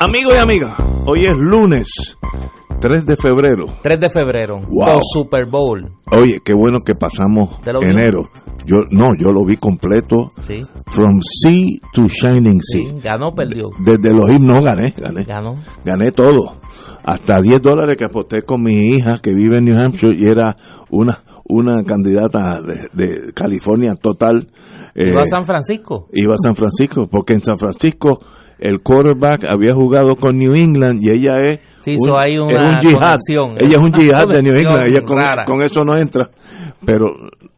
Amigos 0.00 0.34
y 0.34 0.38
amigas, 0.38 0.74
hoy 1.06 1.20
es 1.20 1.38
lunes 1.38 1.88
3 2.80 3.06
de 3.06 3.14
febrero. 3.16 3.66
3 3.82 4.00
de 4.00 4.10
febrero, 4.10 4.58
Wow. 4.68 4.98
Super 5.00 5.46
Bowl. 5.46 5.92
Oye, 6.12 6.38
qué 6.44 6.52
bueno 6.54 6.78
que 6.84 6.94
pasamos 6.94 7.60
¿Te 7.62 7.72
lo 7.72 7.80
vio? 7.80 7.90
enero. 7.90 8.22
Yo 8.66 8.76
no, 8.90 9.12
yo 9.18 9.30
lo 9.30 9.44
vi 9.44 9.56
completo. 9.56 10.32
Sí, 10.42 10.62
From 10.86 11.20
Sea 11.22 11.78
to 11.92 12.02
Shining 12.08 12.60
Sea. 12.60 12.82
sí, 12.88 13.00
ganó, 13.02 13.32
perdió. 13.34 13.70
Desde 13.78 14.12
los 14.12 14.28
himnos 14.30 14.62
gané, 14.64 14.92
gané. 14.96 15.24
Ganó. 15.24 15.54
Gané 15.84 16.10
todo. 16.12 16.52
Hasta 17.04 17.38
10 17.40 17.62
dólares 17.62 17.96
que 17.98 18.06
aposté 18.06 18.42
con 18.42 18.62
mi 18.62 18.74
hija 18.74 19.18
que 19.22 19.32
vive 19.32 19.58
en 19.58 19.66
New 19.66 19.78
Hampshire 19.78 20.16
y 20.16 20.24
era 20.30 20.54
una 20.90 21.18
una 21.46 21.84
candidata 21.84 22.58
de, 22.62 22.88
de 22.94 23.32
California 23.34 23.92
total. 24.00 24.48
Eh, 24.94 25.08
Iba 25.10 25.22
a 25.22 25.26
San 25.26 25.44
Francisco. 25.44 26.08
iba 26.14 26.32
a 26.32 26.38
San 26.38 26.56
Francisco, 26.56 27.06
porque 27.10 27.34
en 27.34 27.42
San 27.42 27.58
Francisco 27.58 28.18
el 28.64 28.80
quarterback 28.82 29.44
había 29.44 29.74
jugado 29.74 30.16
con 30.16 30.38
New 30.38 30.52
England 30.54 31.00
y 31.02 31.10
ella 31.10 31.36
es 31.46 31.60
Sí, 31.80 31.96
so 31.98 32.18
hay 32.18 32.32
es 32.32 32.40
una 32.40 32.62
un 32.70 32.76
yihad. 32.80 32.98
conexión. 32.98 33.56
Ella 33.58 33.70
es 33.72 33.76
un 33.76 33.92
yihad 33.92 34.26
de 34.28 34.42
New 34.42 34.56
England, 34.56 34.82
ella 34.88 35.44
con, 35.44 35.60
eso 35.62 35.84
no 35.84 36.00
entra. 36.00 36.30
Pero 36.86 37.08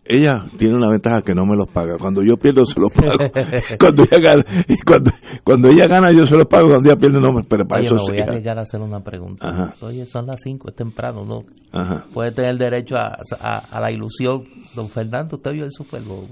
ella 0.05 0.45
tiene 0.59 0.75
una 0.75 0.91
ventaja 0.91 1.23
que 1.23 1.33
no 1.33 1.47
me 1.47 1.57
los 1.57 1.71
paga. 1.71 1.97
Cuando 1.97 2.23
yo 2.25 2.37
pierdo 2.37 2.65
se 2.65 2.81
los 2.81 2.93
pago. 2.93 3.19
cuando 3.81 4.03
ella 4.03 4.19
gana, 4.21 4.45
y 4.67 4.77
cuando, 4.83 5.12
cuando 5.45 5.69
ella 5.69 5.87
gana 5.87 6.11
yo 6.11 6.27
se 6.27 6.34
los 6.34 6.47
pago, 6.47 6.67
cuando 6.71 6.91
ella 6.91 6.99
pierde 6.99 7.21
no 7.21 7.33
me 7.33 7.43
pero 7.49 7.65
para 7.69 7.83
Oye, 7.83 7.87
eso 7.87 7.95
me 7.95 8.03
sí. 8.07 8.12
voy 8.12 8.21
a 8.21 8.25
arriesgar 8.25 8.59
a 8.59 8.62
hacer 8.62 8.81
una 8.81 9.01
pregunta. 9.01 9.47
Ajá. 9.47 9.75
Oye, 9.83 10.07
son 10.07 10.27
las 10.27 10.41
5, 10.43 10.71
es 10.71 10.75
temprano, 10.75 11.25
¿no? 11.25 11.41
Ajá. 11.73 12.05
Puede 12.12 12.33
tener 12.33 12.57
derecho 12.57 12.97
a, 12.97 13.17
a, 13.41 13.59
a 13.71 13.81
la 13.81 13.93
ilusión. 13.93 14.43
Don 14.75 14.89
Fernando, 14.89 15.37
usted 15.37 15.53
vio 15.53 15.65
el 15.65 15.71
Super 15.71 16.03
Bowl. 16.03 16.27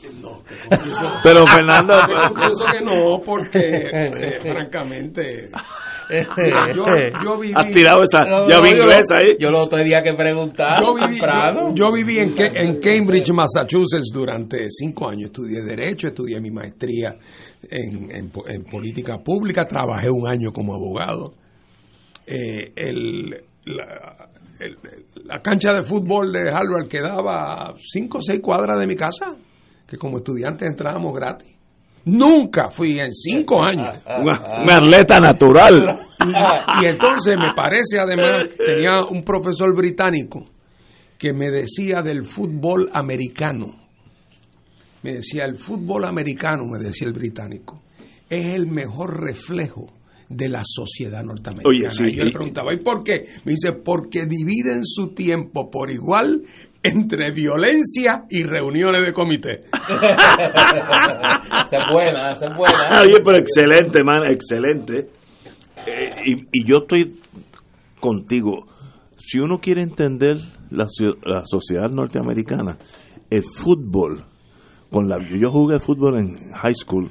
Pero 1.22 1.46
Fernando, 1.46 1.94
Pienso 2.34 2.64
que 2.66 2.80
no, 2.84 3.20
porque 3.24 3.58
eh, 3.92 4.38
francamente 4.42 5.50
yo, 6.74 6.86
yo 7.22 7.38
viví, 7.38 7.52
has 7.54 7.70
tirado 7.70 8.02
esa 8.02 8.20
No, 8.20 8.48
llave 8.48 8.74
no, 8.74 8.82
inglesa 8.84 9.16
ahí. 9.18 9.36
Yo 9.38 9.50
lo 9.50 9.68
tenía 9.68 10.02
que 10.02 10.14
preguntar 10.14 10.82
yo 10.82 10.94
viví, 10.94 11.10
temprano. 11.18 11.68
yo, 11.74 11.74
yo 11.74 11.92
viví 11.92 12.18
en, 12.18 12.32
Ca- 12.32 12.46
en 12.54 12.80
Cambridge, 12.80 13.30
Massachusetts 13.30 14.10
durante 14.12 14.68
cinco 14.70 15.08
años. 15.10 15.26
Estudié 15.26 15.62
Derecho, 15.62 16.08
estudié 16.08 16.40
mi 16.40 16.50
maestría 16.50 17.14
en, 17.70 18.10
en 18.10 18.30
po- 18.30 18.48
en 18.48 18.64
política 18.64 19.18
pública, 19.18 19.66
trabajé 19.66 20.08
un 20.10 20.26
año 20.26 20.50
como 20.50 20.74
abogado. 20.74 21.34
Eh, 22.26 22.72
el, 22.74 23.30
la, 23.66 24.28
el- 24.60 24.78
la 25.26 25.42
cancha 25.42 25.72
de 25.74 25.82
fútbol 25.82 26.32
de 26.32 26.48
Harvard 26.48 26.88
quedaba 26.88 27.68
a 27.68 27.74
cinco 27.86 28.18
o 28.18 28.22
seis 28.22 28.40
cuadras 28.40 28.80
de 28.80 28.86
mi 28.86 28.96
casa, 28.96 29.36
que 29.88 29.96
como 29.96 30.18
estudiante 30.18 30.66
entrábamos 30.66 31.14
gratis. 31.14 31.54
Nunca 32.04 32.70
fui 32.70 32.98
en 32.98 33.12
cinco 33.12 33.64
años. 33.64 33.96
Una 34.20 34.76
atleta 34.76 35.18
natural. 35.18 36.06
Y, 36.24 36.84
y 36.84 36.88
entonces 36.88 37.34
me 37.38 37.52
parece 37.56 37.98
además, 37.98 38.48
tenía 38.56 39.04
un 39.04 39.24
profesor 39.24 39.74
británico 39.74 40.46
que 41.16 41.32
me 41.32 41.50
decía 41.50 42.02
del 42.02 42.24
fútbol 42.24 42.90
americano. 42.92 43.88
Me 45.02 45.14
decía, 45.14 45.44
el 45.44 45.56
fútbol 45.56 46.04
americano, 46.04 46.64
me 46.64 46.84
decía 46.84 47.06
el 47.06 47.14
británico, 47.14 47.82
es 48.28 48.54
el 48.54 48.66
mejor 48.66 49.20
reflejo 49.20 49.86
de 50.28 50.48
la 50.48 50.62
sociedad 50.64 51.22
norteamericana. 51.22 51.68
Oye, 51.68 51.90
sí, 51.90 52.04
y 52.04 52.16
yo 52.16 52.24
le 52.24 52.32
preguntaba, 52.32 52.74
¿y 52.74 52.78
por 52.78 53.02
qué? 53.02 53.24
Me 53.44 53.52
dice, 53.52 53.72
porque 53.72 54.26
dividen 54.26 54.84
su 54.84 55.14
tiempo 55.14 55.70
por 55.70 55.90
igual 55.90 56.42
entre 56.82 57.32
violencia 57.32 58.24
y 58.30 58.44
reuniones 58.44 59.04
de 59.04 59.12
comité. 59.12 59.60
Es 61.70 61.80
buena, 61.92 62.32
es 62.32 62.40
buena. 62.56 63.02
Oye, 63.02 63.20
pero 63.22 63.38
excelente, 63.38 64.02
man, 64.02 64.24
excelente. 64.24 65.10
Eh, 65.86 66.10
y, 66.24 66.60
y 66.60 66.64
yo 66.64 66.78
estoy 66.78 67.20
contigo. 68.00 68.64
Si 69.16 69.38
uno 69.38 69.58
quiere 69.58 69.82
entender 69.82 70.38
la, 70.70 70.86
la 71.24 71.42
sociedad 71.44 71.90
norteamericana, 71.90 72.78
el 73.30 73.42
fútbol, 73.42 74.24
con 74.90 75.08
la 75.08 75.18
yo 75.28 75.50
jugué 75.50 75.78
fútbol 75.78 76.18
en 76.18 76.52
high 76.52 76.74
school, 76.74 77.10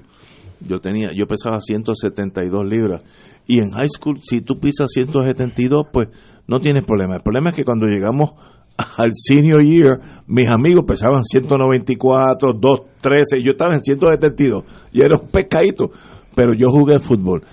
yo 0.62 0.80
tenía, 0.80 1.10
yo 1.16 1.28
pesaba 1.28 1.60
172 1.62 2.66
libras, 2.66 3.04
y 3.46 3.60
en 3.60 3.72
high 3.72 3.90
school, 3.90 4.20
si 4.24 4.42
tú 4.42 4.60
pisas 4.60 4.88
172, 4.92 5.88
pues 5.94 6.10
no 6.48 6.60
tienes 6.60 6.86
problema. 6.86 7.16
El 7.16 7.22
problema 7.22 7.52
es 7.52 7.56
que 7.56 7.64
cuando 7.64 7.86
llegamos 7.86 8.32
al 8.78 9.12
senior 9.14 9.62
year, 9.64 10.00
mis 10.28 10.48
amigos 10.50 10.86
pesaban 10.88 11.24
194, 11.24 12.54
213, 12.54 13.44
yo 13.44 13.52
estaba 13.52 13.74
en 13.74 13.82
172, 13.82 14.64
y 14.92 15.02
era 15.02 15.18
un 15.18 15.28
pescadito, 15.30 15.90
pero 16.36 16.54
yo 16.54 16.70
jugué 16.70 17.00
fútbol. 17.00 17.44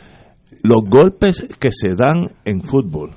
Los 0.63 0.83
golpes 0.89 1.47
que 1.59 1.71
se 1.71 1.91
dan 1.95 2.31
en 2.45 2.63
fútbol, 2.63 3.11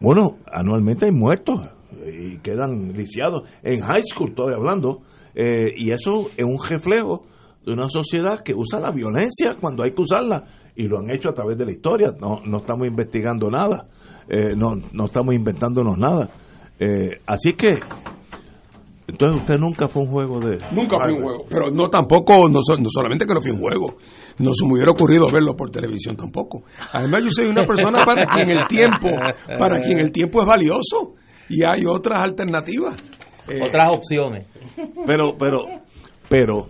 bueno, 0.00 0.36
anualmente 0.50 1.06
hay 1.06 1.12
muertos 1.12 1.60
y 2.06 2.38
quedan 2.38 2.92
lisiados. 2.92 3.42
En 3.62 3.80
high 3.80 4.02
school 4.02 4.30
estoy 4.30 4.54
hablando. 4.54 5.02
eh, 5.34 5.72
y 5.76 5.90
eso 5.92 6.28
es 6.36 6.44
un 6.44 6.58
reflejo 6.68 7.24
de 7.64 7.72
una 7.72 7.88
sociedad 7.88 8.40
que 8.44 8.54
usa 8.54 8.80
la 8.80 8.90
violencia 8.90 9.56
cuando 9.60 9.82
hay 9.82 9.92
que 9.92 10.02
usarla. 10.02 10.44
Y 10.76 10.86
lo 10.88 10.98
han 11.00 11.10
hecho 11.10 11.30
a 11.30 11.34
través 11.34 11.58
de 11.58 11.64
la 11.64 11.72
historia. 11.72 12.14
No, 12.20 12.40
no 12.46 12.58
estamos 12.58 12.86
investigando 12.86 13.50
nada. 13.50 13.88
eh, 14.28 14.54
no, 14.56 14.76
no 14.92 15.06
estamos 15.06 15.34
inventándonos 15.34 15.98
nada. 15.98 16.28
Eh, 16.80 17.20
así 17.26 17.54
que, 17.54 17.70
entonces 19.06 19.40
usted 19.40 19.56
nunca 19.56 19.88
fue 19.88 20.02
un 20.02 20.08
juego 20.10 20.38
de... 20.38 20.58
Nunca 20.72 20.96
fui 21.02 21.12
un 21.14 21.22
juego, 21.22 21.44
pero 21.48 21.70
no 21.70 21.88
tampoco, 21.88 22.48
no, 22.48 22.60
so- 22.62 22.76
no 22.76 22.88
solamente 22.90 23.24
que 23.26 23.34
no 23.34 23.40
fui 23.40 23.50
un 23.50 23.60
juego, 23.60 23.96
no 24.38 24.52
se 24.52 24.66
me 24.66 24.74
hubiera 24.74 24.90
ocurrido 24.92 25.26
verlo 25.32 25.56
por 25.56 25.70
televisión 25.70 26.14
tampoco. 26.16 26.62
Además 26.92 27.24
yo 27.24 27.30
soy 27.30 27.46
una 27.46 27.64
persona 27.66 28.04
para 28.04 28.26
quien 28.26 28.50
el 28.50 28.66
tiempo, 28.66 29.08
para 29.58 29.80
quien 29.80 29.98
el 29.98 30.12
tiempo 30.12 30.40
es 30.42 30.46
valioso 30.46 31.14
y 31.48 31.62
hay 31.64 31.84
otras 31.86 32.20
alternativas. 32.20 32.96
Eh, 33.48 33.62
Otras 33.66 33.88
opciones. 33.96 34.46
Pero, 35.06 35.34
pero, 35.38 35.64
pero, 36.28 36.66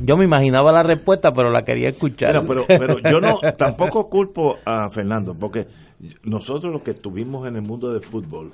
Yo 0.00 0.16
me 0.16 0.24
imaginaba 0.24 0.72
la 0.72 0.82
respuesta, 0.82 1.30
pero 1.32 1.50
la 1.50 1.62
quería 1.62 1.90
escuchar. 1.90 2.32
Mira, 2.32 2.46
pero, 2.48 2.64
pero 2.66 2.94
yo 3.04 3.18
no 3.20 3.36
tampoco 3.58 4.08
culpo 4.08 4.54
a 4.64 4.88
Fernando, 4.88 5.34
porque 5.38 5.66
nosotros 6.24 6.72
los 6.72 6.80
que 6.82 6.92
estuvimos 6.92 7.46
en 7.46 7.56
el 7.56 7.62
mundo 7.62 7.92
del 7.92 8.00
fútbol, 8.02 8.52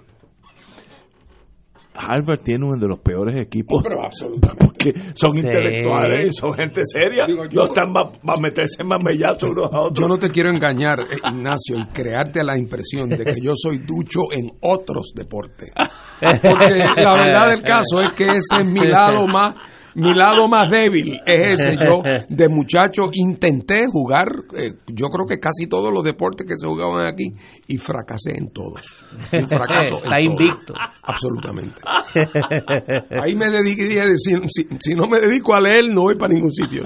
Harvard 1.98 2.40
tiene 2.40 2.64
uno 2.64 2.76
de 2.80 2.86
los 2.88 3.00
peores 3.00 3.34
equipos. 3.38 3.82
pero 3.82 4.04
absolutamente. 4.04 4.66
Porque 4.68 4.92
son 5.14 5.32
Sí. 5.32 5.38
intelectuales 5.40 6.26
y 6.28 6.30
son 6.32 6.54
gente 6.54 6.80
seria. 6.84 7.24
Digo, 7.26 7.44
yo- 7.50 7.60
no 7.60 7.64
están 7.64 7.92
para 7.92 8.40
meterse 8.40 8.84
más 8.84 9.02
mellazos 9.02 9.50
unos 9.50 9.72
a 9.72 9.80
otros. 9.80 9.98
Yo 10.00 10.06
no 10.08 10.16
te 10.18 10.30
quiero 10.30 10.50
engañar, 10.50 11.00
eh, 11.00 11.16
Ignacio, 11.28 11.76
y 11.78 11.86
crearte 11.92 12.42
la 12.44 12.56
impresión 12.58 13.08
de 13.08 13.24
que 13.24 13.34
yo 13.42 13.52
soy 13.56 13.78
ducho 13.78 14.20
en 14.32 14.50
otros 14.60 15.12
deportes. 15.14 15.72
Porque 16.20 16.68
la 17.02 17.14
verdad 17.14 17.48
del 17.50 17.62
caso 17.62 18.00
es 18.02 18.12
que 18.12 18.24
ese 18.24 18.58
es 18.58 18.64
mi 18.64 18.86
lado 18.86 19.26
más, 19.26 19.54
mi 19.98 20.14
lado 20.14 20.48
más 20.48 20.70
débil. 20.70 21.20
Es 21.26 21.60
ese. 21.60 21.76
Yo, 21.76 22.02
de 22.28 22.48
muchacho, 22.48 23.10
intenté 23.12 23.86
jugar, 23.86 24.26
eh, 24.56 24.74
yo 24.86 25.06
creo 25.08 25.26
que 25.26 25.38
casi 25.38 25.66
todos 25.68 25.92
los 25.92 26.02
deportes 26.04 26.46
que 26.46 26.56
se 26.56 26.66
jugaban 26.66 27.06
aquí, 27.06 27.30
y 27.66 27.76
fracasé 27.78 28.36
en 28.38 28.50
todos. 28.52 29.04
Un 29.32 29.48
fracaso 29.48 29.96
Está 30.04 30.10
todos. 30.10 30.22
invicto. 30.22 30.74
Absolutamente. 31.02 31.82
Ahí 33.22 33.34
me 33.34 33.50
dediqué, 33.50 33.84
dije, 33.84 34.16
si, 34.16 34.32
si- 34.48 34.68
si 34.80 34.94
no 34.94 35.06
me 35.06 35.18
dedico 35.20 35.54
a 35.54 35.60
leer, 35.60 35.88
no 35.92 36.02
voy 36.02 36.16
para 36.16 36.32
ningún 36.34 36.52
sitio. 36.52 36.82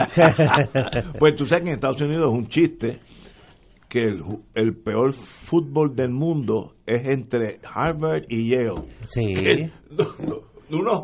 Pues 1.18 1.34
tú 1.36 1.46
sabes 1.46 1.64
que 1.64 1.68
en 1.70 1.74
Estados 1.74 2.00
Unidos 2.02 2.24
es 2.32 2.38
un 2.38 2.46
chiste 2.48 3.00
que 3.88 4.04
el, 4.04 4.22
el 4.54 4.74
peor 4.76 5.12
fútbol 5.12 5.94
del 5.94 6.10
mundo 6.10 6.76
es 6.86 7.02
entre 7.04 7.60
Harvard 7.74 8.22
y 8.28 8.50
Yale. 8.50 8.72
Sí. 9.08 9.34
que 9.34 9.70
no, 9.90 10.04
no- 10.26 10.51
uno 10.74 11.02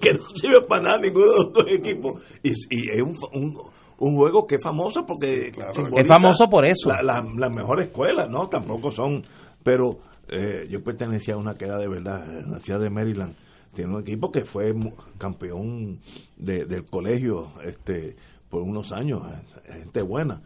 que 0.00 0.12
no 0.14 0.24
sirve 0.34 0.62
para 0.68 0.82
nada 0.82 0.98
ninguno 0.98 1.26
de 1.26 1.38
los 1.44 1.52
dos 1.52 1.64
equipos 1.68 2.22
y, 2.42 2.50
y 2.50 2.90
es 2.90 3.02
un, 3.02 3.16
un, 3.42 3.56
un 3.98 4.16
juego 4.16 4.46
que 4.46 4.56
es 4.56 4.62
famoso 4.62 5.04
porque 5.06 5.48
Es 5.48 6.06
famoso 6.08 6.46
por 6.46 6.66
eso. 6.66 6.88
la, 6.90 7.02
la, 7.02 7.24
la 7.38 7.48
mejor 7.48 7.80
escuela 7.82 8.26
no 8.26 8.48
tampoco 8.48 8.90
son 8.90 9.22
pero 9.62 9.98
eh, 10.28 10.66
yo 10.70 10.82
pertenecía 10.82 11.34
a 11.34 11.38
una 11.38 11.54
que 11.54 11.64
era 11.66 11.78
de 11.78 11.88
verdad 11.88 12.38
en 12.40 12.50
la 12.52 12.58
ciudad 12.58 12.80
de 12.80 12.90
Maryland 12.90 13.34
tiene 13.74 13.92
un 13.94 14.00
equipo 14.02 14.30
que 14.30 14.44
fue 14.44 14.72
campeón 15.18 16.00
de- 16.36 16.64
del 16.64 16.84
colegio 16.84 17.48
este 17.64 18.16
por 18.48 18.62
unos 18.62 18.92
años, 18.92 19.20
eh, 19.66 19.72
gente 19.80 20.00
buena. 20.02 20.40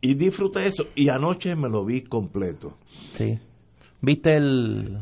Y 0.00 0.14
disfruté 0.14 0.66
eso. 0.66 0.84
Y 0.94 1.10
anoche 1.10 1.54
me 1.56 1.68
lo 1.68 1.84
vi 1.84 2.02
completo. 2.02 2.78
Sí. 3.12 3.38
¿Viste 4.00 4.34
el, 4.34 4.98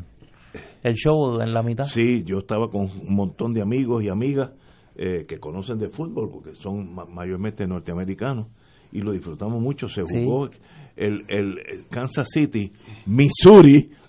el 0.82 0.94
show 0.94 1.40
en 1.40 1.52
la 1.52 1.62
mitad? 1.62 1.87
Sí, 1.87 2.23
yo 2.25 2.38
estaba 2.38 2.69
con 2.69 2.82
un 2.82 3.14
montón 3.14 3.52
de 3.52 3.62
amigos 3.62 4.02
y 4.02 4.08
amigas 4.08 4.50
eh, 4.96 5.25
que 5.26 5.38
conocen 5.38 5.79
de 5.79 5.88
fútbol, 5.88 6.29
porque 6.32 6.55
son 6.55 6.94
ma- 6.94 7.06
mayormente 7.06 7.67
norteamericanos, 7.67 8.49
y 8.93 9.00
lo 9.00 9.12
disfrutamos 9.12 9.61
mucho. 9.62 9.88
Se 9.88 10.02
jugó 10.02 10.46
el, 10.96 11.25
el, 11.29 11.58
el 11.58 11.88
Kansas 11.90 12.29
City, 12.31 12.73
Missouri. 13.06 13.90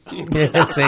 Sí. 0.67 0.81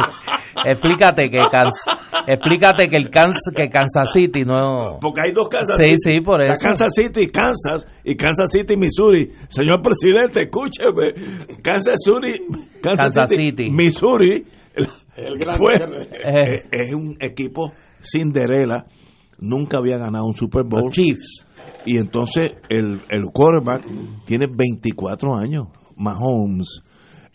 Explícate 0.66 1.30
que 1.30 1.38
Kansas, 1.40 1.86
explícate 2.28 2.90
que 2.90 2.98
el 2.98 3.10
Kansas, 3.10 3.54
que 3.56 3.70
Kansas 3.70 4.12
City 4.12 4.44
no 4.44 4.98
Porque 5.00 5.22
hay 5.26 5.32
dos 5.34 5.48
Kansas 5.50 5.78
Sí, 5.78 5.86
City. 5.96 5.98
sí, 6.18 6.22
por 6.22 6.40
La 6.44 6.52
eso. 6.52 6.66
Kansas 6.68 6.94
City, 6.94 7.28
Kansas, 7.28 7.88
y 8.04 8.16
Kansas 8.16 8.50
City, 8.52 8.76
Missouri. 8.76 9.30
Señor 9.48 9.82
presidente, 9.82 10.44
escúcheme. 10.44 11.14
Kansas 11.64 11.96
City, 12.04 12.42
Kansas, 12.82 13.14
Kansas 13.16 13.30
City, 13.30 13.44
City. 13.52 13.70
Missouri, 13.72 14.46
El 15.16 15.38
gran- 15.38 15.58
fue- 15.58 15.76
Eh. 15.76 16.56
eh, 16.56 16.64
es 16.72 16.94
un 16.96 17.18
equipo 17.20 17.72
Cinderella. 18.02 18.86
Nunca 19.40 19.78
había 19.78 19.98
ganado 19.98 20.26
un 20.26 20.36
Super 20.36 20.64
Bowl. 20.64 20.84
los 20.86 20.92
Chiefs. 20.92 21.48
Y 21.86 21.98
entonces 21.98 22.54
el, 22.70 23.02
el 23.10 23.26
quarterback 23.34 23.86
tiene 24.26 24.46
24 24.48 25.36
años, 25.36 25.68
Mahomes, 25.98 26.82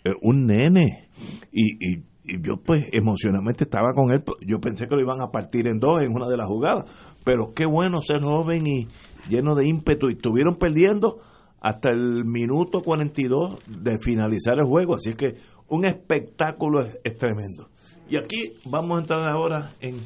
eh, 0.05 0.11
un 0.23 0.47
nene. 0.47 1.09
Y, 1.53 1.75
y, 1.75 1.97
y 2.25 2.43
yo 2.43 2.55
pues 2.65 2.85
emocionalmente 2.93 3.65
estaba 3.65 3.93
con 3.95 4.13
él. 4.13 4.23
Yo 4.47 4.59
pensé 4.61 4.87
que 4.87 4.95
lo 4.95 5.01
iban 5.03 5.21
a 5.21 5.31
partir 5.31 5.67
en 5.67 5.79
dos 5.79 6.03
en 6.03 6.13
una 6.13 6.27
de 6.29 6.37
las 6.37 6.47
jugadas. 6.49 6.85
Pero 7.25 7.53
qué 7.55 7.67
bueno 7.67 8.01
ser 8.01 8.23
joven 8.23 8.67
y 8.67 8.87
lleno 9.29 9.55
de 9.55 9.67
ímpetu. 9.69 10.09
Y 10.09 10.15
estuvieron 10.15 10.57
perdiendo 10.57 11.19
hasta 11.61 11.91
el 11.91 12.25
minuto 12.25 12.83
42 12.83 13.61
de 13.67 13.99
finalizar 14.03 14.59
el 14.59 14.67
juego. 14.67 14.97
Así 14.97 15.15
que 15.15 15.37
un 15.69 15.85
espectáculo 15.85 16.81
es, 16.81 16.99
es 17.05 17.17
tremendo. 17.17 17.69
Y 18.09 18.17
aquí 18.17 18.55
vamos 18.65 18.99
a 18.99 19.01
entrar 19.01 19.33
ahora 19.33 19.75
en 19.81 20.01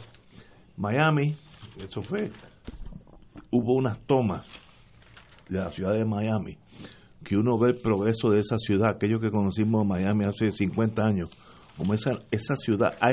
Miami. 0.77 1.37
Eso 1.79 2.03
fue 2.03 2.31
hubo 3.55 3.75
unas 3.75 4.01
tomas 4.01 4.45
de 5.49 5.61
la 5.61 5.71
ciudad 5.71 5.93
de 5.93 6.05
Miami, 6.05 6.59
que 7.23 7.37
uno 7.37 7.57
ve 7.57 7.71
el 7.71 7.77
progreso 7.77 8.31
de 8.31 8.41
esa 8.41 8.59
ciudad, 8.59 8.91
aquellos 8.91 9.21
que 9.21 9.31
conocimos 9.31 9.87
Miami 9.87 10.25
hace 10.25 10.51
50 10.51 11.03
años, 11.03 11.31
como 11.77 11.95
esa, 11.95 12.19
esa 12.33 12.57
ciudad 12.57 12.97
ha 13.01 13.11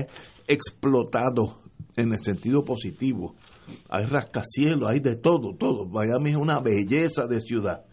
explotado 0.47 1.61
en 1.95 2.13
el 2.13 2.19
sentido 2.23 2.63
positivo. 2.63 3.35
Hay 3.89 4.05
rascacielos, 4.05 4.89
hay 4.89 4.99
de 4.99 5.15
todo, 5.15 5.55
todo. 5.55 5.85
Miami 5.85 6.31
es 6.31 6.37
una 6.37 6.59
belleza 6.59 7.27
de 7.27 7.39
ciudad. 7.39 7.85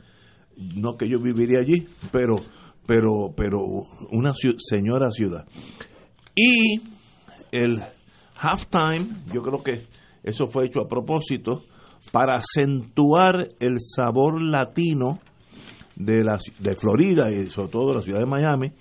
No 0.75 0.97
que 0.97 1.09
yo 1.09 1.21
viviría 1.21 1.61
allí, 1.61 1.87
pero, 2.11 2.37
pero, 2.87 3.33
pero 3.37 3.59
una 4.11 4.33
señora 4.59 5.11
ciudad. 5.11 5.47
Y 6.35 6.81
el 7.53 7.83
halftime, 8.37 9.25
yo 9.33 9.43
creo 9.43 9.63
que 9.63 9.87
eso 10.23 10.47
fue 10.47 10.67
hecho 10.67 10.81
a 10.81 10.89
propósito 10.89 11.63
para 12.13 12.37
acentuar 12.37 13.49
el 13.61 13.77
sabor 13.81 14.41
latino 14.41 15.21
de 15.97 16.23
la 16.23 16.39
de 16.61 16.77
Florida 16.77 17.31
y 17.31 17.51
sobre 17.51 17.71
todo 17.71 17.89
de 17.89 17.97
la 17.97 18.03
ciudad 18.03 18.21
de 18.21 18.27
Miami, 18.27 18.73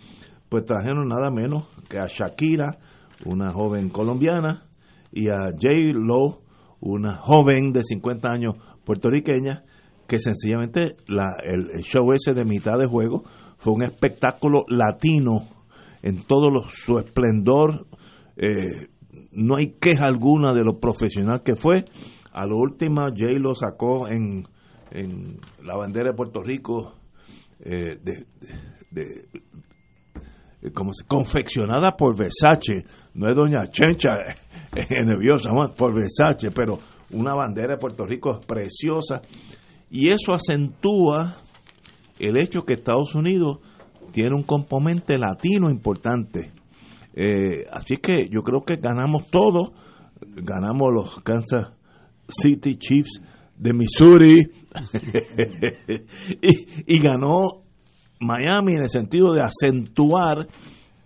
pues 0.50 0.66
trajeron 0.66 1.08
nada 1.08 1.32
menos 1.32 1.66
que 1.90 2.00
a 2.00 2.06
Shakira, 2.08 2.78
una 3.26 3.52
joven 3.52 3.90
colombiana, 3.90 4.68
y 5.12 5.30
a 5.30 5.52
J. 5.52 5.70
Lo, 5.94 6.42
una 6.80 7.18
joven 7.18 7.74
de 7.74 7.84
50 7.84 8.30
años 8.30 8.56
puertorriqueña, 8.86 9.64
que 10.08 10.20
sencillamente 10.20 10.96
la, 11.08 11.26
el, 11.44 11.82
show 11.84 12.12
ese 12.14 12.34
de 12.34 12.46
mitad 12.46 12.78
de 12.78 12.88
juego 12.88 13.24
fue 13.58 13.74
un 13.74 13.84
espectáculo 13.84 14.64
latino 14.70 15.50
en 16.04 16.24
todo 16.24 16.64
su 16.70 17.00
esplendor. 17.00 17.86
eh, 18.38 18.88
no 19.32 19.56
hay 19.56 19.74
queja 19.80 20.06
alguna 20.06 20.54
de 20.54 20.64
lo 20.64 20.80
profesional 20.80 21.42
que 21.44 21.56
fue. 21.56 21.86
A 22.32 22.46
lo 22.48 22.58
último, 22.58 23.08
Jay 23.16 23.38
lo 23.40 23.54
sacó 23.56 24.08
en, 24.08 24.48
en 24.92 25.40
la 25.64 25.76
bandera 25.76 26.10
de 26.10 26.16
Puerto 26.16 26.42
Rico, 26.42 26.96
eh, 27.60 27.98
de, 28.02 28.26
de- 28.92 29.26
como 30.74 30.94
se- 30.94 31.06
confeccionada 31.06 31.96
por 31.96 32.18
Versace. 32.18 32.86
No 33.14 33.30
es 33.30 33.36
Doña 33.36 33.68
Chencha 33.70 34.10
eh, 34.76 35.04
nerviosa, 35.06 35.52
por 35.76 35.94
Versace, 35.94 36.52
pero 36.52 36.80
una 37.12 37.34
bandera 37.36 37.74
de 37.74 37.80
Puerto 37.80 38.06
Rico 38.06 38.40
preciosa. 38.46 39.22
Y 39.90 40.10
eso 40.10 40.34
acentúa 40.34 41.38
el 42.20 42.38
hecho 42.38 42.64
que 42.64 42.74
Estados 42.74 43.16
Unidos 43.16 43.60
tiene 44.12 44.36
un 44.36 44.44
componente 44.44 45.18
latino 45.18 45.70
importante. 45.70 46.52
Eh, 47.14 47.66
así 47.72 47.98
que 47.98 48.28
yo 48.30 48.42
creo 48.42 48.64
que 48.64 48.76
ganamos 48.76 49.28
todo. 49.28 49.74
Ganamos 50.20 50.94
los 50.94 51.22
Kansas 51.22 51.74
City 52.28 52.78
Chiefs 52.78 53.22
de 53.56 53.74
Missouri 53.74 54.52
y 56.86 57.00
ganó 57.00 57.64
Miami 58.20 58.74
en 58.74 58.84
el 58.84 58.90
sentido 58.90 59.34
de 59.34 59.42
acentuar 59.42 60.48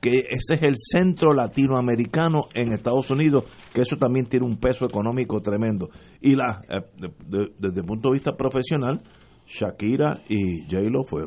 que 0.01 0.19
ese 0.30 0.56
es 0.56 0.63
el 0.63 0.74
centro 0.75 1.31
latinoamericano 1.33 2.45
en 2.56 2.74
Estados 2.74 3.09
Unidos, 3.12 3.44
que 3.74 3.81
eso 3.81 3.95
también 3.98 4.25
tiene 4.25 4.45
un 4.48 4.57
peso 4.57 4.86
económico 4.86 5.39
tremendo. 5.42 5.89
Y 6.19 6.36
la 6.36 6.59
eh, 6.68 6.81
de- 6.98 7.13
de- 7.38 7.51
desde 7.59 7.80
el 7.81 7.86
punto 7.86 8.09
de 8.09 8.13
vista 8.13 8.36
profesional, 8.36 9.01
Shakira 9.45 10.21
y 10.27 10.63
J-Lo 10.63 11.03
fue 11.03 11.21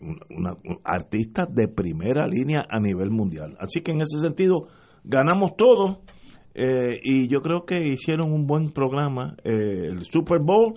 una, 0.00 0.16
una- 0.30 0.56
artistas 0.84 1.48
de 1.54 1.68
primera 1.68 2.26
línea 2.26 2.64
a 2.68 2.78
nivel 2.80 3.10
mundial. 3.10 3.56
Así 3.58 3.80
que 3.80 3.92
en 3.92 4.00
ese 4.02 4.18
sentido 4.20 4.68
ganamos 5.02 5.56
todo 5.56 6.02
eh, 6.54 7.00
y 7.02 7.26
yo 7.28 7.40
creo 7.40 7.64
que 7.66 7.80
hicieron 7.88 8.32
un 8.32 8.46
buen 8.46 8.70
programa, 8.72 9.34
eh, 9.44 9.88
el 9.88 10.04
Super 10.04 10.38
Bowl 10.40 10.74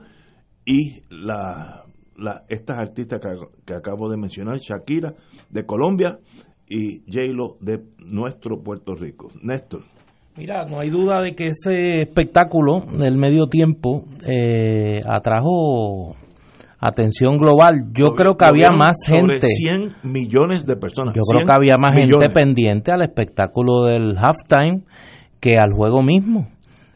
y 0.65 1.01
la- 1.10 1.83
estas 2.50 2.80
artistas 2.80 3.19
que, 3.21 3.30
que 3.63 3.74
acabo 3.75 4.10
de 4.10 4.18
mencionar, 4.18 4.57
Shakira 4.57 5.13
de 5.51 5.65
Colombia 5.68 6.18
y 6.69 6.99
J-Lo 7.11 7.57
de 7.61 7.81
nuestro 7.99 8.61
Puerto 8.61 8.95
Rico. 8.95 9.29
Néstor. 9.41 9.83
Mira, 10.37 10.65
no 10.65 10.79
hay 10.79 10.89
duda 10.89 11.21
de 11.21 11.33
que 11.33 11.47
ese 11.47 12.01
espectáculo 12.01 12.81
del 12.97 13.17
medio 13.17 13.47
tiempo 13.47 14.05
eh, 14.27 15.01
atrajo 15.03 16.15
atención 16.79 17.38
global. 17.38 17.91
Yo 17.91 18.09
creo 18.15 18.38
que 18.38 18.45
había 18.45 18.69
más 18.69 18.97
gente. 19.05 19.47
100 19.47 19.95
millones 20.03 20.65
de 20.65 20.75
personas. 20.75 21.15
Yo 21.15 21.21
creo 21.27 21.39
100 21.39 21.47
que 21.47 21.53
había 21.53 21.77
más 21.77 21.95
millones. 21.95 22.27
gente 22.27 22.33
pendiente 22.33 22.91
al 22.91 23.01
espectáculo 23.01 23.86
del 23.86 24.15
halftime 24.17 24.83
que 25.39 25.57
al 25.57 25.71
juego 25.74 26.03
mismo. 26.03 26.50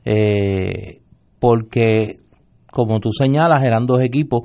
Eh, 0.06 1.00
porque, 1.40 2.18
como 2.72 3.00
tú 3.00 3.10
señalas, 3.12 3.64
eran 3.64 3.86
dos 3.86 4.02
equipos. 4.02 4.44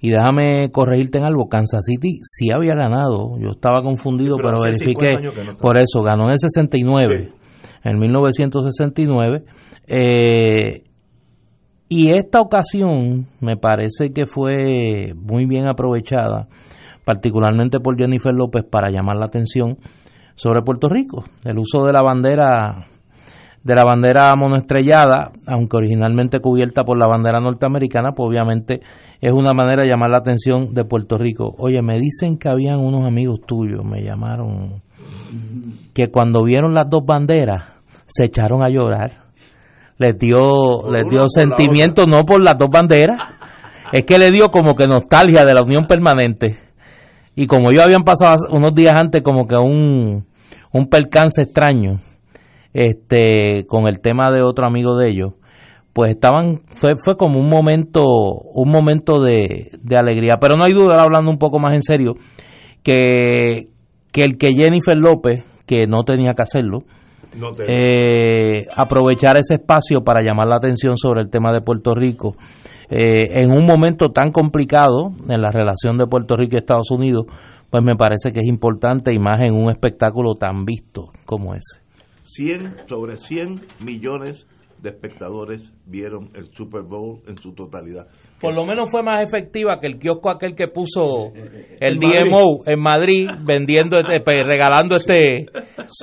Y 0.00 0.10
déjame 0.10 0.70
corregirte 0.70 1.18
en 1.18 1.24
algo, 1.24 1.48
Kansas 1.48 1.84
City 1.84 2.18
sí 2.22 2.50
había 2.54 2.74
ganado. 2.74 3.38
Yo 3.38 3.50
estaba 3.50 3.82
confundido, 3.82 4.36
Sí, 4.36 4.42
pero 4.42 4.56
pero, 4.56 4.64
verifiqué. 4.64 5.08
50 5.08 5.18
años 5.18 5.34
que 5.34 5.44
no 5.44 5.50
está. 5.52 5.62
Por 5.62 5.78
eso, 5.78 6.02
ganó 6.02 6.24
en 6.24 6.32
el 6.32 6.38
69, 6.38 7.32
en 7.84 7.98
1969. 7.98 9.44
Eh, 9.88 10.82
y 11.88 12.08
esta 12.10 12.40
ocasión 12.40 13.26
me 13.40 13.56
parece 13.56 14.12
que 14.12 14.26
fue 14.26 15.14
muy 15.14 15.46
bien 15.46 15.68
aprovechada, 15.68 16.48
particularmente 17.04 17.78
por 17.78 17.96
Jennifer 17.96 18.34
López, 18.34 18.64
para 18.64 18.90
llamar 18.90 19.16
la 19.16 19.26
atención 19.26 19.78
sobre 20.34 20.62
Puerto 20.62 20.88
Rico. 20.88 21.24
El 21.44 21.58
uso 21.58 21.86
de 21.86 21.92
la 21.92 22.02
bandera 22.02 22.88
de 23.66 23.74
la 23.74 23.82
bandera 23.82 24.28
monoestrellada, 24.36 25.32
aunque 25.44 25.76
originalmente 25.76 26.38
cubierta 26.38 26.84
por 26.84 26.96
la 26.96 27.08
bandera 27.08 27.40
norteamericana, 27.40 28.12
pues 28.12 28.28
obviamente 28.28 28.80
es 29.20 29.32
una 29.32 29.54
manera 29.54 29.82
de 29.82 29.90
llamar 29.90 30.10
la 30.10 30.18
atención 30.18 30.72
de 30.72 30.84
Puerto 30.84 31.18
Rico. 31.18 31.52
Oye, 31.58 31.82
me 31.82 31.98
dicen 31.98 32.38
que 32.38 32.48
habían 32.48 32.78
unos 32.78 33.04
amigos 33.04 33.40
tuyos, 33.44 33.84
me 33.84 34.04
llamaron, 34.04 34.82
que 35.92 36.12
cuando 36.12 36.44
vieron 36.44 36.74
las 36.74 36.88
dos 36.88 37.04
banderas 37.04 37.64
se 38.06 38.26
echaron 38.26 38.62
a 38.62 38.70
llorar. 38.70 39.24
Les 39.98 40.16
dio, 40.16 40.38
Por 40.82 40.92
les 40.92 41.10
dio 41.10 41.28
sentimiento 41.28 42.06
no 42.06 42.24
por 42.24 42.40
las 42.40 42.56
dos 42.56 42.68
banderas, 42.70 43.18
es 43.90 44.04
que 44.04 44.16
le 44.16 44.30
dio 44.30 44.52
como 44.52 44.76
que 44.76 44.86
nostalgia 44.86 45.44
de 45.44 45.54
la 45.54 45.62
unión 45.62 45.86
permanente. 45.86 46.56
Y 47.34 47.48
como 47.48 47.72
ellos 47.72 47.84
habían 47.84 48.04
pasado 48.04 48.36
unos 48.52 48.72
días 48.76 48.96
antes 48.96 49.24
como 49.24 49.44
que 49.44 49.56
un, 49.56 50.24
un 50.72 50.86
percance 50.88 51.42
extraño, 51.42 51.98
este, 52.76 53.66
con 53.66 53.86
el 53.86 54.00
tema 54.00 54.30
de 54.30 54.42
otro 54.42 54.66
amigo 54.66 54.98
de 54.98 55.08
ellos, 55.08 55.32
pues 55.94 56.10
estaban, 56.10 56.60
fue, 56.66 56.92
fue 57.02 57.16
como 57.16 57.40
un 57.40 57.48
momento, 57.48 58.02
un 58.02 58.70
momento 58.70 59.22
de, 59.22 59.70
de 59.80 59.96
alegría. 59.96 60.34
Pero 60.38 60.56
no 60.56 60.64
hay 60.64 60.74
duda, 60.74 61.02
hablando 61.02 61.30
un 61.30 61.38
poco 61.38 61.58
más 61.58 61.72
en 61.72 61.82
serio, 61.82 62.16
que, 62.82 63.68
que 64.12 64.22
el 64.24 64.36
que 64.36 64.48
Jennifer 64.54 64.94
López, 64.94 65.42
que 65.64 65.86
no 65.86 66.02
tenía 66.04 66.34
que 66.34 66.42
hacerlo, 66.42 66.80
eh, 67.66 68.66
aprovechar 68.76 69.38
ese 69.38 69.54
espacio 69.54 70.02
para 70.04 70.20
llamar 70.20 70.48
la 70.48 70.56
atención 70.56 70.98
sobre 70.98 71.22
el 71.22 71.30
tema 71.30 71.50
de 71.52 71.62
Puerto 71.62 71.94
Rico. 71.94 72.36
Eh, 72.90 73.42
en 73.42 73.52
un 73.52 73.64
momento 73.64 74.10
tan 74.10 74.32
complicado 74.32 75.12
en 75.28 75.40
la 75.40 75.50
relación 75.50 75.96
de 75.96 76.06
Puerto 76.06 76.36
Rico 76.36 76.56
y 76.56 76.58
Estados 76.58 76.90
Unidos, 76.90 77.24
pues 77.70 77.82
me 77.82 77.96
parece 77.96 78.32
que 78.32 78.40
es 78.40 78.46
importante 78.46 79.14
y 79.14 79.18
más 79.18 79.40
en 79.40 79.54
un 79.54 79.70
espectáculo 79.70 80.34
tan 80.34 80.66
visto 80.66 81.08
como 81.24 81.54
ese. 81.54 81.85
100 82.26 82.88
sobre 82.88 83.16
100 83.16 83.60
millones 83.80 84.46
de 84.82 84.90
espectadores 84.90 85.72
vieron 85.86 86.30
el 86.34 86.52
Super 86.52 86.82
Bowl 86.82 87.22
en 87.26 87.38
su 87.38 87.54
totalidad. 87.54 88.06
Por 88.40 88.54
lo 88.54 88.66
menos 88.66 88.90
fue 88.90 89.02
más 89.02 89.24
efectiva 89.24 89.80
que 89.80 89.86
el 89.86 89.98
kiosco 89.98 90.30
aquel 90.30 90.54
que 90.54 90.68
puso 90.68 91.32
el 91.80 91.98
DMO 91.98 92.62
en 92.66 92.80
Madrid 92.80 93.28
vendiendo, 93.40 93.98
este, 93.98 94.20
regalando 94.44 94.96
este 94.96 95.46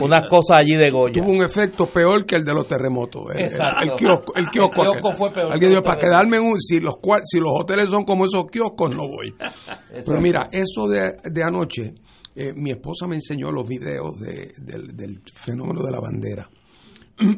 unas 0.01 0.27
cosas 0.27 0.61
allí 0.61 0.75
de 0.75 0.89
Goya. 0.91 1.21
Tuvo 1.21 1.31
un 1.31 1.43
efecto 1.43 1.85
peor 1.85 2.25
que 2.25 2.35
el 2.35 2.43
de 2.43 2.53
los 2.53 2.67
terremotos. 2.67 3.23
El, 3.35 3.43
el, 3.43 3.93
kiosco, 3.95 4.33
el 4.35 4.47
kiosco, 4.47 5.13
fue 5.15 5.31
peor. 5.31 5.83
para 5.83 5.99
quedarme 5.99 6.39
un, 6.39 6.59
si 6.59 6.79
los 6.79 6.95
si 7.23 7.39
los 7.39 7.51
hoteles 7.53 7.89
son 7.89 8.03
como 8.03 8.25
esos 8.25 8.45
kioscos 8.51 8.89
no 8.89 9.07
voy. 9.07 9.35
Pero 10.05 10.19
mira, 10.19 10.47
eso 10.51 10.87
de, 10.87 11.13
de 11.23 11.43
anoche, 11.43 11.93
eh, 12.35 12.53
mi 12.53 12.71
esposa 12.71 13.07
me 13.07 13.15
enseñó 13.15 13.51
los 13.51 13.67
videos 13.67 14.19
de, 14.19 14.53
del, 14.61 14.95
del 14.95 15.21
fenómeno 15.33 15.81
de 15.83 15.91
la 15.91 15.99
bandera. 15.99 16.49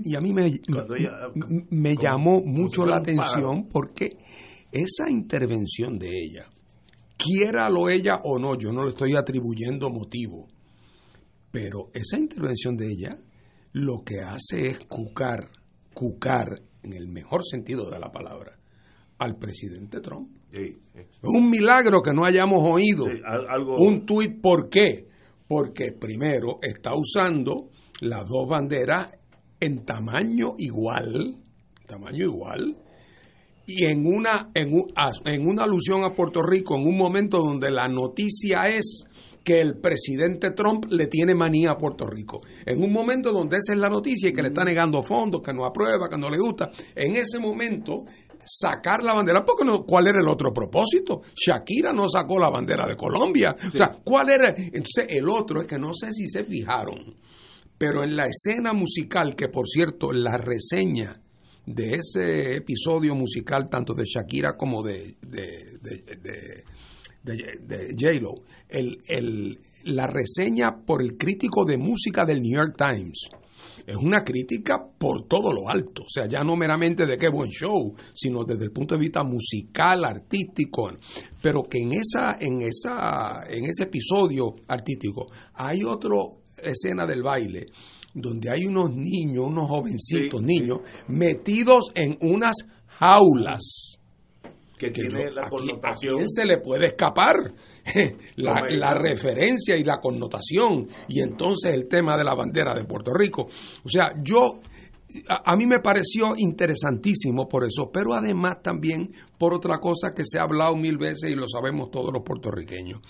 Y 0.03 0.15
a 0.15 0.21
mí 0.21 0.33
me, 0.33 0.59
me 1.69 1.95
llamó 1.97 2.41
mucho 2.41 2.85
la 2.85 2.97
atención 2.97 3.67
porque 3.67 4.17
esa 4.71 5.09
intervención 5.09 5.97
de 5.99 6.09
ella, 6.09 6.49
quiera 7.17 7.69
lo 7.69 7.89
ella 7.89 8.21
o 8.23 8.39
no, 8.39 8.57
yo 8.57 8.71
no 8.71 8.83
le 8.83 8.89
estoy 8.89 9.15
atribuyendo 9.15 9.89
motivo, 9.89 10.47
pero 11.51 11.89
esa 11.93 12.17
intervención 12.17 12.75
de 12.75 12.87
ella 12.91 13.17
lo 13.73 14.03
que 14.05 14.19
hace 14.21 14.69
es 14.69 14.79
cucar, 14.85 15.49
cucar 15.93 16.61
en 16.83 16.93
el 16.93 17.07
mejor 17.07 17.41
sentido 17.43 17.89
de 17.89 17.99
la 17.99 18.11
palabra, 18.11 18.57
al 19.19 19.37
presidente 19.37 19.99
Trump. 20.01 20.29
Es 20.51 20.77
un 21.21 21.49
milagro 21.49 22.01
que 22.01 22.13
no 22.13 22.25
hayamos 22.25 22.63
oído 22.63 23.05
un 23.77 24.05
tuit. 24.05 24.41
¿Por 24.41 24.69
qué? 24.69 25.07
Porque 25.47 25.91
primero 25.91 26.59
está 26.61 26.91
usando 26.95 27.69
las 28.01 28.27
dos 28.27 28.47
banderas 28.47 29.13
en 29.59 29.85
tamaño 29.85 30.55
igual, 30.57 31.37
tamaño 31.87 32.25
igual, 32.25 32.77
y 33.67 33.85
en 33.85 34.05
una, 34.05 34.51
en, 34.53 34.71
en 35.25 35.47
una 35.47 35.63
alusión 35.63 36.03
a 36.03 36.11
Puerto 36.11 36.41
Rico, 36.41 36.75
en 36.75 36.87
un 36.87 36.97
momento 36.97 37.39
donde 37.39 37.71
la 37.71 37.87
noticia 37.87 38.63
es 38.65 39.05
que 39.45 39.59
el 39.59 39.77
presidente 39.79 40.51
Trump 40.51 40.85
le 40.89 41.07
tiene 41.07 41.35
manía 41.35 41.71
a 41.71 41.77
Puerto 41.77 42.07
Rico. 42.07 42.41
En 42.65 42.83
un 42.83 42.91
momento 42.91 43.31
donde 43.31 43.57
esa 43.57 43.73
es 43.73 43.79
la 43.79 43.89
noticia 43.89 44.29
y 44.29 44.33
que 44.33 44.41
le 44.41 44.49
está 44.49 44.65
negando 44.65 45.03
fondos, 45.03 45.41
que 45.41 45.53
no 45.53 45.65
aprueba, 45.65 46.09
que 46.09 46.17
no 46.17 46.29
le 46.29 46.37
gusta, 46.37 46.71
en 46.95 47.15
ese 47.15 47.39
momento 47.39 48.05
sacar 48.43 49.03
la 49.03 49.13
bandera, 49.13 49.43
porque 49.45 49.63
no, 49.63 49.83
¿cuál 49.83 50.07
era 50.07 50.19
el 50.19 50.27
otro 50.27 50.51
propósito? 50.51 51.21
Shakira 51.35 51.93
no 51.93 52.09
sacó 52.09 52.39
la 52.39 52.49
bandera 52.49 52.87
de 52.87 52.95
Colombia. 52.95 53.55
O 53.55 53.77
sea, 53.77 53.91
¿cuál 54.03 54.29
era? 54.29 54.49
Entonces, 54.49 55.05
el 55.09 55.29
otro 55.29 55.61
es 55.61 55.67
que 55.67 55.77
no 55.77 55.93
sé 55.93 56.11
si 56.11 56.27
se 56.27 56.43
fijaron 56.43 57.15
pero 57.77 58.03
en 58.03 58.15
la 58.15 58.27
escena 58.27 58.73
musical, 58.73 59.35
que 59.35 59.49
por 59.49 59.67
cierto, 59.67 60.11
la 60.11 60.37
reseña 60.37 61.13
de 61.65 61.95
ese 61.95 62.55
episodio 62.57 63.15
musical, 63.15 63.69
tanto 63.69 63.93
de 63.93 64.05
Shakira 64.05 64.55
como 64.55 64.83
de, 64.83 65.17
de, 65.21 65.79
de, 65.81 66.63
J-Lo, 67.25 68.35
el, 68.69 69.59
la 69.85 70.07
reseña 70.07 70.77
por 70.85 71.01
el 71.01 71.17
crítico 71.17 71.65
de 71.65 71.77
música 71.77 72.23
del 72.25 72.41
New 72.41 72.55
York 72.55 72.75
Times, 72.77 73.29
es 73.85 73.95
una 73.95 74.23
crítica 74.23 74.77
por 74.97 75.27
todo 75.27 75.53
lo 75.53 75.69
alto, 75.69 76.03
o 76.03 76.09
sea, 76.09 76.27
ya 76.27 76.43
no 76.43 76.55
meramente 76.55 77.05
de 77.05 77.17
qué 77.17 77.29
buen 77.29 77.49
show, 77.51 77.93
sino 78.13 78.43
desde 78.43 78.65
el 78.65 78.71
punto 78.71 78.95
de 78.95 79.01
vista 79.01 79.23
musical, 79.23 80.05
artístico, 80.05 80.89
pero 81.41 81.63
que 81.63 81.79
en 81.79 81.93
esa 81.93 82.37
en 82.39 82.61
esa 82.61 83.43
en 83.47 83.65
ese 83.65 83.83
episodio 83.83 84.55
artístico 84.67 85.27
hay 85.53 85.83
otro 85.83 86.45
escena 86.57 87.05
del 87.05 87.21
baile 87.21 87.67
donde 88.15 88.49
hay 88.49 88.65
unos 88.65 88.95
niños, 88.95 89.45
unos 89.47 89.67
jovencitos 89.67 90.41
niños, 90.41 90.79
metidos 91.07 91.91
en 91.93 92.17
unas 92.21 92.55
jaulas. 92.87 93.94
Que, 94.77 94.91
tiene 94.91 95.31
la 95.31 95.49
connotación. 95.49 96.15
¿A 96.15 96.17
quién 96.17 96.29
se 96.29 96.45
le 96.45 96.57
puede 96.59 96.87
escapar? 96.87 97.35
la, 98.35 98.93
referencia 98.93 99.77
y 99.77 99.83
la 99.83 99.99
connotación. 100.01 100.87
Y 101.07 101.21
entonces 101.21 101.73
el 101.73 101.87
tema 101.87 102.17
de 102.17 102.23
la 102.23 102.35
bandera 102.35 102.73
de 102.75 102.83
Puerto 102.83 103.13
Rico. 103.13 103.43
O 103.83 103.89
sea, 103.89 104.13
yo. 104.21 104.59
a 105.29 105.55
mí 105.55 105.65
me 105.65 105.79
pareció 105.79 106.33
interesantísimo 106.35 107.47
por 107.47 107.63
eso, 107.63 107.89
pero 107.91 108.13
además 108.13 108.61
también 108.61 109.13
por 109.37 109.53
otra 109.53 109.77
cosa 109.79 110.13
que 110.13 110.23
se 110.25 110.39
ha 110.39 110.43
hablado 110.43 110.75
mil 110.75 110.97
veces 110.97 111.31
y 111.31 111.35
lo 111.35 111.47
sabemos 111.47 111.89
todos 111.89 112.11
los 112.11 112.23
puertorriqueños 112.23 113.01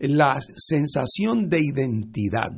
la 0.00 0.38
sensación 0.40 1.50
de 1.50 1.60
identidad 1.60 2.56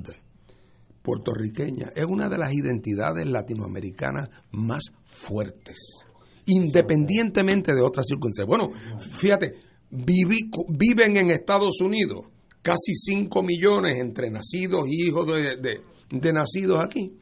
puertorriqueña 1.03 1.93
es 1.95 2.07
una 2.07 2.29
de 2.29 2.39
las 2.39 2.53
identidades 2.53 3.27
latinoamericanas 3.27 4.31
más 4.53 4.93
fuertes, 5.05 6.07
independientemente 6.47 7.75
de 7.75 7.83
otras 7.83 8.07
circunstancias. 8.07 8.47
Bueno, 8.47 8.71
fíjate, 8.99 9.55
viven 9.91 11.17
en 11.17 11.31
Estados 11.31 11.81
Unidos 11.81 12.27
casi 12.63 12.95
5 12.95 13.43
millones 13.43 13.99
entre 13.99 14.31
nacidos 14.31 14.85
y 14.89 15.09
hijos 15.09 15.27
de, 15.27 15.81
de 16.11 16.33
nacidos 16.33 16.81
aquí. 16.85 17.19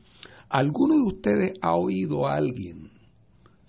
¿Alguno 0.48 0.94
de 0.96 1.02
ustedes 1.02 1.52
ha 1.62 1.74
oído 1.76 2.26
a 2.26 2.34
alguien 2.34 2.90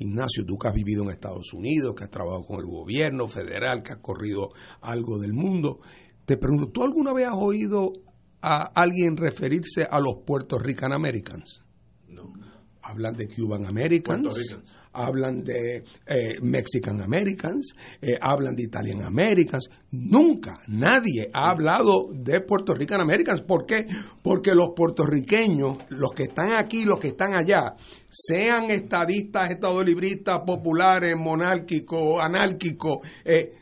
Ignacio, 0.02 0.44
tú 0.46 0.58
que 0.58 0.68
has 0.68 0.74
vivido 0.74 1.04
en 1.04 1.12
Estados 1.12 1.54
Unidos, 1.54 1.94
que 1.96 2.06
has 2.06 2.10
trabajado 2.10 2.44
con 2.44 2.60
el 2.60 2.66
gobierno 2.66 3.28
federal, 3.28 3.84
que 3.84 3.94
has 3.94 4.00
corrido 4.00 4.50
algo 4.82 5.20
del 5.20 5.34
mundo, 5.34 5.80
te 6.26 6.38
pregunto, 6.38 6.70
¿tú 6.70 6.84
alguna 6.84 7.14
vez 7.14 7.28
has 7.28 7.38
oído 7.38 7.94
a 8.42 8.64
alguien 8.64 9.16
referirse 9.16 9.84
a 9.84 10.00
los 10.00 10.24
Puerto 10.26 10.58
Rican 10.58 10.92
Americans? 10.92 11.62
No. 12.08 12.34
Hablan 12.82 13.16
de 13.16 13.28
Cuban 13.28 13.68
Americans, 13.68 14.58
hablan 14.94 15.44
de 15.44 15.84
eh, 16.06 16.40
Mexican 16.42 17.02
Americans, 17.02 17.74
eh, 18.02 18.18
hablan 18.22 18.56
de 18.56 18.64
Italian 18.64 19.04
Americans. 19.04 19.70
Nunca 19.92 20.62
nadie 20.68 21.30
ha 21.34 21.52
hablado 21.52 22.10
de 22.14 22.42
Puerto 22.42 22.74
Rican 22.74 23.02
Americans. 23.02 23.42
¿Por 23.42 23.66
qué? 23.66 23.86
Porque 24.22 24.54
los 24.54 24.70
puertorriqueños, 24.76 25.78
los 25.90 26.12
que 26.12 26.24
están 26.24 26.52
aquí, 26.54 26.86
los 26.86 27.00
que 27.00 27.10
están 27.10 27.36
allá, 27.36 27.76
sean 28.10 28.72
estadistas, 28.72 29.52
estadolibristas, 29.52 30.42
populares, 30.46 31.16
monárquicos, 31.18 32.22
anárquicos, 32.22 33.00
eh, 33.26 33.54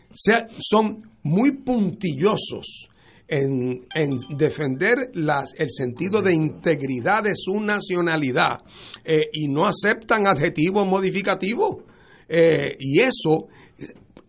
son 0.59 1.03
muy 1.23 1.51
puntillosos 1.51 2.89
en, 3.29 3.85
defender 4.35 5.11
las, 5.13 5.53
el 5.57 5.69
sentido 5.69 6.21
de 6.21 6.33
integridad 6.33 7.23
de 7.23 7.35
su 7.35 7.61
nacionalidad 7.61 8.57
eh, 9.05 9.29
y 9.31 9.47
no 9.47 9.65
aceptan 9.65 10.27
adjetivos 10.27 10.87
modificativos. 10.87 11.83
Eh, 12.27 12.75
y 12.79 12.99
eso 13.01 13.47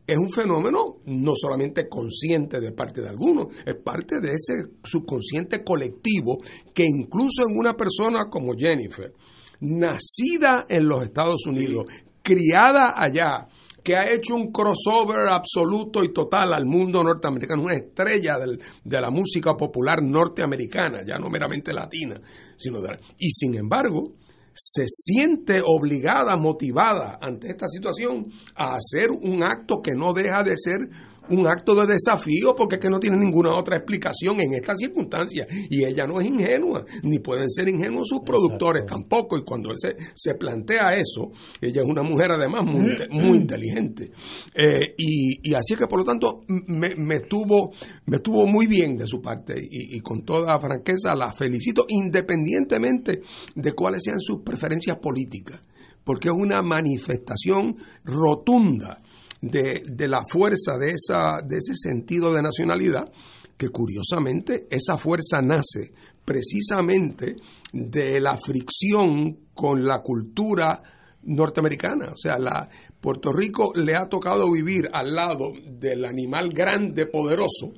es 0.07 0.19
un 0.19 0.31
fenómeno 0.31 0.97
no 1.07 1.33
solamente 1.35 1.89
consciente 1.89 2.61
de 2.61 2.73
parte 2.73 3.01
de 3.01 3.09
algunos, 3.09 3.49
es 3.65 3.77
parte 3.77 4.21
de 4.21 4.33
ese 4.33 4.71
subconsciente 4.83 5.63
colectivo 5.63 6.39
que 6.75 6.85
incluso 6.85 7.47
en 7.49 7.57
una 7.57 7.75
persona 7.75 8.25
como 8.29 8.55
Jennifer, 8.55 9.13
nacida 9.61 10.67
en 10.69 10.89
los 10.89 11.05
Estados 11.05 11.47
Unidos, 11.47 11.85
criada 12.23 12.95
allá, 12.97 13.47
que 13.83 13.97
ha 13.97 14.11
hecho 14.11 14.35
un 14.35 14.53
crossover 14.53 15.29
absoluto 15.29 16.05
y 16.05 16.13
total 16.13 16.53
al 16.53 16.67
mundo 16.67 17.03
norteamericano, 17.03 17.63
una 17.63 17.75
estrella 17.75 18.37
de 18.85 19.01
la 19.01 19.11
música 19.11 19.57
popular 19.57 20.03
norteamericana, 20.03 21.01
ya 21.07 21.19
no 21.19 21.29
meramente 21.31 21.73
latina, 21.73 22.21
sino 22.57 22.81
de, 22.81 22.99
y 23.19 23.31
sin 23.31 23.55
embargo 23.55 24.15
se 24.53 24.85
siente 24.87 25.63
obligada, 25.65 26.37
motivada 26.37 27.19
ante 27.21 27.49
esta 27.49 27.67
situación 27.69 28.27
a 28.55 28.75
hacer 28.75 29.11
un 29.11 29.43
acto 29.43 29.81
que 29.81 29.93
no 29.93 30.13
deja 30.13 30.43
de 30.43 30.57
ser 30.57 30.89
un 31.31 31.47
acto 31.47 31.75
de 31.75 31.95
desafío 31.95 32.55
porque 32.57 32.77
es 32.77 32.81
que 32.81 32.89
no 32.89 32.99
tiene 32.99 33.17
ninguna 33.17 33.57
otra 33.57 33.77
explicación 33.77 34.41
en 34.41 34.55
estas 34.55 34.79
circunstancias. 34.79 35.47
Y 35.69 35.85
ella 35.85 36.07
no 36.07 36.21
es 36.21 36.29
ingenua, 36.29 36.85
ni 37.03 37.19
pueden 37.19 37.49
ser 37.51 37.69
ingenuos 37.69 38.09
sus 38.09 38.21
productores 38.21 38.85
tampoco. 38.87 39.39
Y 39.39 39.45
cuando 39.45 39.75
se, 39.77 39.97
se 40.15 40.35
plantea 40.35 40.95
eso, 40.97 41.31
ella 41.61 41.83
es 41.83 41.89
una 41.89 42.03
mujer 42.03 42.33
además 42.33 42.65
muy, 42.65 42.97
muy 43.11 43.39
inteligente. 43.39 44.11
Eh, 44.55 44.95
y, 44.97 45.55
así 45.55 45.75
es 45.75 45.79
que 45.79 45.87
por 45.87 46.01
lo 46.01 46.05
tanto 46.05 46.43
me, 46.49 46.95
me, 46.97 47.17
estuvo, 47.17 47.73
me 48.07 48.17
estuvo 48.17 48.47
muy 48.47 48.67
bien 48.67 48.97
de 48.97 49.07
su 49.07 49.21
parte 49.21 49.55
y, 49.59 49.97
y 49.97 50.01
con 50.01 50.25
toda 50.25 50.59
franqueza 50.59 51.15
la 51.15 51.33
felicito 51.33 51.87
independientemente 51.89 53.21
de 53.55 53.73
cuáles 53.73 54.05
sean 54.05 54.21
sus 54.21 54.43
preferencias 54.43 54.99
políticas 54.99 55.61
porque 56.05 56.29
es 56.29 56.35
una 56.35 56.63
manifestación 56.63 57.77
rotunda 58.05 59.03
de, 59.41 59.83
de 59.87 60.09
la 60.09 60.23
fuerza 60.31 60.77
de, 60.79 60.91
esa, 60.91 61.41
de 61.45 61.59
ese 61.59 61.75
sentido 61.75 62.33
de 62.33 62.43
nacionalidad, 62.43 63.11
que 63.57 63.69
curiosamente 63.69 64.67
esa 64.71 64.97
fuerza 64.97 65.41
nace 65.43 65.93
precisamente 66.25 67.37
de 67.73 68.21
la 68.21 68.37
fricción 68.37 69.49
con 69.55 69.85
la 69.85 70.01
cultura 70.01 70.83
norteamericana. 71.23 72.13
O 72.13 72.17
sea, 72.17 72.39
la, 72.39 72.69
Puerto 73.01 73.33
Rico 73.33 73.73
le 73.75 73.97
ha 73.97 74.09
tocado 74.09 74.51
vivir 74.51 74.89
al 74.93 75.15
lado 75.15 75.53
del 75.67 76.05
animal 76.05 76.51
grande, 76.51 77.07
poderoso, 77.07 77.73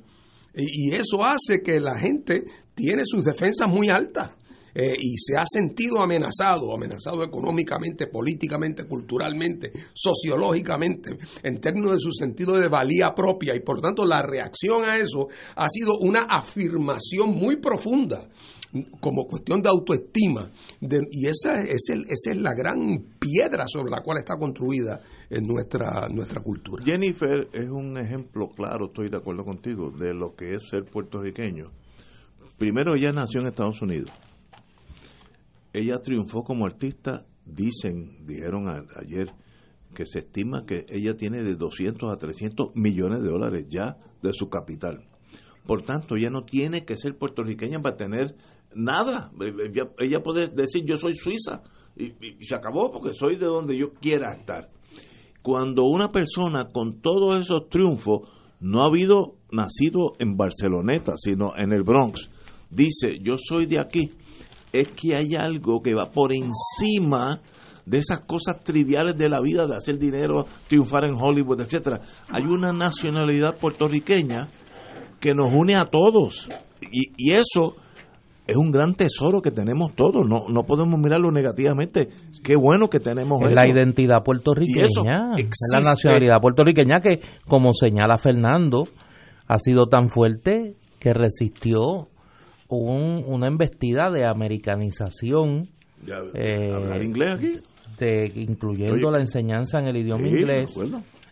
y, 0.55 0.91
eso 0.91 1.25
hace 1.25 1.63
que 1.63 1.79
la 1.79 1.97
gente 1.99 2.43
tiene 2.75 3.03
sus 3.05 3.25
defensas 3.25 3.67
muy 3.67 3.89
altas. 3.89 4.33
Eh, 4.75 4.93
y 4.97 5.17
se 5.17 5.37
ha 5.37 5.43
sentido 5.45 6.01
amenazado, 6.01 6.73
amenazado 6.73 7.23
económicamente, 7.23 8.07
políticamente, 8.07 8.85
culturalmente, 8.85 9.71
sociológicamente, 9.93 11.17
en 11.43 11.61
términos 11.61 11.91
de 11.91 11.99
su 11.99 12.11
sentido 12.11 12.57
de 12.57 12.67
valía 12.67 13.13
propia 13.15 13.55
y 13.55 13.59
por 13.59 13.79
tanto 13.81 14.03
la 14.05 14.23
reacción 14.23 14.83
a 14.83 14.97
eso 14.97 15.27
ha 15.55 15.69
sido 15.69 15.97
una 15.99 16.23
afirmación 16.23 17.35
muy 17.35 17.57
profunda 17.57 18.27
como 18.99 19.27
cuestión 19.27 19.61
de 19.61 19.69
autoestima 19.69 20.49
y 20.81 21.27
esa 21.27 21.61
es, 21.61 21.89
el, 21.89 22.05
esa 22.09 22.31
es 22.31 22.37
la 22.37 22.55
gran 22.55 22.79
piedra 23.19 23.65
sobre 23.67 23.91
la 23.91 24.01
cual 24.01 24.17
está 24.17 24.35
construida 24.37 24.99
nuestra, 25.43 26.07
nuestra 26.09 26.41
cultura. 26.41 26.83
Jennifer 26.83 27.47
es 27.53 27.69
un 27.69 27.95
ejemplo 27.99 28.49
claro, 28.49 28.87
estoy 28.87 29.09
de 29.09 29.17
acuerdo 29.17 29.45
contigo, 29.45 29.91
de 29.91 30.15
lo 30.15 30.35
que 30.35 30.55
es 30.55 30.69
ser 30.69 30.85
puertorriqueño. 30.85 31.65
Primero 32.57 32.95
ella 32.95 33.11
nació 33.11 33.41
en 33.41 33.47
Estados 33.47 33.79
Unidos 33.83 34.09
ella 35.73 35.99
triunfó 35.99 36.43
como 36.43 36.65
artista, 36.65 37.25
dicen, 37.45 38.25
dijeron 38.25 38.87
ayer, 38.95 39.33
que 39.93 40.05
se 40.05 40.19
estima 40.19 40.65
que 40.65 40.85
ella 40.89 41.15
tiene 41.15 41.43
de 41.43 41.55
200 41.55 42.11
a 42.11 42.17
300 42.17 42.75
millones 42.75 43.21
de 43.21 43.29
dólares 43.29 43.65
ya 43.69 43.97
de 44.21 44.33
su 44.33 44.49
capital. 44.49 45.05
Por 45.65 45.83
tanto, 45.83 46.15
ella 46.15 46.29
no 46.29 46.43
tiene 46.43 46.83
que 46.83 46.97
ser 46.97 47.17
puertorriqueña 47.17 47.79
para 47.79 47.95
tener 47.95 48.35
nada. 48.75 49.31
Ella, 49.99 50.21
puede 50.21 50.47
decir 50.47 50.83
yo 50.85 50.97
soy 50.97 51.15
suiza 51.15 51.63
y, 51.95 52.13
se 52.45 52.55
acabó 52.55 52.91
porque 52.91 53.13
soy 53.13 53.37
de 53.37 53.45
donde 53.45 53.77
yo 53.77 53.93
quiera 53.93 54.33
estar. 54.33 54.69
Cuando 55.41 55.83
una 55.83 56.11
persona 56.11 56.69
con 56.71 57.01
todos 57.01 57.39
esos 57.39 57.69
triunfos 57.69 58.29
no 58.59 58.81
ha 58.81 58.87
habido 58.87 59.35
nacido 59.51 60.13
en 60.19 60.35
Barceloneta, 60.37 61.13
sino 61.17 61.55
en 61.57 61.73
el 61.73 61.83
Bronx, 61.83 62.29
dice 62.69 63.19
yo 63.21 63.35
soy 63.37 63.65
de 63.65 63.79
aquí, 63.79 64.11
es 64.73 64.89
que 64.89 65.15
hay 65.15 65.35
algo 65.35 65.81
que 65.81 65.93
va 65.93 66.09
por 66.11 66.33
encima 66.33 67.39
de 67.85 67.99
esas 67.99 68.21
cosas 68.21 68.63
triviales 68.63 69.15
de 69.17 69.29
la 69.29 69.39
vida, 69.39 69.67
de 69.67 69.75
hacer 69.75 69.97
dinero, 69.97 70.45
triunfar 70.67 71.05
en 71.05 71.15
Hollywood, 71.15 71.61
etcétera. 71.61 72.01
Hay 72.29 72.43
una 72.43 72.71
nacionalidad 72.71 73.57
puertorriqueña 73.57 74.47
que 75.19 75.33
nos 75.33 75.53
une 75.53 75.75
a 75.75 75.85
todos. 75.85 76.49
Y, 76.91 77.31
eso 77.33 77.75
es 78.47 78.55
un 78.57 78.71
gran 78.71 78.95
tesoro 78.95 79.41
que 79.41 79.51
tenemos 79.51 79.95
todos. 79.95 80.27
No, 80.27 80.45
no 80.49 80.63
podemos 80.63 80.99
mirarlo 80.99 81.31
negativamente. 81.31 82.09
Qué 82.43 82.55
bueno 82.55 82.89
que 82.89 82.99
tenemos 82.99 83.41
es 83.43 83.53
la 83.53 83.67
identidad 83.67 84.23
puertorriqueña. 84.23 85.33
Es 85.37 85.49
la 85.71 85.79
nacionalidad 85.79 86.41
puertorriqueña 86.41 86.99
que, 87.01 87.21
como 87.47 87.73
señala 87.73 88.17
Fernando, 88.17 88.85
ha 89.47 89.57
sido 89.59 89.87
tan 89.87 90.09
fuerte 90.09 90.75
que 90.99 91.13
resistió 91.13 92.07
una 92.69 93.47
embestida 93.47 94.09
de 94.11 94.25
americanización. 94.25 95.69
Eh, 96.33 96.99
inglés 97.01 97.33
aquí? 97.35 97.59
De, 97.97 98.31
incluyendo 98.35 99.11
la 99.11 99.19
enseñanza 99.19 99.79
en 99.79 99.87
el 99.87 99.97
idioma 99.97 100.27
inglés. 100.27 100.75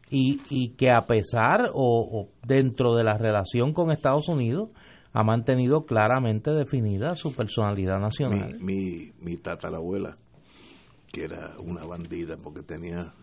Y, 0.10 0.42
y, 0.50 0.74
que 0.76 0.92
a 0.92 1.06
pesar 1.06 1.72
o, 1.74 2.30
dentro 2.46 2.96
de 2.96 3.04
la 3.04 3.18
relación 3.18 3.74
con 3.74 3.92
Estados 3.92 4.28
Unidos 4.28 4.70
ha 5.14 5.24
mantenido 5.24 5.86
claramente 5.86 6.52
definida 6.52 7.16
su 7.16 7.34
personalidad 7.34 7.98
nacional. 8.00 8.58
Mi, 8.60 8.74
mi, 8.74 9.12
mi 9.22 9.38
tatarabuela, 9.38 10.18
que 11.14 11.24
era 11.24 11.54
una 11.60 11.86
bandida 11.86 12.36
porque 12.44 12.62
tenía 12.62 13.14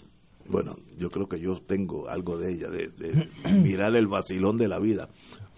bueno, 0.48 0.76
yo 0.98 1.10
creo 1.10 1.28
que 1.28 1.38
yo 1.38 1.54
tengo 1.60 2.08
algo 2.08 2.38
de 2.38 2.52
ella, 2.52 2.68
de, 2.68 2.88
de 2.88 3.28
mirar 3.62 3.94
el 3.96 4.06
vacilón 4.06 4.56
de 4.56 4.68
la 4.68 4.78
vida. 4.78 5.08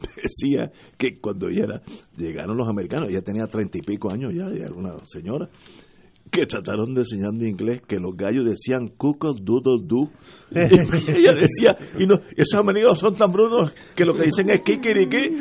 Decía 0.17 0.73
que 0.97 1.19
cuando 1.19 1.49
ella 1.49 1.83
llegaron 2.17 2.57
los 2.57 2.69
americanos, 2.69 3.09
ella 3.09 3.23
tenía 3.23 3.47
treinta 3.47 3.79
y 3.79 3.83
pico 3.83 4.13
años 4.13 4.35
ya, 4.35 4.49
era 4.49 4.73
una 4.73 4.95
señora, 5.07 5.49
que 6.31 6.47
trataron 6.47 6.95
de 6.95 7.01
enseñar 7.01 7.35
en 7.35 7.49
inglés 7.49 7.83
que 7.87 7.97
los 7.99 8.17
gallos 8.17 8.45
decían 8.45 8.89
cuckoo 8.97 9.35
doodle 9.35 9.85
doo. 9.87 10.11
ella 10.51 11.33
decía, 11.33 11.77
y 11.99 12.07
no, 12.07 12.21
esos 12.37 12.55
americanos 12.59 12.99
son 12.99 13.15
tan 13.15 13.33
brutos 13.33 13.75
que 13.95 14.05
lo 14.05 14.15
que 14.15 14.25
dicen 14.25 14.51
es 14.51 14.61
kikiriki. 14.61 15.39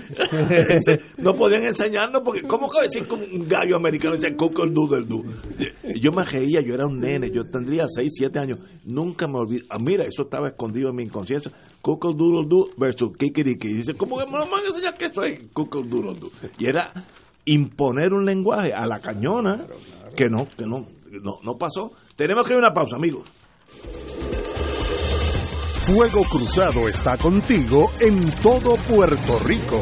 no 1.18 1.34
podían 1.34 1.64
enseñarnos 1.64 2.22
porque, 2.24 2.42
¿cómo 2.44 2.70
que 2.70 2.82
decir 2.84 3.08
como 3.08 3.24
un 3.24 3.48
gallo 3.48 3.76
americano 3.76 4.16
dice 4.16 4.36
cuckoo 4.36 4.66
doodle 4.66 5.06
doo? 5.06 5.24
Yo 6.02 6.12
me 6.12 6.24
reía, 6.24 6.62
yo 6.62 6.74
era 6.74 6.86
un 6.86 7.00
nene, 7.00 7.30
yo 7.32 7.46
tendría 7.46 7.86
6, 7.88 8.12
7 8.12 8.40
años. 8.40 8.60
Nunca 8.86 9.28
me 9.28 9.40
olvidé. 9.40 9.66
Ah, 9.70 9.78
mira, 9.80 10.06
eso 10.06 10.24
estaba 10.24 10.50
escondido 10.50 10.90
en 10.90 10.96
mi 10.96 11.04
inconsciencia. 11.04 11.52
Cuckoo 11.82 12.14
doodle 12.14 12.48
doo 12.48 12.70
versus 12.78 13.16
kikiriki. 13.18 13.68
Y 13.68 13.74
dice, 13.76 13.94
¿cómo 13.94 14.18
que 14.18 14.26
me 14.26 14.32
van 14.32 14.48
a 14.52 14.68
enseñar 14.68 14.98
que 14.98 15.06
eso 15.06 15.24
es 15.24 15.48
cuckoo 15.54 15.84
doodle 15.84 16.20
doo? 16.20 16.32
Y 16.58 16.66
era 16.66 16.92
imponer 17.46 18.14
un 18.14 18.26
lenguaje 18.26 18.74
a 18.74 18.86
la 18.86 19.00
cañona 19.00 19.66
que 20.20 20.30
no, 20.30 20.50
que 20.50 20.66
no, 20.66 20.86
no, 21.22 21.40
no 21.42 21.58
pasó. 21.58 21.94
Tenemos 22.18 22.46
que 22.46 22.52
ir 22.52 22.58
a 22.58 22.60
una 22.60 22.74
pausa, 22.74 22.98
amigos. 22.98 23.26
Fuego 25.86 26.24
Cruzado 26.30 26.90
está 26.90 27.18
contigo 27.18 27.90
en 28.02 28.30
todo 28.42 28.76
Puerto 28.76 29.40
Rico. 29.46 29.82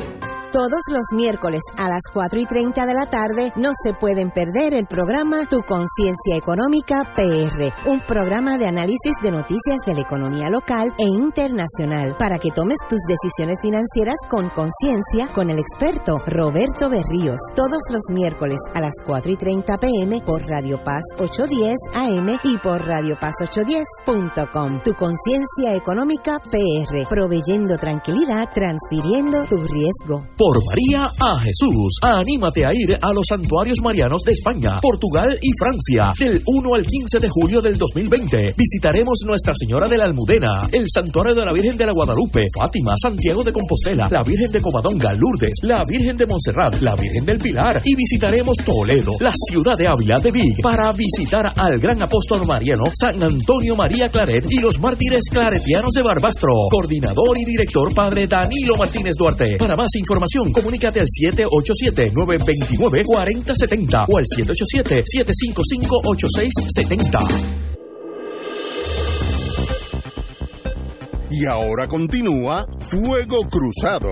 Todos 0.55 0.83
los 0.89 1.07
miércoles 1.13 1.59
a 1.75 1.89
las 1.89 1.99
4 2.13 2.39
y 2.39 2.45
30 2.45 2.85
de 2.85 2.93
la 2.93 3.07
tarde 3.07 3.51
no 3.57 3.71
se 3.83 3.91
pueden 3.91 4.31
perder 4.31 4.73
el 4.73 4.85
programa 4.85 5.45
Tu 5.49 5.61
Conciencia 5.63 6.37
Económica 6.37 7.11
PR, 7.13 7.73
un 7.85 7.99
programa 8.07 8.57
de 8.57 8.65
análisis 8.65 9.15
de 9.21 9.31
noticias 9.31 9.79
de 9.85 9.95
la 9.95 9.99
economía 9.99 10.49
local 10.49 10.93
e 10.97 11.09
internacional 11.09 12.15
para 12.17 12.39
que 12.39 12.51
tomes 12.51 12.77
tus 12.87 13.01
decisiones 13.05 13.59
financieras 13.61 14.15
con 14.29 14.47
conciencia 14.47 15.27
con 15.33 15.49
el 15.49 15.59
experto 15.59 16.23
Roberto 16.25 16.89
Berríos. 16.89 17.39
Todos 17.53 17.81
los 17.91 18.03
miércoles 18.13 18.59
a 18.73 18.79
las 18.79 18.93
4 19.05 19.33
y 19.33 19.35
30 19.35 19.77
pm 19.77 20.21
por 20.21 20.41
Radio 20.47 20.81
Paz 20.81 21.03
810 21.17 21.75
AM 21.95 22.39
y 22.45 22.57
por 22.59 22.81
Radio 22.87 23.19
Paz 23.19 23.33
810.com. 23.41 24.79
Tu 24.85 24.93
Conciencia 24.93 25.75
Económica 25.75 26.39
PR, 26.39 27.05
proveyendo 27.09 27.77
tranquilidad, 27.77 28.47
transfiriendo 28.53 29.43
tu 29.47 29.57
riesgo 29.57 30.23
por 30.45 30.63
María 30.63 31.09
a 31.19 31.39
Jesús. 31.39 31.97
Anímate 32.03 32.63
a 32.67 32.69
ir 32.71 32.93
a 33.01 33.09
los 33.15 33.25
santuarios 33.27 33.81
marianos 33.81 34.21
de 34.21 34.33
España, 34.33 34.77
Portugal 34.79 35.39
y 35.41 35.49
Francia 35.57 36.13
del 36.19 36.39
1 36.45 36.75
al 36.75 36.85
15 36.85 37.17
de 37.19 37.29
julio 37.29 37.61
del 37.63 37.79
2020. 37.79 38.53
Visitaremos 38.55 39.21
Nuestra 39.25 39.53
Señora 39.55 39.89
de 39.89 39.97
la 39.97 40.03
Almudena, 40.03 40.69
el 40.71 40.85
Santuario 40.87 41.33
de 41.33 41.45
la 41.45 41.51
Virgen 41.51 41.75
de 41.75 41.87
la 41.87 41.93
Guadalupe, 41.93 42.41
Fátima, 42.53 42.93
Santiago 42.95 43.43
de 43.43 43.51
Compostela, 43.51 44.07
la 44.11 44.21
Virgen 44.21 44.51
de 44.51 44.61
Covadonga, 44.61 45.13
Lourdes, 45.13 45.57
la 45.63 45.81
Virgen 45.89 46.15
de 46.15 46.27
Montserrat, 46.27 46.79
la 46.79 46.95
Virgen 46.95 47.25
del 47.25 47.37
Pilar 47.37 47.81
y 47.83 47.95
visitaremos 47.95 48.57
Toledo, 48.57 49.13
la 49.21 49.33
ciudad 49.49 49.73
de 49.75 49.87
Ávila 49.87 50.19
de 50.19 50.29
Vig, 50.29 50.61
para 50.61 50.91
visitar 50.91 51.47
al 51.55 51.79
gran 51.79 52.03
apóstol 52.03 52.45
mariano 52.45 52.83
San 52.93 53.17
Antonio 53.23 53.75
María 53.75 54.09
Claret 54.09 54.45
y 54.47 54.61
los 54.61 54.79
mártires 54.79 55.23
claretianos 55.31 55.91
de 55.93 56.03
Barbastro. 56.03 56.53
Coordinador 56.69 57.35
y 57.35 57.45
director 57.45 57.91
Padre 57.95 58.27
Danilo 58.27 58.75
Martínez 58.77 59.15
Duarte. 59.17 59.57
Para 59.57 59.75
más 59.75 59.89
información, 59.95 60.34
comunícate 60.53 60.99
al 60.99 61.07
787-929-4070 61.07 64.05
o 64.09 64.17
al 64.17 64.25
787-755-8670. 64.25 67.21
Y 71.31 71.45
ahora 71.45 71.87
continúa 71.87 72.67
Fuego 72.89 73.47
Cruzado. 73.49 74.11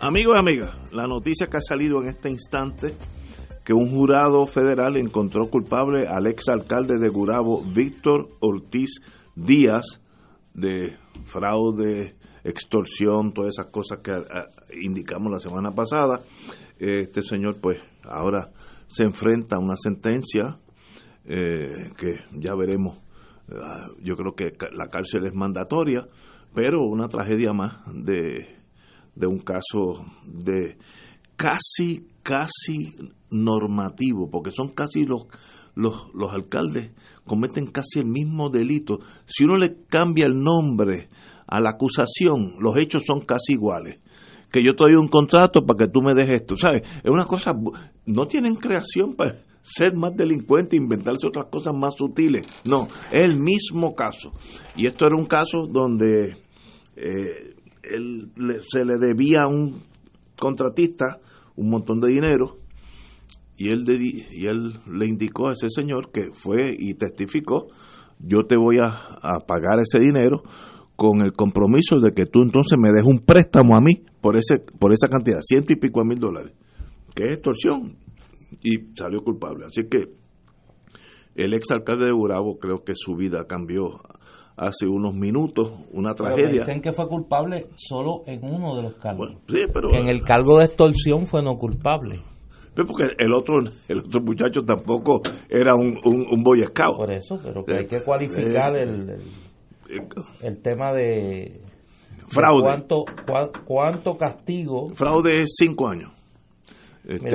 Amigos 0.00 0.36
y 0.36 0.38
amigas, 0.38 0.70
la 0.92 1.06
noticia 1.06 1.48
que 1.48 1.58
ha 1.58 1.60
salido 1.60 2.00
en 2.02 2.08
este 2.08 2.30
instante 2.30 2.96
que 3.68 3.74
un 3.74 3.90
jurado 3.90 4.46
federal 4.46 4.96
encontró 4.96 5.50
culpable 5.50 6.08
al 6.08 6.26
exalcalde 6.26 6.98
de 6.98 7.10
Gurabo, 7.10 7.62
Víctor 7.62 8.30
Ortiz 8.40 9.02
Díaz, 9.36 10.00
de 10.54 10.96
fraude, 11.26 12.16
extorsión, 12.44 13.34
todas 13.34 13.50
esas 13.58 13.70
cosas 13.70 13.98
que 13.98 14.12
ah, 14.12 14.46
indicamos 14.82 15.30
la 15.30 15.38
semana 15.38 15.70
pasada. 15.72 16.18
Este 16.78 17.20
señor, 17.20 17.60
pues, 17.60 17.76
ahora 18.04 18.50
se 18.86 19.04
enfrenta 19.04 19.56
a 19.56 19.58
una 19.58 19.76
sentencia 19.76 20.58
eh, 21.26 21.90
que 21.94 22.14
ya 22.40 22.54
veremos. 22.54 22.96
Ah, 23.52 23.88
yo 24.02 24.16
creo 24.16 24.32
que 24.34 24.50
la 24.72 24.88
cárcel 24.88 25.26
es 25.26 25.34
mandatoria, 25.34 26.08
pero 26.54 26.86
una 26.86 27.08
tragedia 27.08 27.52
más 27.52 27.82
de 27.92 28.56
de 29.14 29.26
un 29.26 29.40
caso 29.40 30.06
de 30.24 30.78
casi, 31.36 32.06
casi 32.22 32.94
normativo, 33.30 34.30
porque 34.30 34.50
son 34.52 34.70
casi 34.70 35.04
los, 35.04 35.26
los, 35.74 36.06
los 36.14 36.32
alcaldes 36.32 36.92
cometen 37.28 37.66
casi 37.66 38.00
el 38.00 38.06
mismo 38.06 38.50
delito. 38.50 38.98
Si 39.26 39.44
uno 39.44 39.56
le 39.56 39.84
cambia 39.88 40.26
el 40.26 40.38
nombre 40.38 41.08
a 41.46 41.60
la 41.60 41.70
acusación, 41.70 42.56
los 42.58 42.76
hechos 42.76 43.04
son 43.06 43.20
casi 43.20 43.52
iguales. 43.52 44.00
Que 44.50 44.64
yo 44.64 44.74
te 44.74 44.84
doy 44.84 44.94
un 44.94 45.08
contrato 45.08 45.64
para 45.64 45.86
que 45.86 45.92
tú 45.92 46.00
me 46.00 46.14
dejes 46.14 46.40
esto, 46.40 46.56
¿sabes? 46.56 46.82
Es 47.04 47.10
una 47.10 47.26
cosa, 47.26 47.52
no 48.06 48.26
tienen 48.26 48.56
creación 48.56 49.14
para 49.14 49.36
ser 49.62 49.94
más 49.94 50.16
delincuente, 50.16 50.76
inventarse 50.76 51.26
otras 51.26 51.46
cosas 51.50 51.74
más 51.76 51.94
sutiles. 51.96 52.46
No, 52.64 52.88
es 53.10 53.20
el 53.32 53.38
mismo 53.38 53.94
caso. 53.94 54.32
Y 54.74 54.86
esto 54.86 55.06
era 55.06 55.16
un 55.16 55.26
caso 55.26 55.66
donde 55.70 56.38
eh, 56.96 57.54
él, 57.82 58.30
se 58.66 58.84
le 58.84 58.96
debía 58.98 59.42
a 59.42 59.48
un 59.48 59.82
contratista 60.38 61.20
un 61.56 61.70
montón 61.70 62.00
de 62.00 62.08
dinero 62.08 62.56
y 63.58 63.70
él, 63.70 63.84
y 63.90 64.46
él 64.46 64.80
le 64.86 65.06
indicó 65.06 65.48
a 65.48 65.52
ese 65.52 65.68
señor 65.68 66.12
que 66.12 66.30
fue 66.32 66.70
y 66.78 66.94
testificó, 66.94 67.66
yo 68.20 68.44
te 68.46 68.56
voy 68.56 68.78
a, 68.82 69.38
pagar 69.46 69.80
ese 69.80 69.98
dinero 69.98 70.42
con 70.94 71.22
el 71.22 71.32
compromiso 71.32 71.98
de 71.98 72.12
que 72.12 72.26
tú 72.26 72.42
entonces 72.42 72.78
me 72.78 72.92
des 72.92 73.04
un 73.04 73.18
préstamo 73.18 73.76
a 73.76 73.80
mí 73.80 74.04
por 74.20 74.36
ese 74.36 74.58
por 74.78 74.92
esa 74.92 75.08
cantidad, 75.08 75.40
ciento 75.42 75.72
y 75.72 75.76
pico 75.76 76.04
mil 76.04 76.18
dólares, 76.18 76.52
que 77.14 77.24
es 77.24 77.32
extorsión, 77.34 77.96
y 78.62 78.96
salió 78.96 79.20
culpable. 79.22 79.66
Así 79.66 79.82
que 79.88 80.12
el 81.34 81.54
ex 81.54 81.70
alcalde 81.72 82.06
de 82.06 82.12
Burabo 82.12 82.58
creo 82.58 82.84
que 82.84 82.94
su 82.94 83.16
vida 83.16 83.44
cambió 83.48 84.00
hace 84.56 84.86
unos 84.86 85.14
minutos 85.14 85.70
una 85.92 86.14
tragedia. 86.14 86.60
dicen 86.60 86.80
que 86.80 86.92
fue 86.92 87.08
culpable 87.08 87.68
solo 87.76 88.22
en 88.26 88.44
uno 88.44 88.76
de 88.76 88.82
los 88.82 88.94
cargos. 88.96 89.30
sí, 89.48 89.62
pero, 89.72 89.94
en 89.94 90.08
el 90.08 90.22
cargo 90.22 90.58
de 90.58 90.66
extorsión 90.66 91.26
fue 91.26 91.42
no 91.42 91.56
culpable. 91.58 92.22
Pero 92.78 92.86
porque 92.86 93.12
el 93.18 93.32
otro 93.34 93.58
el 93.88 93.98
otro 93.98 94.20
muchacho 94.20 94.62
tampoco 94.62 95.20
era 95.48 95.74
un, 95.74 95.98
un, 96.04 96.42
boy 96.44 96.62
scout. 96.62 96.96
Por 96.96 97.10
eso, 97.10 97.36
pero 97.42 97.64
que 97.64 97.74
hay 97.74 97.86
que 97.88 98.04
cualificar 98.04 98.76
eh, 98.76 98.82
el, 98.84 99.20
el, 100.40 100.62
tema 100.62 100.92
de 100.92 101.60
fraude. 102.28 102.62
cuánto, 102.62 103.04
cuánto 103.64 104.16
castigo. 104.16 104.90
Fraude 104.94 105.40
es 105.40 105.56
cinco 105.58 105.88
años. 105.88 106.12
Este, 107.04 107.28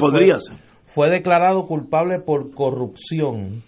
podría 0.00 0.40
ser. 0.40 0.56
Fue 0.86 1.10
declarado 1.10 1.68
culpable 1.68 2.18
por 2.18 2.52
corrupción 2.52 3.62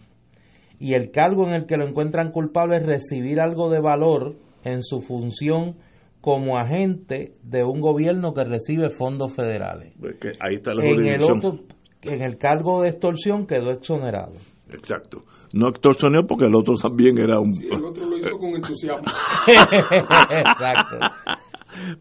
y 0.81 0.95
el 0.95 1.13
cargo 1.13 1.47
en 1.47 1.55
el 1.55 1.67
que 1.67 1.77
lo 1.77 1.87
encuentran 1.87 2.33
culpable 2.33 2.79
es 2.79 2.87
recibir 2.87 3.41
algo 3.41 3.71
de 3.71 3.81
valor 3.81 4.35
en 4.65 4.83
su 4.83 5.01
función 5.01 5.77
como 6.25 6.57
agente 6.57 7.35
de 7.43 7.65
un 7.65 7.83
gobierno 7.83 8.33
que 8.33 8.45
recibe 8.45 8.89
fondos 8.89 9.35
federales. 9.35 9.93
Pues 10.01 10.17
ahí 10.41 10.55
está 10.55 10.73
la 10.73 10.83
en 10.83 11.05
el 11.05 11.23
otro, 11.23 11.59
en 12.01 12.23
el 12.23 12.39
cargo 12.39 12.81
de 12.81 12.89
extorsión 12.89 13.47
quedó 13.47 13.71
exonerado. 13.71 14.33
Exacto. 14.71 15.25
No 15.53 15.69
extorsionó 15.69 16.27
porque 16.27 16.47
el 16.47 16.55
otro 16.55 16.77
también 16.77 17.19
era 17.19 17.39
un... 17.39 17.53
el 17.63 17.85
otro 17.85 18.07
lo 18.07 18.17
hizo 18.17 18.39
con 18.39 18.49
entusiasmo. 18.55 19.05
Exacto. 19.47 20.99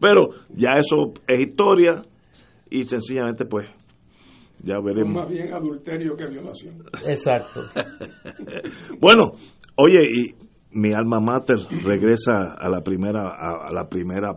Pero 0.00 0.28
ya 0.56 0.70
eso 0.78 1.12
es 1.28 1.40
historia 1.40 2.02
y 2.70 2.84
sencillamente 2.84 3.44
pues 3.44 3.66
ya 4.60 4.80
veremos. 4.82 5.16
más 5.16 5.28
bien 5.28 5.52
adulterio 5.52 6.16
que 6.16 6.28
violación. 6.28 6.82
Exacto. 7.06 7.60
bueno, 9.02 9.32
oye, 9.76 9.98
y 10.02 10.53
mi 10.74 10.92
alma 10.92 11.20
mater 11.20 11.58
regresa 11.82 12.54
a 12.58 12.68
la 12.68 12.82
primera 12.82 13.28
a, 13.30 13.72
la 13.72 13.88
primera 13.88 14.36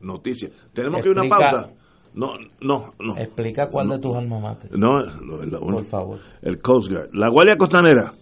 noticia. 0.00 0.50
Tenemos 0.72 1.02
que 1.02 1.10
ir 1.10 1.18
a 1.18 1.22
una 1.22 1.28
pausa. 1.28 1.72
No, 2.12 2.32
no, 2.60 2.92
no. 2.98 3.16
Explica 3.16 3.68
cuál 3.68 3.88
de 3.88 3.98
tus 3.98 4.16
alma 4.16 4.40
mater. 4.40 4.70
No, 4.76 4.98
por 5.60 5.84
favor. 5.84 6.18
El 6.42 6.60
Coast 6.60 6.90
Guard. 6.90 7.10
La 7.12 7.28
Guardia 7.28 7.56
Costanera. 7.56 8.12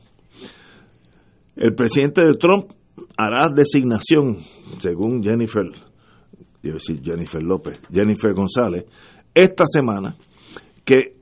El 1.56 1.74
presidente 1.74 2.24
de 2.24 2.34
Trump 2.34 2.70
hará 3.16 3.48
designación, 3.48 4.38
según 4.78 5.22
Jennifer, 5.22 5.64
iba 6.62 6.74
decir 6.74 7.02
Jennifer 7.02 7.42
López, 7.42 7.80
Jennifer 7.90 8.32
González, 8.32 8.84
esta 9.34 9.64
semana, 9.66 10.16
que 10.84 11.16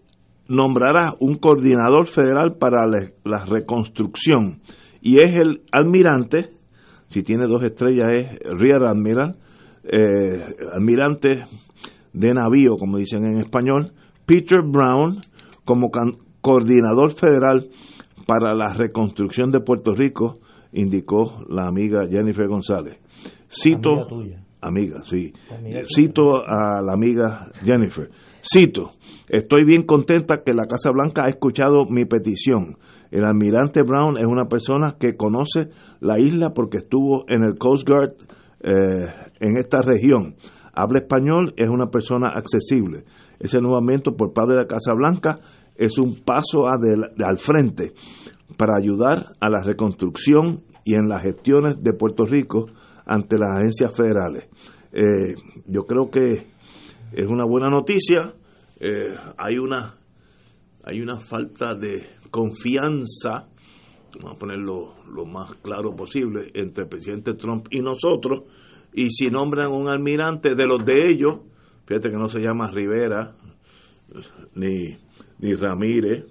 nombrará 0.49 1.15
un 1.21 1.37
coordinador 1.37 2.07
federal 2.07 2.57
para 2.59 2.85
la, 2.87 3.45
reconstrucción 3.47 4.61
y 5.07 5.21
es 5.21 5.37
el 5.41 5.63
almirante, 5.71 6.49
si 7.11 7.23
tiene 7.23 7.47
dos 7.47 7.63
estrellas 7.63 8.11
es 8.11 8.27
Rear 8.59 8.83
Admiral, 8.83 9.37
eh, 9.85 10.57
almirante 10.73 11.45
de 12.13 12.35
navío, 12.35 12.77
como 12.77 12.99
dicen 12.99 13.25
en 13.25 13.39
español, 13.39 13.93
Peter 14.27 14.63
Brown 14.67 15.21
como 15.65 15.93
coordinador 16.41 17.13
federal 17.13 17.69
para 18.27 18.53
la 18.53 18.75
reconstrucción 18.75 19.53
de 19.53 19.61
Puerto 19.61 19.95
Rico, 19.95 20.41
indicó 20.73 21.45
la 21.49 21.69
amiga 21.69 22.09
Jennifer 22.11 22.49
González. 22.49 22.99
Cito, 23.49 24.09
amiga, 24.61 25.05
sí, 25.05 25.33
cito 25.95 26.45
a 26.45 26.83
la 26.83 26.95
amiga 26.95 27.53
Jennifer. 27.65 28.11
Cito, 28.43 28.91
estoy 29.29 29.65
bien 29.65 29.85
contenta 29.85 30.43
que 30.45 30.53
la 30.53 30.67
Casa 30.67 30.91
Blanca 30.91 31.27
ha 31.27 31.29
escuchado 31.29 31.85
mi 31.89 32.07
petición. 32.07 32.77
El 33.11 33.25
almirante 33.25 33.83
Brown 33.83 34.17
es 34.19 34.27
una 34.27 34.47
persona 34.47 34.97
que 34.99 35.17
conoce 35.17 35.69
la 36.01 36.19
isla 36.19 36.53
porque 36.53 36.79
estuvo 36.79 37.25
en 37.29 37.45
el 37.45 37.59
Coast 37.59 37.89
Guard 37.89 38.15
eh, 38.61 39.09
en 39.41 39.57
esta 39.57 39.81
región. 39.81 40.37
Habla 40.73 41.01
español, 41.01 41.55
es 41.57 41.69
una 41.69 41.87
persona 41.87 42.29
accesible. 42.29 43.05
Ese 43.39 43.61
nuevamente 43.61 44.13
por 44.13 44.33
parte 44.33 44.53
de 44.53 44.59
la 44.59 44.67
Casa 44.67 44.93
Blanca 44.95 45.41
es 45.77 45.99
un 45.99 46.23
paso 46.25 46.67
al 46.67 47.39
frente 47.39 47.93
para 48.57 48.77
ayudar 48.77 49.35
a 49.41 49.49
la 49.49 49.63
reconstrucción 49.63 50.65
y 50.85 50.95
en 50.95 51.09
las 51.09 51.23
gestiones 51.23 51.83
de 51.83 51.93
Puerto 51.93 52.25
Rico 52.25 52.67
ante 53.05 53.39
las 53.39 53.59
agencias 53.59 53.95
federales. 53.95 54.49
Eh, 54.93 55.35
yo 55.67 55.85
creo 55.85 56.11
que 56.11 56.47
es 57.13 57.27
una 57.27 57.45
buena 57.45 57.69
noticia. 57.69 58.35
Eh, 58.81 59.15
hay 59.37 59.59
una 59.59 59.97
hay 60.85 61.01
una 61.01 61.19
falta 61.19 61.75
de 61.75 62.07
confianza, 62.31 63.49
vamos 64.21 64.37
a 64.37 64.39
ponerlo 64.39 64.95
lo 65.13 65.25
más 65.25 65.55
claro 65.57 65.95
posible, 65.95 66.51
entre 66.55 66.85
el 66.85 66.89
presidente 66.89 67.35
Trump 67.35 67.67
y 67.71 67.81
nosotros. 67.81 68.45
Y 68.93 69.11
si 69.11 69.27
nombran 69.27 69.73
un 69.73 69.89
almirante 69.89 70.55
de 70.55 70.67
los 70.67 70.85
de 70.85 71.11
ellos, 71.11 71.41
fíjate 71.87 72.11
que 72.11 72.17
no 72.17 72.29
se 72.29 72.41
llama 72.41 72.71
Rivera 72.71 73.35
ni, 74.55 74.97
ni 75.39 75.55
Ramírez, 75.55 76.25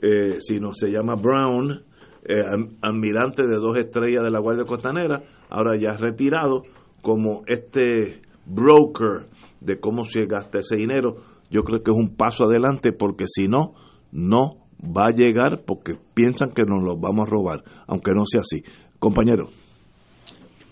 eh, 0.00 0.36
sino 0.38 0.72
se 0.72 0.88
llama 0.90 1.16
Brown, 1.16 1.84
eh, 2.22 2.42
almirante 2.82 3.46
de 3.46 3.56
dos 3.56 3.76
estrellas 3.76 4.22
de 4.22 4.30
la 4.30 4.40
Guardia 4.40 4.64
Costanera, 4.64 5.22
ahora 5.48 5.76
ya 5.76 5.96
retirado, 5.96 6.62
como 7.02 7.42
este 7.46 8.22
broker 8.46 9.28
de 9.60 9.80
cómo 9.80 10.04
se 10.04 10.26
gasta 10.26 10.58
ese 10.58 10.76
dinero. 10.76 11.16
Yo 11.50 11.62
creo 11.62 11.82
que 11.82 11.90
es 11.90 11.96
un 11.96 12.16
paso 12.16 12.44
adelante 12.44 12.92
porque 12.92 13.24
si 13.26 13.48
no, 13.48 13.74
no 14.12 14.59
va 14.82 15.06
a 15.06 15.10
llegar 15.10 15.62
porque 15.66 15.94
piensan 16.14 16.50
que 16.50 16.62
nos 16.62 16.82
lo 16.82 16.96
vamos 16.96 17.26
a 17.26 17.30
robar, 17.30 17.62
aunque 17.86 18.12
no 18.12 18.24
sea 18.26 18.40
así. 18.40 18.62
Compañero. 18.98 19.48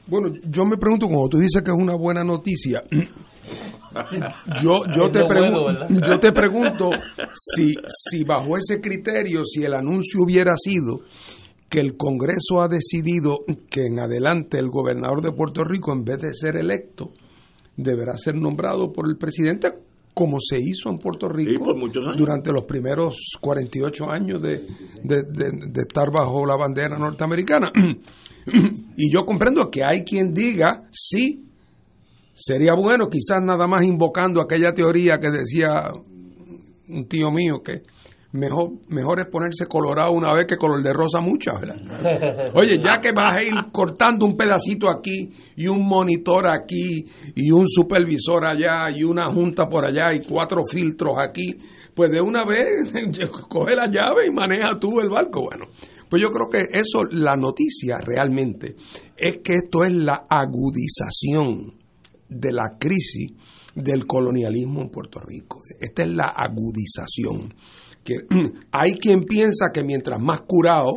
Bueno, 0.06 0.32
yo 0.48 0.64
me 0.64 0.76
pregunto, 0.78 1.06
como 1.06 1.28
tú 1.28 1.38
dices 1.38 1.62
que 1.62 1.70
es 1.70 1.76
una 1.76 1.94
buena 1.94 2.24
noticia, 2.24 2.82
yo, 4.62 4.82
yo, 4.96 5.10
te, 5.10 5.24
pregunto, 5.26 5.88
yo 5.88 6.18
te 6.18 6.32
pregunto 6.32 6.90
si, 7.34 7.74
si 7.86 8.24
bajo 8.24 8.56
ese 8.56 8.80
criterio, 8.80 9.44
si 9.44 9.64
el 9.64 9.74
anuncio 9.74 10.22
hubiera 10.22 10.56
sido 10.56 11.00
que 11.68 11.80
el 11.80 11.96
Congreso 11.96 12.62
ha 12.62 12.68
decidido 12.68 13.40
que 13.70 13.86
en 13.86 13.98
adelante 13.98 14.58
el 14.58 14.70
gobernador 14.70 15.20
de 15.22 15.32
Puerto 15.32 15.64
Rico, 15.64 15.92
en 15.92 16.04
vez 16.04 16.18
de 16.22 16.32
ser 16.32 16.56
electo, 16.56 17.12
deberá 17.76 18.16
ser 18.16 18.34
nombrado 18.34 18.92
por 18.92 19.08
el 19.08 19.18
presidente, 19.18 19.72
como 20.18 20.40
se 20.40 20.58
hizo 20.58 20.90
en 20.90 20.96
Puerto 20.96 21.28
Rico 21.28 21.72
durante 22.16 22.50
los 22.50 22.64
primeros 22.64 23.38
48 23.40 24.10
años 24.10 24.42
de, 24.42 24.66
de, 25.04 25.80
estar 25.80 26.10
bajo 26.10 26.44
la 26.44 26.56
bandera 26.56 26.98
norteamericana. 26.98 27.70
y 28.96 29.12
yo 29.12 29.24
comprendo 29.24 29.70
que 29.70 29.84
hay 29.84 30.02
quien 30.02 30.34
diga, 30.34 30.88
sí, 30.90 31.44
sería 32.34 32.74
bueno, 32.74 33.08
quizás 33.08 33.40
nada 33.40 33.68
más 33.68 33.84
invocando 33.84 34.40
aquella 34.40 34.74
teoría 34.74 35.20
que 35.20 35.30
decía 35.30 35.92
un 36.88 37.06
tío 37.06 37.30
mío 37.30 37.62
que 37.64 37.82
mejor, 38.32 38.72
mejor 38.88 39.20
es 39.20 39.26
ponerse 39.26 39.66
colorado 39.66 40.12
una 40.12 40.34
vez 40.34 40.46
que 40.46 40.56
color 40.56 40.82
de 40.82 40.92
rosa 40.92 41.20
muchas, 41.20 41.60
¿verdad? 41.60 42.52
Oye, 42.54 42.78
ya 42.78 43.00
que 43.00 43.12
vas 43.12 43.36
a 43.36 43.42
ir 43.42 43.54
cortando 43.72 44.26
un 44.26 44.36
pedacito 44.36 44.88
aquí 44.90 45.30
y 45.56 45.66
un 45.66 45.86
monitor 45.86 46.46
aquí 46.46 47.04
y 47.34 47.50
un 47.50 47.66
supervisor 47.66 48.44
allá 48.44 48.90
y 48.94 49.04
una 49.04 49.32
junta 49.32 49.66
por 49.68 49.86
allá 49.86 50.12
y 50.12 50.20
cuatro 50.20 50.62
filtros 50.70 51.16
aquí, 51.18 51.56
pues 51.94 52.10
de 52.10 52.20
una 52.20 52.44
vez 52.44 52.92
coge 53.48 53.74
la 53.74 53.86
llave 53.86 54.26
y 54.26 54.30
maneja 54.30 54.78
tú 54.78 55.00
el 55.00 55.08
barco. 55.08 55.44
Bueno, 55.44 55.66
pues 56.08 56.22
yo 56.22 56.30
creo 56.30 56.48
que 56.48 56.78
eso, 56.78 57.04
la 57.10 57.36
noticia 57.36 57.98
realmente 57.98 58.76
es 59.16 59.38
que 59.42 59.54
esto 59.64 59.84
es 59.84 59.92
la 59.92 60.26
agudización 60.28 61.74
de 62.28 62.52
la 62.52 62.76
crisis 62.78 63.32
del 63.74 64.06
colonialismo 64.06 64.82
en 64.82 64.90
Puerto 64.90 65.20
Rico. 65.20 65.62
Esta 65.80 66.02
es 66.02 66.08
la 66.08 66.24
agudización 66.24 67.54
hay 68.72 68.92
quien 68.94 69.24
piensa 69.24 69.70
que 69.72 69.82
mientras 69.82 70.20
más 70.20 70.40
curado, 70.42 70.92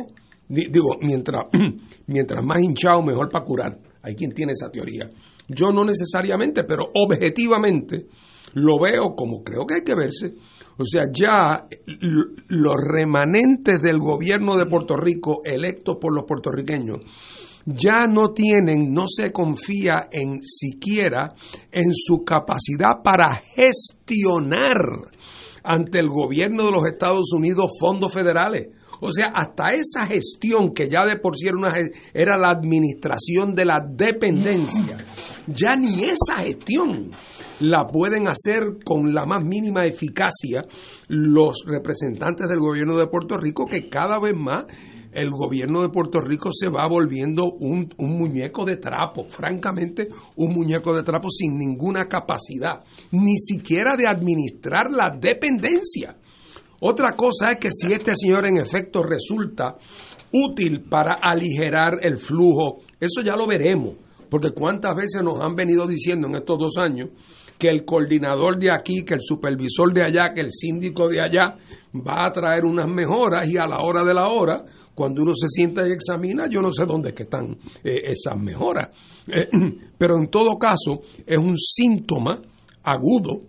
digo, 0.48 0.96
mientras, 1.00 1.46
mientras 2.06 2.44
más 2.44 2.62
hinchado, 2.62 3.02
mejor 3.02 3.30
para 3.30 3.44
curar. 3.44 3.78
Hay 4.02 4.14
quien 4.14 4.32
tiene 4.32 4.52
esa 4.52 4.70
teoría. 4.70 5.08
Yo 5.48 5.72
no 5.72 5.84
necesariamente, 5.84 6.64
pero 6.64 6.86
objetivamente 6.94 8.06
lo 8.54 8.78
veo 8.80 9.14
como 9.14 9.42
creo 9.42 9.64
que 9.66 9.74
hay 9.74 9.82
que 9.82 9.94
verse. 9.94 10.34
O 10.78 10.84
sea, 10.84 11.04
ya 11.12 11.66
los 12.48 12.74
remanentes 12.76 13.80
del 13.80 13.98
gobierno 13.98 14.56
de 14.56 14.66
Puerto 14.66 14.96
Rico 14.96 15.40
electos 15.44 15.98
por 16.00 16.14
los 16.14 16.24
puertorriqueños 16.24 17.00
ya 17.64 18.06
no 18.06 18.32
tienen, 18.32 18.92
no 18.92 19.04
se 19.08 19.32
confía 19.32 20.08
en 20.10 20.40
siquiera 20.42 21.28
en 21.70 21.92
su 21.94 22.24
capacidad 22.24 23.02
para 23.04 23.40
gestionar 23.54 25.10
ante 25.64 25.98
el 25.98 26.08
gobierno 26.08 26.64
de 26.64 26.72
los 26.72 26.84
Estados 26.86 27.32
Unidos 27.32 27.70
fondos 27.80 28.12
federales. 28.12 28.68
O 29.04 29.10
sea, 29.10 29.32
hasta 29.34 29.72
esa 29.72 30.06
gestión 30.06 30.72
que 30.72 30.88
ya 30.88 31.04
de 31.04 31.18
por 31.18 31.36
sí 31.36 31.48
era, 31.48 31.56
una, 31.56 31.74
era 32.14 32.38
la 32.38 32.50
administración 32.50 33.52
de 33.52 33.64
la 33.64 33.80
dependencia, 33.84 34.96
ya 35.48 35.74
ni 35.76 36.04
esa 36.04 36.36
gestión 36.36 37.10
la 37.58 37.86
pueden 37.88 38.28
hacer 38.28 38.78
con 38.84 39.12
la 39.12 39.26
más 39.26 39.44
mínima 39.44 39.84
eficacia 39.86 40.64
los 41.08 41.64
representantes 41.66 42.48
del 42.48 42.60
gobierno 42.60 42.96
de 42.96 43.08
Puerto 43.08 43.38
Rico 43.38 43.66
que 43.66 43.88
cada 43.88 44.20
vez 44.20 44.36
más 44.36 44.66
el 45.12 45.30
gobierno 45.30 45.82
de 45.82 45.90
Puerto 45.90 46.20
Rico 46.20 46.50
se 46.52 46.68
va 46.68 46.88
volviendo 46.88 47.52
un, 47.52 47.92
muñeco 47.98 48.64
de 48.64 48.76
trapo, 48.76 49.24
francamente 49.28 50.08
un 50.36 50.52
muñeco 50.54 50.94
de 50.94 51.02
trapo 51.02 51.28
sin 51.30 51.58
ninguna 51.58 52.06
capacidad, 52.06 52.82
ni 53.10 53.38
siquiera 53.38 53.96
de 53.96 54.08
administrar 54.08 54.90
la 54.90 55.10
dependencia. 55.10 56.16
Otra 56.80 57.14
cosa 57.14 57.52
es 57.52 57.58
que 57.58 57.70
si 57.70 57.92
este 57.92 58.14
señor 58.16 58.46
en 58.46 58.56
efecto 58.56 59.02
resulta 59.02 59.76
útil 60.32 60.82
para 60.88 61.14
aligerar 61.14 61.98
el 62.02 62.18
flujo, 62.18 62.80
eso 62.98 63.20
ya 63.22 63.36
lo 63.36 63.46
veremos, 63.46 63.94
porque 64.30 64.50
cuántas 64.50 64.94
veces 64.94 65.22
nos 65.22 65.40
han 65.40 65.54
venido 65.54 65.86
diciendo 65.86 66.26
en 66.26 66.36
estos 66.36 66.58
dos 66.58 66.76
años 66.78 67.10
que 67.58 67.68
el 67.68 67.84
coordinador 67.84 68.58
de 68.58 68.72
aquí, 68.72 69.04
que 69.04 69.14
el 69.14 69.20
supervisor 69.20 69.92
de 69.92 70.02
allá, 70.02 70.32
que 70.34 70.40
el 70.40 70.50
síndico 70.50 71.08
de 71.08 71.20
allá 71.22 71.56
va 71.94 72.26
a 72.26 72.32
traer 72.32 72.64
unas 72.64 72.88
mejoras 72.88 73.48
y 73.48 73.56
a 73.56 73.68
la 73.68 73.78
hora 73.78 74.02
de 74.02 74.14
la 74.14 74.26
hora 74.26 74.64
cuando 74.94 75.22
uno 75.22 75.34
se 75.34 75.48
sienta 75.48 75.86
y 75.88 75.92
examina, 75.92 76.46
yo 76.48 76.60
no 76.60 76.72
sé 76.72 76.84
dónde 76.84 77.14
están 77.16 77.56
eh, 77.82 78.02
esas 78.04 78.38
mejoras. 78.38 78.90
Eh, 79.26 79.48
pero 79.98 80.18
en 80.18 80.28
todo 80.28 80.58
caso, 80.58 81.02
es 81.26 81.38
un 81.38 81.56
síntoma 81.56 82.40
agudo 82.82 83.42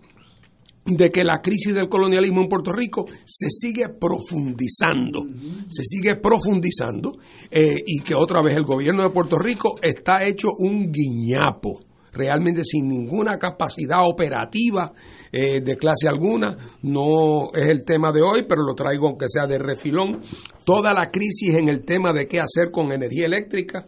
de 0.85 1.09
que 1.09 1.23
la 1.23 1.41
crisis 1.41 1.73
del 1.73 1.87
colonialismo 1.87 2.41
en 2.41 2.49
Puerto 2.49 2.71
Rico 2.73 3.05
se 3.25 3.49
sigue 3.49 3.87
profundizando, 3.87 5.25
se 5.67 5.83
sigue 5.83 6.17
profundizando 6.17 7.13
eh, 7.49 7.81
y 7.85 8.01
que 8.01 8.13
otra 8.15 8.41
vez 8.41 8.57
el 8.57 8.65
gobierno 8.65 9.03
de 9.03 9.09
Puerto 9.11 9.39
Rico 9.39 9.75
está 9.81 10.25
hecho 10.25 10.49
un 10.57 10.91
guiñapo 10.91 11.79
realmente 12.13 12.63
sin 12.63 12.87
ninguna 12.87 13.37
capacidad 13.37 14.07
operativa 14.07 14.93
eh, 15.31 15.61
de 15.61 15.77
clase 15.77 16.07
alguna. 16.07 16.55
No 16.83 17.49
es 17.53 17.69
el 17.69 17.83
tema 17.83 18.11
de 18.11 18.21
hoy, 18.21 18.45
pero 18.47 18.63
lo 18.63 18.75
traigo 18.75 19.07
aunque 19.07 19.27
sea 19.27 19.47
de 19.47 19.57
refilón. 19.57 20.21
Toda 20.63 20.93
la 20.93 21.09
crisis 21.11 21.55
en 21.55 21.69
el 21.69 21.83
tema 21.83 22.13
de 22.13 22.27
qué 22.27 22.39
hacer 22.39 22.71
con 22.71 22.91
energía 22.91 23.25
eléctrica 23.25 23.85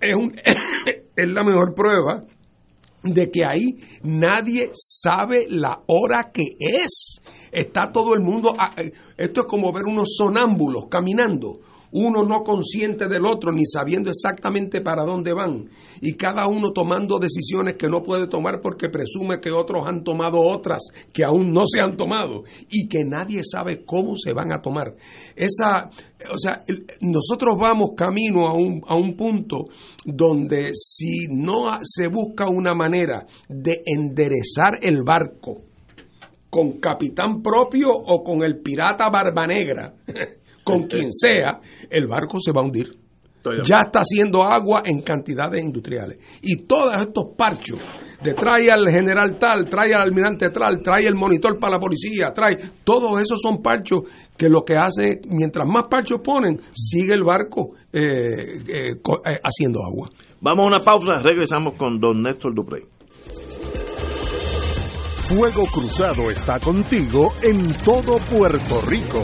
es, 0.00 0.14
un, 0.14 0.34
es 1.16 1.28
la 1.28 1.42
mejor 1.42 1.74
prueba 1.74 2.24
de 3.02 3.30
que 3.30 3.44
ahí 3.44 3.78
nadie 4.02 4.70
sabe 4.74 5.46
la 5.48 5.80
hora 5.86 6.30
que 6.32 6.56
es. 6.58 7.20
Está 7.52 7.90
todo 7.92 8.14
el 8.14 8.20
mundo, 8.20 8.54
eh, 8.76 8.92
esto 9.16 9.42
es 9.42 9.46
como 9.46 9.72
ver 9.72 9.84
unos 9.86 10.14
sonámbulos 10.16 10.86
caminando 10.90 11.60
uno 11.92 12.24
no 12.24 12.42
consciente 12.42 13.08
del 13.08 13.24
otro 13.24 13.52
ni 13.52 13.64
sabiendo 13.66 14.10
exactamente 14.10 14.80
para 14.80 15.04
dónde 15.04 15.32
van 15.32 15.68
y 16.00 16.14
cada 16.14 16.46
uno 16.46 16.72
tomando 16.72 17.18
decisiones 17.18 17.76
que 17.76 17.88
no 17.88 18.02
puede 18.02 18.26
tomar 18.26 18.60
porque 18.60 18.88
presume 18.88 19.40
que 19.40 19.50
otros 19.50 19.86
han 19.86 20.02
tomado 20.04 20.40
otras 20.40 20.82
que 21.12 21.24
aún 21.24 21.52
no 21.52 21.64
se 21.66 21.80
han 21.80 21.96
tomado 21.96 22.44
y 22.68 22.88
que 22.88 23.04
nadie 23.04 23.42
sabe 23.44 23.84
cómo 23.84 24.16
se 24.16 24.32
van 24.32 24.52
a 24.52 24.60
tomar. 24.60 24.94
Esa, 25.34 25.90
o 26.32 26.38
sea, 26.38 26.62
nosotros 27.00 27.56
vamos 27.58 27.90
camino 27.96 28.46
a 28.46 28.54
un, 28.54 28.82
a 28.86 28.94
un 28.94 29.16
punto 29.16 29.64
donde 30.04 30.70
si 30.74 31.26
no 31.28 31.78
se 31.82 32.08
busca 32.08 32.48
una 32.48 32.74
manera 32.74 33.26
de 33.48 33.82
enderezar 33.84 34.78
el 34.82 35.02
barco 35.02 35.62
con 36.50 36.78
capitán 36.80 37.42
propio 37.42 37.88
o 37.90 38.22
con 38.22 38.42
el 38.42 38.60
pirata 38.60 39.10
barba 39.10 39.46
negra, 39.46 39.94
con 40.66 40.88
quien 40.88 41.12
sea, 41.12 41.60
el 41.88 42.08
barco 42.08 42.40
se 42.40 42.50
va 42.50 42.60
a 42.60 42.64
hundir. 42.64 42.90
Ya 43.62 43.78
está 43.86 44.00
haciendo 44.00 44.42
agua 44.42 44.82
en 44.84 45.00
cantidades 45.00 45.62
industriales. 45.62 46.18
Y 46.42 46.56
todos 46.66 46.96
estos 46.98 47.26
parchos 47.36 47.78
de 48.20 48.34
trae 48.34 48.68
al 48.68 48.90
general 48.90 49.38
tal, 49.38 49.68
trae 49.70 49.94
al 49.94 50.02
almirante 50.02 50.50
tal, 50.50 50.82
trae 50.82 51.06
el 51.06 51.14
monitor 51.14 51.56
para 51.60 51.74
la 51.74 51.78
policía, 51.78 52.32
trae, 52.34 52.56
todos 52.82 53.20
esos 53.20 53.38
son 53.40 53.62
parchos 53.62 54.00
que 54.36 54.48
lo 54.48 54.64
que 54.64 54.74
hace, 54.74 55.20
mientras 55.28 55.64
más 55.68 55.84
parchos 55.88 56.18
ponen, 56.24 56.60
sigue 56.72 57.14
el 57.14 57.22
barco 57.22 57.74
eh, 57.92 58.58
eh, 58.66 58.90
eh, 58.96 59.40
haciendo 59.44 59.84
agua. 59.84 60.08
Vamos 60.40 60.64
a 60.64 60.66
una 60.66 60.80
pausa, 60.80 61.22
regresamos 61.22 61.74
con 61.74 62.00
don 62.00 62.20
Néstor 62.24 62.52
Duprey. 62.56 62.82
Fuego 65.28 65.66
Cruzado 65.72 66.28
está 66.28 66.58
contigo 66.58 67.32
en 67.42 67.72
todo 67.84 68.18
Puerto 68.18 68.80
Rico. 68.88 69.22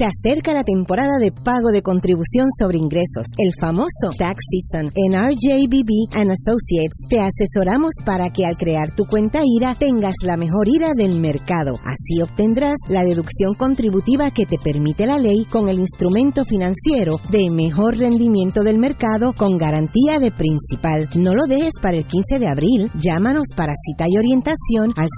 Se 0.00 0.06
acerca 0.06 0.54
la 0.54 0.64
temporada 0.64 1.18
de 1.20 1.30
pago 1.30 1.68
de 1.72 1.82
contribución 1.82 2.48
sobre 2.58 2.78
ingresos, 2.78 3.26
el 3.36 3.52
famoso 3.60 4.08
Tax 4.16 4.40
Season. 4.50 4.90
En 4.94 5.12
RJBB 5.12 6.16
and 6.16 6.30
Associates 6.30 7.04
te 7.06 7.20
asesoramos 7.20 7.92
para 8.02 8.30
que 8.30 8.46
al 8.46 8.56
crear 8.56 8.92
tu 8.92 9.04
cuenta 9.04 9.42
IRA 9.44 9.74
tengas 9.74 10.14
la 10.22 10.38
mejor 10.38 10.68
IRA 10.68 10.94
del 10.94 11.20
mercado. 11.20 11.74
Así 11.84 12.22
obtendrás 12.22 12.78
la 12.88 13.04
deducción 13.04 13.52
contributiva 13.52 14.30
que 14.30 14.46
te 14.46 14.56
permite 14.56 15.04
la 15.04 15.18
ley 15.18 15.44
con 15.44 15.68
el 15.68 15.78
instrumento 15.78 16.46
financiero 16.46 17.20
de 17.30 17.50
mejor 17.50 17.98
rendimiento 17.98 18.62
del 18.62 18.78
mercado 18.78 19.34
con 19.34 19.58
garantía 19.58 20.18
de 20.18 20.30
principal. 20.30 21.10
No 21.14 21.34
lo 21.34 21.44
dejes 21.44 21.74
para 21.82 21.98
el 21.98 22.06
15 22.06 22.38
de 22.38 22.48
abril. 22.48 22.90
Llámanos 22.98 23.48
para 23.54 23.74
cita 23.74 24.06
y 24.08 24.16
orientación 24.16 24.94
al 24.96 25.08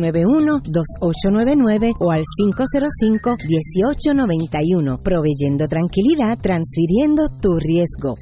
787-691-2899 0.00 1.92
o 2.00 2.10
al 2.10 2.22
505 2.38 3.17
787-691-1891. 3.18 5.02
Proveyendo 5.02 5.66
tranquilidad, 5.68 6.38
transfiriendo 6.40 7.28
tu 7.40 7.58
riesgo. 7.58 8.14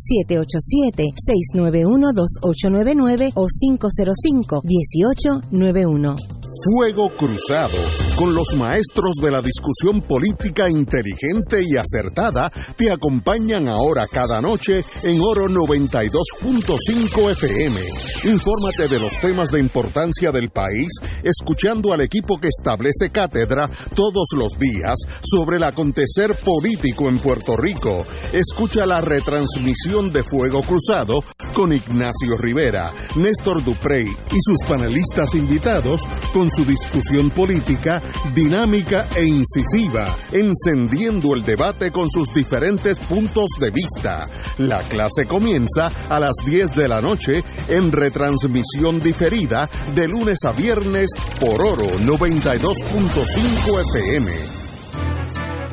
787-691-2899 1.54 3.32
o 3.34 3.46
505-1891. 3.46 6.45
Fuego 6.62 7.10
Cruzado, 7.10 7.76
con 8.16 8.34
los 8.34 8.54
maestros 8.56 9.16
de 9.20 9.30
la 9.30 9.42
discusión 9.42 10.00
política 10.00 10.70
inteligente 10.70 11.62
y 11.62 11.76
acertada, 11.76 12.50
te 12.76 12.90
acompañan 12.90 13.68
ahora 13.68 14.06
cada 14.10 14.40
noche 14.40 14.84
en 15.02 15.20
Oro 15.20 15.48
92.5 15.48 17.32
FM. 17.32 17.80
Infórmate 18.24 18.88
de 18.88 19.00
los 19.00 19.20
temas 19.20 19.50
de 19.50 19.60
importancia 19.60 20.32
del 20.32 20.50
país, 20.50 20.88
escuchando 21.22 21.92
al 21.92 22.00
equipo 22.00 22.38
que 22.38 22.48
establece 22.48 23.10
cátedra 23.10 23.68
todos 23.94 24.28
los 24.36 24.52
días 24.58 24.96
sobre 25.22 25.58
el 25.58 25.64
acontecer 25.64 26.34
político 26.36 27.08
en 27.08 27.18
Puerto 27.18 27.56
Rico. 27.56 28.06
Escucha 28.32 28.86
la 28.86 29.00
retransmisión 29.00 30.12
de 30.12 30.22
Fuego 30.22 30.62
Cruzado 30.62 31.22
con 31.54 31.72
Ignacio 31.72 32.36
Rivera, 32.38 32.92
Néstor 33.16 33.64
Duprey 33.64 34.06
y 34.06 34.38
sus 34.40 34.58
panelistas 34.68 35.34
invitados 35.34 36.02
con 36.32 36.45
su 36.50 36.64
discusión 36.64 37.30
política 37.30 38.02
dinámica 38.34 39.06
e 39.14 39.24
incisiva, 39.24 40.06
encendiendo 40.32 41.34
el 41.34 41.44
debate 41.44 41.90
con 41.90 42.10
sus 42.10 42.32
diferentes 42.32 42.98
puntos 42.98 43.46
de 43.58 43.70
vista. 43.70 44.28
La 44.58 44.82
clase 44.82 45.26
comienza 45.26 45.90
a 46.08 46.20
las 46.20 46.34
10 46.44 46.74
de 46.74 46.88
la 46.88 47.00
noche 47.00 47.44
en 47.68 47.92
retransmisión 47.92 49.00
diferida 49.00 49.68
de 49.94 50.08
lunes 50.08 50.38
a 50.44 50.52
viernes 50.52 51.10
por 51.40 51.62
Oro 51.62 51.86
92.5 51.86 53.80
FM. 53.94 54.65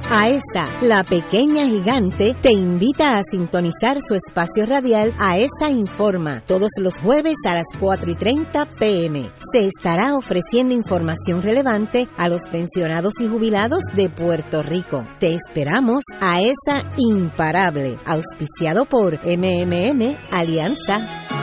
AESA, 0.09 0.81
la 0.81 1.03
pequeña 1.03 1.65
gigante, 1.65 2.35
te 2.41 2.51
invita 2.51 3.17
a 3.17 3.21
sintonizar 3.23 3.97
su 4.01 4.15
espacio 4.15 4.65
radial 4.65 5.13
AESA 5.19 5.69
Informa 5.69 6.41
todos 6.45 6.71
los 6.79 6.99
jueves 6.99 7.35
a 7.45 7.55
las 7.55 7.65
4 7.79 8.11
y 8.11 8.15
30 8.15 8.69
pm. 8.77 9.31
Se 9.53 9.67
estará 9.67 10.15
ofreciendo 10.15 10.73
información 10.73 11.41
relevante 11.41 12.07
a 12.17 12.27
los 12.27 12.43
pensionados 12.49 13.13
y 13.19 13.27
jubilados 13.27 13.83
de 13.95 14.09
Puerto 14.09 14.61
Rico. 14.61 15.07
Te 15.19 15.33
esperamos 15.33 16.03
AESA 16.21 16.93
Imparable, 16.97 17.97
auspiciado 18.05 18.85
por 18.85 19.19
MMM 19.25 20.17
Alianza. 20.31 21.42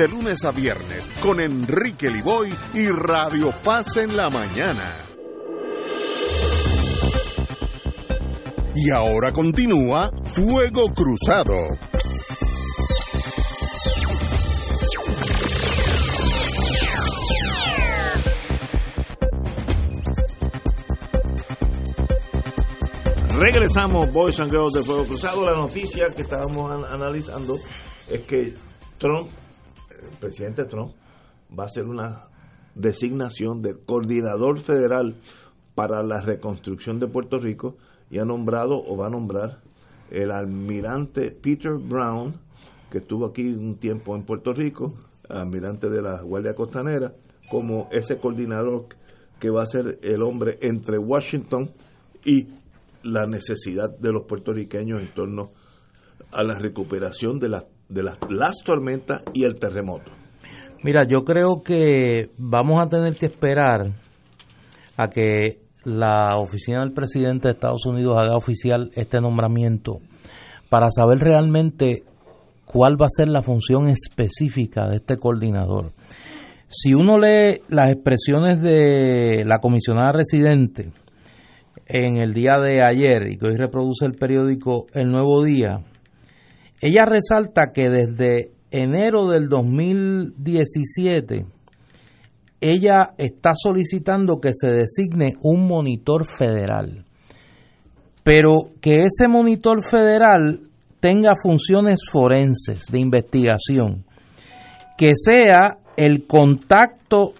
lunes 0.07 0.43
a 0.43 0.51
viernes 0.51 1.07
con 1.21 1.39
Enrique 1.39 2.09
Liboy 2.09 2.53
y 2.73 2.87
Radio 2.89 3.51
Paz 3.63 3.97
en 3.97 4.15
la 4.17 4.29
mañana. 4.29 4.93
Y 8.75 8.89
ahora 8.89 9.31
continúa 9.33 10.09
Fuego 10.33 10.91
Cruzado. 10.93 11.55
Regresamos, 23.33 24.11
Boys 24.11 24.39
and 24.39 24.51
Girls 24.51 24.73
de 24.73 24.83
Fuego 24.83 25.05
Cruzado. 25.05 25.45
La 25.49 25.57
noticia 25.57 26.05
que 26.15 26.21
estábamos 26.21 26.71
an- 26.71 26.85
analizando 26.93 27.57
es 28.09 28.21
que 28.25 28.53
Trump, 28.97 29.29
presidente 30.21 30.63
Trump, 30.63 30.93
va 31.57 31.63
a 31.63 31.65
hacer 31.65 31.85
una 31.85 32.27
designación 32.75 33.61
de 33.61 33.75
coordinador 33.75 34.59
federal 34.59 35.15
para 35.75 36.03
la 36.03 36.21
reconstrucción 36.21 36.99
de 36.99 37.07
Puerto 37.07 37.37
Rico 37.39 37.75
y 38.09 38.19
ha 38.19 38.25
nombrado 38.25 38.75
o 38.75 38.95
va 38.95 39.07
a 39.07 39.09
nombrar 39.09 39.59
el 40.09 40.31
almirante 40.31 41.31
Peter 41.31 41.73
Brown, 41.73 42.35
que 42.89 42.99
estuvo 42.99 43.25
aquí 43.25 43.47
un 43.47 43.77
tiempo 43.77 44.15
en 44.15 44.23
Puerto 44.23 44.53
Rico, 44.53 44.93
almirante 45.29 45.89
de 45.89 46.01
la 46.01 46.21
Guardia 46.21 46.53
Costanera, 46.53 47.13
como 47.49 47.89
ese 47.91 48.17
coordinador 48.17 48.85
que 49.39 49.49
va 49.49 49.63
a 49.63 49.67
ser 49.67 49.99
el 50.03 50.21
hombre 50.21 50.59
entre 50.61 50.97
Washington 50.97 51.71
y 52.23 52.47
la 53.03 53.25
necesidad 53.25 53.89
de 53.97 54.11
los 54.11 54.23
puertorriqueños 54.23 55.01
en 55.01 55.13
torno 55.13 55.51
a 56.31 56.43
la 56.43 56.57
recuperación 56.59 57.39
de, 57.39 57.49
las 57.49 57.65
de 57.91 58.03
las, 58.03 58.17
las 58.29 58.57
tormentas 58.63 59.21
y 59.33 59.43
el 59.43 59.55
terremoto. 59.55 60.11
Mira, 60.83 61.03
yo 61.07 61.23
creo 61.23 61.61
que 61.63 62.31
vamos 62.37 62.79
a 62.83 62.89
tener 62.89 63.15
que 63.15 63.27
esperar 63.27 63.91
a 64.97 65.07
que 65.09 65.59
la 65.83 66.37
oficina 66.37 66.79
del 66.79 66.93
presidente 66.93 67.47
de 67.47 67.53
Estados 67.53 67.85
Unidos 67.85 68.17
haga 68.17 68.35
oficial 68.35 68.91
este 68.95 69.19
nombramiento 69.19 69.99
para 70.69 70.89
saber 70.89 71.19
realmente 71.19 72.03
cuál 72.65 72.93
va 72.99 73.05
a 73.05 73.15
ser 73.15 73.27
la 73.27 73.43
función 73.43 73.89
específica 73.89 74.87
de 74.87 74.97
este 74.97 75.17
coordinador. 75.17 75.91
Si 76.67 76.93
uno 76.93 77.19
lee 77.19 77.61
las 77.69 77.89
expresiones 77.89 78.61
de 78.61 79.43
la 79.45 79.59
comisionada 79.59 80.13
residente 80.13 80.91
en 81.85 82.17
el 82.17 82.33
día 82.33 82.53
de 82.61 82.81
ayer 82.81 83.29
y 83.29 83.37
que 83.37 83.47
hoy 83.47 83.57
reproduce 83.57 84.05
el 84.05 84.13
periódico 84.13 84.85
El 84.93 85.11
Nuevo 85.11 85.43
Día, 85.43 85.81
ella 86.81 87.05
resalta 87.05 87.71
que 87.71 87.89
desde 87.89 88.51
enero 88.71 89.29
del 89.29 89.47
2017 89.49 91.45
ella 92.59 93.13
está 93.17 93.51
solicitando 93.55 94.39
que 94.39 94.51
se 94.53 94.69
designe 94.71 95.33
un 95.41 95.67
monitor 95.67 96.25
federal, 96.25 97.05
pero 98.23 98.69
que 98.81 99.03
ese 99.03 99.27
monitor 99.27 99.79
federal 99.89 100.61
tenga 100.99 101.33
funciones 101.41 102.01
forenses 102.11 102.85
de 102.91 102.99
investigación, 102.99 104.05
que 104.97 105.13
sea 105.15 105.79
el 105.97 106.25
contacto 106.27 107.33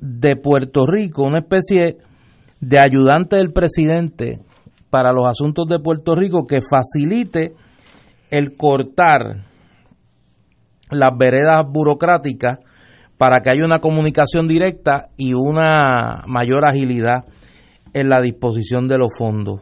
de 0.00 0.36
Puerto 0.36 0.86
Rico, 0.86 1.24
una 1.24 1.40
especie 1.40 1.98
de 2.60 2.80
ayudante 2.80 3.36
del 3.36 3.52
presidente 3.52 4.40
para 4.90 5.12
los 5.12 5.28
asuntos 5.28 5.66
de 5.68 5.80
Puerto 5.80 6.14
Rico 6.14 6.46
que 6.46 6.60
facilite 6.60 7.54
el 8.30 8.56
cortar 8.56 9.46
las 10.90 11.10
veredas 11.18 11.64
burocráticas 11.68 12.58
para 13.18 13.40
que 13.40 13.50
haya 13.50 13.64
una 13.64 13.80
comunicación 13.80 14.46
directa 14.48 15.08
y 15.16 15.34
una 15.34 16.22
mayor 16.26 16.64
agilidad 16.64 17.24
en 17.92 18.08
la 18.08 18.20
disposición 18.20 18.88
de 18.88 18.98
los 18.98 19.08
fondos. 19.18 19.60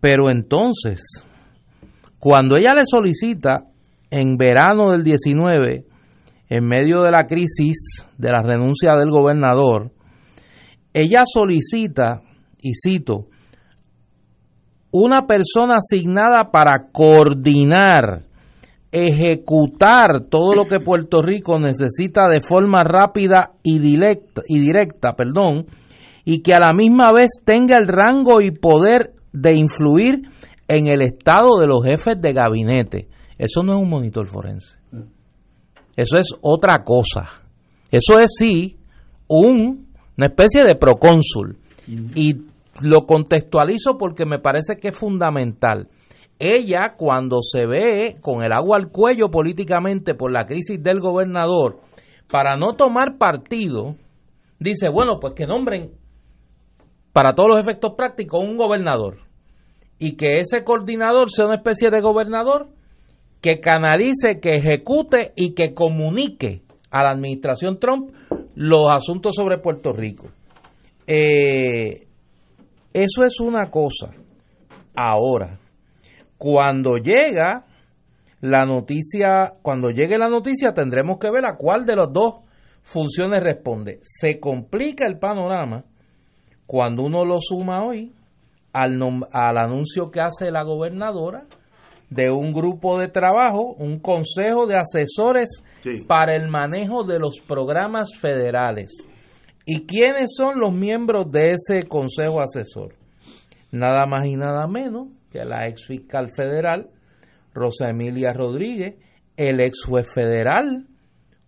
Pero 0.00 0.30
entonces, 0.30 1.00
cuando 2.18 2.56
ella 2.56 2.72
le 2.74 2.84
solicita 2.86 3.64
en 4.10 4.36
verano 4.36 4.92
del 4.92 5.04
19, 5.04 5.84
en 6.48 6.64
medio 6.64 7.02
de 7.02 7.10
la 7.10 7.26
crisis 7.26 8.06
de 8.16 8.30
la 8.30 8.42
renuncia 8.42 8.94
del 8.96 9.10
gobernador, 9.10 9.92
ella 10.92 11.24
solicita, 11.26 12.22
y 12.60 12.72
cito, 12.74 13.26
una 14.96 15.26
persona 15.26 15.78
asignada 15.78 16.52
para 16.52 16.86
coordinar, 16.92 18.22
ejecutar 18.92 20.26
todo 20.30 20.54
lo 20.54 20.66
que 20.66 20.78
Puerto 20.78 21.20
Rico 21.20 21.58
necesita 21.58 22.28
de 22.28 22.40
forma 22.40 22.84
rápida 22.84 23.54
y 23.64 23.80
directa, 23.80 24.42
y 24.46 24.60
directa, 24.60 25.14
perdón, 25.16 25.66
y 26.24 26.42
que 26.42 26.54
a 26.54 26.60
la 26.60 26.72
misma 26.72 27.10
vez 27.10 27.30
tenga 27.44 27.76
el 27.76 27.88
rango 27.88 28.40
y 28.40 28.52
poder 28.52 29.14
de 29.32 29.54
influir 29.54 30.28
en 30.68 30.86
el 30.86 31.02
estado 31.02 31.58
de 31.58 31.66
los 31.66 31.84
jefes 31.84 32.22
de 32.22 32.32
gabinete. 32.32 33.08
Eso 33.36 33.64
no 33.64 33.72
es 33.72 33.82
un 33.82 33.90
monitor 33.90 34.28
forense. 34.28 34.76
Eso 35.96 36.16
es 36.18 36.28
otra 36.40 36.84
cosa. 36.84 37.28
Eso 37.90 38.20
es 38.20 38.30
sí 38.38 38.76
un, 39.26 39.88
una 40.16 40.26
especie 40.28 40.62
de 40.62 40.76
procónsul. 40.76 41.58
Y 42.14 42.53
lo 42.80 43.06
contextualizo 43.06 43.98
porque 43.98 44.26
me 44.26 44.38
parece 44.38 44.76
que 44.76 44.88
es 44.88 44.98
fundamental. 44.98 45.88
Ella, 46.38 46.94
cuando 46.96 47.38
se 47.42 47.66
ve 47.66 48.16
con 48.20 48.42
el 48.42 48.52
agua 48.52 48.76
al 48.76 48.90
cuello 48.90 49.30
políticamente 49.30 50.14
por 50.14 50.32
la 50.32 50.46
crisis 50.46 50.82
del 50.82 51.00
gobernador, 51.00 51.80
para 52.28 52.56
no 52.56 52.74
tomar 52.74 53.18
partido, 53.18 53.96
dice, 54.58 54.88
bueno, 54.88 55.20
pues 55.20 55.34
que 55.34 55.46
nombren 55.46 55.92
para 57.12 57.34
todos 57.34 57.50
los 57.50 57.60
efectos 57.60 57.92
prácticos, 57.96 58.40
un 58.42 58.56
gobernador. 58.56 59.18
Y 59.98 60.16
que 60.16 60.38
ese 60.38 60.64
coordinador 60.64 61.30
sea 61.30 61.46
una 61.46 61.56
especie 61.56 61.90
de 61.90 62.00
gobernador 62.00 62.70
que 63.40 63.60
canalice, 63.60 64.40
que 64.40 64.56
ejecute 64.56 65.32
y 65.36 65.54
que 65.54 65.74
comunique 65.74 66.62
a 66.90 67.04
la 67.04 67.10
administración 67.10 67.78
Trump 67.78 68.10
los 68.56 68.90
asuntos 68.90 69.36
sobre 69.36 69.58
Puerto 69.58 69.92
Rico. 69.92 70.28
Eh, 71.06 72.03
eso 72.94 73.24
es 73.24 73.40
una 73.40 73.70
cosa. 73.70 74.12
Ahora, 74.94 75.58
cuando 76.38 76.96
llega 76.96 77.66
la 78.40 78.64
noticia, 78.64 79.54
cuando 79.62 79.90
llegue 79.90 80.16
la 80.16 80.28
noticia 80.28 80.72
tendremos 80.72 81.18
que 81.18 81.30
ver 81.30 81.44
a 81.44 81.56
cuál 81.56 81.84
de 81.84 81.96
las 81.96 82.12
dos 82.12 82.44
funciones 82.82 83.42
responde. 83.42 83.98
Se 84.02 84.38
complica 84.38 85.06
el 85.06 85.18
panorama 85.18 85.84
cuando 86.66 87.02
uno 87.02 87.24
lo 87.24 87.38
suma 87.40 87.84
hoy 87.84 88.14
al, 88.72 88.98
al 89.32 89.58
anuncio 89.58 90.10
que 90.10 90.20
hace 90.20 90.50
la 90.50 90.62
gobernadora 90.62 91.46
de 92.10 92.30
un 92.30 92.52
grupo 92.52 92.98
de 92.98 93.08
trabajo, 93.08 93.74
un 93.78 93.98
consejo 93.98 94.66
de 94.66 94.76
asesores 94.76 95.62
para 96.06 96.36
el 96.36 96.48
manejo 96.48 97.02
de 97.02 97.18
los 97.18 97.40
programas 97.40 98.10
federales. 98.20 98.92
¿Y 99.66 99.86
quiénes 99.86 100.34
son 100.36 100.60
los 100.60 100.72
miembros 100.72 101.30
de 101.30 101.54
ese 101.54 101.88
consejo 101.88 102.40
asesor? 102.40 102.94
Nada 103.70 104.06
más 104.06 104.26
y 104.26 104.36
nada 104.36 104.66
menos 104.66 105.08
que 105.30 105.44
la 105.44 105.66
ex 105.66 105.86
fiscal 105.86 106.30
federal, 106.36 106.90
Rosa 107.54 107.88
Emilia 107.88 108.32
Rodríguez, 108.32 108.96
el 109.36 109.60
ex 109.60 109.84
juez 109.84 110.06
federal, 110.14 110.86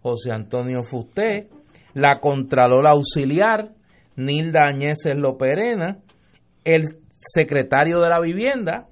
José 0.01 0.33
Antonio 0.33 0.83
Fusté, 0.83 1.49
la 1.95 2.21
Contralora 2.21 2.91
Auxiliar, 2.91 3.75
Nilda 4.17 4.67
Añeses 4.67 5.17
Loperena, 5.17 5.99
el 6.65 6.85
secretario 7.17 8.01
de 8.01 8.09
la 8.09 8.21
Vivienda, 8.21 8.89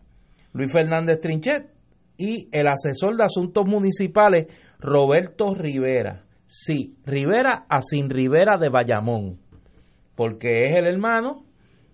Luis 0.52 0.70
Fernández 0.72 1.20
Trinchet, 1.20 1.72
y 2.16 2.48
el 2.52 2.68
asesor 2.68 3.16
de 3.16 3.24
asuntos 3.24 3.64
municipales, 3.66 4.46
Roberto 4.78 5.54
Rivera. 5.54 6.23
Sí, 6.56 6.94
Rivera 7.04 7.66
a 7.68 7.82
Sin 7.82 8.08
Rivera 8.08 8.58
de 8.58 8.68
Bayamón, 8.68 9.40
porque 10.14 10.66
es 10.66 10.76
el 10.76 10.86
hermano 10.86 11.44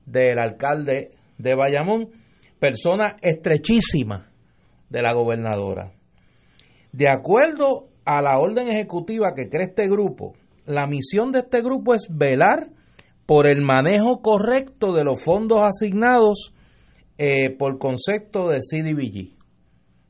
del 0.05 0.39
alcalde 0.39 1.13
de 1.39 1.55
Bayamón, 1.55 2.11
persona 2.59 3.17
estrechísima 3.23 4.31
de 4.91 5.01
la 5.01 5.15
gobernadora. 5.15 5.93
De 6.93 7.07
acuerdo 7.11 7.89
a 8.05 8.21
la 8.21 8.39
orden 8.39 8.71
ejecutiva 8.71 9.33
que 9.35 9.49
crea 9.49 9.69
este 9.69 9.89
grupo, 9.89 10.35
la 10.67 10.87
misión 10.87 11.33
de 11.33 11.39
este 11.39 11.63
grupo 11.63 11.95
es 11.95 12.09
velar 12.11 12.69
por 13.25 13.49
el 13.49 13.63
manejo 13.63 14.21
correcto 14.21 14.93
de 14.93 15.05
los 15.05 15.25
fondos 15.25 15.61
asignados 15.63 16.55
eh, 17.17 17.57
por 17.57 17.79
concepto 17.79 18.49
de 18.49 18.59
CDBG, 18.59 19.39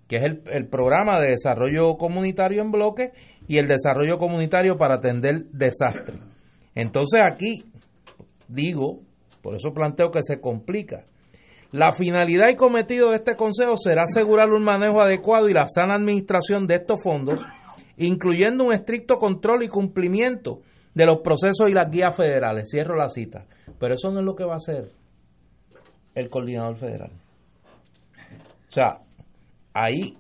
que 0.09 0.17
es 0.17 0.25
el, 0.25 0.43
el, 0.51 0.67
programa 0.67 1.21
de 1.21 1.29
desarrollo 1.29 1.97
comunitario 1.97 2.63
en 2.63 2.73
bloque 2.73 3.13
y 3.51 3.59
el 3.59 3.67
desarrollo 3.67 4.17
comunitario 4.17 4.77
para 4.77 4.95
atender 4.95 5.47
desastres. 5.47 6.21
Entonces 6.77 7.21
aquí 7.21 7.65
digo, 8.47 9.01
por 9.43 9.57
eso 9.57 9.75
planteo 9.75 10.13
que 10.13 10.21
se 10.23 10.41
complica. 10.41 11.05
La 11.73 11.93
finalidad 11.93 12.49
y 12.49 12.55
cometido 12.55 13.11
de 13.11 13.17
este 13.17 13.35
consejo 13.35 13.77
será 13.77 14.05
asegurar 14.05 14.51
un 14.51 14.63
manejo 14.63 15.01
adecuado 15.01 15.49
y 15.49 15.53
la 15.53 15.67
sana 15.67 15.95
administración 15.95 16.69
de 16.69 16.77
estos 16.77 17.03
fondos, 17.03 17.41
incluyendo 17.97 18.63
un 18.63 18.73
estricto 18.73 19.17
control 19.17 19.65
y 19.65 19.69
cumplimiento 19.69 20.61
de 20.95 21.07
los 21.07 21.19
procesos 21.19 21.69
y 21.69 21.73
las 21.73 21.91
guías 21.91 22.15
federales. 22.15 22.69
Cierro 22.71 22.95
la 22.95 23.09
cita. 23.09 23.47
Pero 23.81 23.95
eso 23.95 24.13
no 24.13 24.21
es 24.21 24.27
lo 24.27 24.37
que 24.37 24.45
va 24.45 24.53
a 24.53 24.59
hacer 24.59 24.93
el 26.15 26.31
coordinador 26.31 26.77
federal. 26.77 27.11
O 28.69 28.73
sea, 28.73 29.01
ahí, 29.75 30.17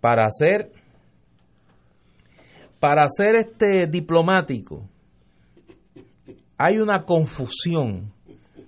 para 0.00 0.26
hacer, 0.26 0.70
para 2.86 3.02
hacer 3.02 3.34
este 3.34 3.88
diplomático, 3.88 4.88
hay 6.56 6.78
una 6.78 7.02
confusión 7.02 8.12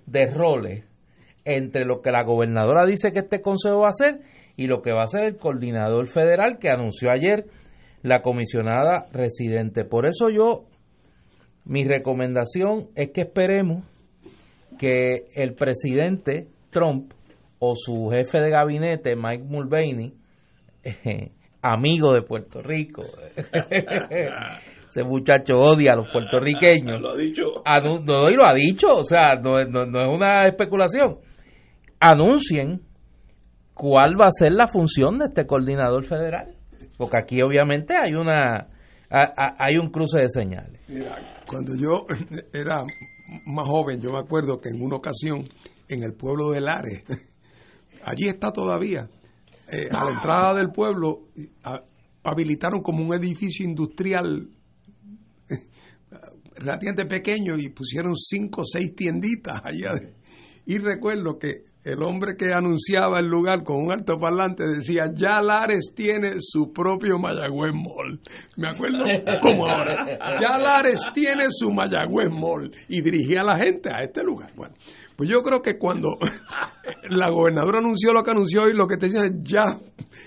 de 0.07 0.25
roles 0.25 0.83
entre 1.45 1.85
lo 1.85 2.01
que 2.01 2.11
la 2.11 2.25
gobernadora 2.25 2.85
dice 2.85 3.13
que 3.13 3.19
este 3.19 3.41
consejo 3.41 3.79
va 3.79 3.85
a 3.85 3.91
hacer 3.91 4.19
y 4.57 4.67
lo 4.67 4.81
que 4.81 4.91
va 4.91 5.03
a 5.03 5.05
hacer 5.05 5.23
el 5.23 5.37
coordinador 5.37 6.09
federal 6.09 6.59
que 6.59 6.67
anunció 6.67 7.11
ayer 7.11 7.45
la 8.01 8.21
comisionada 8.21 9.05
residente. 9.13 9.85
Por 9.85 10.05
eso 10.05 10.29
yo 10.29 10.65
mi 11.63 11.85
recomendación 11.85 12.89
es 12.95 13.11
que 13.11 13.21
esperemos 13.21 13.85
que 14.77 15.27
el 15.33 15.53
presidente 15.53 16.49
Trump 16.71 17.13
o 17.59 17.73
su 17.77 18.09
jefe 18.09 18.41
de 18.41 18.49
gabinete, 18.49 19.15
Mike 19.15 19.45
Mulvaney, 19.45 20.13
eh, 20.83 21.31
amigo 21.61 22.13
de 22.13 22.21
Puerto 22.21 22.61
Rico, 22.61 23.03
ese 24.89 25.03
muchacho 25.03 25.59
odia 25.59 25.93
a 25.93 25.97
los 25.97 26.11
puertorriqueños. 26.11 27.01
Lo 27.01 27.11
ha 27.11 27.17
dicho. 27.17 27.43
no, 28.05 28.29
y 28.29 28.33
lo 28.33 28.45
ha 28.45 28.53
dicho, 28.53 28.97
o 28.97 29.03
sea, 29.03 29.35
no, 29.35 29.63
no, 29.65 29.85
no 29.85 29.99
es 29.99 30.09
una 30.09 30.47
especulación. 30.47 31.17
Anuncien 31.99 32.81
cuál 33.73 34.19
va 34.19 34.27
a 34.27 34.31
ser 34.31 34.51
la 34.53 34.67
función 34.67 35.19
de 35.19 35.25
este 35.25 35.45
coordinador 35.45 36.05
federal. 36.05 36.55
Porque 36.97 37.17
aquí 37.17 37.41
obviamente 37.41 37.95
hay 37.95 38.13
una 38.13 38.67
hay 39.09 39.77
un 39.77 39.89
cruce 39.89 40.19
de 40.19 40.29
señales. 40.29 40.81
Mira, 40.87 41.15
cuando 41.47 41.75
yo 41.75 42.05
era 42.53 42.83
más 43.45 43.67
joven, 43.67 44.01
yo 44.01 44.11
me 44.11 44.19
acuerdo 44.19 44.59
que 44.59 44.69
en 44.69 44.81
una 44.81 44.97
ocasión 44.97 45.47
en 45.87 46.03
el 46.03 46.13
pueblo 46.13 46.51
de 46.51 46.61
Lares, 46.61 47.03
allí 48.03 48.27
está 48.27 48.51
todavía, 48.51 49.09
eh, 49.71 49.89
a 49.91 50.05
la 50.05 50.11
entrada 50.13 50.53
del 50.55 50.71
pueblo 50.71 51.27
habilitaron 52.23 52.81
como 52.81 53.03
un 53.03 53.13
edificio 53.13 53.65
industrial 53.65 54.49
relativamente 56.55 57.05
pequeño 57.05 57.57
y 57.57 57.69
pusieron 57.69 58.15
cinco 58.15 58.61
o 58.61 58.65
seis 58.65 58.93
tienditas 58.95 59.61
allá. 59.63 59.91
Y 60.65 60.77
recuerdo 60.77 61.39
que 61.39 61.69
el 61.83 62.03
hombre 62.03 62.35
que 62.37 62.53
anunciaba 62.53 63.19
el 63.19 63.27
lugar 63.27 63.63
con 63.63 63.77
un 63.77 63.91
altoparlante 63.91 64.63
decía, 64.67 65.11
ya 65.13 65.41
Lares 65.41 65.93
tiene 65.95 66.33
su 66.39 66.73
propio 66.73 67.17
Mayagüez 67.17 67.73
Mall. 67.73 68.19
Me 68.57 68.69
acuerdo 68.69 69.05
como 69.41 69.65
ahora. 69.65 70.05
Ya 70.39 70.57
Lares 70.57 71.01
tiene 71.13 71.45
su 71.49 71.71
Mayagüez 71.71 72.29
Mall. 72.29 72.71
Y 72.89 73.01
dirigía 73.01 73.41
a 73.41 73.45
la 73.45 73.57
gente 73.57 73.89
a 73.89 74.03
este 74.03 74.23
lugar. 74.23 74.51
Bueno, 74.55 74.75
pues 75.19 75.29
yo 75.29 75.43
creo 75.43 75.61
que 75.61 75.77
cuando 75.77 76.17
la 77.09 77.29
gobernadora 77.29 77.79
anunció 77.79 78.13
lo 78.13 78.23
que 78.23 78.31
anunció 78.31 78.69
y 78.69 78.73
lo 78.73 78.87
que 78.87 78.95
te 78.95 79.07
dice, 79.07 79.31
ya, 79.41 79.77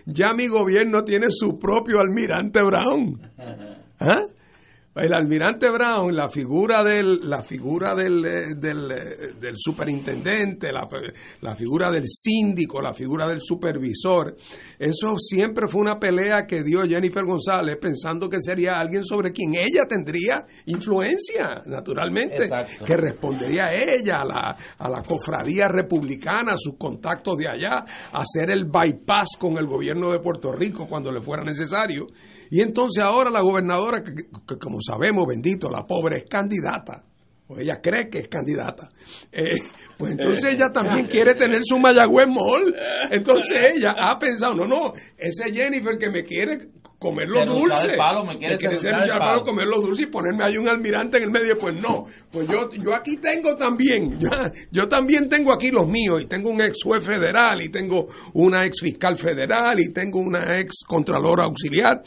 ya 0.05 0.35
mi 0.35 0.49
gobierno 0.49 1.03
tiene 1.03 1.29
su 1.31 1.59
propio 1.59 1.99
almirante 1.99 2.63
Brown. 2.63 3.19
¿Ah? 3.99 4.21
El 4.95 5.15
almirante 5.15 5.71
Brown, 5.71 6.15
la 6.15 6.29
figura 6.29 6.85
del, 6.85 7.21
la 7.23 7.43
figura 7.43 7.95
del, 7.95 8.23
eh, 8.27 8.55
del, 8.55 8.91
eh, 8.91 9.33
del 9.41 9.55
superintendente, 9.57 10.71
la, 10.71 10.87
la, 11.41 11.57
figura 11.57 11.91
del 11.91 12.05
síndico, 12.07 12.79
la 12.79 12.93
figura 12.93 13.27
del 13.27 13.41
supervisor, 13.41 14.37
eso 14.79 15.17
siempre 15.17 15.67
fue 15.69 15.81
una 15.81 15.99
pelea 15.99 16.47
que 16.47 16.63
dio 16.63 16.83
Jennifer 16.83 17.25
González 17.25 17.79
pensando 17.81 18.29
que 18.29 18.43
sería 18.43 18.73
alguien 18.79 19.03
sobre 19.07 19.33
quien 19.33 19.55
ella 19.55 19.87
tendría 19.89 20.45
influencia, 20.67 21.63
naturalmente, 21.65 22.51
que 22.85 22.97
respondería 22.97 23.69
a 23.69 23.75
ella, 23.75 24.21
a 24.21 24.25
la, 24.27 24.57
a 24.77 24.91
la 24.91 25.03
cofradía 25.03 25.69
republicana, 25.69 26.53
a 26.53 26.59
sus 26.59 26.77
contactos 26.77 27.39
de 27.39 27.49
allá, 27.49 27.83
a 28.13 28.21
hacer 28.21 28.51
el 28.51 28.67
bypass 28.67 29.39
con 29.39 29.57
el 29.57 29.67
gobierno 29.67 30.13
de 30.13 30.19
Puerto 30.19 30.53
Rico 30.53 30.87
cuando 30.87 31.11
le 31.11 31.23
fuera 31.23 31.43
necesario. 31.43 32.09
Y 32.51 32.61
entonces 32.61 33.03
ahora 33.03 33.31
la 33.31 33.41
gobernadora, 33.41 34.03
que, 34.03 34.13
como 34.59 34.82
sabemos, 34.83 35.27
bendito, 35.27 35.71
la 35.71 35.87
pobre 35.87 36.19
es 36.19 36.25
candidata, 36.29 37.05
o 37.49 37.59
ella 37.59 37.81
cree 37.81 38.09
que 38.09 38.19
es 38.21 38.29
candidata, 38.29 38.89
eh, 39.31 39.55
pues 39.97 40.13
entonces 40.13 40.55
ella 40.55 40.71
también 40.73 41.07
quiere 41.07 41.35
tener 41.35 41.61
su 41.65 41.79
Mayagüez 41.79 42.29
Mall. 42.29 42.75
Entonces 43.11 43.75
ella 43.77 43.95
ha 43.99 44.19
pensado, 44.19 44.55
no, 44.55 44.67
no, 44.67 44.93
ese 45.17 45.53
Jennifer 45.53 45.97
que 45.99 46.11
me 46.11 46.23
quiere 46.25 46.69
comer 47.03 47.29
los 47.29 47.49
dulces. 47.49 47.97
me 48.27 48.39
quiere 48.39 48.79
ser 48.79 48.95
palo, 49.19 49.43
comer 49.43 49.67
los 49.67 49.83
dulces 49.83 50.07
y 50.07 50.09
ponerme 50.09 50.45
ahí 50.45 50.57
un 50.57 50.69
almirante 50.69 51.17
en 51.17 51.25
el 51.25 51.31
medio. 51.31 51.59
Pues 51.59 51.75
no, 51.75 52.07
pues 52.31 52.49
yo, 52.49 52.71
yo 52.71 52.95
aquí 52.95 53.17
tengo 53.17 53.57
también, 53.57 54.19
yo, 54.21 54.31
yo 54.71 54.89
también 54.89 55.29
tengo 55.29 55.53
aquí 55.53 55.71
los 55.71 55.89
míos 55.89 56.23
y 56.23 56.27
tengo 56.27 56.51
un 56.51 56.61
ex 56.61 56.83
juez 56.85 57.05
federal 57.05 57.61
y 57.61 57.71
tengo 57.71 58.07
una 58.35 58.65
ex 58.65 58.81
fiscal 58.81 59.19
federal 59.19 59.81
y 59.81 59.93
tengo 59.93 60.21
una 60.21 60.61
ex 60.61 60.85
contralora 60.87 61.45
auxiliar. 61.45 62.03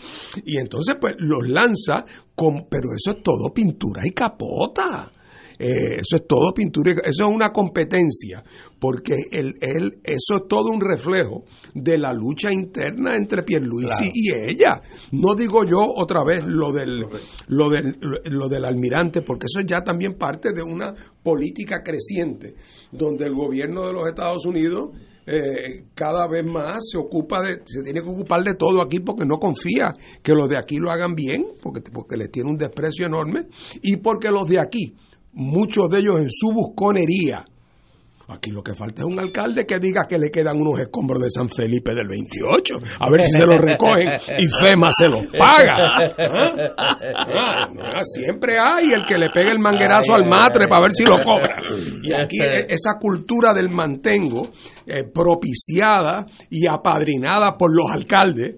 Y 0.45 0.57
entonces 0.57 0.95
pues 0.99 1.15
los 1.19 1.45
lanza, 1.47 2.05
con, 2.33 2.67
pero 2.69 2.87
eso 2.95 3.17
es 3.17 3.23
todo 3.23 3.53
pintura 3.53 4.01
y 4.05 4.11
capota. 4.11 5.11
Eh, 5.57 5.95
eso 6.01 6.17
es 6.17 6.27
todo 6.27 6.53
pintura, 6.53 6.91
eso 6.91 7.27
es 7.27 7.33
una 7.33 7.49
competencia, 7.51 8.43
porque 8.79 9.15
el, 9.31 9.55
el- 9.61 9.99
eso 10.03 10.35
es 10.35 10.47
todo 10.49 10.69
un 10.71 10.81
reflejo 10.81 11.43
de 11.73 11.97
la 11.97 12.13
lucha 12.13 12.51
interna 12.51 13.15
entre 13.15 13.43
Pierluisi 13.43 14.09
y 14.13 14.31
ella. 14.33 14.81
No 15.11 15.33
digo 15.35 15.63
yo 15.63 15.79
otra 15.95 16.23
vez 16.25 16.43
lo 16.45 16.71
del, 16.73 17.05
lo 17.47 17.69
del, 17.69 17.97
lo 18.25 18.47
del 18.49 18.65
almirante, 18.65 19.21
porque 19.21 19.45
eso 19.45 19.59
es 19.59 19.65
ya 19.65 19.81
también 19.81 20.15
parte 20.17 20.49
de 20.53 20.61
una 20.61 20.93
política 21.23 21.81
creciente, 21.83 22.55
donde 22.91 23.25
el 23.25 23.33
gobierno 23.33 23.85
de 23.87 23.93
los 23.93 24.07
Estados 24.07 24.45
Unidos 24.45 24.89
eh, 25.27 25.85
cada 25.95 26.27
vez 26.27 26.45
más 26.45 26.81
se 26.91 26.97
ocupa 26.99 27.39
de, 27.41 27.61
se 27.65 27.81
tiene 27.81 28.01
que 28.03 28.09
ocupar 28.09 28.43
de 28.43 28.53
todo 28.53 28.79
aquí 28.79 28.99
porque 28.99 29.25
no 29.25 29.39
confía 29.39 29.91
que 30.21 30.33
los 30.33 30.47
de 30.49 30.57
aquí 30.57 30.77
lo 30.77 30.91
hagan 30.91 31.15
bien, 31.15 31.45
porque, 31.63 31.81
porque 31.91 32.15
les 32.17 32.29
tiene 32.29 32.51
un 32.51 32.57
desprecio 32.57 33.07
enorme, 33.07 33.47
y 33.81 33.95
porque 33.97 34.29
los 34.29 34.47
de 34.47 34.59
aquí, 34.59 34.93
muchos 35.35 35.89
de 35.89 35.99
ellos 35.99 36.19
en 36.19 36.29
su 36.29 36.51
busconería, 36.51 37.45
Aquí 38.27 38.49
lo 38.49 38.63
que 38.63 38.73
falta 38.73 39.03
es 39.03 39.07
un 39.07 39.19
alcalde 39.19 39.67
que 39.67 39.79
diga 39.79 40.07
que 40.07 40.17
le 40.17 40.31
quedan 40.31 40.59
unos 40.59 40.79
escombros 40.79 41.21
de 41.21 41.29
San 41.29 41.47
Felipe 41.47 41.93
del 41.93 42.07
28. 42.07 42.79
A 42.99 43.09
ver 43.11 43.21
si 43.21 43.31
se 43.31 43.45
los 43.45 43.59
recogen 43.59 44.07
y 44.39 44.47
FEMA 44.47 44.87
se 44.91 45.09
los 45.09 45.25
paga. 45.27 46.09
¿Ah? 46.17 46.55
Ah, 46.77 47.67
ah, 47.83 48.01
siempre 48.03 48.57
hay 48.59 48.91
el 48.93 49.05
que 49.05 49.17
le 49.17 49.29
pega 49.29 49.51
el 49.51 49.59
manguerazo 49.59 50.15
al 50.15 50.25
matre 50.27 50.67
para 50.67 50.81
ver 50.81 50.91
si 50.95 51.05
lo 51.05 51.17
cobra. 51.23 51.55
Y 52.01 52.13
aquí 52.13 52.39
e- 52.41 52.65
esa 52.67 52.97
cultura 52.99 53.53
del 53.53 53.69
mantengo, 53.69 54.49
eh, 54.87 55.03
propiciada 55.13 56.25
y 56.49 56.65
apadrinada 56.65 57.55
por 57.55 57.75
los 57.75 57.85
alcaldes, 57.91 58.55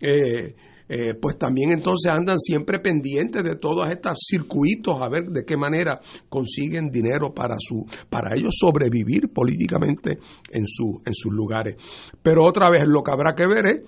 eh, 0.00 0.54
eh, 0.88 1.14
pues 1.14 1.38
también 1.38 1.72
entonces 1.72 2.12
andan 2.12 2.38
siempre 2.38 2.78
pendientes 2.78 3.42
de 3.42 3.56
todos 3.56 3.86
estos 3.88 4.18
circuitos 4.18 5.00
a 5.00 5.08
ver 5.08 5.24
de 5.24 5.44
qué 5.44 5.56
manera 5.56 6.00
consiguen 6.28 6.90
dinero 6.90 7.32
para 7.32 7.56
su 7.58 7.84
para 8.08 8.36
ellos 8.36 8.54
sobrevivir 8.58 9.32
políticamente 9.32 10.18
en 10.50 10.66
su 10.66 11.00
en 11.04 11.14
sus 11.14 11.32
lugares. 11.32 11.76
Pero 12.22 12.44
otra 12.44 12.70
vez 12.70 12.82
lo 12.86 13.02
que 13.02 13.10
habrá 13.10 13.34
que 13.34 13.46
ver 13.46 13.66
es 13.66 13.82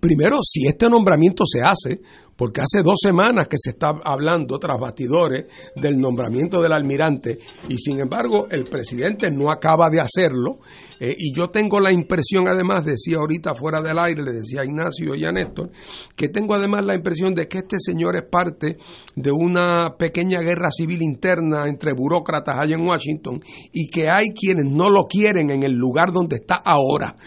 Primero, 0.00 0.38
si 0.42 0.66
este 0.66 0.88
nombramiento 0.90 1.44
se 1.46 1.60
hace, 1.60 2.02
porque 2.38 2.60
hace 2.62 2.82
dos 2.84 2.96
semanas 3.02 3.48
que 3.48 3.56
se 3.58 3.70
está 3.70 3.88
hablando 4.04 4.58
tras 4.58 4.78
bastidores 4.78 5.44
del 5.74 5.98
nombramiento 5.98 6.62
del 6.62 6.72
almirante 6.72 7.38
y 7.68 7.76
sin 7.76 7.98
embargo 8.00 8.46
el 8.48 8.64
presidente 8.64 9.30
no 9.30 9.50
acaba 9.50 9.90
de 9.90 10.00
hacerlo 10.00 10.60
eh, 11.00 11.14
y 11.16 11.34
yo 11.36 11.50
tengo 11.50 11.78
la 11.80 11.92
impresión 11.92 12.48
además, 12.48 12.84
decía 12.84 13.18
ahorita 13.18 13.54
fuera 13.54 13.80
del 13.80 13.98
aire, 13.98 14.22
le 14.22 14.32
decía 14.32 14.62
a 14.62 14.64
Ignacio 14.64 15.14
y 15.14 15.24
a 15.24 15.30
Néstor, 15.30 15.70
que 16.16 16.28
tengo 16.28 16.54
además 16.54 16.84
la 16.84 16.96
impresión 16.96 17.34
de 17.34 17.46
que 17.46 17.58
este 17.58 17.76
señor 17.78 18.16
es 18.16 18.24
parte 18.28 18.78
de 19.14 19.30
una 19.30 19.94
pequeña 19.96 20.40
guerra 20.40 20.70
civil 20.72 21.02
interna 21.02 21.66
entre 21.68 21.92
burócratas 21.92 22.56
allá 22.58 22.74
en 22.76 22.86
Washington 22.86 23.40
y 23.72 23.88
que 23.88 24.06
hay 24.10 24.30
quienes 24.34 24.64
no 24.72 24.90
lo 24.90 25.04
quieren 25.04 25.50
en 25.50 25.62
el 25.62 25.72
lugar 25.72 26.12
donde 26.12 26.36
está 26.36 26.56
ahora. 26.64 27.16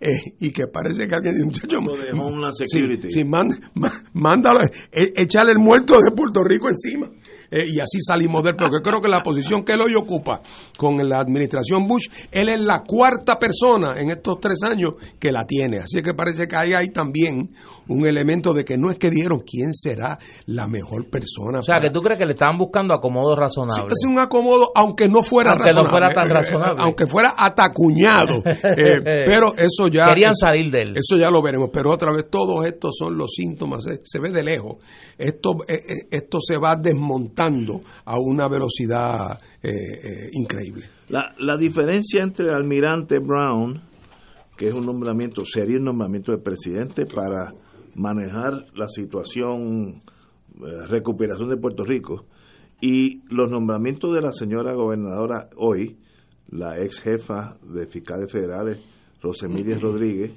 Eh, 0.00 0.34
y 0.38 0.52
que 0.52 0.68
parece 0.68 1.08
que 1.08 1.14
alguien 1.14 1.34
dice, 1.34 1.44
muchacho, 1.44 1.78
Homeland 1.78 2.54
sí, 2.56 2.64
Security. 2.68 3.10
sí, 3.10 3.24
man- 3.24 3.48
e- 4.90 5.12
échale 5.16 5.52
el 5.52 5.58
muerto 5.58 5.94
de 5.94 6.14
Puerto 6.14 6.42
Rico 6.42 6.68
encima. 6.68 7.08
Eh, 7.52 7.66
y 7.68 7.80
así 7.80 8.00
salimos 8.00 8.42
del 8.42 8.56
porque 8.56 8.80
creo 8.82 9.02
que 9.02 9.10
la 9.10 9.20
posición 9.20 9.62
que 9.62 9.74
él 9.74 9.82
hoy 9.82 9.94
ocupa 9.94 10.40
con 10.78 10.96
la 11.06 11.18
administración 11.18 11.86
Bush, 11.86 12.06
él 12.30 12.48
es 12.48 12.60
la 12.60 12.82
cuarta 12.82 13.38
persona 13.38 14.00
en 14.00 14.08
estos 14.08 14.40
tres 14.40 14.60
años 14.62 14.92
que 15.20 15.30
la 15.30 15.44
tiene. 15.46 15.80
Así 15.80 16.00
que 16.00 16.14
parece 16.14 16.46
que 16.46 16.56
ahí 16.56 16.72
hay 16.72 16.88
también 16.88 17.50
un 17.92 18.06
elemento 18.06 18.52
de 18.54 18.64
que 18.64 18.76
no 18.78 18.90
es 18.90 18.98
que 18.98 19.10
dieron 19.10 19.40
quién 19.40 19.72
será 19.74 20.18
la 20.46 20.66
mejor 20.66 21.08
persona. 21.10 21.60
O 21.60 21.62
sea, 21.62 21.76
para- 21.76 21.88
que 21.88 21.90
tú 21.92 22.00
crees 22.00 22.18
que 22.18 22.26
le 22.26 22.32
estaban 22.32 22.58
buscando 22.58 22.94
acomodo 22.94 23.34
Sí, 23.34 23.40
razonable. 23.40 23.84
es 23.92 24.06
un 24.08 24.18
acomodo, 24.18 24.70
aunque 24.74 25.08
no 25.08 25.22
fuera 25.22 25.52
Aunque 25.52 25.72
no 25.72 25.82
razonable, 25.84 25.90
fuera 25.90 26.08
tan 26.14 26.28
razonable. 26.28 26.82
aunque 26.82 27.06
fuera 27.06 27.34
atacuñado, 27.36 28.42
eh, 28.44 29.22
pero 29.24 29.54
eso 29.56 29.88
ya 29.88 30.06
Querían 30.06 30.30
eso- 30.30 30.46
salir 30.46 30.70
de 30.70 30.78
él. 30.80 30.94
Eso 30.96 31.16
ya 31.18 31.30
lo 31.30 31.42
veremos, 31.42 31.70
pero 31.72 31.90
otra 31.92 32.12
vez 32.12 32.28
todos 32.30 32.66
estos 32.66 32.96
son 32.98 33.16
los 33.16 33.30
síntomas, 33.34 33.86
eh, 33.86 34.00
se 34.04 34.18
ve 34.20 34.30
de 34.30 34.42
lejos. 34.42 34.76
Esto 35.18 35.50
eh, 35.68 36.06
esto 36.10 36.38
se 36.40 36.56
va 36.58 36.76
desmontando 36.76 37.80
a 38.04 38.18
una 38.18 38.48
velocidad 38.48 39.38
eh, 39.62 39.68
eh, 39.68 40.28
increíble. 40.32 40.86
La, 41.08 41.34
la 41.38 41.56
diferencia 41.56 42.22
entre 42.22 42.46
el 42.46 42.54
almirante 42.54 43.18
Brown, 43.18 43.80
que 44.56 44.68
es 44.68 44.74
un 44.74 44.86
nombramiento, 44.86 45.44
sería 45.44 45.76
un 45.76 45.84
nombramiento 45.84 46.32
del 46.32 46.40
presidente 46.42 47.06
para 47.06 47.52
manejar 47.94 48.66
la 48.74 48.88
situación, 48.88 50.02
eh, 50.56 50.86
recuperación 50.88 51.48
de 51.48 51.56
Puerto 51.56 51.84
Rico, 51.84 52.26
y 52.80 53.22
los 53.34 53.50
nombramientos 53.50 54.14
de 54.14 54.20
la 54.22 54.32
señora 54.32 54.72
gobernadora 54.74 55.48
hoy, 55.56 55.98
la 56.48 56.80
ex 56.80 57.00
jefa 57.00 57.56
de 57.62 57.86
fiscales 57.86 58.30
federales, 58.30 58.78
Rosemilia 59.22 59.78
Rodríguez, 59.78 60.32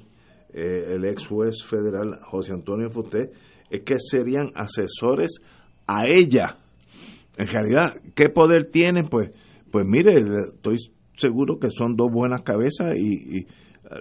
eh, 0.54 0.92
el 0.94 1.04
ex 1.04 1.26
juez 1.26 1.64
federal 1.64 2.18
José 2.30 2.52
Antonio 2.52 2.90
Futé, 2.90 3.32
es 3.70 3.80
que 3.80 3.96
serían 3.98 4.50
asesores 4.54 5.40
a 5.86 6.04
ella 6.08 6.58
en 7.38 7.48
realidad, 7.48 7.96
¿qué 8.14 8.30
poder 8.30 8.70
tienen? 8.70 9.08
Pues, 9.08 9.30
pues 9.70 9.84
mire, 9.86 10.14
estoy 10.54 10.78
seguro 11.16 11.58
que 11.58 11.68
son 11.70 11.94
dos 11.94 12.10
buenas 12.10 12.40
cabezas 12.40 12.94
y, 12.96 13.40
y 13.40 13.46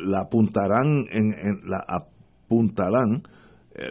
la 0.08 0.22
apuntarán 0.22 1.00
en, 1.12 1.34
en- 1.34 1.70
la 1.70 1.84
apuntarán, 1.86 3.24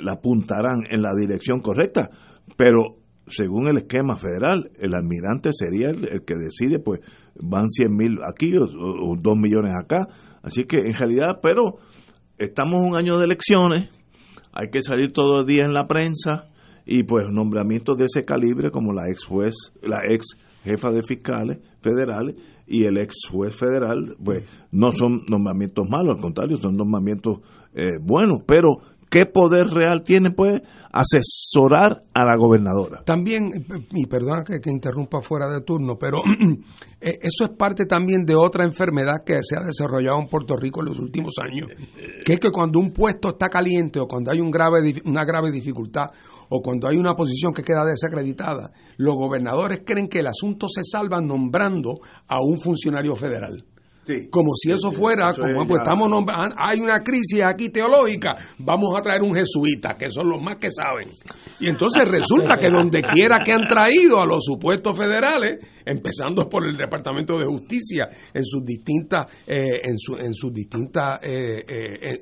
la 0.02 0.12
apuntarán 0.12 0.82
en 0.90 1.02
la 1.02 1.12
dirección 1.14 1.60
correcta, 1.60 2.10
pero 2.56 2.84
según 3.26 3.68
el 3.68 3.78
esquema 3.78 4.16
federal, 4.16 4.70
el 4.78 4.94
almirante 4.94 5.50
sería 5.52 5.90
el, 5.90 6.24
que 6.24 6.34
decide, 6.34 6.78
pues 6.78 7.00
van 7.40 7.68
100 7.68 7.96
mil 7.96 8.18
aquí 8.28 8.56
o, 8.56 8.64
o 8.64 9.16
2 9.16 9.36
millones 9.36 9.72
acá, 9.78 10.06
así 10.42 10.64
que 10.64 10.78
en 10.78 10.94
realidad, 10.94 11.38
pero 11.42 11.78
estamos 12.38 12.80
un 12.80 12.96
año 12.96 13.18
de 13.18 13.24
elecciones, 13.24 13.90
hay 14.52 14.70
que 14.70 14.82
salir 14.82 15.12
todos 15.12 15.38
los 15.38 15.46
días 15.46 15.66
en 15.66 15.74
la 15.74 15.86
prensa 15.86 16.48
y 16.86 17.02
pues 17.04 17.26
nombramientos 17.30 17.96
de 17.96 18.06
ese 18.06 18.24
calibre 18.24 18.70
como 18.70 18.92
la 18.92 19.08
ex 19.08 19.24
juez, 19.24 19.54
la 19.82 20.00
ex 20.08 20.36
jefa 20.62 20.90
de 20.90 21.02
fiscales 21.02 21.58
federales 21.80 22.36
y 22.66 22.84
el 22.84 22.96
ex 22.96 23.26
juez 23.30 23.54
federal, 23.54 24.16
pues 24.22 24.44
no 24.70 24.92
son 24.92 25.20
nombramientos 25.28 25.86
malos, 25.88 26.16
al 26.16 26.22
contrario, 26.22 26.56
son 26.56 26.76
nombramientos 26.76 27.40
eh, 27.74 27.98
buenos, 28.00 28.42
pero 28.46 28.78
¿qué 29.14 29.26
poder 29.26 29.68
real 29.68 30.02
tienen? 30.02 30.34
Pues 30.34 30.60
asesorar 30.90 32.02
a 32.12 32.24
la 32.24 32.36
gobernadora. 32.36 33.04
También, 33.04 33.48
y 33.92 34.06
perdona 34.06 34.42
que, 34.42 34.58
que 34.60 34.70
interrumpa 34.70 35.22
fuera 35.22 35.48
de 35.48 35.60
turno, 35.60 35.96
pero 35.98 36.18
eh, 37.00 37.18
eso 37.22 37.44
es 37.44 37.50
parte 37.50 37.86
también 37.86 38.24
de 38.24 38.34
otra 38.34 38.64
enfermedad 38.64 39.22
que 39.24 39.38
se 39.42 39.56
ha 39.56 39.60
desarrollado 39.60 40.18
en 40.20 40.26
Puerto 40.26 40.56
Rico 40.56 40.80
en 40.80 40.86
los 40.86 40.98
últimos 40.98 41.34
años, 41.40 41.68
que 42.24 42.34
es 42.34 42.40
que 42.40 42.50
cuando 42.50 42.80
un 42.80 42.92
puesto 42.92 43.28
está 43.28 43.48
caliente 43.48 44.00
o 44.00 44.08
cuando 44.08 44.32
hay 44.32 44.40
una 44.40 45.24
grave 45.24 45.50
dificultad 45.52 46.10
o 46.48 46.60
cuando 46.60 46.88
hay 46.88 46.96
una 46.96 47.14
posición 47.14 47.52
que 47.52 47.62
queda 47.62 47.84
desacreditada, 47.84 48.72
los 48.96 49.14
gobernadores 49.14 49.82
creen 49.86 50.08
que 50.08 50.20
el 50.20 50.26
asunto 50.26 50.66
se 50.68 50.82
salva 50.82 51.20
nombrando 51.20 52.00
a 52.26 52.40
un 52.40 52.58
funcionario 52.58 53.14
federal. 53.14 53.64
Sí. 54.06 54.28
Como 54.30 54.54
si 54.54 54.70
eso 54.70 54.92
fuera, 54.92 55.30
eso 55.30 55.40
como 55.42 55.62
es 55.62 55.68
pues 55.68 55.80
estamos 55.80 56.08
nombrando, 56.10 56.54
hay 56.58 56.80
una 56.80 57.00
crisis 57.02 57.42
aquí 57.42 57.70
teológica, 57.70 58.34
vamos 58.58 58.98
a 58.98 59.02
traer 59.02 59.22
un 59.22 59.34
jesuita, 59.34 59.96
que 59.96 60.10
son 60.10 60.28
los 60.28 60.42
más 60.42 60.56
que 60.56 60.70
saben. 60.70 61.08
Y 61.60 61.68
entonces 61.68 62.06
resulta 62.06 62.58
que 62.58 62.68
donde 62.70 63.02
quiera 63.02 63.38
que 63.44 63.52
han 63.52 63.66
traído 63.66 64.20
a 64.20 64.26
los 64.26 64.44
supuestos 64.44 64.96
federales, 64.96 65.58
empezando 65.86 66.48
por 66.48 66.66
el 66.66 66.76
Departamento 66.76 67.38
de 67.38 67.44
Justicia 67.46 68.08
en 68.32 68.44
sus 68.44 68.64
distintas, 68.64 69.26
eh, 69.46 69.80
en, 69.84 69.98
su- 69.98 70.16
en 70.16 70.32
sus 70.34 70.52
distintas 70.52 71.20
eh, 71.22 71.58
eh, 71.58 71.98
eh, 72.00 72.20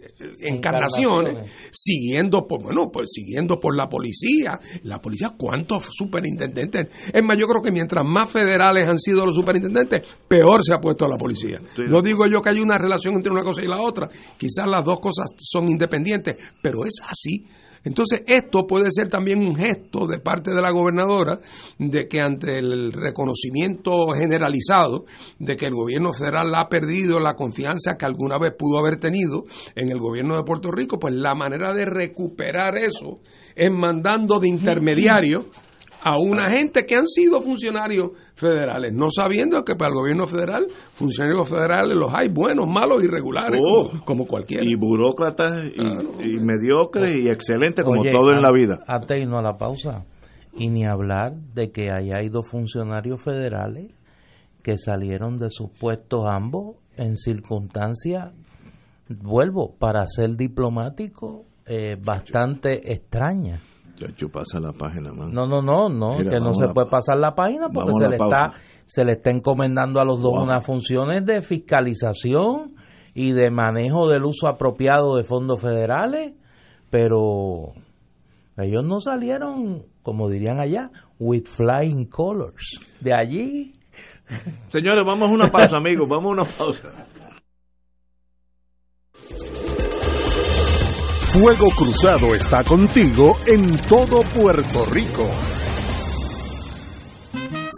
encarnaciones, 0.48 1.30
Encarnaciones. 1.32 1.52
siguiendo 1.72 2.46
por, 2.46 2.62
bueno, 2.62 2.90
pues 2.92 3.10
siguiendo 3.12 3.58
por 3.60 3.76
la 3.76 3.88
policía, 3.88 4.58
la 4.82 5.00
policía, 5.00 5.32
¿cuántos 5.36 5.84
superintendentes? 5.92 6.88
Es 7.12 7.22
más, 7.22 7.38
yo 7.38 7.46
creo 7.46 7.62
que 7.62 7.70
mientras 7.72 8.04
más 8.04 8.30
federales 8.30 8.88
han 8.88 8.98
sido 8.98 9.26
los 9.26 9.34
superintendentes, 9.36 10.02
peor 10.28 10.62
se 10.64 10.74
ha 10.74 10.78
puesto 10.78 11.06
la 11.06 11.16
policía. 11.16 11.60
No 11.78 12.02
digo 12.02 12.26
yo 12.26 12.42
que 12.42 12.50
hay 12.50 12.60
una 12.60 12.78
relación 12.78 13.14
entre 13.14 13.32
una 13.32 13.42
cosa 13.44 13.62
y 13.62 13.66
la 13.66 13.80
otra, 13.80 14.08
quizás 14.36 14.66
las 14.66 14.84
dos 14.84 15.00
cosas 15.00 15.30
son 15.38 15.68
independientes, 15.68 16.36
pero 16.60 16.84
es 16.84 16.96
así. 17.06 17.44
Entonces, 17.84 18.22
esto 18.26 18.66
puede 18.66 18.90
ser 18.90 19.08
también 19.08 19.40
un 19.40 19.56
gesto 19.56 20.06
de 20.06 20.18
parte 20.20 20.52
de 20.52 20.62
la 20.62 20.70
gobernadora 20.70 21.40
de 21.78 22.06
que 22.06 22.20
ante 22.20 22.58
el 22.58 22.92
reconocimiento 22.92 24.08
generalizado 24.12 25.04
de 25.38 25.56
que 25.56 25.66
el 25.66 25.74
gobierno 25.74 26.12
federal 26.12 26.54
ha 26.54 26.68
perdido 26.68 27.18
la 27.18 27.34
confianza 27.34 27.96
que 27.98 28.06
alguna 28.06 28.38
vez 28.38 28.52
pudo 28.56 28.78
haber 28.78 28.98
tenido 29.00 29.42
en 29.74 29.90
el 29.90 29.98
gobierno 29.98 30.36
de 30.36 30.44
Puerto 30.44 30.70
Rico, 30.70 30.98
pues 30.98 31.14
la 31.14 31.34
manera 31.34 31.72
de 31.72 31.84
recuperar 31.84 32.76
eso 32.76 33.20
es 33.56 33.70
mandando 33.70 34.38
de 34.38 34.48
intermediarios 34.48 35.46
a 36.04 36.18
una 36.18 36.50
gente 36.50 36.84
que 36.84 36.96
han 36.96 37.06
sido 37.06 37.40
funcionarios 37.42 38.10
federales, 38.34 38.92
no 38.92 39.06
sabiendo 39.10 39.62
que 39.64 39.76
para 39.76 39.90
el 39.90 39.94
gobierno 39.94 40.26
federal, 40.26 40.66
funcionarios 40.94 41.48
federales 41.48 41.96
los 41.96 42.12
hay 42.12 42.28
buenos, 42.28 42.66
malos 42.68 43.02
y 43.04 43.06
regulares, 43.06 43.60
Oh. 43.64 43.88
como, 43.90 44.04
como 44.04 44.26
cualquiera. 44.26 44.64
Y 44.66 44.74
burócratas 44.76 45.66
y, 45.66 45.72
Claro. 45.74 46.10
y 46.20 46.40
mediocres 46.40 47.14
y 47.20 47.28
excelentes 47.28 47.84
como 47.84 48.00
Oye, 48.00 48.12
todo 48.12 48.32
en 48.32 48.42
la 48.42 48.50
vida. 48.52 48.80
Antes 48.86 49.08
de 49.08 49.20
irnos 49.20 49.38
a 49.38 49.42
la 49.42 49.56
pausa, 49.56 50.04
Y 50.54 50.68
ni 50.68 50.84
hablar 50.84 51.32
de 51.54 51.70
que 51.72 51.90
ahí 51.90 52.10
hay 52.12 52.28
dos 52.28 52.46
funcionarios 52.50 53.22
federales 53.22 53.90
que 54.62 54.76
salieron 54.76 55.36
de 55.36 55.48
sus 55.50 55.70
puestos 55.70 56.26
ambos 56.28 56.76
en 56.98 57.16
circunstancias, 57.16 58.32
vuelvo, 59.08 59.74
para 59.78 60.06
ser 60.06 60.36
diplomático, 60.36 61.46
eh, 61.66 61.96
bastante 61.98 62.92
extrañas. 62.92 63.62
Chacho, 64.06 64.28
pasa 64.28 64.58
la 64.60 64.72
página, 64.72 65.12
man. 65.12 65.32
No, 65.32 65.46
no, 65.46 65.62
no, 65.62 65.88
no, 65.88 66.18
Mira, 66.18 66.30
que 66.30 66.40
no 66.40 66.54
se 66.54 66.68
puede 66.68 66.86
pa- 66.86 66.98
pasar 66.98 67.18
la 67.18 67.34
página 67.34 67.68
porque 67.68 67.92
se 67.94 68.08
le 68.08 68.16
pausa. 68.16 68.36
está 68.46 68.54
se 68.84 69.04
le 69.04 69.12
está 69.12 69.30
encomendando 69.30 70.00
a 70.00 70.04
los 70.04 70.20
dos 70.20 70.32
Wow. 70.32 70.42
unas 70.42 70.64
funciones 70.66 71.24
de 71.24 71.40
fiscalización 71.42 72.74
y 73.14 73.32
de 73.32 73.50
manejo 73.50 74.08
del 74.08 74.24
uso 74.24 74.48
apropiado 74.48 75.16
de 75.16 75.24
fondos 75.24 75.60
federales, 75.60 76.32
pero 76.90 77.68
ellos 78.56 78.84
no 78.84 79.00
salieron, 79.00 79.84
como 80.02 80.28
dirían 80.28 80.60
allá, 80.60 80.90
with 81.18 81.44
flying 81.46 82.06
colors. 82.06 82.78
De 83.00 83.12
allí 83.14 83.74
Señores, 84.70 85.04
vamos 85.06 85.28
a 85.30 85.32
una 85.32 85.48
pausa, 85.50 85.76
amigos, 85.76 86.08
vamos 86.08 86.26
a 86.30 86.42
una 86.42 86.44
pausa. 86.44 87.06
Fuego 91.32 91.70
Cruzado 91.70 92.34
está 92.34 92.62
contigo 92.62 93.38
en 93.46 93.78
todo 93.88 94.20
Puerto 94.20 94.84
Rico. 94.84 95.26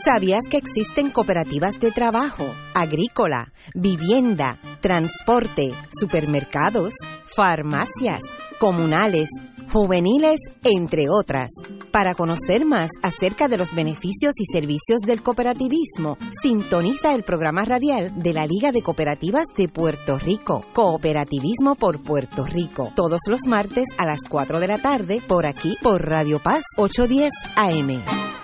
¿Sabías 0.04 0.42
que 0.50 0.56
existen 0.56 1.12
cooperativas 1.12 1.78
de 1.78 1.92
trabajo, 1.92 2.52
agrícola, 2.74 3.52
vivienda, 3.72 4.58
transporte, 4.80 5.72
supermercados, 5.88 6.94
farmacias, 7.36 8.22
comunales, 8.58 9.28
juveniles, 9.74 10.38
entre 10.62 11.06
otras? 11.10 11.48
Para 11.90 12.14
conocer 12.14 12.64
más 12.64 12.90
acerca 13.02 13.48
de 13.48 13.56
los 13.56 13.74
beneficios 13.74 14.34
y 14.38 14.44
servicios 14.52 15.00
del 15.00 15.20
cooperativismo, 15.20 16.16
sintoniza 16.40 17.12
el 17.12 17.24
programa 17.24 17.64
radial 17.64 18.16
de 18.16 18.32
la 18.32 18.46
Liga 18.46 18.70
de 18.70 18.82
Cooperativas 18.82 19.46
de 19.56 19.66
Puerto 19.68 20.16
Rico, 20.16 20.64
Cooperativismo 20.72 21.74
por 21.74 22.04
Puerto 22.04 22.44
Rico, 22.44 22.92
todos 22.94 23.22
los 23.28 23.40
martes 23.48 23.86
a 23.98 24.06
las 24.06 24.20
4 24.28 24.60
de 24.60 24.68
la 24.68 24.78
tarde 24.78 25.20
por 25.26 25.44
aquí 25.44 25.76
por 25.82 26.08
Radio 26.08 26.40
Paz 26.40 26.62
810 26.76 27.32
AM. 27.56 28.43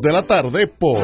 de 0.00 0.12
la 0.12 0.22
tarde 0.22 0.66
por 0.66 1.02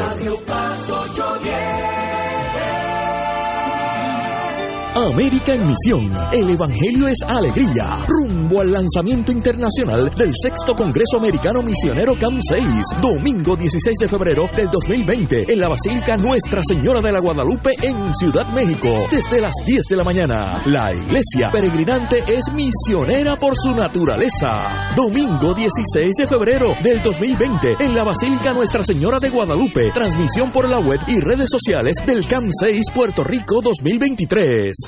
América 5.06 5.54
en 5.54 5.64
Misión. 5.64 6.10
El 6.32 6.50
Evangelio 6.50 7.06
es 7.06 7.18
alegría. 7.24 8.02
Rumbo 8.08 8.60
al 8.60 8.72
lanzamiento 8.72 9.30
internacional 9.30 10.10
del 10.10 10.32
sexto 10.34 10.74
Congreso 10.74 11.18
Americano 11.18 11.62
Misionero 11.62 12.14
CAM 12.18 12.40
6. 12.42 12.66
Domingo 13.00 13.54
16 13.54 13.96
de 14.00 14.08
febrero 14.08 14.48
del 14.56 14.68
2020 14.70 15.52
en 15.52 15.60
la 15.60 15.68
Basílica 15.68 16.16
Nuestra 16.16 16.60
Señora 16.66 17.00
de 17.00 17.12
la 17.12 17.20
Guadalupe 17.20 17.70
en 17.80 18.12
Ciudad 18.12 18.52
México. 18.52 18.88
Desde 19.08 19.40
las 19.40 19.52
10 19.64 19.82
de 19.88 19.96
la 19.96 20.02
mañana. 20.02 20.60
La 20.66 20.92
iglesia 20.92 21.48
peregrinante 21.52 22.24
es 22.26 22.52
misionera 22.52 23.36
por 23.36 23.54
su 23.56 23.72
naturaleza. 23.72 24.94
Domingo 24.96 25.54
16 25.54 26.10
de 26.18 26.26
febrero 26.26 26.72
del 26.82 27.00
2020 27.02 27.76
en 27.78 27.94
la 27.94 28.02
Basílica 28.02 28.50
Nuestra 28.52 28.84
Señora 28.84 29.20
de 29.20 29.30
Guadalupe. 29.30 29.90
Transmisión 29.94 30.50
por 30.50 30.68
la 30.68 30.80
web 30.80 30.98
y 31.06 31.20
redes 31.20 31.50
sociales 31.50 31.94
del 32.04 32.26
CAM 32.26 32.48
6 32.50 32.82
Puerto 32.92 33.22
Rico 33.22 33.60
2023. 33.62 34.87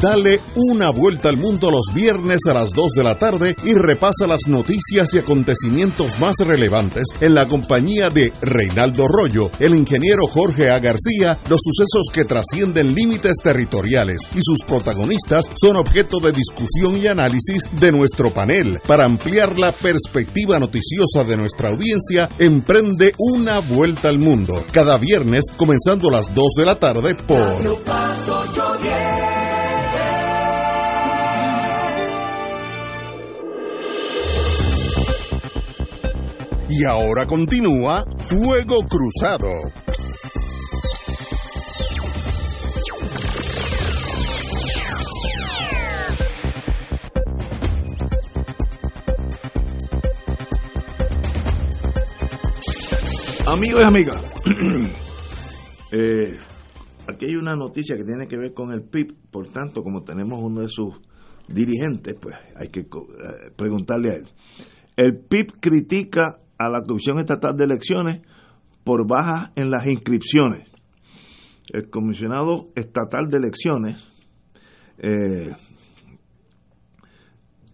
Dale 0.00 0.40
una 0.54 0.90
vuelta 0.90 1.28
al 1.28 1.38
mundo 1.38 1.72
los 1.72 1.92
viernes 1.92 2.38
a 2.48 2.54
las 2.54 2.70
2 2.70 2.92
de 2.92 3.02
la 3.02 3.18
tarde 3.18 3.56
y 3.64 3.74
repasa 3.74 4.28
las 4.28 4.46
noticias 4.46 5.12
y 5.12 5.18
acontecimientos 5.18 6.20
más 6.20 6.36
relevantes 6.38 7.02
en 7.20 7.34
la 7.34 7.48
compañía 7.48 8.08
de 8.08 8.32
Reinaldo 8.40 9.08
Rollo, 9.08 9.50
el 9.58 9.74
ingeniero 9.74 10.28
Jorge 10.28 10.70
A. 10.70 10.78
García, 10.78 11.36
los 11.48 11.60
sucesos 11.64 12.06
que 12.12 12.24
trascienden 12.24 12.94
límites 12.94 13.38
territoriales 13.42 14.20
y 14.36 14.40
sus 14.40 14.58
protagonistas 14.64 15.46
son 15.60 15.74
objeto 15.74 16.20
de 16.20 16.30
discusión 16.30 16.96
y 17.02 17.08
análisis 17.08 17.64
de 17.80 17.90
nuestro 17.90 18.32
panel. 18.32 18.78
Para 18.86 19.04
ampliar 19.04 19.58
la 19.58 19.72
perspectiva 19.72 20.60
noticiosa 20.60 21.24
de 21.24 21.36
nuestra 21.36 21.70
audiencia, 21.70 22.28
emprende 22.38 23.14
una 23.18 23.58
vuelta 23.58 24.10
al 24.10 24.20
mundo. 24.20 24.64
Cada 24.70 24.96
viernes, 24.96 25.46
comenzando 25.56 26.08
a 26.08 26.12
las 26.12 26.32
2 26.32 26.46
de 26.56 26.66
la 26.66 26.76
tarde 26.76 27.16
por... 27.16 27.82
Y 36.80 36.84
ahora 36.84 37.26
continúa 37.26 38.04
Fuego 38.18 38.76
Cruzado. 38.88 39.48
Amigos 53.48 53.80
y 53.80 53.82
amigas, 53.82 54.34
eh, 55.92 56.36
aquí 57.08 57.24
hay 57.24 57.34
una 57.34 57.56
noticia 57.56 57.96
que 57.96 58.04
tiene 58.04 58.28
que 58.28 58.36
ver 58.36 58.54
con 58.54 58.70
el 58.70 58.82
PIB, 58.82 59.16
por 59.32 59.48
tanto, 59.48 59.82
como 59.82 60.04
tenemos 60.04 60.38
uno 60.40 60.60
de 60.60 60.68
sus 60.68 60.94
dirigentes, 61.48 62.14
pues 62.20 62.36
hay 62.54 62.68
que 62.68 62.82
eh, 62.82 62.86
preguntarle 63.56 64.12
a 64.12 64.14
él. 64.18 64.28
El 64.96 65.18
PIB 65.18 65.58
critica 65.58 66.38
a 66.58 66.68
la 66.68 66.82
Comisión 66.82 67.18
Estatal 67.20 67.56
de 67.56 67.64
Elecciones 67.64 68.22
por 68.84 69.06
bajas 69.06 69.52
en 69.54 69.70
las 69.70 69.86
inscripciones. 69.86 70.68
El 71.72 71.90
comisionado 71.90 72.68
estatal 72.74 73.28
de 73.28 73.36
elecciones 73.36 74.02
eh, 74.96 75.54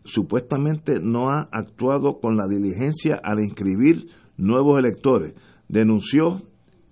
supuestamente 0.05 0.99
no 1.01 1.30
ha 1.30 1.49
actuado 1.53 2.18
con 2.20 2.37
la 2.37 2.49
diligencia 2.49 3.20
al 3.22 3.39
inscribir 3.39 4.09
nuevos 4.37 4.78
electores, 4.78 5.35
denunció 5.68 6.43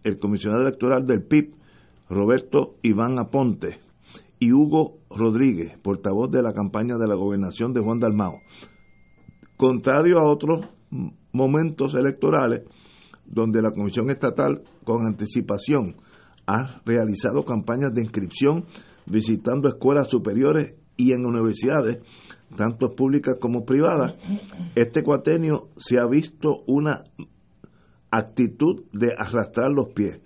el 0.05 0.19
comisionado 0.19 0.63
electoral 0.63 1.07
del 1.07 1.23
PIB, 1.23 1.55
Roberto 2.09 2.77
Iván 2.83 3.19
Aponte, 3.19 3.81
y 4.39 4.53
Hugo 4.53 4.99
Rodríguez, 5.11 5.79
portavoz 5.79 6.31
de 6.31 6.43
la 6.43 6.53
campaña 6.53 6.97
de 6.97 7.07
la 7.07 7.15
gobernación 7.15 7.73
de 7.73 7.81
Juan 7.81 7.99
Dalmao. 8.01 8.41
Contrario 9.57 10.19
a 10.19 10.29
otros 10.29 10.67
momentos 11.33 11.95
electorales 11.95 12.63
donde 13.25 13.63
la 13.63 13.71
Comisión 13.71 14.11
Estatal 14.11 14.63
con 14.85 15.07
anticipación 15.07 15.97
ha 16.47 16.83
realizado 16.85 17.45
campañas 17.45 17.95
de 17.95 18.03
inscripción 18.03 18.67
visitando 19.07 19.69
escuelas 19.69 20.09
superiores 20.09 20.75
y 20.97 21.13
en 21.13 21.25
universidades, 21.25 21.99
tanto 22.57 22.95
públicas 22.95 23.37
como 23.41 23.65
privadas, 23.65 24.17
este 24.75 25.03
cuatenio 25.03 25.71
se 25.79 25.99
ha 25.99 26.07
visto 26.07 26.63
una 26.67 27.05
actitud 28.11 28.85
de 28.93 29.13
arrastrar 29.17 29.71
los 29.71 29.93
pies. 29.95 30.21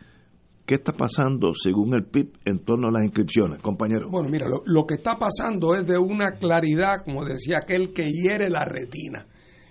¿Qué 0.67 0.75
está 0.75 0.93
pasando 0.93 1.53
según 1.55 1.95
el 1.95 2.05
PIB 2.07 2.33
en 2.45 2.59
torno 2.65 2.89
a 2.89 2.91
las 2.91 3.05
inscripciones, 3.05 3.63
compañero? 3.63 4.09
Bueno, 4.11 4.29
mira, 4.29 4.49
lo, 4.49 4.63
lo 4.67 4.85
que 4.85 4.95
está 4.95 5.17
pasando 5.17 5.77
es 5.77 5.87
de 5.87 5.97
una 5.97 6.33
claridad, 6.33 7.05
como 7.05 7.25
decía 7.25 7.59
aquel 7.63 7.93
que 7.93 8.11
hiere 8.11 8.51
la 8.51 8.65
retina. 8.65 9.27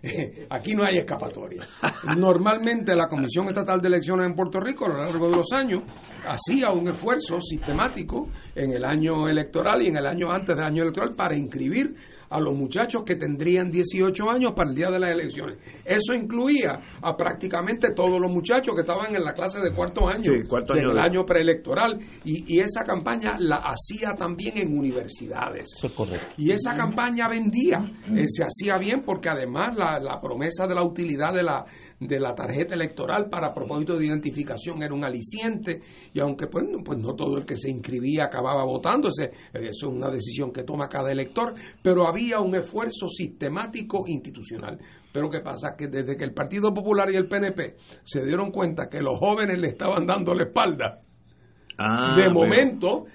Aquí 0.50 0.76
no 0.76 0.84
hay 0.84 0.98
escapatoria. 0.98 1.62
Normalmente 2.18 2.96
la 2.96 3.08
Comisión 3.08 3.48
Estatal 3.48 3.82
de 3.82 3.88
Elecciones 3.88 4.28
en 4.28 4.36
Puerto 4.36 4.60
Rico 4.60 4.86
a 4.86 4.90
lo 4.90 5.04
largo 5.04 5.30
de 5.30 5.38
los 5.38 5.52
años 5.52 5.84
hacía 6.28 6.72
un 6.72 6.88
esfuerzo 6.90 7.40
sistemático 7.42 8.30
en 8.54 8.74
el 8.74 8.86
año 8.86 9.28
electoral 9.28 9.82
y 9.82 9.88
en 9.88 9.98
el 9.98 10.06
año 10.06 10.32
antes 10.32 10.56
del 10.56 10.66
año 10.66 10.84
electoral 10.84 11.14
para 11.16 11.38
inscribir 11.38 11.96
a 12.30 12.40
los 12.40 12.56
muchachos 12.56 13.04
que 13.06 13.16
tendrían 13.16 13.72
18 13.72 14.30
años 14.30 14.54
para 14.54 14.70
el 14.70 14.76
día 14.76 14.92
de 14.92 15.00
las 15.00 15.12
elecciones. 15.12 15.58
Eso 15.84 16.14
incluía 16.14 16.80
a 17.02 17.16
prácticamente 17.16 17.92
todos 17.94 18.20
los 18.20 18.32
muchachos 18.32 18.74
que 18.76 18.82
estaban 18.82 19.16
en 19.16 19.24
la 19.24 19.34
clase 19.34 19.60
de 19.62 19.72
cuarto 19.72 20.08
año, 20.08 20.32
del 20.32 21.00
año 21.00 21.26
preelectoral. 21.26 22.00
Y, 22.24 22.56
esa 22.66 22.84
campaña 22.84 23.36
la 23.38 23.58
hacía 23.58 24.16
también 24.16 24.58
en 24.58 24.78
universidades. 24.78 25.70
Y 26.38 26.52
esa 26.52 26.74
campaña 26.74 27.28
vendía, 27.28 27.80
eh, 28.16 28.26
se 28.28 28.44
hacía 28.44 28.78
bien 28.78 29.04
porque 29.06 29.30
además 29.30 29.76
la, 29.76 30.00
la 30.00 30.20
promesa 30.20 30.66
de 30.66 30.74
la 30.74 30.84
utilidad 30.84 31.34
de 31.34 31.44
la, 31.44 31.66
de 32.00 32.20
la 32.20 32.36
tarjeta 32.36 32.76
electoral 32.76 33.30
para 33.30 33.54
propósito 33.54 33.98
de 33.98 34.06
identificación 34.06 34.84
era 34.84 34.94
un 34.94 35.06
aliciente 35.06 35.82
y 36.14 36.20
aunque 36.20 36.48
pues, 36.48 36.66
pues 36.84 37.00
no 37.00 37.16
todo 37.16 37.38
el 37.38 37.46
que 37.46 37.56
se 37.56 37.70
inscribía 37.70 38.26
acababa 38.26 38.66
votándose, 38.66 39.32
eso 39.54 39.68
es 39.70 39.84
una 39.84 40.10
decisión 40.10 40.52
que 40.52 40.64
toma 40.64 40.90
cada 40.90 41.12
elector, 41.12 41.54
pero 41.82 42.08
había 42.08 42.40
un 42.40 42.56
esfuerzo 42.56 43.08
sistemático 43.08 44.06
institucional. 44.08 44.78
Pero 45.12 45.30
¿qué 45.30 45.40
pasa? 45.40 45.76
Que 45.78 45.88
desde 45.88 46.18
que 46.18 46.26
el 46.26 46.34
Partido 46.34 46.74
Popular 46.74 47.10
y 47.10 47.16
el 47.16 47.28
PNP 47.28 47.76
se 48.04 48.26
dieron 48.26 48.52
cuenta 48.52 48.90
que 48.90 49.00
los 49.00 49.18
jóvenes 49.18 49.58
le 49.60 49.68
estaban 49.68 50.06
dando 50.06 50.34
la 50.34 50.44
espalda, 50.44 51.00
ah, 51.78 52.16
de 52.18 52.30
momento, 52.30 53.06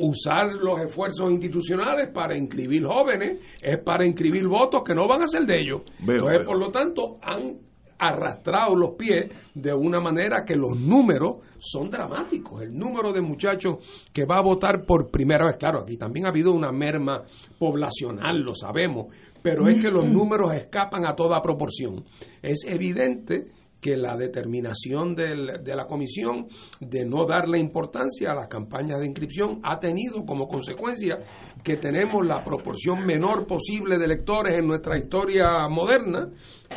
usar 0.00 0.46
los 0.54 0.80
esfuerzos 0.80 1.30
institucionales 1.30 2.08
para 2.08 2.38
inscribir 2.38 2.86
jóvenes 2.86 3.40
es 3.60 3.78
para 3.82 4.06
inscribir 4.06 4.48
votos 4.48 4.82
que 4.82 4.94
no 4.94 5.06
van 5.06 5.22
a 5.22 5.28
ser 5.28 5.42
de 5.42 5.60
ellos. 5.60 5.82
Entonces, 6.00 6.46
por 6.46 6.58
lo 6.58 6.70
tanto, 6.70 7.18
han 7.20 7.71
arrastrado 8.02 8.74
los 8.74 8.90
pies 8.96 9.30
de 9.54 9.72
una 9.72 10.00
manera 10.00 10.44
que 10.44 10.56
los 10.56 10.76
números 10.76 11.36
son 11.58 11.88
dramáticos. 11.88 12.62
El 12.62 12.76
número 12.76 13.12
de 13.12 13.20
muchachos 13.20 13.76
que 14.12 14.24
va 14.24 14.38
a 14.38 14.42
votar 14.42 14.84
por 14.84 15.08
primera 15.08 15.46
vez, 15.46 15.56
claro, 15.56 15.82
aquí 15.82 15.96
también 15.96 16.26
ha 16.26 16.30
habido 16.30 16.52
una 16.52 16.72
merma 16.72 17.22
poblacional, 17.58 18.40
lo 18.40 18.56
sabemos, 18.56 19.06
pero 19.40 19.68
es 19.68 19.80
que 19.80 19.90
los 19.90 20.04
números 20.04 20.52
escapan 20.54 21.06
a 21.06 21.14
toda 21.14 21.40
proporción. 21.40 22.04
Es 22.42 22.64
evidente 22.66 23.52
que 23.82 23.96
la 23.96 24.16
determinación 24.16 25.16
de 25.16 25.74
la 25.74 25.86
comisión 25.88 26.46
de 26.78 27.04
no 27.04 27.26
darle 27.26 27.58
importancia 27.58 28.30
a 28.30 28.34
las 28.36 28.46
campañas 28.46 29.00
de 29.00 29.06
inscripción 29.06 29.58
ha 29.64 29.80
tenido 29.80 30.24
como 30.24 30.46
consecuencia 30.46 31.18
que 31.64 31.76
tenemos 31.78 32.24
la 32.24 32.44
proporción 32.44 33.04
menor 33.04 33.44
posible 33.44 33.98
de 33.98 34.04
electores 34.04 34.56
en 34.56 34.68
nuestra 34.68 34.96
historia 34.96 35.68
moderna 35.68 36.30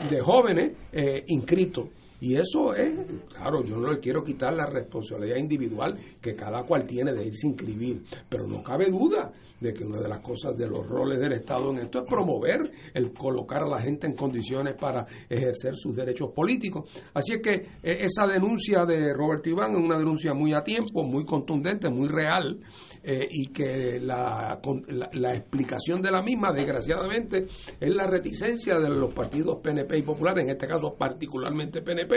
de 0.09 0.19
jóvenes 0.19 0.71
eh, 0.91 1.23
inscritos. 1.27 1.89
Y 2.19 2.35
eso 2.35 2.73
es, 2.73 2.91
claro, 3.29 3.63
yo 3.63 3.77
no 3.77 3.91
le 3.91 3.99
quiero 3.99 4.23
quitar 4.23 4.53
la 4.53 4.65
responsabilidad 4.65 5.37
individual 5.37 5.97
que 6.21 6.35
cada 6.35 6.63
cual 6.63 6.85
tiene 6.85 7.13
de 7.13 7.25
irse 7.25 7.47
a 7.47 7.49
inscribir, 7.49 8.03
pero 8.29 8.47
no 8.47 8.63
cabe 8.63 8.89
duda 8.89 9.31
de 9.59 9.73
que 9.73 9.83
una 9.83 9.99
de 9.99 10.09
las 10.09 10.19
cosas 10.19 10.55
de 10.57 10.67
los 10.67 10.87
roles 10.87 11.19
del 11.19 11.33
Estado 11.33 11.71
en 11.71 11.79
esto 11.79 11.99
es 11.99 12.05
promover 12.05 12.71
el 12.93 13.13
colocar 13.13 13.63
a 13.63 13.67
la 13.67 13.81
gente 13.81 14.07
en 14.07 14.15
condiciones 14.15 14.75
para 14.75 15.05
ejercer 15.29 15.75
sus 15.75 15.95
derechos 15.95 16.31
políticos. 16.31 16.89
Así 17.13 17.33
es 17.33 17.41
que 17.41 17.53
e, 17.81 18.05
esa 18.05 18.27
denuncia 18.27 18.85
de 18.85 19.13
Roberto 19.13 19.49
Iván 19.49 19.71
es 19.71 19.79
una 19.79 19.97
denuncia 19.97 20.33
muy 20.33 20.53
a 20.53 20.63
tiempo, 20.63 21.03
muy 21.03 21.25
contundente, 21.25 21.89
muy 21.89 22.07
real, 22.07 22.59
eh, 23.07 23.27
y 23.29 23.47
que 23.47 23.99
la, 23.99 24.59
la, 25.13 25.35
explicación 25.35 26.01
de 26.01 26.09
la 26.09 26.23
misma, 26.23 26.51
desgraciadamente, 26.51 27.45
es 27.79 27.95
la 27.95 28.07
reticencia 28.07 28.79
de 28.79 28.89
los 28.89 29.13
partidos 29.13 29.59
PNP 29.61 29.99
y 29.99 30.01
Popular, 30.01 30.39
en 30.39 30.49
este 30.49 30.67
caso 30.67 30.95
particularmente 30.97 31.83
PNP, 31.83 32.15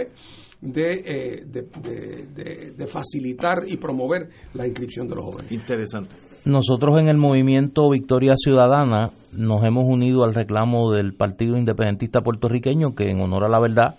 eh, 0.75 1.45
de, 1.45 2.73
de, 2.75 2.87
facilitar 2.87 3.65
y 3.67 3.77
promover 3.77 4.31
la 4.55 4.67
inscripción 4.67 5.07
de 5.09 5.17
los 5.17 5.27
jóvenes. 5.27 5.53
Interesante. 5.53 6.17
Nosotros 6.47 6.99
en 6.99 7.09
el 7.09 7.19
movimiento 7.19 7.91
Victoria 7.91 8.33
Ciudadana 8.37 9.11
nos 9.33 9.63
hemos 9.65 9.85
unido 9.85 10.25
al 10.25 10.33
reclamo 10.33 10.91
del 10.93 11.13
Partido 11.13 11.59
Independentista 11.59 12.23
Puertorriqueño, 12.23 12.95
que 12.95 13.11
en 13.11 13.21
honor 13.21 13.45
a 13.45 13.49
la 13.51 13.61
verdad 13.61 13.97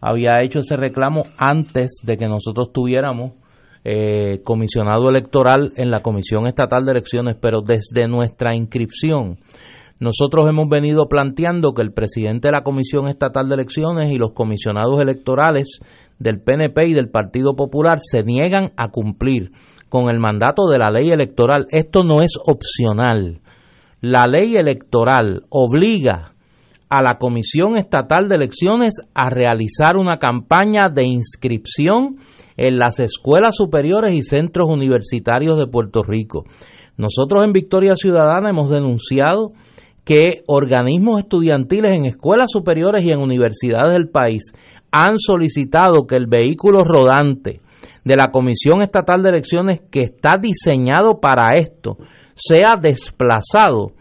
había 0.00 0.40
hecho 0.42 0.60
ese 0.60 0.76
reclamo 0.76 1.24
antes 1.36 2.00
de 2.02 2.16
que 2.16 2.26
nosotros 2.26 2.72
tuviéramos 2.72 3.32
eh, 3.84 4.40
comisionado 4.44 5.08
electoral 5.08 5.72
en 5.76 5.90
la 5.90 6.00
Comisión 6.00 6.46
Estatal 6.46 6.84
de 6.84 6.92
Elecciones, 6.92 7.36
pero 7.40 7.60
desde 7.60 8.08
nuestra 8.08 8.54
inscripción 8.54 9.38
nosotros 10.02 10.48
hemos 10.48 10.68
venido 10.68 11.06
planteando 11.06 11.74
que 11.74 11.82
el 11.82 11.92
presidente 11.92 12.48
de 12.48 12.52
la 12.52 12.64
Comisión 12.64 13.06
Estatal 13.06 13.48
de 13.48 13.54
Elecciones 13.54 14.10
y 14.10 14.18
los 14.18 14.32
comisionados 14.32 15.00
electorales 15.00 15.78
del 16.18 16.40
PNP 16.40 16.88
y 16.88 16.92
del 16.92 17.08
Partido 17.08 17.54
Popular 17.54 18.00
se 18.00 18.24
niegan 18.24 18.72
a 18.76 18.88
cumplir 18.88 19.52
con 19.88 20.10
el 20.10 20.18
mandato 20.18 20.66
de 20.66 20.78
la 20.78 20.90
ley 20.90 21.10
electoral. 21.10 21.68
Esto 21.70 22.02
no 22.02 22.22
es 22.22 22.32
opcional. 22.44 23.42
La 24.00 24.26
ley 24.26 24.56
electoral 24.56 25.44
obliga 25.50 26.31
a 26.92 27.00
la 27.00 27.16
Comisión 27.16 27.78
Estatal 27.78 28.28
de 28.28 28.34
Elecciones 28.34 28.96
a 29.14 29.30
realizar 29.30 29.96
una 29.96 30.18
campaña 30.18 30.90
de 30.90 31.06
inscripción 31.06 32.18
en 32.58 32.76
las 32.76 33.00
escuelas 33.00 33.56
superiores 33.56 34.14
y 34.14 34.22
centros 34.22 34.68
universitarios 34.68 35.58
de 35.58 35.66
Puerto 35.66 36.02
Rico. 36.02 36.44
Nosotros 36.98 37.44
en 37.44 37.54
Victoria 37.54 37.96
Ciudadana 37.96 38.50
hemos 38.50 38.70
denunciado 38.70 39.52
que 40.04 40.42
organismos 40.46 41.20
estudiantiles 41.20 41.92
en 41.92 42.04
escuelas 42.04 42.50
superiores 42.52 43.02
y 43.06 43.10
en 43.10 43.20
universidades 43.20 43.94
del 43.94 44.10
país 44.10 44.52
han 44.90 45.16
solicitado 45.16 46.06
que 46.06 46.16
el 46.16 46.26
vehículo 46.26 46.84
rodante 46.84 47.62
de 48.04 48.16
la 48.16 48.30
Comisión 48.30 48.82
Estatal 48.82 49.22
de 49.22 49.30
Elecciones 49.30 49.80
que 49.90 50.02
está 50.02 50.34
diseñado 50.38 51.20
para 51.22 51.56
esto 51.56 51.96
sea 52.34 52.76
desplazado 52.76 53.92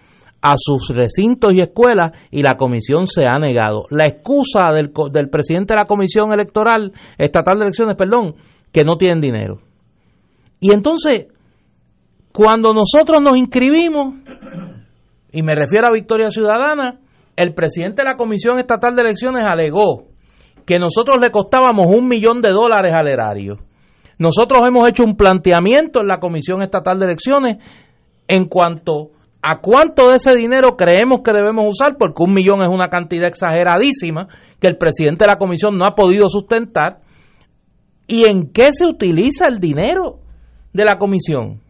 a 0.41 0.53
sus 0.55 0.89
recintos 0.89 1.53
y 1.53 1.61
escuelas 1.61 2.11
y 2.31 2.41
la 2.41 2.57
comisión 2.57 3.07
se 3.07 3.25
ha 3.25 3.37
negado. 3.37 3.85
La 3.91 4.07
excusa 4.07 4.71
del, 4.73 4.91
presidente 5.29 5.73
de 5.73 5.79
la 5.79 5.85
Comisión 5.85 6.33
Electoral 6.33 6.91
Estatal 7.17 7.59
de 7.59 7.65
Elecciones, 7.65 7.95
perdón, 7.95 8.35
que 8.71 8.83
no 8.83 8.97
tienen 8.97 9.21
dinero. 9.21 9.59
Y 10.59 10.73
entonces, 10.73 11.27
cuando 12.31 12.73
nosotros 12.73 13.21
nos 13.21 13.37
inscribimos, 13.37 14.15
y 15.31 15.43
me 15.43 15.55
refiero 15.55 15.87
a 15.87 15.93
Victoria 15.93 16.31
Ciudadana, 16.31 16.99
el 17.35 17.53
presidente 17.53 18.01
de 18.01 18.09
la 18.09 18.17
Comisión 18.17 18.59
Estatal 18.59 18.95
de 18.95 19.01
Elecciones 19.03 19.43
alegó 19.45 20.07
que 20.65 20.79
nosotros 20.79 21.17
le 21.21 21.29
costábamos 21.29 21.87
un 21.87 22.07
millón 22.07 22.41
de 22.41 22.51
dólares 22.51 22.93
al 22.93 23.07
erario. 23.07 23.57
Nosotros 24.17 24.61
hemos 24.67 24.87
hecho 24.87 25.03
un 25.03 25.15
planteamiento 25.15 26.01
en 26.01 26.07
la 26.07 26.19
Comisión 26.19 26.61
Estatal 26.61 26.99
de 26.99 27.05
Elecciones 27.05 27.57
en 28.27 28.45
cuanto 28.45 29.11
a 29.41 29.59
cuánto 29.59 30.09
de 30.09 30.17
ese 30.17 30.35
dinero 30.35 30.77
creemos 30.77 31.21
que 31.23 31.33
debemos 31.33 31.65
usar, 31.67 31.97
porque 31.97 32.23
un 32.23 32.33
millón 32.33 32.61
es 32.61 32.69
una 32.69 32.89
cantidad 32.89 33.27
exageradísima 33.27 34.27
que 34.59 34.67
el 34.67 34.77
presidente 34.77 35.25
de 35.25 35.31
la 35.31 35.37
comisión 35.37 35.77
no 35.77 35.85
ha 35.85 35.95
podido 35.95 36.29
sustentar, 36.29 36.99
y 38.07 38.25
en 38.25 38.51
qué 38.51 38.73
se 38.73 38.85
utiliza 38.85 39.47
el 39.47 39.59
dinero 39.59 40.19
de 40.73 40.85
la 40.85 40.97
comisión. 40.97 41.61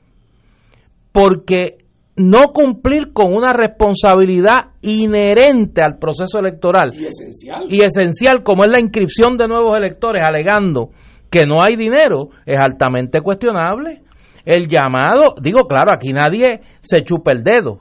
Porque 1.11 1.77
no 2.15 2.47
cumplir 2.47 3.13
con 3.13 3.33
una 3.33 3.53
responsabilidad 3.53 4.71
inherente 4.81 5.81
al 5.81 5.97
proceso 5.97 6.39
electoral 6.39 6.91
y 6.93 7.05
esencial. 7.05 7.65
y 7.69 7.81
esencial 7.83 8.43
como 8.43 8.65
es 8.65 8.71
la 8.71 8.79
inscripción 8.79 9.37
de 9.37 9.47
nuevos 9.47 9.77
electores 9.77 10.23
alegando 10.25 10.89
que 11.29 11.45
no 11.45 11.61
hay 11.61 11.77
dinero 11.77 12.29
es 12.45 12.59
altamente 12.59 13.21
cuestionable. 13.21 14.03
El 14.45 14.67
llamado, 14.67 15.33
digo 15.41 15.65
claro, 15.67 15.91
aquí 15.91 16.13
nadie 16.13 16.61
se 16.81 17.03
chupa 17.03 17.31
el 17.31 17.43
dedo. 17.43 17.79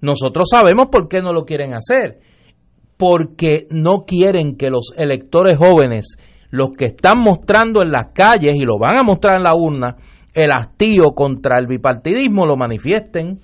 Nosotros 0.00 0.48
sabemos 0.50 0.86
por 0.90 1.08
qué 1.08 1.20
no 1.20 1.32
lo 1.32 1.44
quieren 1.44 1.74
hacer. 1.74 2.20
Porque 2.96 3.66
no 3.70 4.04
quieren 4.06 4.56
que 4.56 4.70
los 4.70 4.92
electores 4.96 5.56
jóvenes, 5.58 6.16
los 6.50 6.70
que 6.76 6.86
están 6.86 7.20
mostrando 7.20 7.82
en 7.82 7.92
las 7.92 8.12
calles 8.12 8.56
y 8.56 8.64
lo 8.64 8.78
van 8.78 8.98
a 8.98 9.04
mostrar 9.04 9.36
en 9.36 9.44
la 9.44 9.54
urna, 9.54 9.96
el 10.34 10.50
hastío 10.52 11.12
contra 11.14 11.58
el 11.58 11.66
bipartidismo 11.66 12.46
lo 12.46 12.56
manifiesten, 12.56 13.40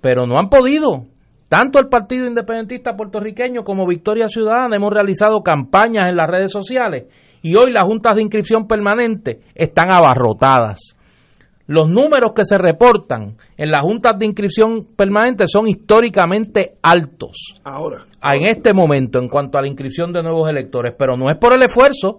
pero 0.00 0.26
no 0.26 0.38
han 0.38 0.48
podido. 0.48 1.06
Tanto 1.48 1.78
el 1.78 1.88
Partido 1.88 2.26
Independentista 2.26 2.96
Puertorriqueño 2.96 3.62
como 3.62 3.86
Victoria 3.86 4.28
Ciudadana 4.28 4.76
hemos 4.76 4.90
realizado 4.90 5.42
campañas 5.42 6.08
en 6.08 6.16
las 6.16 6.26
redes 6.26 6.50
sociales 6.50 7.04
y 7.42 7.56
hoy 7.56 7.72
las 7.72 7.86
juntas 7.86 8.14
de 8.14 8.22
inscripción 8.22 8.66
permanente 8.66 9.40
están 9.54 9.90
abarrotadas. 9.90 10.96
Los 11.72 11.88
números 11.88 12.32
que 12.36 12.44
se 12.44 12.58
reportan 12.58 13.38
en 13.56 13.70
las 13.70 13.80
juntas 13.80 14.18
de 14.18 14.26
inscripción 14.26 14.88
permanente 14.94 15.46
son 15.46 15.68
históricamente 15.68 16.74
altos. 16.82 17.62
Ahora. 17.64 18.04
En 18.22 18.44
este 18.46 18.74
momento, 18.74 19.18
en 19.18 19.28
cuanto 19.28 19.56
a 19.56 19.62
la 19.62 19.68
inscripción 19.68 20.12
de 20.12 20.22
nuevos 20.22 20.50
electores, 20.50 20.94
pero 20.98 21.16
no 21.16 21.30
es 21.30 21.38
por 21.38 21.54
el 21.54 21.64
esfuerzo 21.64 22.18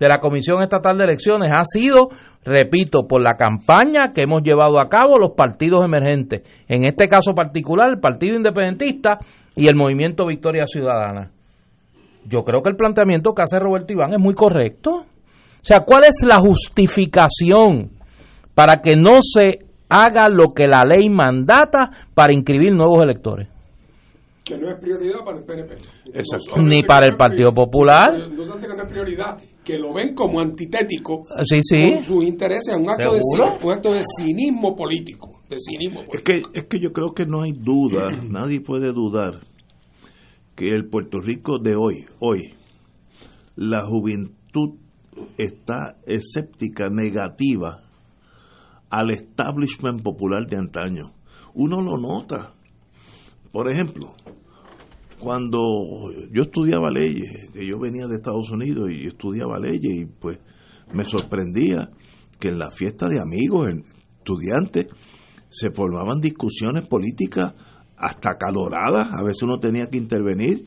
de 0.00 0.08
la 0.08 0.18
Comisión 0.18 0.62
Estatal 0.62 0.98
de 0.98 1.04
Elecciones, 1.04 1.52
ha 1.56 1.62
sido, 1.62 2.08
repito, 2.44 3.06
por 3.06 3.22
la 3.22 3.36
campaña 3.36 4.10
que 4.12 4.22
hemos 4.22 4.42
llevado 4.42 4.80
a 4.80 4.88
cabo 4.88 5.16
los 5.16 5.30
partidos 5.36 5.84
emergentes, 5.84 6.42
en 6.66 6.84
este 6.84 7.06
caso 7.06 7.34
particular 7.34 7.90
el 7.90 8.00
Partido 8.00 8.34
Independentista 8.34 9.18
y 9.54 9.68
el 9.68 9.76
Movimiento 9.76 10.26
Victoria 10.26 10.66
Ciudadana 10.66 11.30
yo 12.26 12.44
creo 12.44 12.62
que 12.62 12.70
el 12.70 12.76
planteamiento 12.76 13.32
que 13.32 13.42
hace 13.42 13.60
Roberto 13.60 13.92
Iván 13.92 14.12
es 14.12 14.18
muy 14.18 14.34
correcto. 14.34 14.90
O 14.90 15.64
sea, 15.64 15.80
¿cuál 15.80 16.04
es 16.04 16.16
la 16.26 16.38
justificación 16.38 17.97
para 18.58 18.80
que 18.82 18.96
no 18.96 19.20
se 19.22 19.66
haga 19.88 20.28
lo 20.28 20.52
que 20.52 20.66
la 20.66 20.82
ley 20.84 21.08
mandata 21.08 22.08
para 22.12 22.32
inscribir 22.32 22.72
nuevos 22.72 23.00
electores? 23.04 23.46
que 24.44 24.58
no 24.58 24.68
es 24.68 24.80
prioridad 24.80 25.24
para 25.24 25.38
el 25.38 25.44
PNP. 25.44 25.74
Exacto. 26.06 26.60
Ni 26.62 26.82
para 26.82 27.06
el 27.06 27.12
es 27.12 27.18
Partido 27.18 27.52
Popular. 27.52 28.08
No 28.30 28.42
obstante 28.42 28.66
que 28.66 28.74
no 28.74 28.82
es 28.82 28.90
prioridad, 28.90 29.36
que 29.62 29.78
lo 29.78 29.92
ven 29.92 30.12
como 30.14 30.40
antitético 30.40 31.22
Sí, 31.44 31.60
sí. 31.62 31.92
con 31.92 32.02
sus 32.02 32.24
intereses, 32.24 32.74
un 32.74 32.84
un 32.84 32.90
acto 33.70 33.92
de 33.92 34.02
cinismo 34.18 34.74
político. 34.74 35.42
De 35.48 35.56
cinismo 35.60 36.00
Es 36.12 36.24
que, 36.24 36.38
es 36.52 36.66
que 36.68 36.80
yo 36.80 36.92
creo 36.92 37.12
que 37.14 37.26
no 37.26 37.42
hay 37.42 37.52
duda, 37.52 38.10
nadie 38.28 38.60
puede 38.60 38.92
dudar 38.92 39.42
que 40.56 40.70
el 40.70 40.88
Puerto 40.88 41.20
Rico 41.20 41.60
de 41.60 41.76
hoy, 41.76 42.06
hoy, 42.18 42.54
la 43.54 43.86
juventud 43.86 44.80
está 45.36 45.98
escéptica, 46.06 46.88
negativa 46.90 47.87
al 48.90 49.10
establishment 49.10 50.02
popular 50.02 50.46
de 50.46 50.56
antaño. 50.56 51.12
Uno 51.54 51.80
lo 51.80 51.98
nota. 51.98 52.54
Por 53.52 53.70
ejemplo, 53.70 54.14
cuando 55.18 55.58
yo 56.32 56.42
estudiaba 56.42 56.90
leyes, 56.90 57.50
que 57.52 57.66
yo 57.66 57.78
venía 57.78 58.06
de 58.06 58.16
Estados 58.16 58.50
Unidos 58.50 58.90
y 58.90 59.06
estudiaba 59.06 59.58
leyes 59.58 60.02
y 60.02 60.04
pues 60.06 60.38
me 60.92 61.04
sorprendía 61.04 61.90
que 62.38 62.48
en 62.48 62.58
la 62.58 62.70
fiesta 62.70 63.08
de 63.08 63.20
amigos, 63.20 63.68
estudiantes, 64.18 64.86
se 65.50 65.70
formaban 65.70 66.20
discusiones 66.20 66.86
políticas 66.86 67.54
hasta 67.96 68.36
caloradas, 68.36 69.08
a 69.12 69.24
veces 69.24 69.42
uno 69.42 69.58
tenía 69.58 69.88
que 69.88 69.98
intervenir 69.98 70.66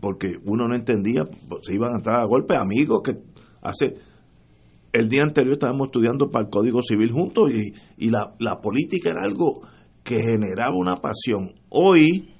porque 0.00 0.34
uno 0.44 0.68
no 0.68 0.74
entendía, 0.74 1.22
se 1.62 1.74
iban 1.74 1.94
a 1.94 1.98
entrar 1.98 2.20
a 2.20 2.26
golpe 2.26 2.56
amigos 2.56 3.00
que 3.02 3.12
hace 3.62 3.96
el 4.92 5.08
día 5.08 5.22
anterior 5.22 5.54
estábamos 5.54 5.88
estudiando 5.88 6.30
para 6.30 6.46
el 6.46 6.50
Código 6.50 6.82
Civil 6.82 7.10
juntos 7.10 7.50
y, 7.52 7.72
y 8.06 8.10
la, 8.10 8.34
la 8.38 8.60
política 8.60 9.10
era 9.10 9.22
algo 9.24 9.62
que 10.02 10.16
generaba 10.16 10.74
una 10.74 10.96
pasión. 10.96 11.52
Hoy, 11.68 12.30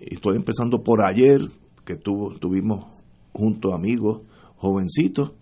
estoy 0.00 0.36
empezando 0.36 0.82
por 0.82 1.06
ayer, 1.06 1.40
que 1.84 1.96
tuvo, 1.96 2.38
tuvimos 2.38 2.84
juntos 3.32 3.72
amigos, 3.72 4.22
jovencitos, 4.56 5.32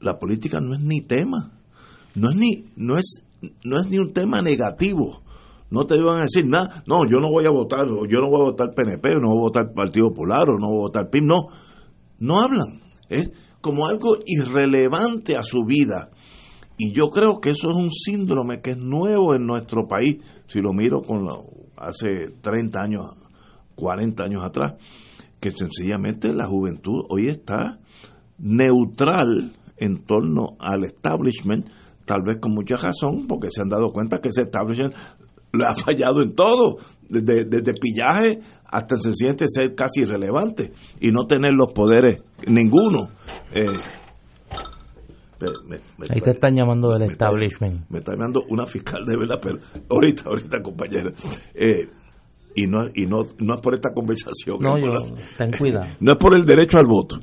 la 0.00 0.18
política 0.18 0.58
no 0.60 0.74
es 0.74 0.80
ni 0.80 1.00
tema, 1.00 1.58
no 2.14 2.30
es 2.30 2.36
ni, 2.36 2.64
no 2.76 2.96
es, 2.96 3.24
no 3.64 3.80
es 3.80 3.88
ni 3.88 3.98
un 3.98 4.12
tema 4.12 4.42
negativo. 4.42 5.22
No 5.70 5.84
te 5.84 5.96
iban 5.96 6.18
a 6.18 6.22
decir 6.22 6.46
nada, 6.46 6.82
no, 6.86 7.00
yo 7.10 7.18
no 7.18 7.30
voy 7.30 7.44
a 7.46 7.50
votar, 7.50 7.86
o 7.88 8.06
yo 8.06 8.20
no 8.20 8.30
voy 8.30 8.40
a 8.40 8.50
votar 8.50 8.72
PNP, 8.74 9.16
o 9.16 9.20
no 9.20 9.28
voy 9.28 9.38
a 9.38 9.40
votar 9.40 9.74
Partido 9.74 10.08
Popular, 10.08 10.48
o 10.48 10.58
no 10.58 10.68
voy 10.68 10.78
a 10.78 10.80
votar 10.80 11.10
PIM, 11.10 11.26
no, 11.26 11.48
no 12.20 12.40
hablan, 12.40 12.80
es 13.10 13.30
como 13.60 13.86
algo 13.86 14.16
irrelevante 14.26 15.36
a 15.36 15.42
su 15.42 15.64
vida. 15.64 16.10
Y 16.76 16.92
yo 16.92 17.10
creo 17.10 17.40
que 17.40 17.50
eso 17.50 17.70
es 17.70 17.76
un 17.76 17.90
síndrome 17.90 18.60
que 18.60 18.72
es 18.72 18.78
nuevo 18.78 19.34
en 19.34 19.46
nuestro 19.46 19.88
país, 19.88 20.18
si 20.46 20.60
lo 20.60 20.72
miro 20.72 21.02
con 21.02 21.24
la, 21.24 21.34
hace 21.76 22.30
30 22.40 22.80
años, 22.80 23.04
40 23.74 24.24
años 24.24 24.44
atrás, 24.44 24.74
que 25.40 25.50
sencillamente 25.50 26.32
la 26.32 26.46
juventud 26.46 27.04
hoy 27.08 27.28
está 27.28 27.78
neutral 28.38 29.56
en 29.76 30.04
torno 30.04 30.56
al 30.60 30.84
establishment, 30.84 31.68
tal 32.04 32.22
vez 32.22 32.38
con 32.40 32.54
mucha 32.54 32.76
razón, 32.76 33.26
porque 33.28 33.48
se 33.50 33.62
han 33.62 33.68
dado 33.68 33.92
cuenta 33.92 34.20
que 34.20 34.28
ese 34.28 34.42
establishment 34.42 34.94
le 35.52 35.64
ha 35.64 35.74
fallado 35.74 36.22
en 36.22 36.34
todo, 36.34 36.76
desde, 37.08 37.44
desde 37.44 37.72
pillaje 37.74 38.40
hasta 38.66 38.96
se 38.96 39.12
siente 39.14 39.46
ser 39.48 39.74
casi 39.74 40.02
irrelevante 40.02 40.72
y 41.00 41.10
no 41.10 41.26
tener 41.26 41.52
los 41.52 41.72
poderes 41.72 42.22
ninguno. 42.46 43.08
Eh, 43.52 43.64
me- 45.68 45.76
me- 45.98 46.06
Ahí 46.10 46.20
te 46.20 46.30
están 46.30 46.54
llamando 46.56 46.90
del 46.90 47.06
me 47.06 47.12
está- 47.12 47.26
establishment. 47.26 47.88
me 47.90 47.98
está 47.98 48.12
llamando 48.12 48.42
una 48.48 48.66
fiscal 48.66 49.04
de 49.06 49.16
verdad, 49.16 49.36
pero 49.40 49.58
ahorita, 49.88 50.24
ahorita, 50.26 50.62
compañera. 50.62 51.12
Eh, 51.54 51.88
y 52.56 52.66
no, 52.66 52.86
y 52.92 53.06
no, 53.06 53.18
no 53.38 53.54
es 53.54 53.60
por 53.60 53.74
esta 53.74 53.92
conversación. 53.94 54.58
No, 54.60 54.76
es 54.76 54.84
por 54.84 54.92
yo, 54.92 55.14
la- 55.14 55.36
ten 55.38 55.50
cuidado. 55.58 55.86
no 56.00 56.12
es 56.12 56.18
por 56.18 56.36
el 56.36 56.44
derecho 56.44 56.78
al 56.78 56.86
voto. 56.86 57.18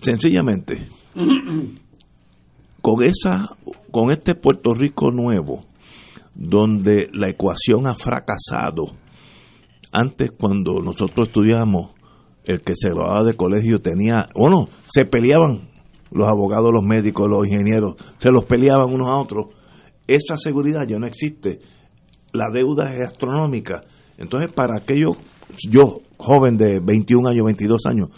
Sencillamente, 0.00 0.88
con 2.82 3.04
esa, 3.04 3.48
con 3.90 4.10
este 4.10 4.34
Puerto 4.34 4.72
Rico 4.72 5.10
nuevo, 5.10 5.66
donde 6.34 7.08
la 7.12 7.28
ecuación 7.30 7.86
ha 7.86 7.94
fracasado. 7.94 8.96
Antes, 9.92 10.30
cuando 10.38 10.80
nosotros 10.82 11.28
estudiamos, 11.28 11.90
el 12.44 12.62
que 12.62 12.74
se 12.74 12.88
graduaba 12.88 13.24
de 13.24 13.34
colegio 13.34 13.80
tenía, 13.80 14.28
bueno, 14.34 14.68
se 14.84 15.04
peleaban 15.04 15.68
los 16.10 16.28
abogados, 16.28 16.70
los 16.72 16.84
médicos, 16.84 17.28
los 17.28 17.46
ingenieros, 17.46 17.96
se 18.18 18.30
los 18.30 18.44
peleaban 18.44 18.92
unos 18.92 19.08
a 19.10 19.18
otros. 19.18 19.46
Esa 20.06 20.36
seguridad 20.36 20.82
ya 20.86 20.98
no 20.98 21.06
existe. 21.06 21.60
La 22.32 22.48
deuda 22.52 22.94
es 22.94 23.08
astronómica. 23.08 23.82
Entonces, 24.18 24.52
¿para 24.52 24.80
qué 24.80 24.98
yo, 24.98 26.00
joven 26.16 26.56
de 26.56 26.80
21 26.80 27.28
años, 27.28 27.46
22 27.46 27.86
años, 27.86 28.08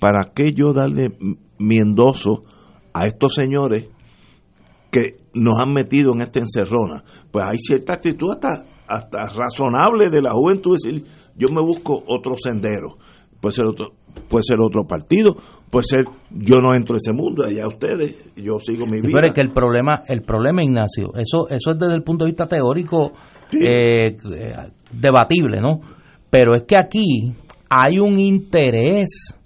para 0.00 0.32
qué 0.34 0.52
yo 0.52 0.72
darle 0.72 1.16
mi 1.58 1.76
endoso 1.76 2.44
a 2.92 3.06
estos 3.06 3.34
señores 3.34 3.88
que 4.90 5.23
nos 5.34 5.58
han 5.60 5.72
metido 5.72 6.12
en 6.12 6.22
esta 6.22 6.40
encerrona? 6.40 7.04
Pues 7.30 7.44
hay 7.44 7.58
cierta 7.58 7.94
actitud 7.94 8.32
hasta, 8.32 8.64
hasta 8.86 9.26
razonable 9.26 10.10
de 10.10 10.22
la 10.22 10.32
juventud 10.32 10.76
decir, 10.82 11.04
yo 11.36 11.48
me 11.52 11.60
busco 11.60 12.02
otro 12.06 12.34
sendero. 12.36 12.94
Puede 13.40 13.54
ser 13.54 13.66
otro, 13.66 13.92
puede 14.28 14.44
ser 14.44 14.60
otro 14.60 14.84
partido, 14.84 15.36
puede 15.70 15.84
ser, 15.84 16.04
yo 16.30 16.60
no 16.60 16.74
entro 16.74 16.94
a 16.94 16.98
ese 16.98 17.12
mundo, 17.12 17.44
allá 17.44 17.66
ustedes, 17.66 18.14
yo 18.36 18.58
sigo 18.58 18.86
mi 18.86 19.00
vida. 19.00 19.10
Pero 19.12 19.26
es 19.26 19.32
que 19.32 19.42
el 19.42 19.52
problema, 19.52 20.02
el 20.06 20.22
problema, 20.22 20.62
Ignacio, 20.62 21.12
eso, 21.14 21.48
eso 21.48 21.70
es 21.72 21.78
desde 21.78 21.94
el 21.94 22.02
punto 22.02 22.24
de 22.24 22.30
vista 22.30 22.46
teórico 22.46 23.12
eh, 23.52 24.16
eh, 24.34 24.56
debatible, 24.92 25.60
¿no? 25.60 25.80
Pero 26.30 26.54
es 26.54 26.62
que 26.62 26.76
aquí 26.76 27.34
hay 27.68 27.98
un 27.98 28.18
interés. 28.18 29.36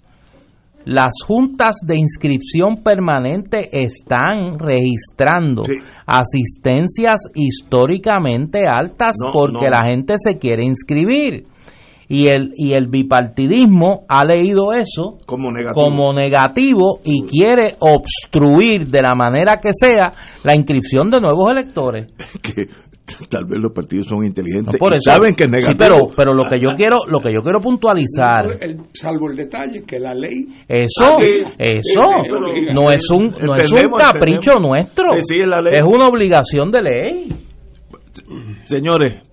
Las 0.91 1.11
juntas 1.25 1.75
de 1.85 1.97
inscripción 1.99 2.77
permanente 2.83 3.69
están 3.83 4.57
registrando 4.57 5.63
Sí. 5.65 5.73
asistencias 6.07 7.19
históricamente 7.35 8.63
altas 8.67 9.15
No, 9.23 9.31
porque 9.31 9.65
no. 9.65 9.69
la 9.69 9.83
gente 9.83 10.15
se 10.17 10.37
quiere 10.39 10.63
inscribir. 10.65 11.45
Y 12.11 12.27
el, 12.31 12.53
y 12.55 12.73
el 12.73 12.87
bipartidismo 12.87 14.01
ha 14.09 14.25
leído 14.25 14.73
eso 14.73 15.17
como 15.27 15.51
negativo. 15.51 15.75
como 15.75 16.11
negativo 16.11 17.01
y 17.03 17.21
quiere 17.27 17.75
obstruir 17.79 18.87
de 18.87 19.01
la 19.03 19.13
manera 19.13 19.59
que 19.61 19.69
sea 19.71 20.07
la 20.43 20.55
inscripción 20.55 21.11
de 21.11 21.21
nuevos 21.21 21.51
electores. 21.51 22.07
que 22.41 22.65
tal 23.29 23.45
vez 23.45 23.59
los 23.61 23.71
partidos 23.71 24.07
son 24.07 24.25
inteligentes 24.25 24.73
No, 24.73 24.79
por 24.79 24.93
y 24.93 24.97
saben 25.01 25.35
que 25.35 25.43
es 25.43 25.49
sí, 25.49 25.55
negativo. 25.55 25.77
pero, 25.77 26.15
pero 26.15 26.33
lo 26.33 26.43
que 26.49 26.59
yo 26.61 26.69
quiero, 26.75 26.99
lo 27.07 27.19
que 27.21 27.31
yo 27.33 27.41
quiero 27.41 27.59
puntualizar, 27.61 28.57
El- 28.61 28.81
salvo 28.93 29.29
el 29.29 29.37
detalle 29.37 29.83
que 29.83 29.99
la 29.99 30.13
ley 30.13 30.45
eso, 30.67 31.03
Ah, 31.03 31.17
eso 31.57 32.01
no 32.73 32.91
es 32.91 33.09
un, 33.09 33.33
no 33.41 33.55
es 33.55 33.71
un 33.71 33.91
capricho 33.91 34.51
entendemos. 34.51 34.67
nuestro, 34.67 35.05
Sí, 35.19 35.35
sí, 35.35 35.41
es 35.41 35.47
la 35.49 35.61
ley. 35.61 35.73
es 35.75 35.83
una 35.83 36.07
obligación 36.07 36.71
de 36.71 36.81
ley. 36.81 37.45
Señores, 38.65 39.23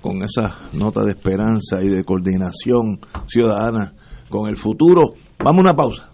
con 0.00 0.22
esa 0.22 0.68
nota 0.72 1.00
de 1.02 1.12
esperanza 1.12 1.82
y 1.82 1.88
de 1.88 2.04
coordinación 2.04 3.00
ciudadana 3.26 3.94
con 4.28 4.48
el 4.48 4.56
futuro, 4.56 5.14
vamos 5.38 5.60
a 5.64 5.68
una 5.70 5.74
pausa. 5.74 6.10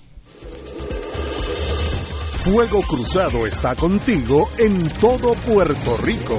Fuego 2.43 2.81
Cruzado 2.89 3.47
está 3.47 3.75
contigo 3.75 4.49
en 4.59 4.89
todo 5.01 5.35
Puerto 5.47 5.97
Rico. 6.03 6.39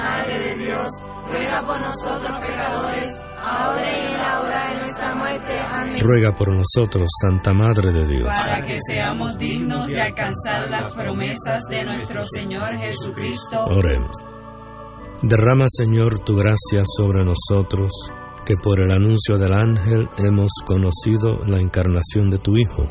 Ruega 6.01 6.33
por 6.33 6.49
nosotros, 6.53 7.07
Santa 7.21 7.53
Madre 7.53 7.93
de 7.93 8.05
Dios. 8.05 8.27
Para 8.27 8.61
que 8.61 8.75
seamos 8.87 9.37
dignos 9.37 9.87
de 9.87 10.01
alcanzar 10.01 10.69
las 10.69 10.93
promesas 10.95 11.63
de 11.69 11.83
nuestro 11.85 12.23
Señor 12.25 12.77
Jesucristo. 12.77 13.63
Oremos. 13.65 14.17
Derrama, 15.21 15.65
Señor, 15.67 16.19
tu 16.25 16.35
gracia 16.35 16.83
sobre 16.83 17.23
nosotros, 17.23 17.91
que 18.45 18.55
por 18.55 18.81
el 18.81 18.91
anuncio 18.91 19.37
del 19.37 19.53
ángel 19.53 20.09
hemos 20.17 20.51
conocido 20.65 21.45
la 21.45 21.59
encarnación 21.59 22.29
de 22.29 22.39
tu 22.39 22.57
Hijo, 22.57 22.89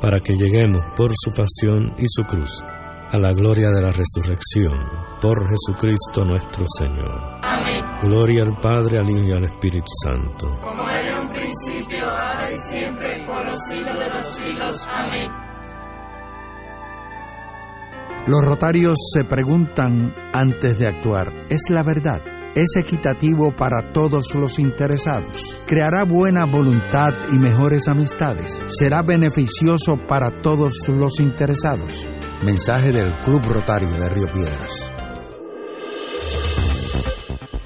para 0.00 0.20
que 0.20 0.34
lleguemos 0.34 0.82
por 0.96 1.12
su 1.14 1.30
pasión 1.30 1.94
y 1.98 2.06
su 2.06 2.24
cruz 2.24 2.62
a 3.10 3.18
la 3.18 3.32
gloria 3.32 3.68
de 3.68 3.80
la 3.80 3.90
resurrección, 3.90 4.78
por 5.20 5.46
Jesucristo 5.48 6.24
nuestro 6.24 6.64
Señor. 6.78 7.40
Amén. 7.42 7.82
Gloria 8.02 8.42
al 8.42 8.60
Padre, 8.60 8.98
al 8.98 9.08
Hijo 9.08 9.24
y 9.24 9.32
al 9.32 9.44
Espíritu 9.44 9.90
Santo. 10.04 10.48
Como 10.60 10.88
era 10.88 11.22
un 11.22 11.28
principio, 11.30 11.67
siglos 13.68 13.98
de 13.98 14.10
los 14.10 14.34
siglos. 14.36 14.86
Amén. 14.88 15.30
Los 18.26 18.44
rotarios 18.44 18.96
se 19.14 19.24
preguntan 19.24 20.14
antes 20.32 20.78
de 20.78 20.86
actuar, 20.86 21.32
¿es 21.48 21.62
la 21.70 21.82
verdad? 21.82 22.20
¿Es 22.54 22.76
equitativo 22.76 23.52
para 23.52 23.92
todos 23.92 24.34
los 24.34 24.58
interesados? 24.58 25.62
¿Creará 25.66 26.04
buena 26.04 26.44
voluntad 26.44 27.14
y 27.32 27.38
mejores 27.38 27.88
amistades? 27.88 28.60
¿Será 28.66 29.02
beneficioso 29.02 29.96
para 29.96 30.42
todos 30.42 30.74
los 30.88 31.20
interesados? 31.20 32.08
Mensaje 32.44 32.92
del 32.92 33.10
Club 33.24 33.42
Rotario 33.52 33.90
de 33.90 34.08
Río 34.08 34.26
Piedras. 34.26 34.90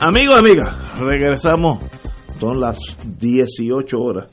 Amigos, 0.00 0.36
amigas, 0.38 0.98
regresamos. 0.98 1.78
Son 2.38 2.60
las 2.60 2.78
18 3.18 3.98
horas, 3.98 4.28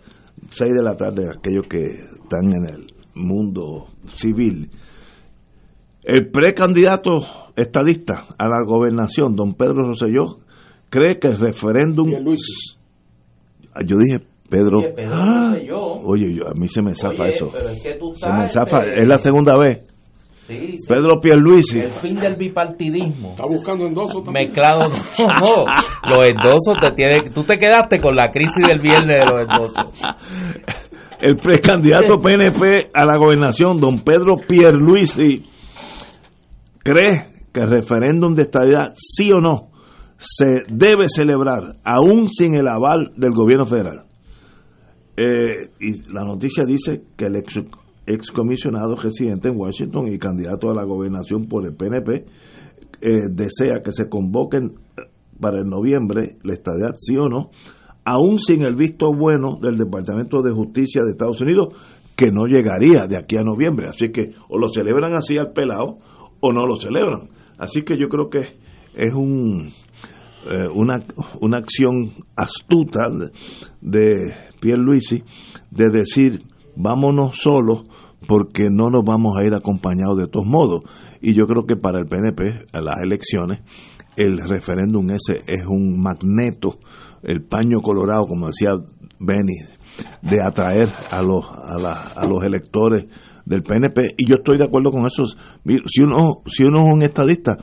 6 0.52 0.72
de 0.74 0.84
la 0.84 0.96
tarde, 0.98 1.30
aquellos 1.30 1.68
que 1.68 1.84
están 1.84 2.52
en 2.52 2.66
el 2.68 2.88
mundo 3.16 3.88
civil. 4.08 4.70
El 6.04 6.30
precandidato 6.32 7.20
estadista 7.56 8.26
a 8.38 8.48
la 8.48 8.62
gobernación, 8.66 9.36
don 9.36 9.54
Pedro 9.54 9.88
Rosselló, 9.88 10.40
cree 10.90 11.18
que 11.18 11.28
el 11.30 11.38
referéndum. 11.40 12.10
Yo 13.86 13.98
dije 13.98 14.20
Pedro. 14.50 14.80
Oye, 14.80 14.94
Pedro 14.96 15.16
Ah, 15.16 15.56
oye, 16.04 16.36
yo- 16.36 16.48
a 16.50 16.54
mí 16.54 16.68
se 16.68 16.82
me 16.82 16.94
zafa 16.94 17.24
Oye, 17.24 17.30
eso. 17.32 17.48
es 17.58 17.82
que 17.82 17.98
Se 18.16 18.30
me 18.30 18.50
zafa. 18.50 18.82
Es 18.82 19.08
la 19.08 19.18
segunda 19.18 19.58
vez. 19.58 19.84
Sí, 20.48 20.74
sí. 20.74 20.78
Pedro 20.90 21.20
Pierluisi. 21.22 21.80
El 21.80 21.92
fin 21.92 22.16
del 22.16 22.36
bipartidismo. 22.36 23.32
Está 23.32 23.46
buscando 23.46 23.86
endosos 23.86 24.24
también. 24.24 24.48
Mezclado. 24.48 24.90
No, 25.42 25.66
los 26.10 26.28
endosos 26.28 26.80
te 26.82 26.92
tienen. 26.96 27.34
Tú 27.34 27.44
te 27.44 27.58
quedaste 27.58 27.98
con 28.00 28.16
la 28.16 28.30
crisis 28.30 28.68
del 28.68 28.80
viernes 28.80 29.24
de 29.24 29.34
los 29.34 29.42
endosos. 29.42 30.04
el 31.22 31.38
precandidato 31.38 32.18
PNP 32.22 32.92
a 32.94 33.06
la 33.06 33.18
gobernación, 33.18 33.78
don 33.78 34.02
Pedro 34.02 34.36
Pierluisi, 34.46 35.44
cree 36.80 37.30
que 37.54 37.62
el 37.62 37.70
referéndum 37.70 38.36
de 38.36 38.42
estadidad, 38.42 38.94
sí 38.96 39.32
o 39.32 39.40
no, 39.40 39.70
se 40.18 40.64
debe 40.68 41.06
celebrar, 41.08 41.78
aún 41.86 42.30
sin 42.30 42.56
el 42.56 42.68
aval 42.68 43.14
del 43.16 43.32
gobierno 43.32 43.66
federal. 43.66 44.04
Eh, 45.16 45.70
y 45.80 46.12
la 46.12 46.24
noticia 46.26 46.66
dice 46.66 47.04
que 47.16 47.26
el 47.26 47.36
ex 47.38 47.60
excomisionado 48.06 48.96
residente 48.96 49.50
en 49.50 49.58
Washington 49.58 50.08
y 50.12 50.18
candidato 50.18 50.70
a 50.70 50.74
la 50.74 50.84
gobernación 50.84 51.48
por 51.48 51.66
el 51.66 51.76
PNP 51.76 52.26
eh, 53.02 53.28
desea 53.30 53.82
que 53.84 53.92
se 53.92 54.08
convoquen 54.08 54.76
eh, 54.98 55.02
para 55.40 55.60
el 55.60 55.66
noviembre 55.66 56.38
la 56.44 56.54
estadidad, 56.54 56.94
sí 56.98 57.18
o 57.18 57.28
no, 57.28 57.52
aún 58.06 58.40
sin 58.40 58.62
el 58.64 58.76
visto 58.76 59.14
bueno 59.14 59.58
del 59.62 59.78
Departamento 59.78 60.42
de 60.42 60.52
Justicia 60.52 61.04
de 61.04 61.12
Estados 61.12 61.42
Unidos, 61.42 61.74
que 62.16 62.32
no 62.32 62.46
llegaría 62.46 63.08
de 63.08 63.18
aquí 63.18 63.36
a 63.38 63.44
noviembre. 63.44 63.88
Así 63.88 64.10
que 64.10 64.32
o 64.48 64.58
lo 64.58 64.70
celebran 64.70 65.16
así 65.16 65.38
al 65.38 65.52
pelado 65.52 65.98
o 66.40 66.54
no 66.54 66.66
lo 66.66 66.76
celebran. 66.76 67.30
Así 67.58 67.82
que 67.82 67.98
yo 67.98 68.08
creo 68.08 68.30
que 68.30 68.40
es 68.96 69.14
un 69.14 69.72
eh, 70.50 70.68
una, 70.74 71.02
una 71.40 71.58
acción 71.58 72.12
astuta 72.36 73.10
de, 73.10 73.32
de 73.82 74.34
Pierluisi 74.60 75.24
de 75.72 75.90
decir 75.90 76.44
vámonos 76.76 77.38
solos 77.38 77.84
porque 78.28 78.70
no 78.70 78.90
nos 78.90 79.04
vamos 79.04 79.38
a 79.38 79.46
ir 79.46 79.54
acompañados 79.54 80.18
de 80.18 80.28
todos 80.28 80.46
modos. 80.46 80.84
Y 81.22 81.34
yo 81.34 81.46
creo 81.46 81.66
que 81.66 81.76
para 81.76 82.00
el 82.00 82.06
PNP, 82.06 82.68
las 82.74 83.00
elecciones, 83.02 83.62
el 84.16 84.38
referéndum 84.48 85.10
ese 85.12 85.42
es 85.48 85.66
un 85.68 86.02
magneto, 86.02 86.80
el 87.24 87.44
paño 87.44 87.82
colorado, 87.82 88.26
como 88.26 88.48
decía 88.48 88.72
Benny, 89.26 89.58
de 90.22 90.42
atraer 90.42 90.90
a 91.12 91.22
los, 91.22 91.46
a, 91.46 91.78
la- 91.80 92.08
a 92.16 92.26
los 92.28 92.44
electores 92.44 93.06
del 93.46 93.62
PNP 93.62 94.14
y 94.18 94.26
yo 94.30 94.36
estoy 94.38 94.58
de 94.58 94.64
acuerdo 94.64 94.90
con 94.90 95.06
eso. 95.06 95.24
Si 95.26 96.02
uno 96.02 96.42
si 96.46 96.64
uno 96.64 96.78
es 96.88 96.94
un 96.94 97.02
estadista 97.04 97.58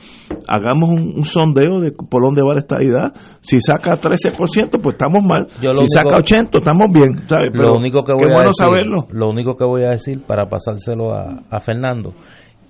hagamos 0.47 0.89
un, 0.89 1.11
un 1.17 1.25
sondeo 1.25 1.79
de 1.79 1.91
por 1.91 2.23
dónde 2.23 2.43
va 2.47 2.53
la 2.53 2.59
estadidad. 2.59 3.13
Si 3.41 3.59
saca 3.59 3.93
13% 3.99 4.79
pues 4.79 4.93
estamos 4.93 5.23
mal. 5.23 5.47
Yo 5.59 5.73
si 5.73 5.79
único- 5.79 5.87
saca 5.87 6.17
80 6.17 6.57
estamos 6.59 6.87
bien 6.93 7.17
¿sabes? 7.27 7.49
Pero 7.51 7.69
lo 7.69 7.75
único 7.77 8.03
que 8.03 8.13
qué 8.13 8.23
voy 8.23 8.31
a 8.31 8.33
bueno 8.35 8.49
decir, 8.49 8.63
saberlo. 8.63 9.07
lo 9.11 9.29
único 9.31 9.57
que 9.57 9.65
voy 9.65 9.83
a 9.83 9.89
decir 9.89 10.21
para 10.23 10.47
pasárselo 10.47 11.13
a, 11.15 11.45
a 11.49 11.59
Fernando, 11.59 12.13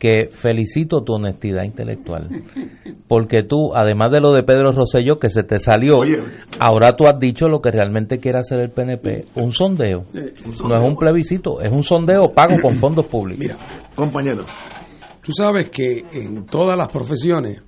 que 0.02 0.30
felicito 0.32 1.04
tu 1.04 1.14
honestidad 1.14 1.62
intelectual, 1.62 2.28
porque 3.08 3.44
tú, 3.44 3.76
además 3.76 4.12
de 4.12 4.20
lo 4.20 4.32
de 4.32 4.42
Pedro 4.42 4.72
Rosselló 4.72 5.20
que 5.20 5.30
se 5.30 5.44
te 5.44 5.60
salió, 5.60 5.98
ahora 6.60 6.96
tú 6.96 7.06
has 7.06 7.20
dicho 7.20 7.48
lo 7.48 7.62
que 7.62 7.70
realmente 7.70 8.18
quiere 8.18 8.40
hacer 8.40 8.62
el 8.62 8.72
PNP, 8.72 9.26
un 9.36 9.52
sondeo, 9.52 10.06
no 10.68 10.74
es 10.74 10.82
un 10.82 10.96
plebiscito, 10.96 11.62
es 11.62 11.72
un 11.72 11.84
sondeo 11.84 12.34
pago 12.34 12.56
con 12.64 12.78
fondos 12.78 13.06
públicos. 13.06 13.46
Mira, 13.46 13.58
compañero 13.94 14.44
Tú 15.24 15.34
sabes 15.34 15.70
que 15.70 16.04
en 16.14 16.48
todas 16.48 16.76
las 16.76 16.92
profesiones 16.92 17.62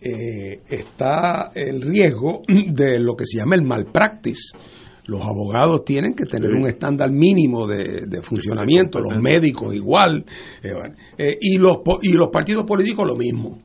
eh, 0.00 0.62
está 0.66 1.50
el 1.54 1.82
riesgo 1.82 2.40
de 2.48 2.98
lo 2.98 3.14
que 3.14 3.26
se 3.26 3.38
llama 3.38 3.56
el 3.56 3.64
malpractice. 3.64 4.56
Los 5.10 5.22
abogados 5.22 5.84
tienen 5.84 6.14
que 6.14 6.24
tener 6.24 6.52
un 6.52 6.68
estándar 6.68 7.10
mínimo 7.10 7.66
de, 7.66 8.06
de 8.06 8.22
funcionamiento, 8.22 9.00
los 9.00 9.18
médicos 9.18 9.74
igual, 9.74 10.24
eh, 10.62 10.70
eh, 11.18 11.36
y, 11.40 11.58
los, 11.58 11.78
y 12.02 12.12
los 12.12 12.28
partidos 12.28 12.64
políticos 12.64 13.08
lo 13.08 13.16
mismo. 13.16 13.58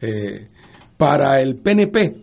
Eh, 0.00 0.48
para 0.96 1.40
el 1.40 1.60
PNP 1.60 2.16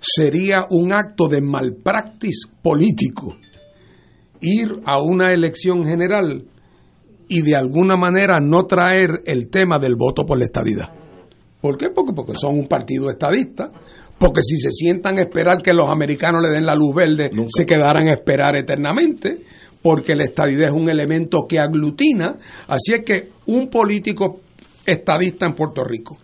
sería 0.00 0.66
un 0.70 0.92
acto 0.92 1.28
de 1.28 1.40
malpractice 1.42 2.48
político 2.60 3.36
ir 4.40 4.80
a 4.84 5.00
una 5.00 5.32
elección 5.32 5.84
general 5.84 6.44
y 7.28 7.42
de 7.42 7.54
alguna 7.54 7.96
manera 7.96 8.40
no 8.40 8.64
traer 8.64 9.22
el 9.26 9.48
tema 9.48 9.78
del 9.78 9.94
voto 9.94 10.26
por 10.26 10.40
la 10.40 10.46
estadidad. 10.46 10.92
¿Por 11.60 11.78
qué? 11.78 11.90
Porque, 11.90 12.12
porque 12.12 12.34
son 12.34 12.58
un 12.58 12.66
partido 12.66 13.08
estadista, 13.10 13.70
porque 14.22 14.42
si 14.44 14.56
se 14.56 14.70
sientan 14.70 15.18
a 15.18 15.22
esperar 15.22 15.60
que 15.60 15.74
los 15.74 15.90
americanos 15.90 16.40
le 16.44 16.50
den 16.52 16.64
la 16.64 16.76
luz 16.76 16.94
verde, 16.94 17.28
se 17.48 17.66
quedarán 17.66 18.06
a 18.06 18.12
esperar 18.12 18.54
eternamente, 18.54 19.42
porque 19.82 20.14
la 20.14 20.22
estadidad 20.22 20.68
es 20.68 20.72
un 20.72 20.88
elemento 20.88 21.44
que 21.48 21.58
aglutina. 21.58 22.36
Así 22.68 22.92
es 22.94 23.04
que 23.04 23.30
un 23.46 23.68
político 23.68 24.42
estadista 24.86 25.46
en 25.46 25.54
Puerto 25.54 25.82
Rico 25.82 26.18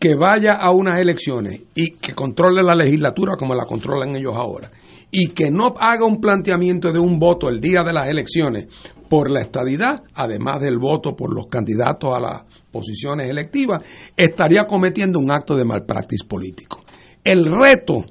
que 0.00 0.16
vaya 0.16 0.54
a 0.54 0.72
unas 0.72 0.98
elecciones 0.98 1.60
y 1.76 1.92
que 1.92 2.12
controle 2.12 2.60
la 2.60 2.74
legislatura 2.74 3.34
como 3.38 3.54
la 3.54 3.66
controlan 3.66 4.16
ellos 4.16 4.34
ahora, 4.34 4.72
y 5.12 5.28
que 5.28 5.48
no 5.48 5.74
haga 5.78 6.06
un 6.06 6.20
planteamiento 6.20 6.92
de 6.92 6.98
un 6.98 7.20
voto 7.20 7.48
el 7.48 7.60
día 7.60 7.84
de 7.84 7.92
las 7.92 8.08
elecciones 8.08 8.66
por 9.08 9.30
la 9.30 9.42
estadidad, 9.42 10.02
además 10.14 10.60
del 10.60 10.78
voto 10.78 11.14
por 11.14 11.32
los 11.32 11.46
candidatos 11.46 12.16
a 12.16 12.20
las 12.20 12.42
posiciones 12.72 13.30
electivas, 13.30 13.82
estaría 14.16 14.66
cometiendo 14.66 15.20
un 15.20 15.30
acto 15.30 15.54
de 15.54 15.64
malpractice 15.64 16.26
político. 16.28 16.80
El 17.28 17.44
reto 17.44 18.06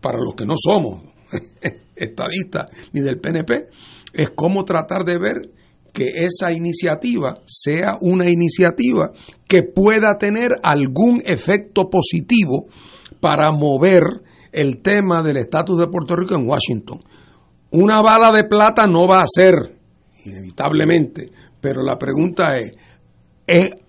para 0.00 0.18
los 0.18 0.34
que 0.36 0.46
no 0.46 0.54
somos 0.56 1.02
estadistas 1.96 2.70
ni 2.92 3.00
del 3.00 3.18
PNP, 3.18 3.68
es 4.12 4.30
cómo 4.30 4.64
tratar 4.64 5.02
de 5.02 5.18
ver 5.18 5.50
que 5.92 6.10
esa 6.24 6.52
iniciativa 6.52 7.34
sea 7.46 7.98
una 8.00 8.30
iniciativa 8.30 9.10
que 9.48 9.64
pueda 9.64 10.18
tener 10.18 10.50
algún 10.62 11.20
efecto 11.24 11.90
positivo 11.90 12.66
para 13.18 13.50
mover 13.50 14.04
el 14.52 14.82
tema 14.82 15.22
del 15.22 15.38
estatus 15.38 15.80
de 15.80 15.88
Puerto 15.88 16.14
Rico 16.14 16.36
en 16.36 16.46
Washington. 16.46 17.00
Una 17.70 18.02
bala 18.02 18.30
de 18.30 18.44
plata 18.44 18.86
no 18.86 19.08
va 19.08 19.20
a 19.20 19.26
ser, 19.26 19.80
inevitablemente, 20.26 21.26
pero 21.60 21.82
la 21.82 21.98
pregunta 21.98 22.56
es, 22.56 22.76
¿es 23.48 23.83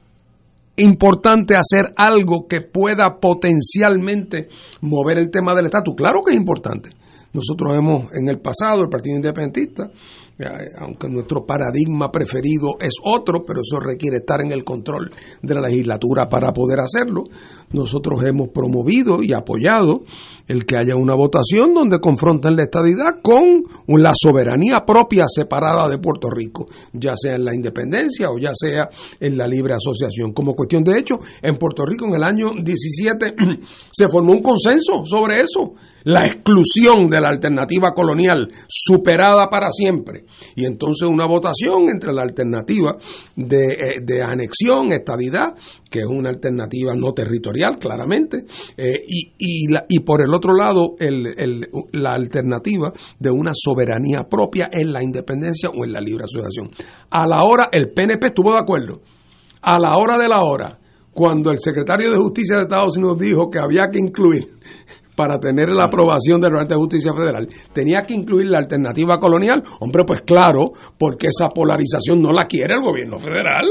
importante 0.77 1.55
hacer 1.55 1.93
algo 1.95 2.47
que 2.47 2.61
pueda 2.61 3.19
potencialmente 3.19 4.49
mover 4.81 5.17
el 5.17 5.29
tema 5.29 5.53
del 5.53 5.65
estatus? 5.65 5.95
Claro 5.95 6.21
que 6.25 6.33
es 6.33 6.37
importante. 6.37 6.89
Nosotros 7.33 7.75
hemos 7.75 8.13
en 8.13 8.29
el 8.29 8.39
pasado, 8.39 8.81
el 8.81 8.89
Partido 8.89 9.17
Independentista, 9.17 9.89
aunque 10.77 11.07
nuestro 11.07 11.45
paradigma 11.45 12.11
preferido 12.11 12.75
es 12.81 12.95
otro, 13.03 13.45
pero 13.45 13.61
eso 13.61 13.79
requiere 13.79 14.17
estar 14.17 14.41
en 14.41 14.51
el 14.51 14.65
control 14.65 15.11
de 15.41 15.55
la 15.55 15.61
legislatura 15.61 16.27
para 16.27 16.51
poder 16.51 16.81
hacerlo. 16.81 17.23
Nosotros 17.71 18.21
hemos 18.25 18.49
promovido 18.49 19.23
y 19.23 19.31
apoyado 19.31 20.01
el 20.47 20.65
que 20.65 20.77
haya 20.77 20.95
una 20.95 21.15
votación 21.15 21.73
donde 21.73 21.99
confronten 21.99 22.55
la 22.55 22.63
estadidad 22.63 23.21
con 23.21 23.63
la 23.87 24.11
soberanía 24.13 24.85
propia 24.85 25.25
separada 25.27 25.87
de 25.87 25.99
Puerto 25.99 26.29
Rico, 26.29 26.65
ya 26.91 27.15
sea 27.15 27.35
en 27.35 27.45
la 27.45 27.55
independencia 27.55 28.29
o 28.29 28.37
ya 28.37 28.51
sea 28.53 28.89
en 29.19 29.37
la 29.37 29.47
libre 29.47 29.73
asociación. 29.73 30.33
Como 30.33 30.53
cuestión 30.53 30.83
de 30.83 30.99
hecho, 30.99 31.15
en 31.41 31.57
Puerto 31.57 31.85
Rico 31.85 32.05
en 32.05 32.15
el 32.15 32.23
año 32.23 32.51
17 32.61 33.35
se 33.91 34.07
formó 34.09 34.33
un 34.33 34.43
consenso 34.43 35.05
sobre 35.05 35.41
eso, 35.41 35.73
la 36.03 36.27
exclusión 36.27 37.09
de 37.09 37.21
la 37.21 37.29
alternativa 37.29 37.93
colonial 37.93 38.47
superada 38.67 39.49
para 39.49 39.71
siempre 39.71 40.24
y 40.55 40.65
entonces 40.65 41.07
una 41.09 41.27
votación 41.27 41.89
entre 41.89 42.13
la 42.13 42.23
alternativa 42.23 42.97
de, 43.35 43.57
eh, 43.57 43.99
de 44.01 44.21
anexión, 44.23 44.91
estadidad, 44.93 45.55
que 45.89 45.99
es 45.99 46.05
una 46.05 46.29
alternativa 46.29 46.93
no 46.95 47.13
territorial, 47.13 47.77
claramente, 47.79 48.45
eh, 48.77 49.01
y, 49.07 49.33
y, 49.37 49.99
por 49.99 50.21
el 50.21 50.33
otro 50.33 50.53
lado 50.53 50.95
el, 50.99 51.27
el, 51.37 51.67
la 51.93 52.13
alternativa 52.13 52.91
de 53.19 53.31
una 53.31 53.51
soberanía 53.53 54.23
propia 54.29 54.69
en 54.71 54.91
la 54.91 55.03
independencia 55.03 55.69
o 55.69 55.85
en 55.85 55.93
la 55.93 56.01
libre 56.01 56.25
asociación. 56.25 56.71
A 57.09 57.27
la 57.27 57.43
hora, 57.43 57.69
el 57.71 57.91
PNP 57.91 58.27
estuvo 58.27 58.53
de 58.53 58.59
acuerdo. 58.59 59.01
A 59.61 59.79
la 59.79 59.97
hora 59.97 60.17
de 60.17 60.27
la 60.27 60.43
hora, 60.43 60.79
cuando 61.13 61.49
el 61.49 61.59
secretario 61.59 62.11
de 62.11 62.17
Justicia 62.17 62.57
de 62.57 62.63
Estados 62.63 62.97
Unidos 62.97 63.17
dijo 63.17 63.49
que 63.49 63.59
había 63.59 63.89
que 63.89 63.99
incluir 63.99 64.53
para 65.15 65.39
tener 65.39 65.69
la 65.69 65.85
aprobación 65.85 66.41
del 66.41 66.51
Departamento 66.51 66.75
de 66.75 66.81
Justicia 66.81 67.13
Federal, 67.13 67.47
tenía 67.73 68.01
que 68.01 68.13
incluir 68.13 68.47
la 68.47 68.59
alternativa 68.59 69.19
colonial. 69.19 69.63
Hombre, 69.79 70.03
pues 70.05 70.21
claro, 70.21 70.71
porque 70.97 71.27
esa 71.27 71.49
polarización 71.49 72.21
no 72.21 72.31
la 72.31 72.45
quiere 72.45 72.75
el 72.75 72.81
gobierno 72.81 73.17
federal. 73.17 73.65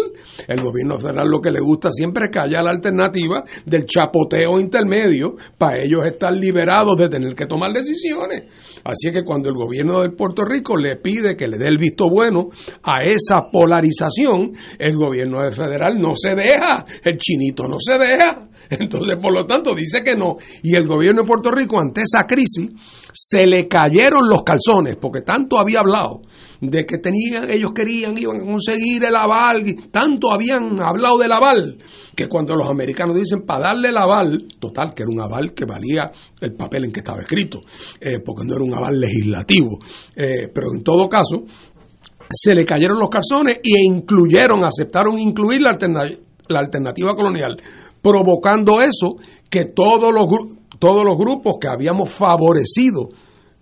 El 0.48 0.60
gobierno 0.62 0.98
federal 0.98 1.28
lo 1.28 1.40
que 1.40 1.50
le 1.50 1.60
gusta 1.60 1.90
siempre 1.92 2.26
es 2.26 2.30
que 2.30 2.40
haya 2.40 2.62
la 2.62 2.70
alternativa 2.70 3.42
del 3.64 3.86
chapoteo 3.86 4.58
intermedio 4.58 5.34
para 5.58 5.82
ellos 5.82 6.06
estar 6.06 6.32
liberados 6.32 6.96
de 6.96 7.08
tener 7.08 7.34
que 7.34 7.46
tomar 7.46 7.72
decisiones. 7.72 8.44
Así 8.84 9.10
que 9.10 9.24
cuando 9.24 9.48
el 9.48 9.54
gobierno 9.54 10.02
de 10.02 10.10
Puerto 10.10 10.44
Rico 10.44 10.76
le 10.76 10.96
pide 10.96 11.36
que 11.36 11.48
le 11.48 11.58
dé 11.58 11.68
el 11.68 11.78
visto 11.78 12.08
bueno 12.08 12.48
a 12.82 13.04
esa 13.04 13.50
polarización, 13.50 14.52
el 14.78 14.96
gobierno 14.96 15.38
federal 15.50 15.98
no 15.98 16.14
se 16.16 16.34
deja, 16.34 16.84
el 17.02 17.16
chinito 17.16 17.64
no 17.64 17.76
se 17.78 17.98
deja. 17.98 18.48
Entonces, 18.70 19.18
por 19.20 19.32
lo 19.32 19.46
tanto, 19.46 19.74
dice 19.74 20.00
que 20.02 20.14
no. 20.16 20.36
Y 20.62 20.74
el 20.74 20.86
gobierno 20.86 21.22
de 21.22 21.28
Puerto 21.28 21.50
Rico, 21.50 21.78
ante 21.78 22.02
esa 22.02 22.26
crisis, 22.26 22.68
se 23.12 23.46
le 23.46 23.68
cayeron 23.68 24.28
los 24.28 24.42
calzones, 24.42 24.96
porque 25.00 25.22
tanto 25.22 25.58
había 25.58 25.80
hablado 25.80 26.22
de 26.60 26.84
que 26.86 26.98
tenían, 26.98 27.50
ellos 27.50 27.72
querían, 27.72 28.16
iban 28.16 28.40
a 28.40 28.44
conseguir 28.44 29.04
el 29.04 29.14
aval, 29.14 29.64
tanto 29.90 30.32
habían 30.32 30.80
hablado 30.80 31.18
del 31.18 31.32
aval, 31.32 31.78
que 32.16 32.28
cuando 32.28 32.56
los 32.56 32.68
americanos 32.68 33.16
dicen 33.16 33.42
para 33.42 33.72
darle 33.72 33.90
el 33.90 33.96
aval, 33.98 34.46
total, 34.58 34.94
que 34.94 35.02
era 35.02 35.12
un 35.12 35.20
aval 35.20 35.52
que 35.52 35.64
valía 35.64 36.10
el 36.40 36.54
papel 36.54 36.84
en 36.84 36.92
que 36.92 37.00
estaba 37.00 37.20
escrito, 37.20 37.60
eh, 38.00 38.20
porque 38.24 38.44
no 38.44 38.54
era 38.54 38.64
un 38.64 38.74
aval 38.74 38.98
legislativo. 38.98 39.78
Eh, 40.16 40.48
pero 40.52 40.68
en 40.74 40.82
todo 40.82 41.08
caso, 41.08 41.44
se 42.30 42.54
le 42.54 42.64
cayeron 42.64 42.98
los 42.98 43.10
calzones 43.10 43.60
e 43.62 43.84
incluyeron, 43.84 44.64
aceptaron 44.64 45.18
incluir 45.18 45.60
la 45.60 45.76
la 46.48 46.60
alternativa 46.60 47.14
colonial 47.14 47.56
provocando 48.04 48.82
eso 48.82 49.16
que 49.48 49.64
todos 49.64 50.12
los, 50.12 50.26
todos 50.78 51.02
los 51.02 51.16
grupos 51.16 51.54
que 51.58 51.68
habíamos 51.68 52.10
favorecido, 52.10 53.08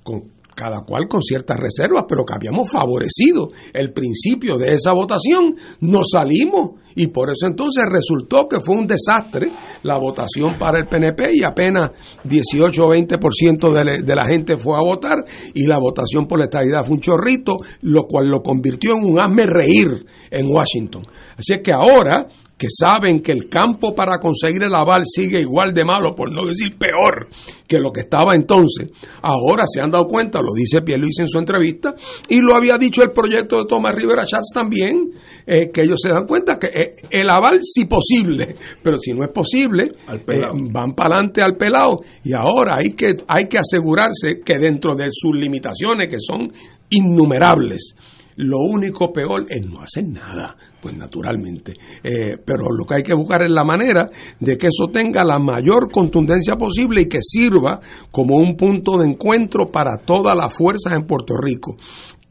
con, 0.03 0.33
cada 0.53 0.81
cual 0.81 1.07
con 1.09 1.23
ciertas 1.23 1.57
reservas, 1.59 2.05
pero 2.09 2.25
que 2.25 2.35
habíamos 2.35 2.69
favorecido 2.71 3.51
el 3.73 3.93
principio 3.93 4.57
de 4.59 4.73
esa 4.75 4.93
votación, 4.93 5.55
nos 5.81 6.09
salimos 6.13 6.73
y 6.97 7.07
por 7.07 7.31
eso 7.31 7.47
entonces 7.47 7.85
resultó 7.89 8.49
que 8.49 8.61
fue 8.61 8.77
un 8.77 8.87
desastre 8.89 9.51
la 9.85 9.97
votación 9.97 10.59
para 10.59 10.79
el 10.79 10.89
PNP 10.89 11.37
y 11.37 11.45
apenas 11.45 11.93
18 12.25 12.85
o 12.85 12.89
20% 12.93 13.73
de, 13.73 14.03
de 14.03 14.15
la 14.15 14.27
gente 14.27 14.59
fue 14.59 14.77
a 14.77 14.83
votar 14.83 15.19
y 15.55 15.67
la 15.67 15.79
votación 15.79 16.27
por 16.27 16.41
la 16.41 16.47
estabilidad 16.47 16.85
fue 16.85 16.97
un 16.97 17.01
chorrito, 17.01 17.59
lo 17.83 18.07
cual 18.07 18.29
lo 18.29 18.43
convirtió 18.43 18.97
en 18.97 19.05
un 19.05 19.21
hazme 19.21 19.47
reír 19.47 20.05
en 20.31 20.47
Washington. 20.51 21.07
Así 21.37 21.63
que 21.63 21.73
ahora 21.73 22.27
que 22.63 22.69
saben 22.71 23.21
que 23.21 23.33
el 23.33 23.49
campo 23.49 23.93
para 23.93 24.21
conseguir 24.21 24.63
el 24.63 24.73
aval 24.73 25.03
sigue 25.05 25.41
igual 25.41 25.75
de 25.75 25.85
malo, 25.85 26.15
por 26.15 26.31
no 26.31 26.47
decir 26.47 26.79
peor 26.79 27.27
que 27.67 27.81
lo 27.81 27.91
que 27.91 28.03
estaba 28.03 28.37
entonces, 28.37 28.89
ahora 29.21 29.65
se 29.67 29.81
han 29.81 29.91
dado 29.91 30.07
cuenta, 30.07 30.41
lo 30.41 30.53
dice 30.55 30.81
Pierluis 30.81 31.19
en 31.19 31.27
su 31.27 31.41
entrevista, 31.41 31.93
y 32.29 32.41
lo 32.41 32.55
había 32.55 32.79
dicho 32.79 33.03
el 33.03 33.11
proyecto 33.11 33.57
de 33.57 33.65
Tomás 33.69 33.97
Rivera 33.97 34.25
Chats 34.25 34.53
también, 34.55 35.11
eh, 35.45 35.73
que 35.73 35.83
ellos 35.83 35.99
se 36.01 36.11
dan 36.11 36.25
cuenta 36.25 36.57
que 36.57 36.69
eh, 36.69 36.97
el 37.11 37.31
aval 37.31 37.59
sí 37.63 37.87
posible, 37.87 38.55
pero 38.81 38.97
si 38.97 39.13
no 39.13 39.25
es 39.25 39.31
posible, 39.31 39.91
eh, 40.13 40.41
van 40.71 40.93
para 40.93 41.17
adelante 41.17 41.43
al 41.43 41.57
pelado. 41.57 41.97
Y 42.23 42.33
ahora 42.33 42.77
hay 42.79 42.93
que, 42.93 43.17
hay 43.27 43.47
que 43.47 43.59
asegurarse 43.59 44.41
que 44.45 44.57
dentro 44.57 44.95
de 44.95 45.09
sus 45.11 45.35
limitaciones, 45.35 46.09
que 46.09 46.21
son 46.21 46.53
innumerables, 46.91 47.97
lo 48.37 48.59
único 48.59 49.13
peor 49.13 49.47
es 49.49 49.67
no 49.67 49.83
hacer 49.83 50.07
nada, 50.09 50.57
pues 50.81 50.97
naturalmente. 50.97 51.75
Eh, 52.03 52.37
pero 52.45 52.65
lo 52.71 52.85
que 52.85 52.97
hay 52.97 53.03
que 53.03 53.15
buscar 53.15 53.43
es 53.43 53.51
la 53.51 53.65
manera 53.65 54.09
de 54.41 54.57
que 54.57 54.69
eso 54.69 54.91
tenga 54.93 55.25
la 55.25 55.39
mayor 55.39 55.91
contundencia 55.91 56.57
posible 56.57 57.03
y 57.03 57.07
que 57.07 57.21
sirva 57.21 57.81
como 58.11 58.37
un 58.37 58.57
punto 58.57 58.99
de 58.99 59.09
encuentro 59.09 59.71
para 59.71 59.99
todas 59.99 60.37
las 60.37 60.55
fuerzas 60.55 60.93
en 60.95 61.07
Puerto 61.07 61.35
Rico 61.37 61.77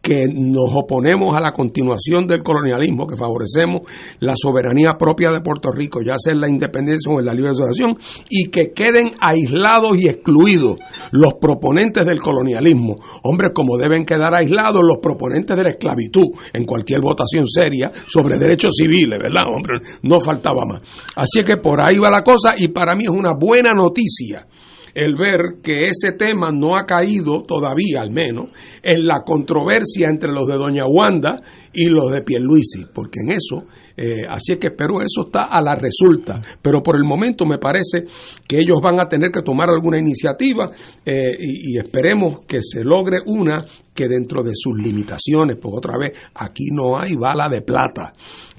que 0.01 0.25
nos 0.33 0.69
oponemos 0.73 1.35
a 1.35 1.39
la 1.39 1.51
continuación 1.51 2.25
del 2.25 2.41
colonialismo, 2.41 3.05
que 3.05 3.15
favorecemos 3.15 3.81
la 4.19 4.33
soberanía 4.35 4.95
propia 4.97 5.29
de 5.29 5.41
Puerto 5.41 5.69
Rico, 5.71 5.99
ya 6.03 6.15
sea 6.17 6.33
en 6.33 6.41
la 6.41 6.49
independencia 6.49 7.11
o 7.11 7.19
en 7.19 7.25
la 7.25 7.33
libre 7.33 7.51
asociación, 7.51 7.97
y 8.29 8.49
que 8.49 8.71
queden 8.73 9.11
aislados 9.19 9.97
y 9.97 10.07
excluidos 10.07 10.77
los 11.11 11.35
proponentes 11.35 12.05
del 12.05 12.19
colonialismo. 12.19 12.95
Hombres, 13.23 13.51
como 13.53 13.77
deben 13.77 14.05
quedar 14.05 14.35
aislados 14.35 14.81
los 14.83 14.97
proponentes 14.97 15.55
de 15.55 15.63
la 15.63 15.71
esclavitud 15.71 16.27
en 16.53 16.65
cualquier 16.65 17.01
votación 17.01 17.45
seria 17.47 17.91
sobre 18.07 18.39
derechos 18.39 18.71
civiles, 18.75 19.19
¿verdad? 19.19 19.45
Hombre, 19.47 19.79
no 20.01 20.19
faltaba 20.19 20.65
más. 20.65 20.81
Así 21.15 21.43
que 21.43 21.57
por 21.57 21.79
ahí 21.81 21.97
va 21.97 22.09
la 22.09 22.23
cosa 22.23 22.55
y 22.57 22.69
para 22.69 22.95
mí 22.95 23.03
es 23.03 23.09
una 23.09 23.33
buena 23.39 23.73
noticia 23.73 24.47
el 24.93 25.15
ver 25.15 25.61
que 25.63 25.83
ese 25.83 26.13
tema 26.17 26.51
no 26.51 26.75
ha 26.75 26.85
caído 26.85 27.43
todavía, 27.43 28.01
al 28.01 28.11
menos, 28.11 28.49
en 28.81 29.05
la 29.05 29.21
controversia 29.25 30.09
entre 30.09 30.31
los 30.31 30.47
de 30.47 30.55
Doña 30.55 30.85
Wanda 30.87 31.41
y 31.73 31.85
los 31.85 32.11
de 32.11 32.21
Pierluisi, 32.21 32.85
porque 32.93 33.19
en 33.23 33.31
eso, 33.31 33.63
eh, 33.95 34.25
así 34.29 34.53
es 34.53 34.57
que 34.57 34.67
espero 34.67 35.01
eso 35.01 35.25
está 35.25 35.45
a 35.45 35.61
la 35.61 35.75
resulta, 35.75 36.41
pero 36.61 36.81
por 36.81 36.95
el 36.95 37.03
momento 37.03 37.45
me 37.45 37.57
parece 37.57 38.03
que 38.47 38.59
ellos 38.59 38.79
van 38.81 38.99
a 38.99 39.07
tener 39.07 39.31
que 39.31 39.41
tomar 39.41 39.69
alguna 39.69 39.97
iniciativa 39.97 40.69
eh, 41.05 41.31
y, 41.39 41.73
y 41.73 41.77
esperemos 41.77 42.41
que 42.45 42.61
se 42.61 42.83
logre 42.83 43.19
una 43.25 43.63
que 43.93 44.07
dentro 44.07 44.43
de 44.43 44.51
sus 44.53 44.77
limitaciones, 44.77 45.57
porque 45.57 45.77
otra 45.77 45.97
vez 45.97 46.17
aquí 46.35 46.65
no 46.71 46.97
hay 46.99 47.15
bala 47.15 47.47
de 47.49 47.61
plata, 47.61 48.11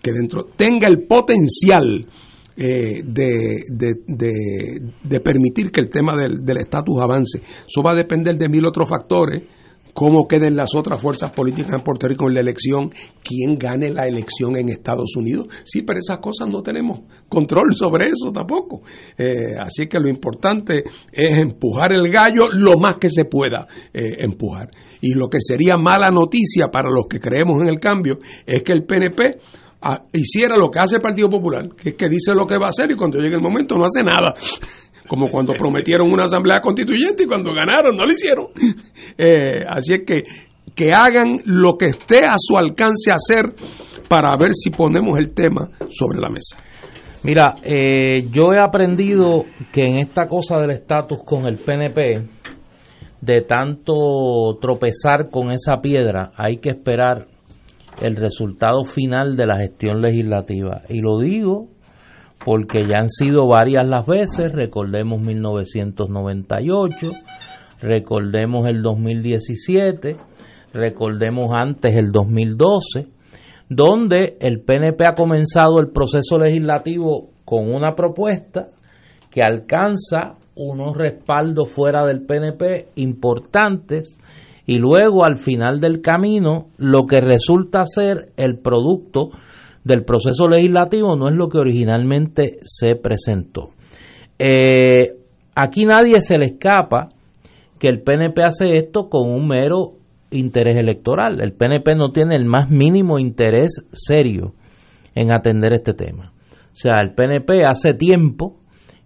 que 0.02 0.12
dentro 0.12 0.44
tenga 0.56 0.88
el 0.88 1.06
potencial 1.06 2.06
eh, 2.56 3.02
de, 3.04 3.62
de, 3.68 3.92
de, 5.02 5.20
permitir 5.20 5.70
que 5.70 5.80
el 5.80 5.88
tema 5.88 6.16
del 6.16 6.56
estatus 6.58 7.00
avance. 7.00 7.40
Eso 7.40 7.82
va 7.82 7.92
a 7.92 7.96
depender 7.96 8.36
de 8.36 8.48
mil 8.48 8.66
otros 8.66 8.88
factores, 8.88 9.42
cómo 9.92 10.26
queden 10.26 10.56
las 10.56 10.74
otras 10.74 11.00
fuerzas 11.00 11.32
políticas 11.32 11.74
en 11.74 11.82
Puerto 11.82 12.08
Rico 12.08 12.28
en 12.28 12.34
la 12.34 12.40
elección, 12.40 12.90
quién 13.22 13.58
gane 13.58 13.90
la 13.90 14.06
elección 14.06 14.56
en 14.56 14.68
Estados 14.68 15.16
Unidos. 15.16 15.46
Sí, 15.64 15.82
pero 15.82 15.98
esas 15.98 16.18
cosas 16.18 16.48
no 16.48 16.62
tenemos 16.62 17.00
control 17.28 17.74
sobre 17.74 18.06
eso 18.06 18.32
tampoco. 18.32 18.82
Eh, 19.16 19.56
así 19.60 19.86
que 19.86 19.98
lo 19.98 20.08
importante 20.08 20.84
es 21.12 21.40
empujar 21.40 21.92
el 21.92 22.10
gallo 22.10 22.48
lo 22.52 22.78
más 22.78 22.96
que 22.96 23.10
se 23.10 23.24
pueda 23.24 23.66
eh, 23.92 24.16
empujar. 24.18 24.70
Y 25.00 25.14
lo 25.14 25.28
que 25.28 25.38
sería 25.40 25.76
mala 25.76 26.10
noticia 26.10 26.68
para 26.68 26.90
los 26.90 27.06
que 27.08 27.18
creemos 27.18 27.60
en 27.62 27.68
el 27.68 27.78
cambio 27.78 28.18
es 28.46 28.62
que 28.62 28.72
el 28.72 28.84
PNP 28.84 29.38
hiciera 30.12 30.56
lo 30.56 30.70
que 30.70 30.78
hace 30.78 30.96
el 30.96 31.02
Partido 31.02 31.28
Popular, 31.28 31.68
que 31.70 31.90
es 31.90 31.94
que 31.94 32.08
dice 32.08 32.34
lo 32.34 32.46
que 32.46 32.58
va 32.58 32.66
a 32.66 32.70
hacer 32.70 32.90
y 32.90 32.96
cuando 32.96 33.18
llegue 33.18 33.36
el 33.36 33.42
momento 33.42 33.76
no 33.76 33.84
hace 33.84 34.02
nada. 34.02 34.34
como 35.08 35.28
cuando 35.30 35.52
prometieron 35.52 36.10
una 36.10 36.24
asamblea 36.24 36.60
constituyente 36.60 37.24
y 37.24 37.26
cuando 37.26 37.52
ganaron 37.52 37.96
no 37.96 38.04
lo 38.04 38.12
hicieron. 38.12 38.46
Eh, 39.18 39.62
así 39.68 39.92
es 39.92 40.00
que 40.06 40.24
que 40.74 40.92
hagan 40.92 41.38
lo 41.44 41.76
que 41.76 41.86
esté 41.86 42.24
a 42.24 42.36
su 42.38 42.56
alcance 42.56 43.10
hacer 43.12 43.52
para 44.08 44.36
ver 44.36 44.52
si 44.54 44.70
ponemos 44.70 45.18
el 45.18 45.34
tema 45.34 45.70
sobre 45.90 46.18
la 46.18 46.30
mesa. 46.30 46.56
Mira, 47.24 47.56
eh, 47.62 48.26
yo 48.30 48.52
he 48.52 48.58
aprendido 48.58 49.44
que 49.72 49.84
en 49.84 49.98
esta 49.98 50.26
cosa 50.26 50.58
del 50.58 50.70
estatus 50.70 51.20
con 51.24 51.46
el 51.46 51.58
PNP, 51.58 52.24
de 53.20 53.40
tanto 53.42 54.58
tropezar 54.60 55.30
con 55.30 55.52
esa 55.52 55.80
piedra, 55.80 56.32
hay 56.36 56.58
que 56.58 56.70
esperar 56.70 57.26
el 58.00 58.16
resultado 58.16 58.84
final 58.84 59.36
de 59.36 59.46
la 59.46 59.58
gestión 59.58 60.00
legislativa. 60.00 60.82
Y 60.88 61.00
lo 61.00 61.18
digo 61.18 61.68
porque 62.44 62.86
ya 62.88 62.98
han 62.98 63.08
sido 63.08 63.46
varias 63.46 63.86
las 63.86 64.06
veces, 64.06 64.52
recordemos 64.52 65.20
1998, 65.20 67.10
recordemos 67.80 68.66
el 68.66 68.82
2017, 68.82 70.16
recordemos 70.72 71.56
antes 71.56 71.96
el 71.96 72.10
2012, 72.10 73.06
donde 73.68 74.36
el 74.40 74.60
PNP 74.60 75.06
ha 75.06 75.14
comenzado 75.14 75.78
el 75.80 75.90
proceso 75.90 76.36
legislativo 76.38 77.30
con 77.44 77.72
una 77.72 77.94
propuesta 77.94 78.68
que 79.30 79.42
alcanza 79.42 80.34
unos 80.54 80.96
respaldos 80.96 81.70
fuera 81.70 82.04
del 82.04 82.26
PNP 82.26 82.88
importantes 82.96 84.18
y 84.66 84.78
luego 84.78 85.24
al 85.24 85.38
final 85.38 85.80
del 85.80 86.00
camino 86.00 86.68
lo 86.78 87.06
que 87.06 87.20
resulta 87.20 87.84
ser 87.86 88.32
el 88.36 88.58
producto 88.58 89.30
del 89.84 90.04
proceso 90.04 90.46
legislativo 90.46 91.16
no 91.16 91.28
es 91.28 91.34
lo 91.34 91.48
que 91.48 91.58
originalmente 91.58 92.58
se 92.62 92.94
presentó. 92.94 93.70
Eh, 94.38 95.16
aquí 95.54 95.84
nadie 95.84 96.20
se 96.20 96.38
le 96.38 96.46
escapa 96.46 97.08
que 97.78 97.88
el 97.88 98.02
PNP 98.02 98.42
hace 98.44 98.76
esto 98.76 99.08
con 99.08 99.28
un 99.28 99.48
mero 99.48 99.94
interés 100.30 100.76
electoral. 100.76 101.40
El 101.40 101.52
PNP 101.52 101.96
no 101.96 102.12
tiene 102.12 102.36
el 102.36 102.44
más 102.44 102.70
mínimo 102.70 103.18
interés 103.18 103.84
serio 103.92 104.54
en 105.14 105.32
atender 105.32 105.74
este 105.74 105.92
tema. 105.92 106.32
O 106.52 106.74
sea, 106.76 107.00
el 107.00 107.14
PNP 107.14 107.64
hace 107.66 107.94
tiempo 107.94 108.56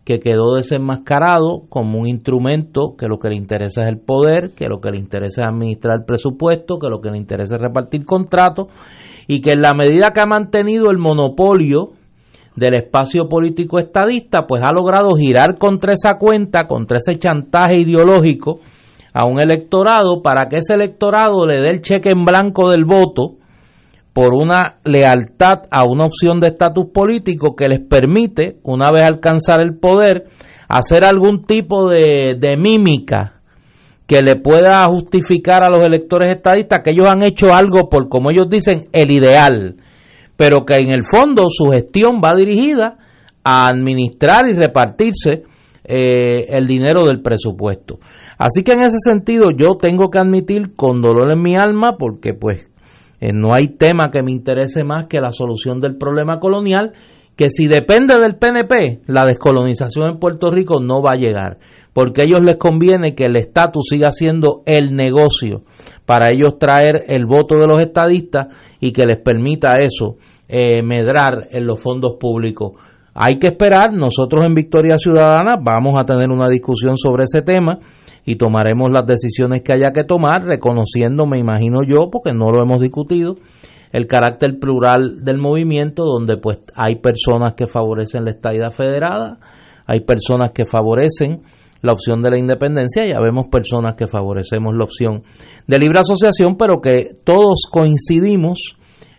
que 0.06 0.20
quedó 0.20 0.54
desenmascarado 0.54 1.64
como 1.68 1.98
un 1.98 2.06
instrumento 2.06 2.94
que 2.96 3.08
lo 3.08 3.18
que 3.18 3.28
le 3.28 3.36
interesa 3.36 3.82
es 3.82 3.88
el 3.88 3.98
poder, 3.98 4.52
que 4.56 4.68
lo 4.68 4.80
que 4.80 4.92
le 4.92 4.98
interesa 4.98 5.42
es 5.42 5.48
administrar 5.48 6.04
presupuesto, 6.06 6.78
que 6.78 6.88
lo 6.88 7.00
que 7.00 7.10
le 7.10 7.18
interesa 7.18 7.56
es 7.56 7.60
repartir 7.60 8.04
contratos 8.04 8.68
y 9.26 9.40
que 9.40 9.50
en 9.50 9.62
la 9.62 9.74
medida 9.74 10.12
que 10.12 10.20
ha 10.20 10.26
mantenido 10.26 10.92
el 10.92 10.98
monopolio 10.98 11.90
del 12.54 12.74
espacio 12.74 13.28
político 13.28 13.80
estadista, 13.80 14.46
pues 14.46 14.62
ha 14.62 14.70
logrado 14.72 15.16
girar 15.16 15.58
contra 15.58 15.92
esa 15.92 16.18
cuenta, 16.18 16.68
contra 16.68 16.98
ese 16.98 17.16
chantaje 17.16 17.80
ideológico 17.80 18.60
a 19.12 19.26
un 19.26 19.40
electorado 19.40 20.22
para 20.22 20.46
que 20.48 20.58
ese 20.58 20.74
electorado 20.74 21.44
le 21.48 21.60
dé 21.60 21.70
el 21.70 21.80
cheque 21.80 22.10
en 22.10 22.24
blanco 22.24 22.70
del 22.70 22.84
voto 22.84 23.38
por 24.16 24.32
una 24.32 24.78
lealtad 24.82 25.64
a 25.70 25.84
una 25.84 26.06
opción 26.06 26.40
de 26.40 26.48
estatus 26.48 26.86
político 26.86 27.54
que 27.54 27.68
les 27.68 27.80
permite, 27.86 28.56
una 28.62 28.90
vez 28.90 29.06
alcanzar 29.06 29.60
el 29.60 29.76
poder, 29.76 30.24
hacer 30.68 31.04
algún 31.04 31.44
tipo 31.44 31.90
de, 31.90 32.34
de 32.38 32.56
mímica 32.56 33.42
que 34.06 34.22
le 34.22 34.36
pueda 34.36 34.82
justificar 34.86 35.62
a 35.62 35.68
los 35.68 35.84
electores 35.84 36.34
estadistas 36.34 36.80
que 36.82 36.92
ellos 36.92 37.04
han 37.06 37.22
hecho 37.24 37.52
algo 37.52 37.90
por, 37.90 38.08
como 38.08 38.30
ellos 38.30 38.46
dicen, 38.48 38.88
el 38.90 39.10
ideal, 39.10 39.76
pero 40.34 40.64
que 40.64 40.76
en 40.76 40.94
el 40.94 41.04
fondo 41.04 41.44
su 41.50 41.66
gestión 41.70 42.22
va 42.24 42.34
dirigida 42.34 42.96
a 43.44 43.66
administrar 43.66 44.48
y 44.48 44.54
repartirse 44.54 45.42
eh, 45.84 46.46
el 46.48 46.66
dinero 46.66 47.04
del 47.04 47.20
presupuesto. 47.20 47.98
Así 48.38 48.62
que 48.62 48.72
en 48.72 48.80
ese 48.80 48.96
sentido 48.98 49.50
yo 49.54 49.74
tengo 49.74 50.08
que 50.08 50.20
admitir 50.20 50.74
con 50.74 51.02
dolor 51.02 51.30
en 51.30 51.42
mi 51.42 51.54
alma 51.54 51.98
porque 51.98 52.32
pues 52.32 52.70
eh, 53.20 53.32
no 53.32 53.54
hay 53.54 53.68
tema 53.76 54.10
que 54.10 54.22
me 54.22 54.32
interese 54.32 54.84
más 54.84 55.06
que 55.06 55.20
la 55.20 55.30
solución 55.30 55.80
del 55.80 55.96
problema 55.96 56.38
colonial 56.38 56.92
que 57.36 57.50
si 57.50 57.66
depende 57.66 58.18
del 58.18 58.36
PNP, 58.36 59.02
la 59.06 59.26
descolonización 59.26 60.10
en 60.10 60.18
Puerto 60.18 60.50
Rico 60.50 60.80
no 60.80 61.02
va 61.02 61.12
a 61.12 61.16
llegar, 61.16 61.58
porque 61.92 62.22
a 62.22 62.24
ellos 62.24 62.42
les 62.42 62.56
conviene 62.56 63.14
que 63.14 63.24
el 63.24 63.36
estatus 63.36 63.88
siga 63.90 64.10
siendo 64.10 64.62
el 64.64 64.96
negocio 64.96 65.62
para 66.06 66.32
ellos 66.32 66.58
traer 66.58 67.04
el 67.08 67.26
voto 67.26 67.58
de 67.58 67.66
los 67.66 67.80
estadistas 67.80 68.48
y 68.80 68.92
que 68.92 69.04
les 69.04 69.18
permita 69.18 69.78
eso 69.80 70.16
eh, 70.48 70.82
medrar 70.82 71.48
en 71.50 71.66
los 71.66 71.80
fondos 71.80 72.16
públicos. 72.18 72.72
Hay 73.18 73.38
que 73.38 73.46
esperar, 73.46 73.94
nosotros 73.94 74.46
en 74.46 74.54
Victoria 74.54 74.98
Ciudadana 74.98 75.56
vamos 75.58 75.94
a 75.98 76.04
tener 76.04 76.30
una 76.30 76.50
discusión 76.50 76.98
sobre 76.98 77.24
ese 77.24 77.40
tema 77.40 77.78
y 78.26 78.36
tomaremos 78.36 78.90
las 78.90 79.06
decisiones 79.06 79.62
que 79.62 79.72
haya 79.72 79.90
que 79.92 80.04
tomar, 80.04 80.44
reconociendo, 80.44 81.24
me 81.24 81.38
imagino 81.38 81.78
yo, 81.82 82.10
porque 82.10 82.34
no 82.34 82.50
lo 82.50 82.62
hemos 82.62 82.78
discutido, 82.78 83.36
el 83.90 84.06
carácter 84.06 84.58
plural 84.58 85.24
del 85.24 85.38
movimiento, 85.38 86.04
donde 86.04 86.36
pues 86.36 86.58
hay 86.74 86.96
personas 86.96 87.54
que 87.54 87.66
favorecen 87.66 88.26
la 88.26 88.32
estadidad 88.32 88.70
federada, 88.70 89.38
hay 89.86 90.00
personas 90.00 90.50
que 90.52 90.66
favorecen 90.66 91.40
la 91.80 91.94
opción 91.94 92.20
de 92.20 92.30
la 92.30 92.38
independencia, 92.38 93.02
ya 93.08 93.18
vemos 93.18 93.46
personas 93.50 93.94
que 93.94 94.08
favorecemos 94.08 94.74
la 94.74 94.84
opción 94.84 95.22
de 95.66 95.78
libre 95.78 96.00
asociación, 96.00 96.56
pero 96.58 96.82
que 96.82 97.16
todos 97.24 97.62
coincidimos 97.70 98.76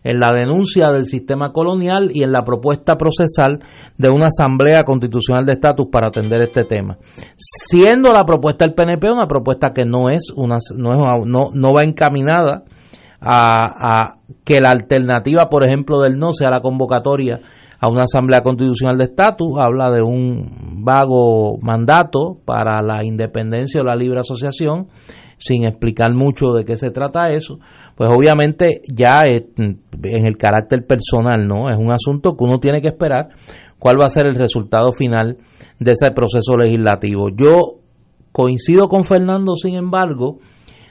en 0.07 0.21
la 0.21 0.33
denuncia 0.33 0.87
del 0.89 1.03
sistema 1.03 1.51
colonial 1.51 2.11
y 2.13 2.23
en 2.23 2.31
la 2.31 2.43
propuesta 2.43 2.95
procesal 2.95 3.59
de 3.97 4.09
una 4.09 4.27
asamblea 4.27 4.83
constitucional 4.83 5.45
de 5.45 5.51
estatus 5.51 5.87
para 5.91 6.07
atender 6.07 6.41
este 6.41 6.63
tema. 6.63 6.97
Siendo 7.35 8.11
la 8.13 8.23
propuesta 8.23 8.63
del 8.63 8.73
PNP 8.73 9.11
una 9.11 9.27
propuesta 9.27 9.73
que 9.75 9.83
no 9.83 10.09
es 10.09 10.31
una 10.33 10.59
no 10.77 10.93
es 10.93 11.27
no, 11.27 11.73
va 11.73 11.83
encaminada 11.83 12.63
a, 13.19 14.05
a 14.05 14.17
que 14.45 14.61
la 14.61 14.69
alternativa, 14.69 15.49
por 15.49 15.65
ejemplo, 15.65 15.99
del 15.99 16.17
no 16.17 16.31
sea 16.31 16.51
la 16.51 16.61
convocatoria 16.61 17.41
a 17.79 17.89
una 17.89 18.03
asamblea 18.03 18.41
constitucional 18.41 18.97
de 18.97 19.03
estatus, 19.03 19.59
habla 19.59 19.91
de 19.91 20.01
un 20.01 20.85
vago 20.85 21.57
mandato 21.61 22.37
para 22.45 22.81
la 22.81 23.03
independencia 23.03 23.81
o 23.81 23.83
la 23.83 23.95
libre 23.95 24.21
asociación 24.21 24.87
sin 25.37 25.65
explicar 25.65 26.13
mucho 26.13 26.53
de 26.53 26.65
qué 26.65 26.75
se 26.75 26.91
trata 26.91 27.31
eso, 27.31 27.59
pues 27.97 28.11
obviamente 28.11 28.81
ya 28.87 29.21
en 29.23 29.81
el 30.27 30.37
carácter 30.37 30.85
personal, 30.85 31.47
¿no? 31.47 31.67
Es 31.69 31.77
un 31.77 31.91
asunto 31.91 32.37
que 32.37 32.43
uno 32.43 32.59
tiene 32.59 32.79
que 32.79 32.89
esperar 32.89 33.29
cuál 33.79 33.99
va 33.99 34.05
a 34.05 34.09
ser 34.09 34.27
el 34.27 34.35
resultado 34.35 34.91
final 34.91 35.37
de 35.79 35.91
ese 35.93 36.11
proceso 36.11 36.55
legislativo. 36.57 37.29
Yo 37.35 37.79
coincido 38.31 38.87
con 38.87 39.03
Fernando, 39.03 39.55
sin 39.55 39.73
embargo, 39.73 40.37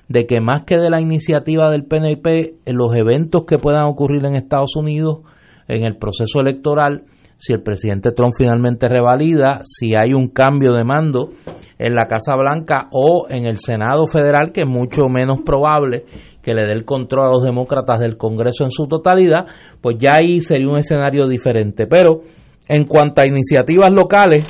de 0.08 0.26
que 0.26 0.40
más 0.40 0.64
que 0.64 0.78
de 0.78 0.90
la 0.90 1.00
iniciativa 1.00 1.70
del 1.70 1.84
PNP, 1.84 2.56
los 2.66 2.92
eventos 2.96 3.44
que 3.44 3.58
puedan 3.58 3.84
ocurrir 3.86 4.24
en 4.24 4.34
Estados 4.34 4.74
Unidos 4.74 5.20
en 5.68 5.84
el 5.84 5.96
proceso 5.96 6.40
electoral, 6.40 7.04
si 7.38 7.52
el 7.52 7.62
presidente 7.62 8.12
Trump 8.12 8.32
finalmente 8.36 8.88
revalida, 8.88 9.60
si 9.64 9.94
hay 9.94 10.14
un 10.14 10.28
cambio 10.28 10.72
de 10.72 10.84
mando 10.84 11.30
en 11.78 11.94
la 11.94 12.06
Casa 12.06 12.34
Blanca 12.34 12.88
o 12.92 13.26
en 13.28 13.46
el 13.46 13.58
Senado 13.58 14.06
federal, 14.06 14.52
que 14.52 14.62
es 14.62 14.68
mucho 14.68 15.08
menos 15.08 15.40
probable 15.44 16.04
que 16.42 16.54
le 16.54 16.64
dé 16.66 16.72
el 16.72 16.84
control 16.84 17.26
a 17.26 17.30
los 17.30 17.42
demócratas 17.42 18.00
del 18.00 18.16
Congreso 18.16 18.64
en 18.64 18.70
su 18.70 18.86
totalidad, 18.86 19.46
pues 19.80 19.96
ya 19.98 20.14
ahí 20.14 20.40
sería 20.40 20.68
un 20.68 20.78
escenario 20.78 21.26
diferente. 21.26 21.86
Pero 21.86 22.20
en 22.68 22.84
cuanto 22.84 23.20
a 23.20 23.26
iniciativas 23.26 23.90
locales, 23.90 24.44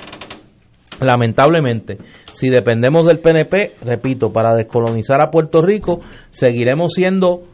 lamentablemente, 1.01 1.99
si 2.33 2.51
dependemos 2.51 3.05
del 3.05 3.21
PNP, 3.21 3.77
repito, 3.83 4.33
para 4.33 4.55
descolonizar 4.55 5.23
a 5.23 5.31
Puerto 5.31 5.63
Rico, 5.63 6.01
seguiremos 6.31 6.93
siendo 6.93 7.45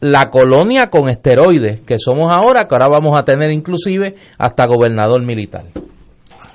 la 0.00 0.30
colonia 0.30 0.90
con 0.90 1.08
esteroides 1.08 1.80
que 1.80 1.98
somos 1.98 2.32
ahora, 2.32 2.66
que 2.66 2.74
ahora 2.74 2.88
vamos 2.88 3.18
a 3.18 3.24
tener 3.24 3.52
inclusive 3.52 4.14
hasta 4.38 4.66
gobernador 4.66 5.22
militar. 5.24 5.64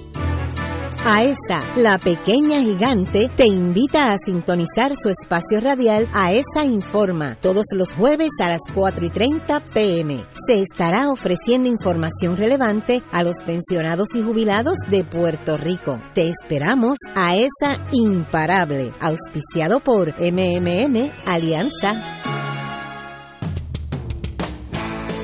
AESA, 1.04 1.76
la 1.76 1.98
pequeña 1.98 2.60
gigante, 2.60 3.30
te 3.34 3.46
invita 3.46 4.12
a 4.12 4.16
sintonizar 4.18 4.92
su 5.00 5.08
espacio 5.08 5.60
radial 5.60 6.08
AESA 6.12 6.64
Informa 6.64 7.36
todos 7.36 7.66
los 7.74 7.94
jueves 7.94 8.30
a 8.40 8.48
las 8.48 8.60
4 8.74 9.06
y 9.06 9.10
30 9.10 9.64
pm. 9.72 10.26
Se 10.46 10.60
estará 10.60 11.10
ofreciendo 11.10 11.68
información 11.68 12.36
relevante 12.36 13.02
a 13.12 13.22
los 13.22 13.36
pensionados 13.44 14.08
y 14.14 14.22
jubilados 14.22 14.76
de 14.88 15.04
Puerto 15.04 15.56
Rico. 15.56 16.00
Te 16.14 16.28
esperamos 16.28 16.98
AESA 17.14 17.86
Imparable, 17.92 18.92
auspiciado 19.00 19.80
por 19.80 20.14
MMM 20.20 21.10
Alianza. 21.26 22.49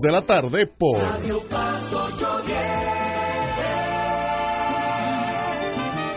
de 0.00 0.12
la 0.12 0.22
tarde 0.22 0.66
por 0.66 0.98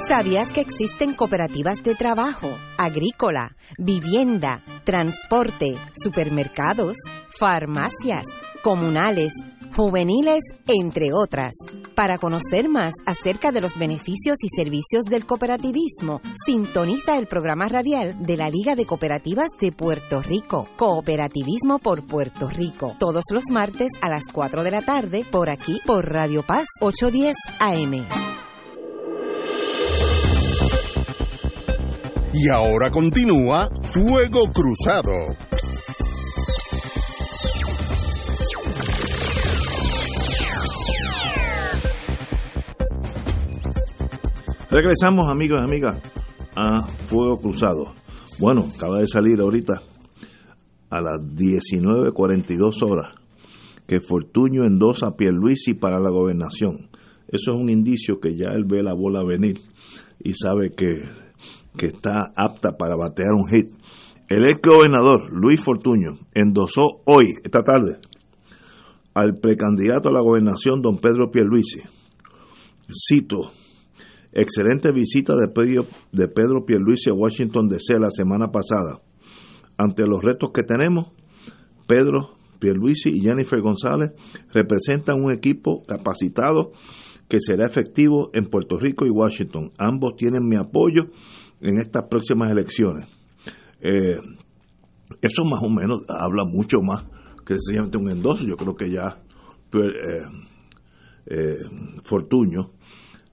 ¿Sabías 0.08 0.50
que 0.52 0.62
existen 0.62 1.16
cooperativas 1.16 1.82
de 1.84 1.96
trabajo, 1.96 2.56
agrícola, 2.78 3.56
vivienda, 3.80 4.62
transporte, 4.84 5.76
supermercados, 6.00 6.96
farmacias, 7.40 8.26
comunales, 8.62 9.34
juveniles, 9.76 10.42
entre 10.68 11.12
otras? 11.14 11.54
Para 11.96 12.18
conocer 12.18 12.70
más 12.70 12.94
acerca 13.06 13.52
de 13.52 13.62
los 13.62 13.78
beneficios 13.78 14.38
y 14.42 14.48
servicios 14.56 15.04
del 15.10 15.26
cooperativismo, 15.26 16.22
sintoniza 16.46 17.18
el 17.18 17.28
programa 17.28 17.68
radial 17.68 18.22
de 18.22 18.38
la 18.38 18.50
Liga 18.50 18.76
de 18.76 18.86
Cooperativas 18.86 19.50
de 19.60 19.72
Puerto 19.72 20.22
Rico, 20.22 20.68
Cooperativismo 20.78 21.80
por 21.80 22.06
Puerto 22.08 22.50
Rico, 22.50 22.96
todos 23.00 23.24
los 23.32 23.46
martes 23.52 23.90
a 24.02 24.10
las 24.10 24.24
4 24.32 24.64
de 24.64 24.72
la 24.72 24.82
tarde 24.82 25.26
por 25.30 25.50
aquí 25.50 25.80
por 25.86 26.10
Radio 26.10 26.44
Paz 26.44 26.66
810 26.82 27.36
AM. 27.60 28.06
Y 32.34 32.50
ahora 32.50 32.92
continúa 32.92 33.70
Fuego 33.82 34.52
Cruzado. 34.52 35.14
Regresamos, 44.76 45.32
amigos 45.32 45.62
y 45.62 45.64
amigas, 45.64 46.02
a 46.54 46.86
Fuego 47.08 47.38
Cruzado. 47.38 47.94
Bueno, 48.40 48.66
acaba 48.76 49.00
de 49.00 49.08
salir 49.08 49.40
ahorita 49.40 49.82
a 50.90 51.00
las 51.00 51.22
19.42 51.22 52.84
horas 52.84 53.16
que 53.88 54.02
Fortuño 54.02 54.66
endosa 54.66 55.08
a 55.08 55.16
Pierluisi 55.16 55.76
para 55.76 56.02
la 56.02 56.10
gobernación. 56.10 56.90
Eso 57.30 57.52
es 57.54 57.58
un 57.58 57.70
indicio 57.70 58.20
que 58.20 58.36
ya 58.36 58.50
él 58.50 58.66
ve 58.66 58.84
la 58.84 58.94
bola 58.94 59.24
venir 59.24 59.62
y 60.22 60.34
sabe 60.34 60.72
que, 60.72 61.04
que 61.78 61.86
está 61.86 62.34
apta 62.36 62.76
para 62.76 62.98
batear 62.98 63.32
un 63.32 63.48
hit. 63.48 63.72
El 64.28 64.44
ex 64.44 64.60
gobernador 64.62 65.32
Luis 65.32 65.62
Fortuño 65.62 66.20
endosó 66.34 67.00
hoy, 67.06 67.28
esta 67.46 67.64
tarde, 67.64 68.00
al 69.14 69.38
precandidato 69.38 70.10
a 70.10 70.12
la 70.12 70.20
gobernación 70.20 70.82
don 70.82 70.98
Pedro 70.98 71.32
Pierluisi. 71.32 71.80
Cito, 72.92 73.54
excelente 74.36 74.92
visita 74.92 75.34
de 75.36 75.48
Pedro, 75.48 75.88
de 76.12 76.28
Pedro 76.28 76.66
Pierluisi 76.66 77.10
a 77.10 77.14
Washington 77.14 77.70
DC 77.70 77.98
la 78.00 78.12
semana 78.12 78.52
pasada. 78.52 79.02
Ante 79.78 80.06
los 80.06 80.22
retos 80.22 80.52
que 80.52 80.64
tenemos, 80.64 81.14
Pedro 81.88 82.36
Pierluisi 82.60 83.10
y 83.10 83.22
Jennifer 83.22 83.60
González 83.62 84.12
representan 84.54 85.24
un 85.24 85.32
equipo 85.32 85.84
capacitado 85.88 86.72
que 87.28 87.40
será 87.40 87.66
efectivo 87.66 88.30
en 88.34 88.46
Puerto 88.46 88.78
Rico 88.78 89.06
y 89.06 89.10
Washington. 89.10 89.72
Ambos 89.78 90.16
tienen 90.16 90.48
mi 90.48 90.58
apoyo 90.58 91.08
en 91.62 91.80
estas 91.80 92.04
próximas 92.10 92.52
elecciones. 92.52 93.08
Eh, 93.82 94.18
eso 95.22 95.44
más 95.46 95.62
o 95.64 95.70
menos 95.70 96.02
habla 96.08 96.44
mucho 96.46 96.82
más 96.82 97.06
que 97.46 97.54
sencillamente 97.54 97.98
un 97.98 98.10
endoso. 98.10 98.46
Yo 98.46 98.58
creo 98.58 98.76
que 98.76 98.92
ya 98.92 99.20
eh, 99.74 100.24
eh, 101.28 101.58
Fortuño 102.04 102.72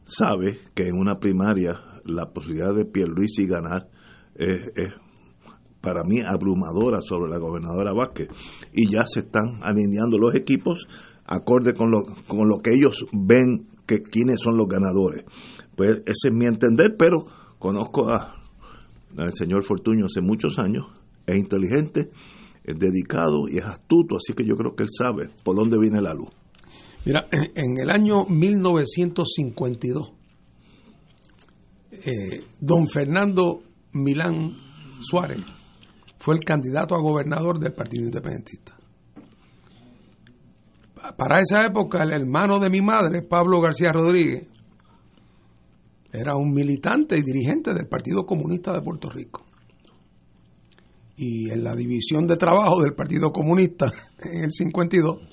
sabe 0.04 0.58
que 0.74 0.88
en 0.88 0.96
una 0.96 1.18
primaria 1.18 1.80
la 2.04 2.32
posibilidad 2.32 2.74
de 2.74 2.84
Pierluisi 2.84 3.46
ganar 3.46 3.88
es, 4.34 4.92
para 5.80 6.02
mí 6.04 6.20
abrumadora 6.20 7.00
sobre 7.00 7.30
la 7.30 7.38
gobernadora 7.38 7.92
Vázquez 7.92 8.28
y 8.72 8.90
ya 8.90 9.04
se 9.06 9.20
están 9.20 9.60
alineando 9.62 10.18
los 10.18 10.34
equipos 10.34 10.86
acorde 11.26 11.72
con 11.72 11.90
lo, 11.90 12.02
con 12.26 12.48
lo 12.48 12.58
que 12.58 12.74
ellos 12.74 13.06
ven 13.12 13.68
que 13.86 14.02
quiénes 14.02 14.40
son 14.40 14.56
los 14.56 14.68
ganadores. 14.68 15.24
Pues 15.76 15.90
ese 16.06 16.28
es 16.28 16.32
mi 16.32 16.46
entender, 16.46 16.96
pero 16.98 17.24
conozco 17.58 18.10
a, 18.10 18.34
al 19.18 19.32
señor 19.32 19.64
Fortuño 19.64 20.06
hace 20.06 20.20
muchos 20.20 20.58
años, 20.58 20.86
es 21.26 21.36
inteligente, 21.36 22.10
es 22.64 22.78
dedicado 22.78 23.48
y 23.48 23.58
es 23.58 23.64
astuto, 23.64 24.16
así 24.16 24.34
que 24.34 24.44
yo 24.44 24.54
creo 24.54 24.74
que 24.74 24.84
él 24.84 24.90
sabe 24.96 25.30
por 25.44 25.56
dónde 25.56 25.78
viene 25.78 26.00
la 26.00 26.14
luz. 26.14 26.30
Mira, 27.04 27.28
en, 27.54 27.78
el 27.78 27.90
año 27.90 28.24
1952, 28.26 30.12
eh, 31.92 32.44
don 32.60 32.88
Fernando 32.88 33.62
Milán 33.92 34.56
Suárez 35.00 35.40
fue 36.18 36.36
el 36.36 36.44
candidato 36.44 36.94
a 36.94 37.00
gobernador 37.00 37.58
del 37.58 37.72
Partido 37.72 38.04
Independentista. 38.04 38.76
Para 41.16 41.40
esa 41.40 41.66
época, 41.66 42.04
el 42.04 42.12
hermano 42.12 42.60
de 42.60 42.70
mi 42.70 42.80
madre, 42.80 43.22
Pablo 43.22 43.60
García 43.60 43.90
Rodríguez, 43.92 44.46
era 46.12 46.36
un 46.36 46.52
militante 46.52 47.18
y 47.18 47.22
dirigente 47.22 47.74
del 47.74 47.88
Partido 47.88 48.24
Comunista 48.24 48.72
de 48.72 48.82
Puerto 48.82 49.10
Rico. 49.10 49.44
Y 51.16 51.50
en 51.50 51.64
la 51.64 51.74
división 51.74 52.26
de 52.26 52.36
trabajo 52.36 52.82
del 52.82 52.94
Partido 52.94 53.32
Comunista, 53.32 53.86
en 54.24 54.44
el 54.44 54.52
52, 54.52 55.31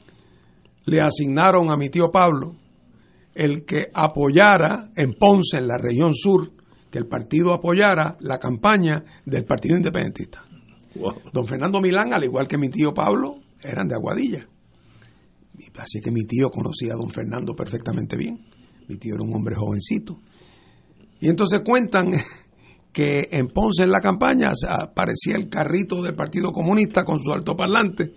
le 0.90 1.02
asignaron 1.02 1.72
a 1.72 1.78
mi 1.78 1.90
tío 1.90 2.10
Pablo 2.12 2.56
el 3.36 3.64
que 3.64 3.90
apoyara 3.94 4.90
en 4.96 5.14
Ponce, 5.14 5.58
en 5.58 5.68
la 5.68 5.78
región 5.78 6.14
sur, 6.16 6.52
que 6.90 6.98
el 6.98 7.08
partido 7.08 7.54
apoyara 7.54 8.18
la 8.22 8.40
campaña 8.40 9.04
del 9.26 9.46
Partido 9.46 9.78
Independentista. 9.78 10.44
Wow. 10.96 11.22
Don 11.32 11.46
Fernando 11.46 11.80
Milán, 11.80 12.12
al 12.14 12.24
igual 12.24 12.48
que 12.48 12.58
mi 12.58 12.70
tío 12.70 12.94
Pablo, 12.94 13.36
eran 13.62 13.88
de 13.88 13.96
Aguadilla. 13.96 14.48
Así 15.78 16.02
que 16.02 16.12
mi 16.12 16.26
tío 16.26 16.50
conocía 16.50 16.94
a 16.94 16.98
don 16.98 17.12
Fernando 17.12 17.56
perfectamente 17.56 18.18
bien. 18.18 18.40
Mi 18.88 18.98
tío 18.98 19.14
era 19.14 19.24
un 19.24 19.34
hombre 19.36 19.56
jovencito. 19.56 20.20
Y 21.22 21.30
entonces 21.30 21.62
cuentan 21.64 22.12
que 22.92 23.28
en 23.32 23.48
Ponce 23.50 23.84
en 23.84 23.92
la 23.92 24.02
campaña 24.02 24.52
aparecía 24.68 25.36
el 25.36 25.48
carrito 25.50 26.02
del 26.02 26.16
Partido 26.16 26.52
Comunista 26.52 27.06
con 27.06 27.20
su 27.22 27.32
altoparlante 27.32 28.14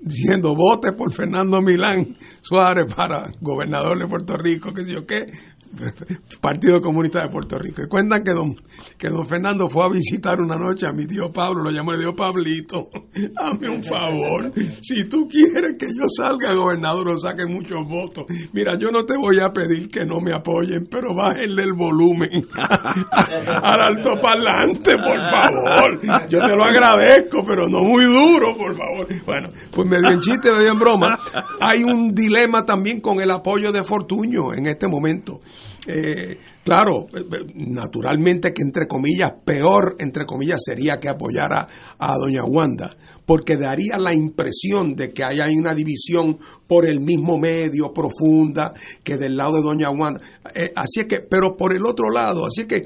diciendo 0.00 0.54
vote 0.54 0.92
por 0.92 1.12
Fernando 1.12 1.62
Milán 1.62 2.16
Suárez 2.42 2.92
para 2.94 3.30
gobernador 3.40 3.98
de 3.98 4.06
Puerto 4.06 4.36
Rico, 4.36 4.72
que 4.72 4.84
sé 4.84 4.92
yo 4.92 5.06
qué, 5.06 5.26
Partido 6.40 6.80
Comunista 6.80 7.22
de 7.22 7.28
Puerto 7.28 7.58
Rico. 7.58 7.82
Cuentan 7.88 8.22
que 8.22 8.32
don, 8.32 8.54
que 8.98 9.08
don 9.08 9.26
Fernando 9.26 9.68
fue 9.68 9.84
a 9.84 9.88
visitar 9.88 10.40
una 10.40 10.56
noche 10.56 10.86
a 10.86 10.92
mi 10.92 11.06
tío 11.06 11.32
Pablo, 11.32 11.64
lo 11.64 11.70
llamó 11.70 11.92
le 11.92 11.98
dijo, 11.98 12.14
Pablito, 12.14 12.88
hazme 13.36 13.68
un 13.68 13.82
favor, 13.82 14.52
si 14.80 15.08
tú 15.08 15.28
quieres 15.28 15.76
que 15.78 15.86
yo 15.86 16.06
salga 16.08 16.54
gobernador 16.54 17.08
o 17.08 17.18
saque 17.18 17.46
muchos 17.46 17.86
votos, 17.86 18.24
mira, 18.52 18.76
yo 18.78 18.90
no 18.90 19.04
te 19.04 19.16
voy 19.16 19.38
a 19.40 19.52
pedir 19.52 19.88
que 19.88 20.04
no 20.04 20.20
me 20.20 20.34
apoyen, 20.34 20.86
pero 20.90 21.14
bájenle 21.14 21.62
el 21.62 21.72
volumen 21.72 22.30
al 22.54 23.80
altoparlante, 23.80 24.92
por 24.96 25.18
favor. 25.18 26.28
Yo 26.28 26.38
te 26.38 26.56
lo 26.56 26.64
agradezco, 26.64 27.44
pero 27.46 27.68
no 27.68 27.82
muy 27.82 28.04
duro, 28.04 28.56
por 28.56 28.74
favor. 28.74 29.06
Bueno, 29.24 29.50
pues 29.70 29.88
medio 29.88 30.10
en 30.10 30.20
chiste, 30.20 30.52
medio 30.52 30.72
en 30.72 30.78
broma, 30.78 31.18
hay 31.60 31.84
un 31.84 32.14
dilema 32.14 32.64
también 32.64 33.00
con 33.00 33.20
el 33.20 33.30
apoyo 33.30 33.72
de 33.72 33.82
Fortuño 33.82 34.52
en 34.54 34.66
este 34.66 34.88
momento. 34.88 35.40
Eh, 35.86 36.38
claro, 36.64 37.06
eh, 37.14 37.20
eh, 37.20 37.52
naturalmente 37.54 38.52
que 38.52 38.62
entre 38.62 38.86
comillas, 38.86 39.32
peor 39.44 39.96
entre 39.98 40.24
comillas 40.24 40.62
sería 40.64 40.96
que 40.98 41.10
apoyara 41.10 41.66
a 41.98 42.14
doña 42.16 42.44
Wanda, 42.44 42.96
porque 43.26 43.56
daría 43.56 43.98
la 43.98 44.14
impresión 44.14 44.94
de 44.94 45.08
que 45.08 45.22
hay 45.24 45.54
una 45.56 45.74
división 45.74 46.38
por 46.66 46.88
el 46.88 47.00
mismo 47.00 47.38
medio 47.38 47.92
profunda 47.92 48.72
que 49.02 49.16
del 49.16 49.36
lado 49.36 49.56
de 49.56 49.62
doña 49.62 49.90
Wanda. 49.90 50.20
Eh, 50.54 50.70
así 50.74 51.00
es 51.00 51.06
que, 51.06 51.20
pero 51.20 51.56
por 51.56 51.74
el 51.74 51.84
otro 51.84 52.08
lado, 52.10 52.46
así 52.46 52.62
es 52.62 52.66
que 52.66 52.84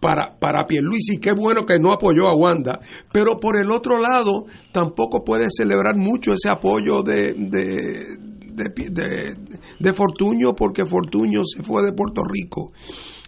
para, 0.00 0.38
para 0.38 0.64
Pierluisi, 0.66 1.18
qué 1.18 1.32
bueno 1.32 1.66
que 1.66 1.78
no 1.78 1.92
apoyó 1.92 2.28
a 2.28 2.36
Wanda, 2.36 2.80
pero 3.12 3.38
por 3.38 3.56
el 3.56 3.70
otro 3.70 3.98
lado, 3.98 4.46
tampoco 4.72 5.24
puede 5.24 5.48
celebrar 5.50 5.96
mucho 5.96 6.32
ese 6.34 6.48
apoyo 6.48 7.02
de, 7.02 7.34
de, 7.36 8.27
de, 8.58 8.90
de, 8.90 9.36
de 9.78 9.92
Fortuño, 9.92 10.54
porque 10.54 10.84
Fortuño 10.84 11.42
se 11.44 11.62
fue 11.62 11.82
de 11.84 11.92
Puerto 11.92 12.22
Rico 12.24 12.72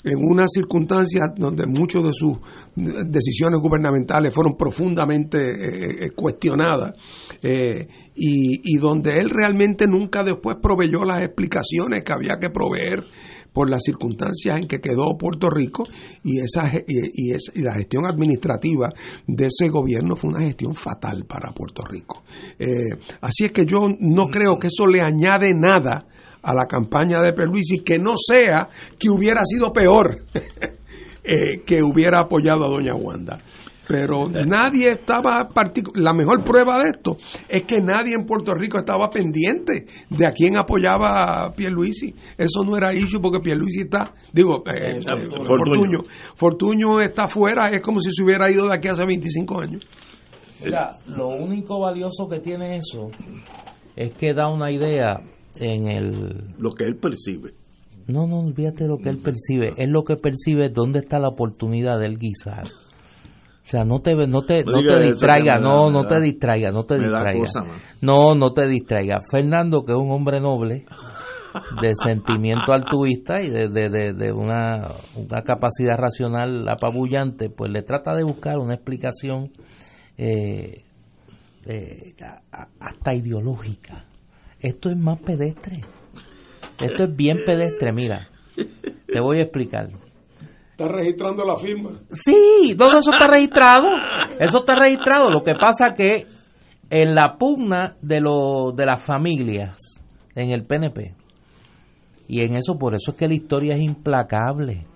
en 0.05 0.19
una 0.19 0.47
circunstancia 0.48 1.32
donde 1.36 1.66
muchas 1.66 2.05
de 2.05 2.12
sus 2.12 2.39
decisiones 2.74 3.61
gubernamentales 3.61 4.32
fueron 4.32 4.57
profundamente 4.57 5.39
eh, 5.39 6.07
eh, 6.07 6.11
cuestionadas 6.15 6.97
eh, 7.43 7.86
y, 8.15 8.61
y 8.65 8.78
donde 8.78 9.19
él 9.19 9.31
realmente 9.31 9.86
nunca 9.86 10.23
después 10.23 10.57
proveyó 10.57 11.05
las 11.05 11.23
explicaciones 11.23 12.02
que 12.02 12.12
había 12.12 12.39
que 12.40 12.51
proveer 12.51 13.05
por 13.52 13.70
las 13.70 13.82
circunstancias 13.82 14.59
en 14.59 14.68
que 14.68 14.81
quedó 14.81 15.16
Puerto 15.18 15.48
Rico 15.51 15.85
y 16.22 16.40
esa 16.40 16.70
y, 16.86 17.32
y, 17.32 17.62
la 17.62 17.74
gestión 17.74 18.06
administrativa 18.06 18.93
de 19.27 19.47
ese 19.47 19.68
gobierno 19.68 20.16
fue 20.16 20.31
una 20.31 20.44
gestión 20.44 20.74
fatal 20.74 21.24
para 21.27 21.52
Puerto 21.52 21.82
Rico. 21.82 22.22
Eh, 22.59 22.97
así 23.20 23.47
es 23.47 23.52
que 23.52 23.66
yo 23.66 23.89
no 24.01 24.28
creo 24.28 24.59
que 24.59 24.68
eso 24.68 24.86
le 24.86 25.01
añade 25.01 25.55
nada 25.55 26.06
a 26.43 26.55
la 26.55 26.66
campaña 26.66 27.20
de 27.20 27.32
Perluisi 27.32 27.81
que 27.81 27.98
no 27.98 28.14
sea 28.16 28.68
que 28.98 29.10
hubiera 29.10 29.44
sido 29.44 29.72
peor 29.72 30.24
eh, 31.24 31.62
que 31.66 31.82
hubiera 31.82 32.22
apoyado 32.22 32.64
a 32.64 32.68
doña 32.68 32.94
Wanda 32.94 33.40
pero 33.90 34.28
nadie 34.46 34.92
estaba 34.92 35.48
la 35.94 36.12
mejor 36.12 36.44
prueba 36.44 36.84
de 36.84 36.90
esto 36.90 37.16
es 37.48 37.64
que 37.64 37.82
nadie 37.82 38.14
en 38.14 38.24
Puerto 38.24 38.54
Rico 38.54 38.78
estaba 38.78 39.10
pendiente 39.10 39.86
de 40.08 40.26
a 40.26 40.30
quién 40.30 40.56
apoyaba 40.56 41.46
a 41.46 41.52
Pierluisi. 41.52 42.14
Eso 42.38 42.62
no 42.64 42.76
era 42.76 42.94
issue 42.94 43.20
porque 43.20 43.40
Pierluisi 43.40 43.80
está 43.80 44.14
digo 44.32 44.62
eh, 44.68 44.98
eh, 44.98 45.44
Fortuño. 45.44 46.02
Fortuño 46.36 47.00
está 47.00 47.24
afuera 47.24 47.68
es 47.70 47.80
como 47.80 48.00
si 48.00 48.12
se 48.12 48.22
hubiera 48.22 48.48
ido 48.48 48.68
de 48.68 48.76
aquí 48.76 48.86
hace 48.86 49.04
25 49.04 49.60
años. 49.60 49.84
Mira, 50.64 50.96
lo 51.08 51.28
único 51.28 51.80
valioso 51.80 52.28
que 52.28 52.38
tiene 52.38 52.76
eso 52.76 53.10
es 53.96 54.12
que 54.12 54.34
da 54.34 54.48
una 54.48 54.70
idea 54.70 55.20
en 55.56 55.88
el 55.88 56.54
lo 56.58 56.74
que 56.74 56.84
él 56.84 56.96
percibe. 56.96 57.54
No 58.06 58.28
no 58.28 58.40
olvídate 58.40 58.86
lo 58.86 58.98
que 58.98 59.08
él 59.08 59.18
percibe. 59.18 59.72
Es 59.76 59.88
lo 59.88 60.04
que 60.04 60.14
percibe 60.14 60.68
dónde 60.68 61.00
está 61.00 61.18
la 61.18 61.28
oportunidad 61.28 61.98
del 61.98 62.18
guisar 62.18 62.68
o 63.62 63.66
sea, 63.70 63.85
no 63.85 64.01
te, 64.01 64.15
no 64.15 64.43
te, 64.43 64.65
no 64.65 64.82
te 64.82 65.01
distraiga, 65.01 65.59
no, 65.59 65.91
no 65.91 66.07
te 66.07 66.20
distraiga, 66.20 66.70
no 66.70 66.85
te 66.85 66.99
distraiga. 66.99 67.45
No, 68.01 68.35
no 68.35 68.53
te 68.53 68.66
distraiga. 68.66 69.19
Fernando, 69.31 69.85
que 69.85 69.93
es 69.93 69.99
un 69.99 70.11
hombre 70.11 70.41
noble, 70.41 70.87
de 71.82 71.95
sentimiento 71.95 72.73
altruista 72.73 73.41
y 73.41 73.51
de, 73.51 73.69
de, 73.69 73.91
de, 73.91 74.12
de 74.12 74.32
una, 74.32 74.89
una, 75.15 75.43
capacidad 75.43 75.97
racional 75.97 76.69
apabullante, 76.69 77.51
pues 77.51 77.70
le 77.70 77.82
trata 77.82 78.15
de 78.15 78.24
buscar 78.24 78.59
una 78.59 78.74
explicación 78.74 79.53
eh, 80.16 80.85
eh, 81.66 82.15
hasta 82.81 83.15
ideológica. 83.15 84.05
Esto 84.59 84.91
es 84.91 84.97
más 84.97 85.20
pedestre. 85.20 85.85
Esto 86.81 87.05
es 87.05 87.16
bien 87.16 87.39
pedestre, 87.47 87.93
mira. 87.93 88.28
Te 89.07 89.20
voy 89.20 89.39
a 89.39 89.43
explicar. 89.43 89.91
¿Está 90.81 90.97
registrando 90.97 91.44
la 91.44 91.57
firma? 91.57 91.90
Sí, 92.09 92.74
todo 92.74 93.01
eso 93.01 93.11
está 93.12 93.27
registrado. 93.27 93.86
Eso 94.39 94.61
está 94.61 94.74
registrado. 94.77 95.28
Lo 95.28 95.44
que 95.44 95.52
pasa 95.55 95.93
que 95.94 96.24
en 96.89 97.15
la 97.15 97.36
pugna 97.36 97.98
de, 98.01 98.23
lo, 98.23 98.73
de 98.73 98.86
las 98.86 99.05
familias 99.05 99.77
en 100.35 100.52
el 100.52 100.65
PNP, 100.65 101.15
y 102.28 102.44
en 102.44 102.57
eso, 102.57 102.78
por 102.78 102.94
eso 102.94 103.11
es 103.11 103.16
que 103.19 103.28
la 103.28 103.35
historia 103.35 103.74
es 103.74 103.82
implacable. 103.82 104.86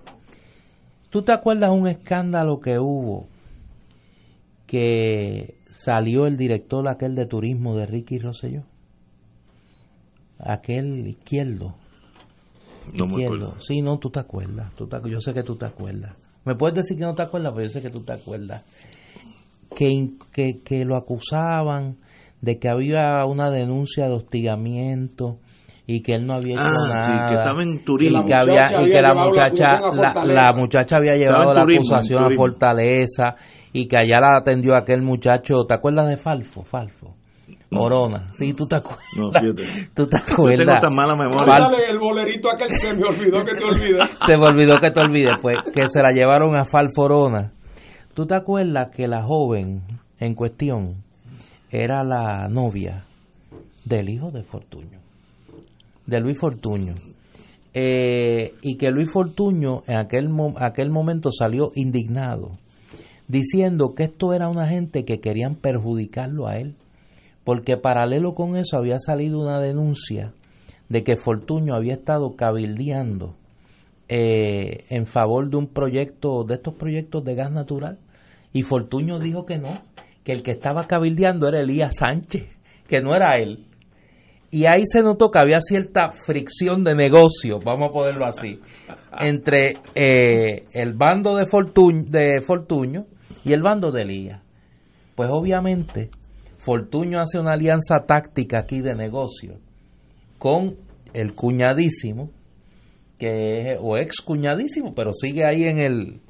¿Tú 1.11 1.21
te 1.21 1.33
acuerdas 1.33 1.69
un 1.69 1.87
escándalo 1.87 2.59
que 2.59 2.79
hubo? 2.79 3.27
Que 4.65 5.59
salió 5.67 6.25
el 6.25 6.35
director 6.35 6.87
aquel 6.89 7.13
de 7.13 7.27
turismo 7.27 7.75
de 7.75 7.85
Ricky 7.85 8.17
Rosselló. 8.17 8.63
Aquel 10.39 11.05
izquierdo 11.05 11.75
no 12.93 13.07
me 13.07 13.25
acuerdo. 13.25 13.59
Sí, 13.59 13.81
no, 13.81 13.97
tú 13.99 14.09
te 14.09 14.19
acuerdas. 14.19 14.73
Tú 14.75 14.87
te, 14.87 14.97
yo 15.09 15.19
sé 15.19 15.33
que 15.33 15.43
tú 15.43 15.55
te 15.55 15.65
acuerdas. 15.65 16.15
Me 16.43 16.55
puedes 16.55 16.75
decir 16.75 16.97
que 16.97 17.03
no 17.03 17.15
te 17.15 17.23
acuerdas, 17.23 17.53
pero 17.55 17.67
yo 17.67 17.69
sé 17.69 17.81
que 17.81 17.89
tú 17.89 18.03
te 18.03 18.13
acuerdas. 18.13 18.63
Que, 19.75 20.11
que, 20.31 20.61
que 20.63 20.85
lo 20.85 20.95
acusaban 20.95 21.97
de 22.41 22.59
que 22.59 22.69
había 22.69 23.25
una 23.25 23.49
denuncia 23.49 24.05
de 24.05 24.13
hostigamiento 24.13 25.39
y 25.87 26.01
que 26.01 26.13
él 26.13 26.25
no 26.25 26.33
había 26.33 26.53
hecho 26.53 26.63
ah, 26.63 26.93
nada. 26.93 27.01
Sí, 27.01 27.33
que 27.33 27.35
estaba 27.35 27.63
en 27.63 27.83
turismo. 27.83 28.23
Y 28.23 28.25
que, 28.25 28.33
había, 28.33 28.81
y 28.81 28.89
que 28.89 29.01
la 29.01 29.13
muchacha, 29.13 29.79
la, 29.91 30.25
la, 30.25 30.53
muchacha 30.53 30.97
había 30.97 31.13
llevado 31.13 31.53
la 31.53 31.61
turismo, 31.61 31.95
acusación 31.95 32.23
a 32.23 32.35
Fortaleza 32.35 33.35
y 33.73 33.87
que 33.87 33.97
allá 33.97 34.19
la 34.21 34.39
atendió 34.39 34.75
aquel 34.75 35.01
muchacho. 35.01 35.65
¿Te 35.65 35.73
acuerdas 35.73 36.07
de 36.07 36.17
Falfo? 36.17 36.63
Falfo. 36.63 37.15
Morona, 37.71 38.31
sí, 38.33 38.53
tú 38.53 38.65
te 38.67 38.75
acuerdas. 38.75 39.05
No, 39.17 39.31
fíjate. 39.31 39.89
Tú 39.93 40.07
te 40.07 40.17
acuerdas. 40.17 40.59
Yo 40.59 40.65
tengo 40.65 40.79
tan 40.79 40.95
mala 40.95 41.15
memoria. 41.15 41.59
Dale 41.59 41.89
el 41.89 41.99
bolerito 41.99 42.49
aquel 42.51 42.71
se 42.71 42.93
me 42.93 43.03
olvidó 43.03 43.43
que 43.43 43.55
te 43.55 43.63
olvides. 43.63 44.03
se 44.25 44.37
me 44.37 44.45
olvidó 44.45 44.77
que 44.77 44.91
te 44.91 44.99
olvides, 44.99 45.39
pues, 45.41 45.57
que 45.73 45.87
se 45.87 46.01
la 46.01 46.11
llevaron 46.11 46.55
a 46.55 46.65
Falforona. 46.65 47.53
¿Tú 48.13 48.25
te 48.25 48.35
acuerdas 48.35 48.89
que 48.95 49.07
la 49.07 49.23
joven 49.23 49.81
en 50.19 50.35
cuestión 50.35 51.03
era 51.69 52.03
la 52.03 52.47
novia 52.47 53.05
del 53.83 54.09
hijo 54.09 54.31
de 54.31 54.43
Fortuño? 54.43 54.99
De 56.05 56.19
Luis 56.19 56.39
Fortuño. 56.39 56.93
Eh, 57.73 58.53
y 58.61 58.77
que 58.77 58.89
Luis 58.89 59.11
Fortuño 59.11 59.81
en 59.87 59.97
aquel, 59.97 60.29
aquel 60.57 60.91
momento 60.91 61.29
salió 61.31 61.71
indignado, 61.75 62.51
diciendo 63.27 63.95
que 63.95 64.03
esto 64.03 64.33
era 64.33 64.47
una 64.47 64.67
gente 64.69 65.03
que 65.03 65.19
querían 65.19 65.55
perjudicarlo 65.55 66.47
a 66.47 66.57
él 66.57 66.75
porque 67.45 67.77
paralelo 67.77 68.33
con 68.33 68.57
eso 68.57 68.75
había 68.75 68.99
salido 68.99 69.39
una 69.39 69.61
denuncia 69.61 70.33
de 70.89 71.03
que 71.03 71.15
Fortuño 71.15 71.75
había 71.75 71.93
estado 71.93 72.35
cabildeando 72.35 73.35
eh, 74.09 74.85
en 74.89 75.05
favor 75.05 75.49
de 75.49 75.57
un 75.57 75.67
proyecto, 75.67 76.43
de 76.43 76.55
estos 76.55 76.73
proyectos 76.73 77.23
de 77.23 77.35
gas 77.35 77.51
natural, 77.51 77.99
y 78.51 78.63
Fortuño 78.63 79.19
dijo 79.19 79.45
que 79.45 79.57
no, 79.57 79.79
que 80.23 80.31
el 80.31 80.43
que 80.43 80.51
estaba 80.51 80.87
cabildeando 80.87 81.47
era 81.47 81.61
Elías 81.61 81.97
Sánchez, 81.97 82.47
que 82.87 83.01
no 83.01 83.15
era 83.15 83.37
él. 83.37 83.65
Y 84.49 84.65
ahí 84.65 84.83
se 84.85 85.01
notó 85.01 85.29
que 85.29 85.39
había 85.39 85.59
cierta 85.59 86.11
fricción 86.11 86.83
de 86.83 86.95
negocio, 86.95 87.59
vamos 87.63 87.89
a 87.89 87.93
ponerlo 87.93 88.25
así, 88.25 88.59
entre 89.19 89.73
eh, 89.93 90.65
el 90.71 90.93
bando 90.93 91.35
de 91.35 91.45
Fortuño, 91.45 92.05
de 92.07 92.41
Fortuño 92.45 93.05
y 93.43 93.53
el 93.53 93.61
bando 93.61 93.91
de 93.91 94.03
Elías. 94.03 94.41
Pues 95.15 95.29
obviamente 95.31 96.09
Fortuño 96.65 97.19
hace 97.19 97.37
una 97.37 97.53
alianza 97.53 98.05
táctica 98.07 98.57
aquí 98.57 98.81
de 98.81 98.95
negocio 98.95 99.59
con 100.39 100.75
el 101.13 101.35
cuñadísimo, 101.35 102.31
que 103.19 103.59
es, 103.59 103.77
o 103.79 103.97
ex 103.97 104.19
cuñadísimo, 104.21 104.95
pero 104.95 105.13
sigue 105.13 105.45
ahí 105.45 105.65
en 105.65 105.77
el, 105.77 106.21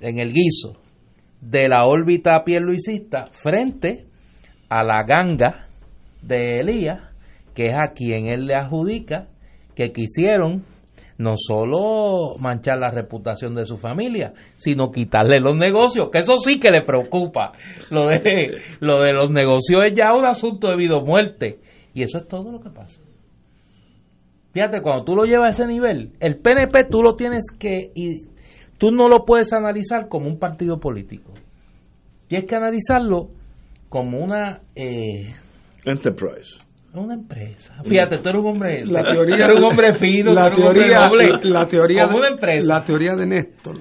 en 0.00 0.18
el 0.18 0.34
guiso 0.34 0.78
de 1.40 1.70
la 1.70 1.86
órbita 1.86 2.44
pierluisista 2.44 3.24
frente 3.32 4.04
a 4.68 4.84
la 4.84 5.04
ganga 5.04 5.68
de 6.20 6.60
Elías, 6.60 7.00
que 7.54 7.68
es 7.68 7.76
a 7.76 7.94
quien 7.94 8.26
él 8.26 8.44
le 8.44 8.56
adjudica 8.56 9.28
que 9.74 9.90
quisieron 9.90 10.66
no 11.18 11.34
solo 11.36 12.36
manchar 12.38 12.78
la 12.78 12.90
reputación 12.90 13.54
de 13.54 13.64
su 13.64 13.76
familia, 13.76 14.32
sino 14.56 14.90
quitarle 14.90 15.40
los 15.40 15.56
negocios, 15.56 16.10
que 16.10 16.18
eso 16.18 16.36
sí 16.38 16.58
que 16.58 16.70
le 16.70 16.82
preocupa. 16.82 17.52
Lo 17.90 18.08
de, 18.08 18.58
lo 18.80 19.00
de 19.00 19.12
los 19.12 19.30
negocios 19.30 19.80
es 19.86 19.94
ya 19.94 20.14
un 20.14 20.26
asunto 20.26 20.68
de 20.68 20.76
vida 20.76 20.96
o 20.96 21.04
muerte. 21.04 21.60
Y 21.94 22.02
eso 22.02 22.18
es 22.18 22.28
todo 22.28 22.52
lo 22.52 22.60
que 22.60 22.70
pasa. 22.70 23.00
Fíjate, 24.52 24.80
cuando 24.82 25.04
tú 25.04 25.14
lo 25.14 25.24
llevas 25.24 25.48
a 25.48 25.62
ese 25.62 25.72
nivel, 25.72 26.12
el 26.20 26.38
PNP 26.38 26.84
tú 26.90 27.02
lo 27.02 27.14
tienes 27.14 27.44
que... 27.58 27.90
Y 27.94 28.28
tú 28.78 28.90
no 28.90 29.08
lo 29.08 29.24
puedes 29.24 29.52
analizar 29.52 30.08
como 30.08 30.26
un 30.26 30.38
partido 30.38 30.78
político. 30.78 31.32
Tienes 32.28 32.48
que 32.48 32.56
analizarlo 32.56 33.28
como 33.88 34.18
una... 34.18 34.60
Eh, 34.74 35.34
Enterprise 35.84 36.65
una 36.94 37.14
empresa. 37.14 37.74
Fíjate, 37.84 38.18
tú 38.18 38.28
eres 38.30 38.40
un 38.40 38.46
hombre, 38.48 38.84
la 38.86 39.02
teoría, 39.02 39.44
eres 39.44 39.58
un 39.58 39.64
hombre 39.64 39.92
fino, 39.94 40.32
la 40.32 40.50
teoría, 40.50 41.08
noble, 41.08 41.28
la, 41.42 41.60
la, 41.60 41.66
teoría 41.66 42.04
como 42.06 42.18
una 42.18 42.28
empresa. 42.28 42.74
La 42.74 42.84
teoría 42.84 43.14
de 43.14 43.26
Néstor 43.26 43.78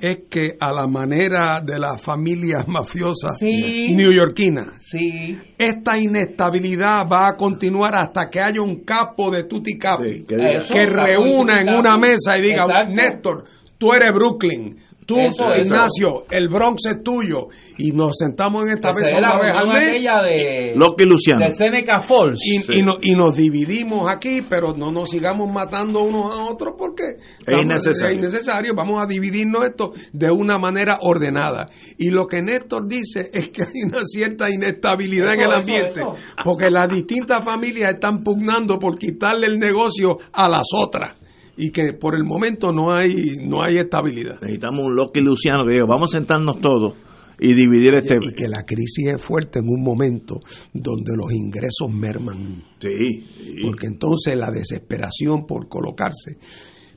es 0.00 0.18
que 0.28 0.56
a 0.60 0.70
la 0.72 0.86
manera 0.86 1.60
de 1.64 1.78
las 1.80 2.00
familias 2.00 2.68
mafiosas 2.68 3.38
Sí. 3.38 3.92
neoyorquinas, 3.94 4.74
Sí. 4.78 5.38
esta 5.58 5.98
inestabilidad 5.98 7.06
va 7.10 7.28
a 7.28 7.36
continuar 7.36 7.96
hasta 7.96 8.28
que 8.30 8.40
haya 8.40 8.60
un 8.60 8.84
capo 8.84 9.30
de 9.30 9.44
tutti 9.44 9.78
capi 9.78 10.24
que 10.24 10.36
que 10.70 10.86
reúna 10.86 11.60
en 11.60 11.70
una 11.74 11.96
mesa 11.96 12.36
y 12.38 12.42
diga, 12.42 12.64
Exacto. 12.64 12.92
Néstor, 12.92 13.44
tú 13.78 13.92
eres 13.94 14.12
Brooklyn, 14.12 14.76
tú 15.06 15.16
Eso, 15.18 15.44
eso. 15.52 15.74
Ignacio, 15.74 16.24
el 16.30 16.48
Bronx 16.48 16.86
es 16.86 17.02
tuyo 17.02 17.48
y 17.78 17.92
nos 17.92 18.12
sentamos 18.18 18.64
en 18.64 18.70
esta 18.70 18.90
Esa 18.90 19.00
mesa 19.00 19.14
es 19.16 19.20
la 19.20 19.28
una 19.34 19.40
vez 19.44 19.54
al 19.56 19.68
mes 19.68 19.92
de, 19.92 20.72
Loki 20.76 21.04
Luciano. 21.04 21.40
de 21.46 21.52
Seneca 21.52 22.00
Falls. 22.00 22.40
y, 22.44 22.78
y 22.78 22.82
no- 22.82 22.96
y 23.00 23.14
nos 23.14 23.34
dividimos 23.36 24.08
aquí, 24.10 24.42
pero 24.48 24.74
no 24.76 24.90
nos 24.90 25.10
sigamos 25.10 25.50
matando 25.52 26.00
unos 26.00 26.30
a 26.38 26.44
otros 26.50 26.74
porque 26.78 27.02
estamos- 27.38 27.62
innecesario. 27.64 28.08
es 28.12 28.18
innecesario. 28.18 28.74
Vamos 28.74 29.02
a 29.02 29.06
dividirnos 29.06 29.64
esto 29.64 29.92
de 30.12 30.30
una 30.30 30.58
manera 30.58 30.98
ordenada. 31.00 31.68
Y 31.98 32.10
lo 32.10 32.26
que 32.26 32.42
Néstor 32.42 32.86
dice 32.88 33.30
es 33.32 33.50
que 33.50 33.62
hay 33.62 33.82
una 33.86 34.04
cierta 34.04 34.50
inestabilidad 34.50 35.34
en 35.34 35.40
el 35.40 35.46
eso, 35.50 35.56
ambiente, 35.58 36.00
eso. 36.00 36.12
porque 36.44 36.70
las 36.70 36.88
distintas 36.88 37.44
familias 37.44 37.94
están 37.94 38.22
pugnando 38.22 38.78
por 38.78 38.98
quitarle 38.98 39.46
el 39.46 39.58
negocio 39.58 40.18
a 40.32 40.48
las 40.48 40.66
otras 40.74 41.14
y 41.56 41.70
que 41.70 41.92
por 41.92 42.14
el 42.14 42.24
momento 42.24 42.72
no 42.72 42.92
hay 42.92 43.36
no 43.42 43.62
hay 43.62 43.78
estabilidad. 43.78 44.40
Necesitamos 44.40 44.84
un 44.84 44.96
Loki 44.96 45.20
Luciano 45.20 45.64
que 45.64 45.72
diga, 45.72 45.86
vamos 45.86 46.14
a 46.14 46.18
sentarnos 46.18 46.60
todos 46.60 46.94
y 47.38 47.54
dividir 47.54 47.94
este... 47.96 48.16
Y 48.20 48.32
que 48.32 48.48
la 48.48 48.64
crisis 48.64 49.08
es 49.14 49.22
fuerte 49.22 49.58
en 49.58 49.68
un 49.68 49.82
momento 49.82 50.40
donde 50.72 51.12
los 51.16 51.32
ingresos 51.32 51.90
merman. 51.90 52.62
Sí, 52.78 53.20
sí. 53.36 53.56
porque 53.64 53.86
entonces 53.86 54.36
la 54.36 54.50
desesperación 54.50 55.46
por 55.46 55.68
colocarse. 55.68 56.38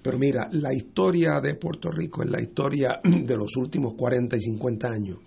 Pero 0.02 0.20
mira, 0.20 0.48
la 0.52 0.74
historia 0.74 1.40
de 1.42 1.56
Puerto 1.56 1.90
Rico 1.92 2.24
es 2.24 2.30
la 2.30 2.42
historia 2.42 3.00
de 3.04 3.36
los 3.36 3.56
últimos 3.58 3.96
40 3.96 4.36
y 4.38 4.40
50 4.40 4.88
años. 4.88 5.18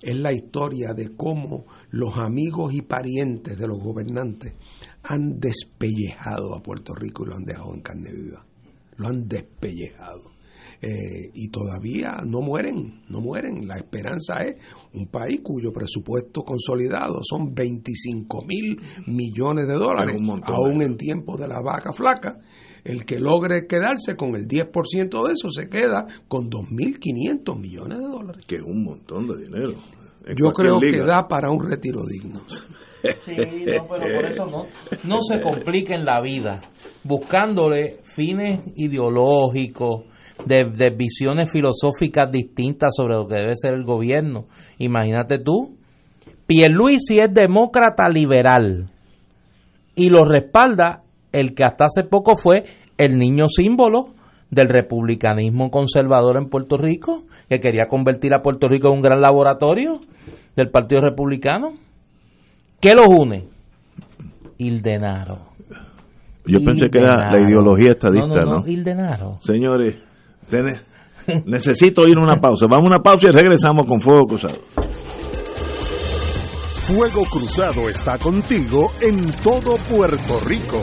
Es 0.00 0.16
la 0.16 0.32
historia 0.32 0.94
de 0.94 1.16
cómo 1.16 1.66
los 1.90 2.16
amigos 2.18 2.74
y 2.74 2.82
parientes 2.82 3.56
de 3.56 3.66
los 3.66 3.78
gobernantes 3.78 4.54
han 5.04 5.38
despellejado 5.38 6.56
a 6.56 6.62
Puerto 6.62 6.92
Rico 6.94 7.24
y 7.24 7.28
lo 7.28 7.36
han 7.36 7.44
dejado 7.44 7.72
en 7.74 7.80
carne 7.80 8.12
viva. 8.12 8.44
Lo 8.96 9.08
han 9.08 9.28
despellejado. 9.28 10.32
Eh, 10.84 11.30
y 11.34 11.48
todavía 11.48 12.22
no 12.26 12.40
mueren, 12.40 13.02
no 13.08 13.20
mueren. 13.20 13.68
La 13.68 13.76
esperanza 13.76 14.42
es 14.42 14.56
un 14.92 15.06
país 15.06 15.40
cuyo 15.40 15.72
presupuesto 15.72 16.42
consolidado 16.42 17.20
son 17.22 17.54
25 17.54 18.44
mil 18.44 18.80
millones 19.06 19.68
de 19.68 19.74
dólares, 19.74 20.16
aún 20.42 20.82
¿eh? 20.82 20.86
en 20.86 20.96
tiempos 20.96 21.38
de 21.38 21.46
la 21.46 21.60
vaca 21.60 21.92
flaca. 21.92 22.40
El 22.82 23.04
que 23.04 23.20
logre 23.20 23.68
quedarse 23.68 24.16
con 24.16 24.34
el 24.34 24.48
10% 24.48 25.24
de 25.24 25.32
eso 25.32 25.50
se 25.50 25.68
queda 25.68 26.04
con 26.26 26.50
2.500 26.50 27.60
millones 27.60 27.98
de 27.98 28.04
dólares. 28.04 28.42
Que 28.44 28.56
es 28.56 28.62
un 28.62 28.82
montón 28.82 29.28
de 29.28 29.44
dinero. 29.44 29.74
En 30.26 30.36
Yo 30.36 30.50
creo 30.52 30.80
que 30.80 31.00
da 31.04 31.28
para 31.28 31.50
un 31.50 31.64
retiro 31.64 32.00
digno. 32.10 32.42
Sí, 33.24 33.36
no, 33.66 33.86
pero 33.88 34.16
por 34.16 34.26
eso 34.26 34.46
no, 34.46 34.66
no 35.04 35.20
se 35.20 35.40
compliquen 35.40 36.04
la 36.04 36.20
vida 36.20 36.60
buscándole 37.04 37.98
fines 38.14 38.60
ideológicos, 38.76 40.04
de, 40.46 40.90
visiones 40.90 41.50
filosóficas 41.50 42.30
distintas 42.30 42.90
sobre 42.96 43.14
lo 43.14 43.26
que 43.26 43.36
debe 43.36 43.56
ser 43.56 43.74
el 43.74 43.84
gobierno. 43.84 44.46
Imagínate 44.78 45.38
tú, 45.38 45.76
Pierluisi 46.46 47.18
es 47.18 47.32
demócrata 47.32 48.08
liberal 48.08 48.90
y 49.94 50.10
lo 50.10 50.24
respalda 50.24 51.02
el 51.32 51.54
que 51.54 51.64
hasta 51.64 51.86
hace 51.86 52.04
poco 52.04 52.36
fue 52.36 52.64
el 52.98 53.18
niño 53.18 53.46
símbolo 53.48 54.14
del 54.50 54.68
republicanismo 54.68 55.70
conservador 55.70 56.36
en 56.36 56.50
Puerto 56.50 56.76
Rico, 56.76 57.24
que 57.48 57.60
quería 57.60 57.86
convertir 57.88 58.34
a 58.34 58.42
Puerto 58.42 58.68
Rico 58.68 58.88
en 58.88 58.96
un 58.96 59.02
gran 59.02 59.20
laboratorio 59.20 60.00
del 60.56 60.70
Partido 60.70 61.00
Republicano. 61.00 61.72
¿Qué 62.82 62.94
los 62.94 63.06
une? 63.06 63.44
Ildenaro. 64.58 65.38
Yo 66.44 66.58
pensé 66.64 66.86
que 66.90 66.98
era 66.98 67.30
la 67.30 67.48
ideología 67.48 67.92
estadista, 67.92 68.40
no, 68.40 68.44
no, 68.44 68.50
¿no? 68.54 68.58
no, 68.58 68.66
Ildenaro. 68.66 69.36
Señores, 69.38 69.94
necesito 71.46 72.08
ir 72.08 72.18
a 72.18 72.20
una 72.20 72.40
pausa. 72.40 72.66
Vamos 72.68 72.86
a 72.86 72.96
una 72.96 72.98
pausa 72.98 73.28
y 73.30 73.36
regresamos 73.36 73.88
con 73.88 74.00
Fuego 74.00 74.26
Cruzado. 74.26 74.58
Fuego 76.88 77.22
Cruzado 77.30 77.88
está 77.88 78.18
contigo 78.18 78.90
en 79.00 79.30
todo 79.44 79.76
Puerto 79.88 80.40
Rico. 80.44 80.82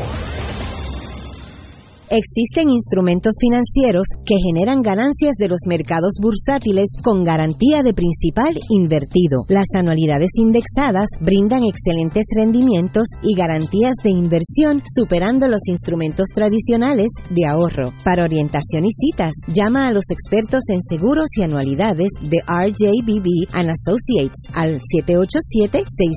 Existen 2.12 2.72
instrumentos 2.72 3.36
financieros 3.40 4.08
que 4.26 4.34
generan 4.44 4.82
ganancias 4.82 5.36
de 5.38 5.48
los 5.48 5.60
mercados 5.68 6.14
bursátiles 6.20 6.88
con 7.04 7.24
garantía 7.24 7.84
de 7.84 7.94
principal 7.94 8.60
invertido. 8.72 9.46
Las 9.48 9.68
anualidades 9.76 10.32
indexadas 10.34 11.06
brindan 11.22 11.62
excelentes 11.64 12.24
rendimientos 12.36 13.06
y 13.22 13.36
garantías 13.36 13.94
de 14.04 14.10
inversión 14.10 14.82
superando 14.92 15.48
los 15.48 15.68
instrumentos 15.68 16.30
tradicionales 16.34 17.12
de 17.30 17.46
ahorro. 17.46 17.94
Para 18.04 18.24
orientación 18.24 18.86
y 18.86 18.92
citas, 18.92 19.34
llama 19.48 19.88
a 19.88 19.92
los 19.92 20.06
expertos 20.10 20.64
en 20.70 20.82
seguros 20.82 21.28
y 21.38 21.44
anualidades 21.44 22.10
de 22.24 22.40
RJBB 22.40 23.54
and 23.54 23.70
Associates 23.70 24.48
al 24.56 24.82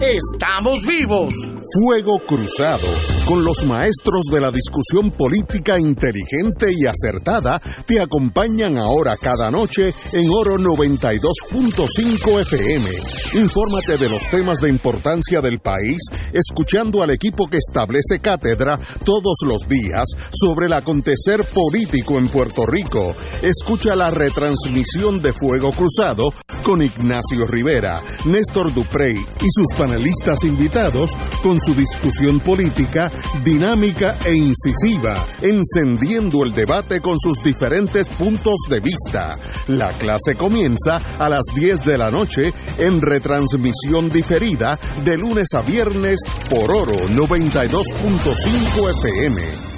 ¡Estamos 0.00 0.84
vivos! 0.86 1.32
Fuego 1.74 2.20
Cruzado, 2.26 2.86
con 3.26 3.44
los 3.44 3.64
maestros 3.64 4.22
de 4.30 4.40
la 4.40 4.50
discusión 4.50 5.10
política 5.10 5.78
inteligente 5.78 6.72
y 6.72 6.86
acertada, 6.86 7.60
te 7.86 8.00
acompañan 8.00 8.78
ahora 8.78 9.16
cada 9.20 9.50
noche 9.50 9.92
en 10.12 10.30
Oro 10.30 10.56
92.5 10.56 12.40
FM. 12.42 12.90
Infórmate 13.34 13.98
de 13.98 14.08
los 14.08 14.28
temas 14.30 14.58
de 14.60 14.68
importancia 14.68 15.40
del 15.40 15.58
país, 15.58 15.98
escuchando 16.32 17.02
al 17.02 17.10
equipo 17.10 17.48
que 17.48 17.58
establece 17.58 18.20
cátedra 18.20 18.78
todos 19.04 19.38
los 19.44 19.66
días 19.68 20.04
sobre 20.30 20.66
el 20.66 20.74
acontecer 20.74 21.44
político 21.44 22.18
en 22.18 22.28
Puerto 22.28 22.66
Rico. 22.66 23.16
Escucha 23.42 23.96
la 23.96 24.10
retransmisión 24.10 25.20
de 25.20 25.32
Fuego 25.32 25.72
Cruzado 25.72 26.32
con 26.62 26.82
Ignacio 26.82 27.46
Rivera, 27.46 28.00
Néstor 28.26 28.72
Duprey 28.72 29.16
y 29.16 29.46
sus 29.50 29.76
panelistas 29.84 30.44
invitados 30.44 31.14
con 31.42 31.60
su 31.60 31.74
discusión 31.74 32.40
política 32.40 33.12
dinámica 33.42 34.16
e 34.24 34.34
incisiva, 34.34 35.14
encendiendo 35.42 36.42
el 36.42 36.54
debate 36.54 37.02
con 37.02 37.20
sus 37.20 37.42
diferentes 37.42 38.08
puntos 38.08 38.54
de 38.70 38.80
vista. 38.80 39.38
La 39.68 39.92
clase 39.92 40.36
comienza 40.36 41.02
a 41.18 41.28
las 41.28 41.44
10 41.54 41.84
de 41.84 41.98
la 41.98 42.10
noche 42.10 42.54
en 42.78 43.02
retransmisión 43.02 44.08
diferida 44.08 44.78
de 45.04 45.18
lunes 45.18 45.48
a 45.52 45.60
viernes 45.60 46.18
por 46.48 46.72
Oro 46.72 46.98
92.5 47.10 48.90
FM. 48.90 49.73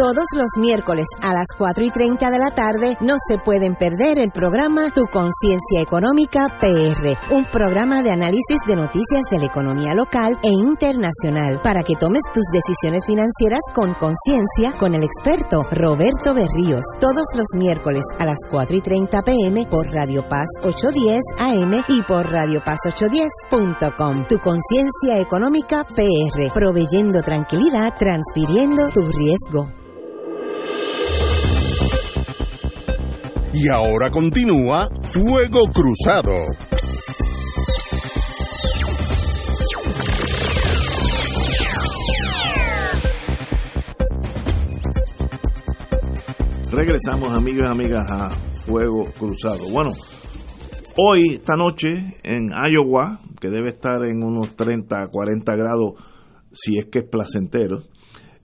Todos 0.00 0.24
los 0.34 0.48
miércoles 0.58 1.04
a 1.20 1.34
las 1.34 1.44
4 1.58 1.84
y 1.84 1.90
30 1.90 2.30
de 2.30 2.38
la 2.38 2.52
tarde 2.52 2.96
no 3.02 3.16
se 3.28 3.36
pueden 3.36 3.74
perder 3.74 4.18
el 4.18 4.30
programa 4.30 4.90
Tu 4.94 5.04
Conciencia 5.04 5.82
Económica 5.82 6.56
PR, 6.58 7.18
un 7.36 7.44
programa 7.50 8.02
de 8.02 8.10
análisis 8.10 8.60
de 8.66 8.76
noticias 8.76 9.24
de 9.30 9.40
la 9.40 9.44
economía 9.44 9.92
local 9.92 10.38
e 10.42 10.48
internacional 10.48 11.60
para 11.62 11.82
que 11.82 11.96
tomes 11.96 12.22
tus 12.32 12.44
decisiones 12.50 13.04
financieras 13.04 13.60
con 13.74 13.92
conciencia 13.92 14.72
con 14.78 14.94
el 14.94 15.02
experto 15.04 15.64
Roberto 15.70 16.32
Berríos. 16.32 16.82
Todos 16.98 17.26
los 17.36 17.48
miércoles 17.54 18.04
a 18.18 18.24
las 18.24 18.38
4 18.50 18.78
y 18.78 18.80
30 18.80 19.20
pm 19.20 19.66
por 19.66 19.86
Radio 19.92 20.26
Paz 20.26 20.48
810 20.62 21.20
AM 21.40 21.84
y 21.88 22.02
por 22.04 22.24
Radio 22.24 22.64
Paz 22.64 22.78
810.com. 22.86 24.24
Tu 24.26 24.38
Conciencia 24.38 25.18
Económica 25.18 25.84
PR, 25.84 26.50
proveyendo 26.54 27.20
tranquilidad, 27.20 27.92
transfiriendo 27.98 28.88
tu 28.88 29.02
riesgo. 29.02 29.68
Y 33.52 33.68
ahora 33.68 34.10
continúa 34.10 34.88
Fuego 35.12 35.62
Cruzado. 35.72 36.34
Regresamos, 46.70 47.36
amigos 47.36 47.66
y 47.66 47.70
amigas, 47.70 48.10
a 48.10 48.30
fuego 48.64 49.06
cruzado. 49.18 49.68
Bueno, 49.72 49.90
hoy, 50.96 51.30
esta 51.30 51.56
noche, 51.56 51.88
en 52.22 52.50
Iowa, 52.50 53.20
que 53.40 53.50
debe 53.50 53.70
estar 53.70 54.04
en 54.04 54.22
unos 54.22 54.54
30, 54.54 55.08
40 55.08 55.56
grados, 55.56 55.94
si 56.52 56.78
es 56.78 56.86
que 56.86 57.00
es 57.00 57.04
placentero, 57.10 57.82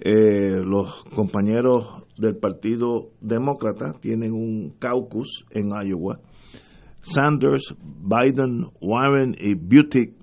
eh, 0.01 0.61
los 0.61 1.05
compañeros 1.15 2.06
del 2.19 2.37
Partido 2.37 3.11
Demócrata 3.21 3.93
tienen 4.01 4.33
un 4.33 4.75
caucus 4.79 5.45
en 5.51 5.69
Iowa. 5.69 6.19
Sanders, 7.03 7.75
Biden, 7.81 8.67
Warren 8.81 9.35
y 9.39 9.55
Buttig 9.55 10.15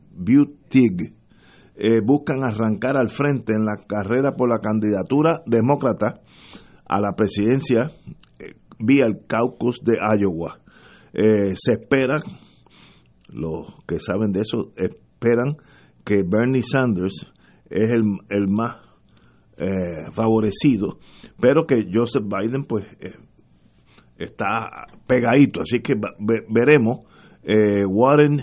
eh, 1.75 2.01
buscan 2.05 2.43
arrancar 2.43 2.97
al 2.97 3.09
frente 3.09 3.53
en 3.53 3.65
la 3.65 3.77
carrera 3.87 4.35
por 4.35 4.49
la 4.49 4.59
candidatura 4.59 5.41
demócrata 5.45 6.21
a 6.85 6.99
la 6.99 7.13
presidencia 7.15 7.91
eh, 8.39 8.53
vía 8.79 9.05
el 9.05 9.25
caucus 9.25 9.79
de 9.83 9.93
Iowa. 10.19 10.59
Eh, 11.13 11.53
se 11.55 11.73
espera, 11.73 12.17
los 13.29 13.73
que 13.87 13.99
saben 13.99 14.31
de 14.31 14.41
eso, 14.41 14.73
esperan 14.75 15.55
que 16.03 16.23
Bernie 16.23 16.63
Sanders 16.63 17.31
es 17.69 17.89
el, 17.89 18.03
el 18.29 18.47
más 18.49 18.82
favorecido, 20.13 20.97
pero 21.39 21.65
que 21.65 21.85
Joseph 21.91 22.23
Biden 22.23 22.65
pues 22.65 22.85
está 24.17 24.87
pegadito, 25.07 25.61
así 25.61 25.79
que 25.81 25.93
veremos. 26.49 27.05
Warren 27.87 28.41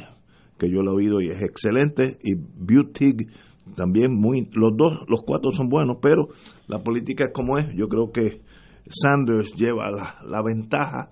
que 0.61 0.71
yo 0.71 0.83
lo 0.83 0.93
he 0.93 0.97
oído 0.97 1.21
y 1.21 1.31
es 1.31 1.43
excelente, 1.43 2.19
y 2.23 2.35
Buttig 2.37 3.29
también 3.75 4.13
muy, 4.13 4.49
los 4.53 4.77
dos, 4.77 5.01
los 5.09 5.23
cuatro 5.23 5.51
son 5.51 5.69
buenos, 5.69 5.97
pero 6.03 6.29
la 6.69 6.81
política 6.81 7.25
es 7.25 7.33
como 7.33 7.59
es, 7.59 7.67
yo 7.75 7.89
creo 7.89 8.13
que 8.13 8.43
Sanders 8.89 9.55
lleva 9.55 9.87
la, 9.91 10.43
ventaja 10.43 11.11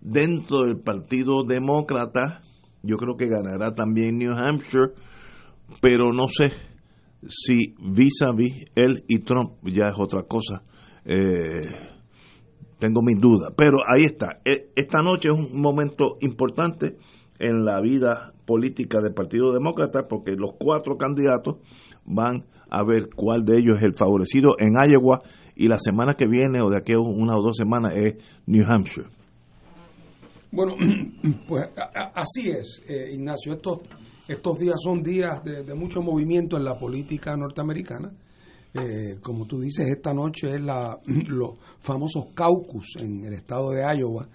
dentro 0.00 0.62
del 0.62 0.80
Partido 0.80 1.44
Demócrata, 1.44 2.42
yo 2.82 2.96
creo 2.96 3.16
que 3.16 3.28
ganará 3.28 3.74
también 3.74 4.16
New 4.16 4.32
Hampshire, 4.32 4.94
pero 5.82 6.10
no 6.12 6.26
sé 6.28 6.54
si 7.26 7.74
vis 7.78 8.22
a 8.22 8.32
vis 8.32 8.66
él 8.74 9.04
y 9.08 9.20
Trump 9.20 9.54
ya 9.64 9.88
es 9.88 9.94
otra 9.98 10.22
cosa. 10.22 10.62
Eh, 11.04 11.68
tengo 12.78 13.02
mis 13.02 13.20
dudas, 13.20 13.52
pero 13.56 13.78
ahí 13.86 14.04
está. 14.04 14.40
E, 14.44 14.70
esta 14.76 14.98
noche 15.02 15.30
es 15.30 15.34
un 15.34 15.60
momento 15.60 16.16
importante 16.20 16.96
en 17.38 17.64
la 17.64 17.80
vida 17.80 18.32
política 18.46 19.00
del 19.00 19.14
Partido 19.14 19.52
Demócrata 19.52 20.06
porque 20.08 20.32
los 20.36 20.52
cuatro 20.58 20.96
candidatos 20.96 21.56
van 22.04 22.44
a 22.70 22.84
ver 22.84 23.08
cuál 23.14 23.44
de 23.44 23.58
ellos 23.58 23.76
es 23.76 23.82
el 23.82 23.94
favorecido 23.94 24.56
en 24.58 24.74
Iowa 24.74 25.22
y 25.54 25.68
la 25.68 25.78
semana 25.78 26.14
que 26.14 26.26
viene 26.26 26.60
o 26.60 26.68
de 26.70 26.78
aquí 26.78 26.92
a 26.92 26.98
una 26.98 27.36
o 27.36 27.42
dos 27.42 27.56
semanas 27.56 27.94
es 27.96 28.14
New 28.46 28.64
Hampshire. 28.68 29.08
Bueno, 30.52 30.74
pues 31.48 31.68
así 32.14 32.50
es, 32.50 32.82
eh, 32.88 33.10
Ignacio. 33.12 33.54
Estos, 33.54 33.80
estos 34.28 34.58
días 34.58 34.76
son 34.82 35.02
días 35.02 35.42
de, 35.44 35.74
mucho 35.74 36.02
movimiento 36.02 36.56
en 36.56 36.64
la 36.64 36.78
política 36.78 37.36
norteamericana. 37.36 38.12
Eh, 38.74 39.18
como 39.22 39.46
tú 39.46 39.60
dices, 39.60 39.86
esta 39.88 40.12
noche 40.12 40.54
es 40.54 40.60
la, 40.60 40.98
los 41.06 41.58
famosos 41.80 42.26
caucus 42.34 42.96
en 43.00 43.24
el 43.24 43.32
estado 43.32 43.70
de 43.70 43.82
Iowa 43.98 44.28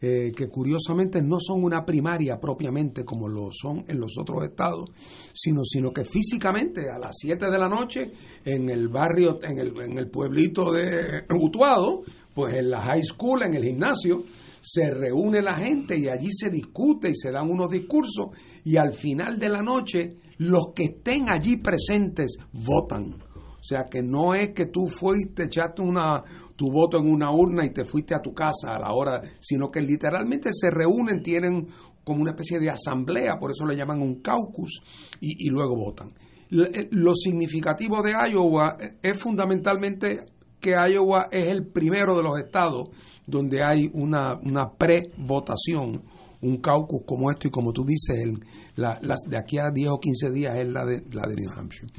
eh, 0.00 0.32
que 0.36 0.46
curiosamente 0.46 1.20
no 1.20 1.38
son 1.40 1.64
una 1.64 1.84
primaria 1.84 2.38
propiamente 2.38 3.04
como 3.04 3.26
lo 3.26 3.48
son 3.50 3.84
en 3.88 3.98
los 3.98 4.16
otros 4.16 4.44
estados, 4.44 4.88
sino, 5.32 5.64
sino 5.64 5.92
que 5.92 6.04
físicamente 6.04 6.88
a 6.88 7.00
las 7.00 7.16
7 7.18 7.50
de 7.50 7.58
la 7.58 7.68
noche 7.68 8.12
en 8.44 8.70
el 8.70 8.86
barrio, 8.86 9.40
en 9.42 9.58
el, 9.58 9.76
en 9.80 9.98
el 9.98 10.08
pueblito 10.08 10.72
de 10.72 11.24
Utuado, 11.30 12.04
pues 12.32 12.54
en 12.54 12.70
la 12.70 12.80
high 12.82 13.02
school, 13.02 13.42
en 13.42 13.54
el 13.54 13.64
gimnasio, 13.64 14.22
se 14.60 14.90
reúne 14.90 15.42
la 15.42 15.56
gente 15.56 15.98
y 15.98 16.08
allí 16.08 16.30
se 16.32 16.50
discute 16.50 17.10
y 17.10 17.16
se 17.16 17.30
dan 17.30 17.50
unos 17.50 17.70
discursos 17.70 18.28
y 18.64 18.76
al 18.76 18.92
final 18.92 19.38
de 19.38 19.48
la 19.48 19.62
noche 19.62 20.18
los 20.38 20.72
que 20.74 20.84
estén 20.84 21.30
allí 21.30 21.56
presentes 21.56 22.36
votan. 22.52 23.14
O 23.14 23.62
sea 23.62 23.84
que 23.90 24.02
no 24.02 24.34
es 24.34 24.50
que 24.54 24.66
tú 24.66 24.86
fuiste, 24.88 25.44
echaste 25.44 25.82
una, 25.82 26.22
tu 26.56 26.70
voto 26.70 26.98
en 26.98 27.10
una 27.10 27.30
urna 27.30 27.64
y 27.64 27.70
te 27.70 27.84
fuiste 27.84 28.14
a 28.14 28.20
tu 28.20 28.32
casa 28.32 28.74
a 28.74 28.78
la 28.78 28.92
hora, 28.92 29.20
sino 29.40 29.70
que 29.70 29.80
literalmente 29.80 30.50
se 30.52 30.70
reúnen, 30.70 31.22
tienen 31.22 31.68
como 32.04 32.22
una 32.22 32.30
especie 32.30 32.58
de 32.58 32.70
asamblea, 32.70 33.38
por 33.38 33.50
eso 33.50 33.66
le 33.66 33.76
llaman 33.76 34.00
un 34.00 34.22
caucus, 34.22 34.80
y, 35.20 35.50
luego 35.50 35.76
votan. 35.76 36.14
Eh, 36.50 36.88
lo 36.92 37.14
significativo 37.14 38.02
de 38.02 38.12
Iowa 38.30 38.78
es 39.02 39.20
fundamentalmente 39.20 40.24
que 40.60 40.70
Iowa 40.70 41.28
es 41.30 41.46
el 41.46 41.66
primero 41.66 42.16
de 42.16 42.22
los 42.22 42.38
estados 42.38 42.88
donde 43.26 43.62
hay 43.62 43.90
una, 43.92 44.38
una 44.42 44.70
pre-votación, 44.72 46.02
un 46.40 46.56
caucus 46.58 47.02
como 47.06 47.30
esto 47.30 47.48
y 47.48 47.50
como 47.50 47.72
tú 47.72 47.84
dices, 47.84 48.18
el, 48.20 48.40
la, 48.76 48.98
de 49.26 49.38
aquí 49.38 49.58
a 49.58 49.70
10 49.70 49.90
o 49.90 50.00
15 50.00 50.30
días 50.30 50.56
es 50.56 50.68
la 50.68 50.84
de, 50.84 51.02
la 51.12 51.26
de 51.26 51.34
New 51.36 51.50
Hampshire. 51.54 51.92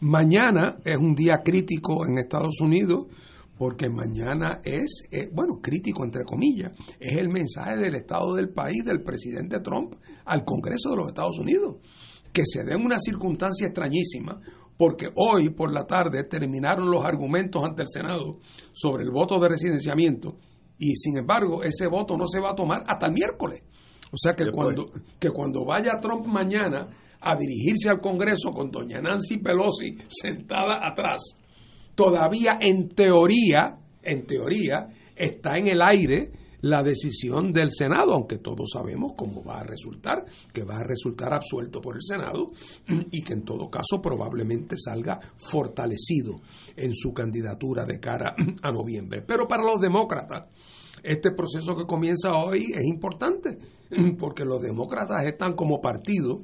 Mañana 0.00 0.76
es 0.84 0.98
un 0.98 1.14
día 1.14 1.40
crítico 1.42 2.06
en 2.06 2.18
Estados 2.18 2.60
Unidos 2.60 3.06
porque 3.56 3.88
mañana 3.88 4.60
es, 4.62 5.04
eh, 5.10 5.30
bueno, 5.32 5.60
crítico 5.62 6.04
entre 6.04 6.24
comillas, 6.24 6.72
es 7.00 7.16
el 7.16 7.30
mensaje 7.30 7.78
del 7.78 7.94
estado 7.94 8.34
del 8.34 8.50
país 8.50 8.84
del 8.84 9.02
presidente 9.02 9.60
Trump 9.60 9.94
al 10.26 10.44
Congreso 10.44 10.90
de 10.90 10.96
los 10.96 11.08
Estados 11.08 11.38
Unidos, 11.38 11.76
que 12.32 12.42
se 12.44 12.64
den 12.64 12.84
una 12.84 12.98
circunstancia 12.98 13.68
extrañísima, 13.68 14.38
porque 14.76 15.08
hoy 15.14 15.50
por 15.50 15.72
la 15.72 15.86
tarde 15.86 16.24
terminaron 16.24 16.90
los 16.90 17.04
argumentos 17.04 17.64
ante 17.64 17.82
el 17.82 17.88
Senado 17.88 18.38
sobre 18.72 19.04
el 19.04 19.10
voto 19.10 19.38
de 19.38 19.48
residenciamiento 19.48 20.36
y 20.78 20.94
sin 20.96 21.18
embargo 21.18 21.62
ese 21.62 21.86
voto 21.86 22.16
no 22.16 22.26
se 22.26 22.40
va 22.40 22.50
a 22.50 22.54
tomar 22.54 22.84
hasta 22.86 23.06
el 23.06 23.12
miércoles. 23.12 23.62
O 24.12 24.16
sea 24.16 24.34
que 24.34 24.50
cuando, 24.50 24.90
que 25.18 25.30
cuando 25.30 25.64
vaya 25.64 25.98
Trump 26.00 26.26
mañana 26.26 26.88
a 27.20 27.36
dirigirse 27.36 27.88
al 27.88 28.00
Congreso 28.00 28.50
con 28.50 28.70
doña 28.70 29.00
Nancy 29.00 29.38
Pelosi 29.38 29.96
sentada 30.08 30.86
atrás, 30.86 31.20
todavía 31.94 32.58
en 32.60 32.88
teoría, 32.90 33.78
en 34.02 34.26
teoría, 34.26 34.88
está 35.16 35.56
en 35.56 35.68
el 35.68 35.82
aire 35.82 36.30
la 36.68 36.82
decisión 36.82 37.52
del 37.52 37.70
Senado, 37.70 38.14
aunque 38.14 38.38
todos 38.38 38.70
sabemos 38.72 39.12
cómo 39.16 39.44
va 39.44 39.60
a 39.60 39.64
resultar, 39.64 40.24
que 40.52 40.64
va 40.64 40.78
a 40.78 40.84
resultar 40.84 41.32
absuelto 41.32 41.80
por 41.80 41.96
el 41.96 42.02
Senado 42.02 42.50
y 43.10 43.22
que 43.22 43.34
en 43.34 43.44
todo 43.44 43.70
caso 43.70 44.00
probablemente 44.02 44.76
salga 44.76 45.20
fortalecido 45.36 46.40
en 46.76 46.92
su 46.94 47.12
candidatura 47.12 47.84
de 47.84 48.00
cara 48.00 48.34
a 48.62 48.72
noviembre. 48.72 49.22
Pero 49.22 49.46
para 49.46 49.62
los 49.62 49.80
demócratas, 49.80 50.48
este 51.02 51.30
proceso 51.32 51.76
que 51.76 51.86
comienza 51.86 52.36
hoy 52.36 52.66
es 52.74 52.86
importante, 52.86 53.58
porque 54.18 54.44
los 54.44 54.60
demócratas 54.60 55.24
están 55.24 55.54
como 55.54 55.80
partido 55.80 56.40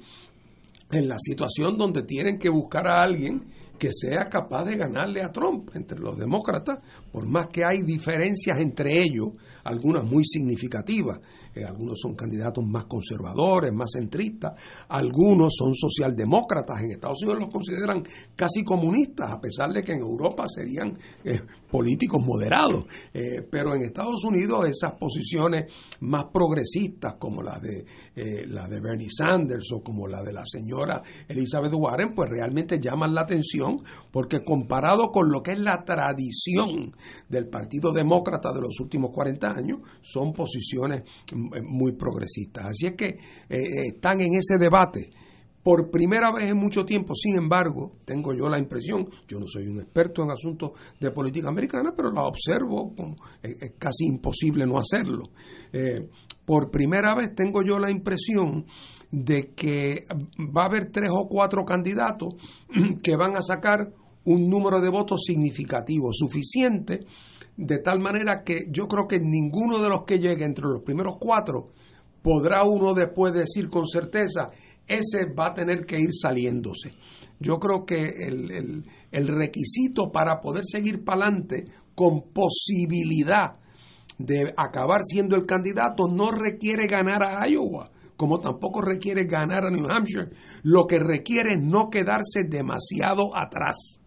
en 0.91 1.09
la 1.09 1.17
situación 1.19 1.79
donde 1.79 2.03
tienen 2.03 2.39
que 2.39 2.51
buscar 2.51 2.87
a 2.87 3.03
alguien 3.03 3.45
que 3.83 3.91
sea 3.91 4.27
capaz 4.27 4.65
de 4.65 4.77
ganarle 4.77 5.25
a 5.25 5.33
Trump 5.33 5.71
entre 5.75 5.99
los 5.99 6.17
demócratas, 6.17 6.79
por 7.11 7.27
más 7.27 7.49
que 7.49 7.65
hay 7.65 7.83
diferencias 7.83 8.61
entre 8.61 8.93
ellos, 9.03 9.31
algunas 9.65 10.05
muy 10.05 10.25
significativas. 10.25 11.19
Eh, 11.55 11.65
algunos 11.65 11.99
son 12.01 12.15
candidatos 12.15 12.65
más 12.65 12.87
conservadores, 12.87 13.73
más 13.75 13.91
centristas, 13.93 14.53
algunos 14.89 15.53
son 15.55 15.75
socialdemócratas, 15.75 16.81
en 16.81 16.93
Estados 16.93 17.23
Unidos 17.23 17.41
los 17.41 17.51
consideran 17.51 18.05
casi 18.35 18.65
comunistas, 18.65 19.31
a 19.31 19.41
pesar 19.41 19.71
de 19.71 19.83
que 19.83 19.93
en 19.93 20.01
Europa 20.01 20.45
serían 20.47 20.97
eh, 21.25 21.41
políticos 21.71 22.25
moderados, 22.25 22.87
eh, 23.13 23.43
pero 23.51 23.75
en 23.75 23.83
Estados 23.83 24.25
Unidos 24.25 24.67
esas 24.69 24.93
posiciones 24.93 25.71
más 26.01 26.27
progresistas 26.33 27.17
como 27.19 27.43
la 27.43 27.59
de, 27.59 27.85
la 28.47 28.67
de 28.69 28.81
Bernie 28.81 29.11
Sanders 29.11 29.71
o 29.73 29.83
como 29.83 30.07
la 30.07 30.23
de 30.23 30.33
la 30.33 30.45
señora 30.47 31.03
Elizabeth 31.29 31.73
Warren, 31.75 32.15
pues 32.15 32.31
realmente 32.31 32.79
llaman 32.81 33.15
la 33.15 33.23
atención 33.23 33.72
porque 34.11 34.45
comparado 34.45 35.11
con 35.11 35.31
lo 35.31 35.43
que 35.43 35.53
es 35.53 35.59
la 35.59 35.85
tradición 35.85 36.95
del 37.29 37.49
Partido 37.49 37.93
Demócrata 37.93 38.53
de 38.53 38.61
los 38.61 38.79
últimos 38.81 39.11
40 39.13 39.51
años, 39.51 39.81
son 40.01 40.33
posiciones 40.33 41.03
mm, 41.35 41.65
muy 41.67 41.93
progresistas. 41.93 42.67
Así 42.67 42.87
es 42.87 42.93
que 42.95 43.07
eh, 43.07 43.19
eh, 43.51 43.87
están 43.95 44.21
en 44.21 44.35
ese 44.35 44.59
debate. 44.59 45.11
Por 45.63 45.91
primera 45.91 46.33
vez 46.33 46.51
en 46.51 46.57
mucho 46.57 46.85
tiempo, 46.85 47.15
sin 47.15 47.37
embargo, 47.37 47.93
tengo 48.05 48.35
yo 48.35 48.49
la 48.49 48.59
impresión, 48.59 49.09
yo 49.29 49.39
no 49.39 49.47
soy 49.47 49.69
un 49.69 49.81
experto 49.81 50.25
en 50.25 50.33
asuntos 50.33 50.73
de 50.99 51.13
política 51.13 51.49
americana, 51.49 51.95
pero 51.97 52.11
la 52.11 52.25
observo, 52.25 52.93
es, 53.41 53.73
casi 53.79 54.07
imposible 54.07 54.67
no 54.67 54.77
hacerlo. 54.77 55.31
Eh, 55.73 56.09
por 56.45 56.69
primera 56.73 57.15
vez 57.15 57.33
tengo 57.37 57.63
yo 57.63 57.79
la 57.79 57.93
impresión 57.93 58.67
de 59.13 59.53
que 59.55 60.07
va 60.39 60.63
a 60.63 60.67
haber 60.67 60.91
tres 60.91 61.11
o 61.13 61.29
cuatro 61.29 61.65
candidatos 61.65 62.35
que 63.03 63.15
van 63.17 63.37
a 63.37 63.43
sacar 63.43 63.93
un 64.25 64.49
número 64.49 64.81
de 64.81 64.89
votos 64.89 65.23
significativo, 65.25 66.09
suficiente 66.13 67.01
de 67.57 67.79
tal 67.79 68.01
manera 68.01 68.43
que 68.43 68.67
yo 68.71 68.89
creo 68.89 69.07
que 69.07 69.21
ninguno 69.21 69.81
de 69.81 69.89
los 69.89 70.05
que 70.05 70.19
llegue 70.19 70.45
entre 70.45 70.65
los 70.65 70.83
primeros 70.83 71.17
cuatro 71.21 71.69
podrá 72.23 72.65
uno 72.65 72.95
después 72.95 73.35
decir 73.35 73.69
con 73.69 73.87
certeza, 73.87 74.49
ese 74.87 75.27
va 75.39 75.49
a 75.49 75.55
tener 75.55 75.85
que 75.85 76.01
ir 76.01 76.11
saliéndose. 76.13 76.95
Yo 77.39 77.59
creo 77.59 77.85
que 77.85 77.97
el, 77.97 78.85
el 79.11 79.29
requisito 79.29 80.11
para 80.11 80.41
poder 80.41 80.65
seguir 80.65 81.05
para 81.05 81.27
adelante 81.27 81.65
con 81.95 82.33
posibilidad 82.33 83.57
de 84.19 84.55
acabar 84.57 85.01
siendo 85.05 85.37
el 85.37 85.45
candidato 85.45 86.07
no 86.07 86.31
requiere 86.31 86.87
ganar 86.87 87.23
a 87.25 87.47
Iowa, 87.49 87.91
como 88.23 88.39
tampoco 88.39 88.81
requiere 88.81 89.25
ganar 89.25 89.65
a 89.65 89.71
New 89.73 89.85
Hampshire. 89.91 90.31
Lo 90.63 90.87
que 90.87 91.01
requiere 91.01 91.55
es 91.55 91.61
no 91.61 91.89
quedarse 91.91 92.45
demasiado 92.49 93.37
atrás. 93.37 93.99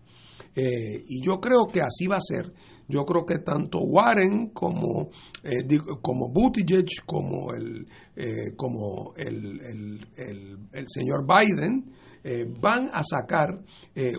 Eh, 0.55 1.03
y 1.05 1.21
yo 1.21 1.41
creo 1.41 1.67
que 1.67 1.81
así 1.81 2.07
va 2.07 2.15
a 2.15 2.21
ser. 2.21 2.53
Yo 2.87 3.03
creo 3.03 3.25
que 3.25 3.39
tanto 3.39 3.79
Warren 3.79 4.51
como, 4.51 5.09
eh, 5.43 5.67
como 6.01 6.29
Buttigieg, 6.29 6.85
como 7.05 7.51
el, 7.53 7.89
eh, 8.15 8.55
como 8.55 9.13
el, 9.17 9.59
el, 10.15 10.85
señor 10.87 11.25
Biden, 11.27 11.91
van 12.59 12.89
a 12.91 13.03
sacar 13.03 13.59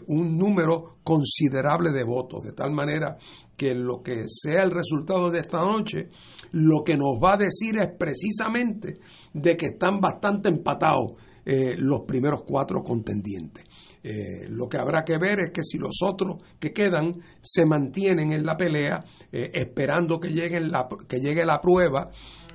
un 0.07 0.39
número 0.39 0.99
considerable 1.03 1.91
de 1.91 2.05
votos, 2.05 2.45
de 2.45 2.53
tal 2.53 2.71
manera 2.71 3.17
que 3.57 3.75
lo 3.75 4.01
que 4.01 4.25
sea 4.29 4.63
el 4.63 4.71
resultado 4.71 5.31
de 5.31 5.41
esta 5.41 5.59
noche, 5.59 6.11
lo 6.53 6.85
que 6.85 6.97
nos 6.97 7.19
va 7.23 7.33
a 7.33 7.37
decir 7.37 7.77
es 7.81 7.89
precisamente 7.99 8.99
de 9.33 9.57
que 9.57 9.67
están 9.67 10.01
bastante 10.01 10.51
empatados 10.51 11.15
los 11.45 12.03
primeros 12.07 12.43
cuatro 12.45 12.83
contendientes. 12.83 13.65
Eh, 14.09 14.49
lo 14.51 14.69
que 14.69 14.79
habrá 14.79 15.03
que 15.05 15.19
ver 15.19 15.41
es 15.41 15.51
que 15.51 15.65
si 15.65 15.79
los 15.79 15.97
otros 16.01 16.37
que 16.61 16.73
quedan 16.73 17.13
se 17.41 17.67
mantienen 17.67 18.31
en 18.31 18.47
la 18.47 18.57
pelea, 18.57 19.01
eh, 19.33 19.51
esperando 19.53 20.21
que, 20.21 20.31
la, 20.31 20.87
que 21.09 21.19
llegue 21.19 21.45
la 21.45 21.61
prueba 21.61 22.09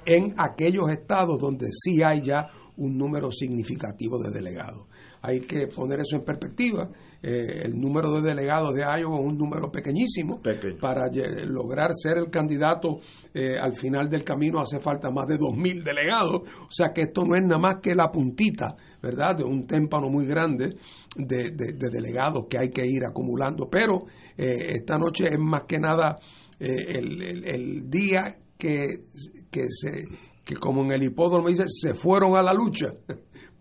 en 0.05 0.33
aquellos 0.37 0.89
estados 0.89 1.37
donde 1.41 1.67
sí 1.71 2.01
hay 2.01 2.21
ya 2.21 2.47
un 2.77 2.97
número 2.97 3.33
significativo 3.33 4.17
de 4.17 4.31
delegados. 4.31 4.87
Hay 5.23 5.41
que 5.41 5.67
poner 5.67 5.99
eso 5.99 6.15
en 6.15 6.23
perspectiva. 6.23 6.89
Eh, 7.21 7.65
el 7.65 7.79
número 7.79 8.11
de 8.13 8.29
delegados 8.29 8.73
de 8.73 8.81
Iowa 8.81 9.19
es 9.19 9.25
un 9.25 9.37
número 9.37 9.71
pequeñísimo. 9.71 10.41
Para 10.79 11.09
lograr 11.45 11.91
ser 11.93 12.17
el 12.17 12.31
candidato 12.31 12.99
eh, 13.33 13.59
al 13.59 13.73
final 13.73 14.09
del 14.09 14.23
camino 14.23 14.59
hace 14.59 14.79
falta 14.79 15.11
más 15.11 15.27
de 15.27 15.37
2.000 15.37 15.83
delegados. 15.83 16.41
O 16.61 16.71
sea 16.71 16.91
que 16.91 17.03
esto 17.03 17.23
no 17.23 17.35
es 17.35 17.43
nada 17.43 17.59
más 17.59 17.75
que 17.81 17.93
la 17.93 18.11
puntita, 18.11 18.75
¿verdad?, 19.01 19.37
de 19.37 19.43
un 19.43 19.67
témpano 19.67 20.09
muy 20.09 20.25
grande 20.25 20.75
de, 21.15 21.51
delegados 21.91 22.45
que 22.49 22.57
hay 22.57 22.69
que 22.69 22.85
ir 22.87 23.05
acumulando. 23.05 23.69
Pero 23.69 24.05
eh, 24.35 24.75
esta 24.77 24.97
noche 24.97 25.25
es 25.31 25.39
más 25.39 25.63
que 25.63 25.77
nada 25.77 26.17
el, 26.59 27.89
día 27.89 28.37
que, 28.55 29.05
que 29.49 29.63
se 29.69 30.05
que 30.43 30.55
como 30.55 30.83
en 30.83 30.91
el 30.91 31.03
hipódromo 31.03 31.49
dice, 31.49 31.65
se 31.67 31.93
fueron 31.93 32.35
a 32.35 32.41
la 32.41 32.53
lucha. 32.53 32.87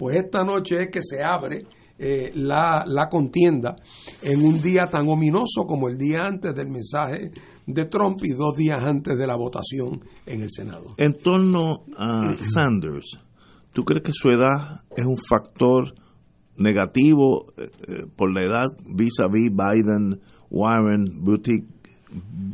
Pues 0.00 0.16
esta 0.16 0.44
noche 0.44 0.84
es 0.84 0.88
que 0.90 1.02
se 1.02 1.22
abre 1.22 1.66
eh, 1.98 2.32
la, 2.34 2.84
la, 2.86 3.10
contienda 3.10 3.76
en 4.22 4.42
un 4.42 4.62
día 4.62 4.86
tan 4.86 5.06
ominoso 5.06 5.66
como 5.66 5.90
el 5.90 5.98
día 5.98 6.22
antes 6.22 6.54
del 6.54 6.70
mensaje 6.70 7.30
de 7.66 7.84
Trump 7.84 8.18
y 8.22 8.32
dos 8.32 8.56
días 8.56 8.82
antes 8.82 9.18
de 9.18 9.26
la 9.26 9.36
votación 9.36 10.00
en 10.24 10.40
el 10.40 10.50
Senado. 10.50 10.94
En 10.96 11.18
torno 11.18 11.84
a 11.98 12.34
Sanders, 12.34 13.18
¿tú 13.74 13.84
crees 13.84 14.02
que 14.02 14.12
su 14.14 14.30
edad 14.30 14.80
es 14.96 15.04
un 15.04 15.18
factor 15.18 15.92
negativo 16.56 17.52
eh, 17.58 17.64
eh, 17.86 18.06
por 18.16 18.32
la 18.32 18.40
edad 18.40 18.68
vis 18.86 19.20
a 19.20 19.26
vis 19.30 19.50
Biden, 19.50 20.18
Warren, 20.48 21.22
Buttigieg? 21.22 21.66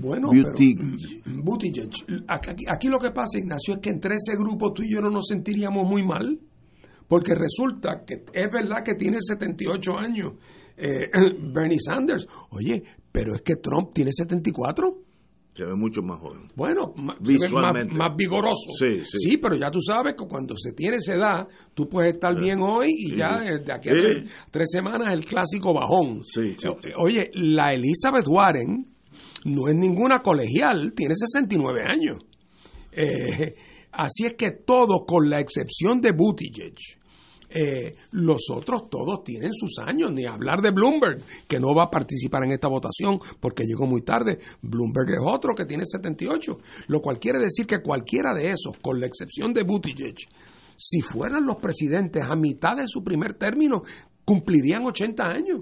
Bueno, 0.01 0.31
Buttigieg, 0.33 1.91
aquí, 2.27 2.65
aquí, 2.69 2.89
lo 2.89 2.99
que 2.99 3.13
pasa, 3.13 3.39
Ignacio, 3.39 3.75
es 3.75 3.79
que 3.79 3.91
entre 3.91 4.17
ese 4.17 4.37
grupo 4.37 4.73
tú 4.73 4.83
y 4.83 4.93
yo 4.93 5.01
no 5.01 5.11
nos 5.11 5.29
sentiríamos 5.29 5.89
muy 5.89 6.03
mal 6.03 6.41
porque 7.09 7.35
resulta 7.35 8.05
que 8.05 8.25
es 8.33 8.53
verdad 8.53 8.83
que 8.85 8.95
tiene 8.95 9.19
78 9.21 9.99
años 9.99 10.35
eh, 10.77 11.09
Bernie 11.53 11.79
Sanders. 11.81 12.27
Oye, 12.51 12.83
pero 13.11 13.35
es 13.35 13.43
que 13.43 13.57
Trump 13.57 13.91
tiene 13.95 14.11
74. 14.13 15.03
Se 15.55 15.65
ve 15.65 15.75
mucho 15.75 16.03
más 16.03 16.21
joven. 16.21 16.49
Bueno, 16.55 16.93
más, 16.97 17.17
más, 17.19 18.15
vigoroso. 18.15 18.73
Sí, 18.79 19.01
sí. 19.07 19.19
sí, 19.31 19.37
pero 19.39 19.57
ya 19.57 19.71
tú 19.71 19.81
sabes 19.81 20.15
que 20.15 20.27
cuando 20.27 20.55
se 20.55 20.73
tiene 20.75 20.97
esa 20.97 21.15
edad, 21.15 21.49
tú 21.73 21.89
puedes 21.89 22.13
estar 22.15 22.39
bien 22.39 22.61
hoy 22.61 22.91
y 22.95 23.17
ya 23.17 23.41
de 23.41 23.73
aquí 23.73 23.89
a 23.89 23.93
tres, 24.51 24.71
semanas 24.71 25.09
el 25.15 25.25
clásico 25.25 25.73
bajón. 25.73 26.23
Sí, 26.25 26.55
Oye, 26.99 27.31
la 27.33 27.69
Elizabeth 27.69 28.27
Warren 28.29 28.87
no 29.47 29.69
es 29.69 29.75
ninguna 29.75 30.21
colegial, 30.21 30.93
tiene 30.95 31.15
69 31.15 31.81
años. 31.89 32.19
Eh, 32.93 33.55
Así 33.97 34.27
es 34.27 34.35
que 34.35 34.51
todos, 34.51 35.05
con 35.07 35.31
la 35.31 35.41
excepción 35.41 36.03
de 36.03 36.13
Buttigieg, 36.13 36.75
eh, 37.49 37.95
los 38.11 38.51
otros 38.51 38.91
todos 38.91 39.25
tienen 39.25 39.53
sus 39.55 39.79
años, 39.79 40.13
ni 40.13 40.27
hablar 40.27 40.61
de 40.61 40.71
Bloomberg, 40.71 41.23
que 41.49 41.59
no 41.59 41.75
va 41.75 41.85
a 41.85 41.91
participar 41.91 42.45
en 42.45 42.53
esta 42.53 42.69
votación 42.69 43.19
porque 43.41 43.65
llegó 43.65 43.87
muy 43.87 44.03
tarde. 44.03 44.39
Bloomberg 44.61 45.11
es 45.13 45.21
otro 45.25 45.55
que 45.55 45.65
tiene 45.65 45.85
78, 45.87 46.59
lo 46.89 47.01
cual 47.01 47.19
quiere 47.19 47.39
decir 47.39 47.67
que 47.67 47.81
cualquiera 47.81 48.35
de 48.35 48.49
esos, 48.51 48.77
con 48.83 49.01
la 49.01 49.07
excepción 49.07 49.55
de 49.55 49.63
Buttigieg, 49.63 50.17
si 50.77 51.01
fueran 51.01 51.47
los 51.47 51.57
presidentes 51.57 52.23
a 52.23 52.37
mitad 52.37 52.77
de 52.77 52.87
su 52.87 53.03
primer 53.03 53.33
término, 53.35 53.83
cumplirían 54.27 54.85
80 54.85 55.25
años. 55.25 55.61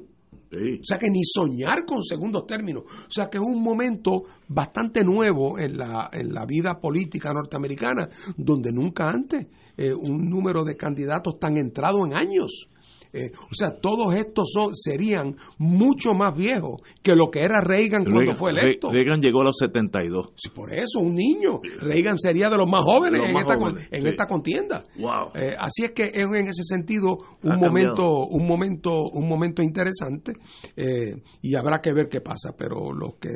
O 0.54 0.84
sea 0.84 0.98
que 0.98 1.10
ni 1.10 1.22
soñar 1.24 1.84
con 1.84 2.02
segundos 2.02 2.46
términos. 2.46 2.84
O 2.86 3.10
sea 3.10 3.26
que 3.26 3.38
es 3.38 3.44
un 3.44 3.62
momento 3.62 4.24
bastante 4.48 5.04
nuevo 5.04 5.58
en 5.58 5.78
la, 5.78 6.10
en 6.12 6.32
la 6.32 6.44
vida 6.46 6.78
política 6.80 7.32
norteamericana, 7.32 8.08
donde 8.36 8.72
nunca 8.72 9.08
antes 9.08 9.46
eh, 9.76 9.92
un 9.92 10.28
número 10.28 10.64
de 10.64 10.76
candidatos 10.76 11.38
tan 11.38 11.56
entrado 11.56 12.04
en 12.06 12.14
años 12.14 12.68
eh, 13.14 13.30
o 13.32 13.54
sea, 13.54 13.70
todos 13.80 14.12
estos 14.16 14.50
son, 14.52 14.74
serían 14.74 15.36
mucho 15.58 16.14
más 16.14 16.36
viejos 16.36 16.82
que 17.00 17.14
lo 17.14 17.30
que 17.30 17.42
era 17.42 17.60
Reagan 17.60 18.04
cuando 18.04 18.34
fue 18.34 18.50
electo. 18.50 18.90
Reagan 18.90 19.20
llegó 19.20 19.42
a 19.42 19.44
los 19.44 19.56
72. 19.56 20.32
Sí, 20.34 20.48
por 20.50 20.74
eso, 20.74 20.98
un 20.98 21.14
niño. 21.14 21.60
Reagan 21.78 22.18
sería 22.18 22.48
de 22.48 22.56
los 22.56 22.68
más 22.68 22.82
jóvenes 22.82 23.22
en, 23.24 23.36
esta, 23.36 23.54
en 23.92 24.06
esta 24.08 24.26
contienda. 24.26 24.82
Wow. 24.98 25.28
Eh, 25.32 25.54
así 25.56 25.84
es 25.84 25.92
que 25.92 26.10
es 26.12 26.24
en 26.24 26.48
ese 26.48 26.64
sentido 26.64 27.16
un 27.40 27.60
momento, 27.60 28.26
un 28.26 28.48
momento, 28.48 29.04
un 29.12 29.28
momento 29.28 29.62
interesante 29.62 30.32
eh, 30.76 31.14
y 31.40 31.54
habrá 31.54 31.80
que 31.80 31.92
ver 31.92 32.08
qué 32.08 32.20
pasa. 32.20 32.56
Pero 32.58 32.92
los 32.92 33.14
que 33.20 33.30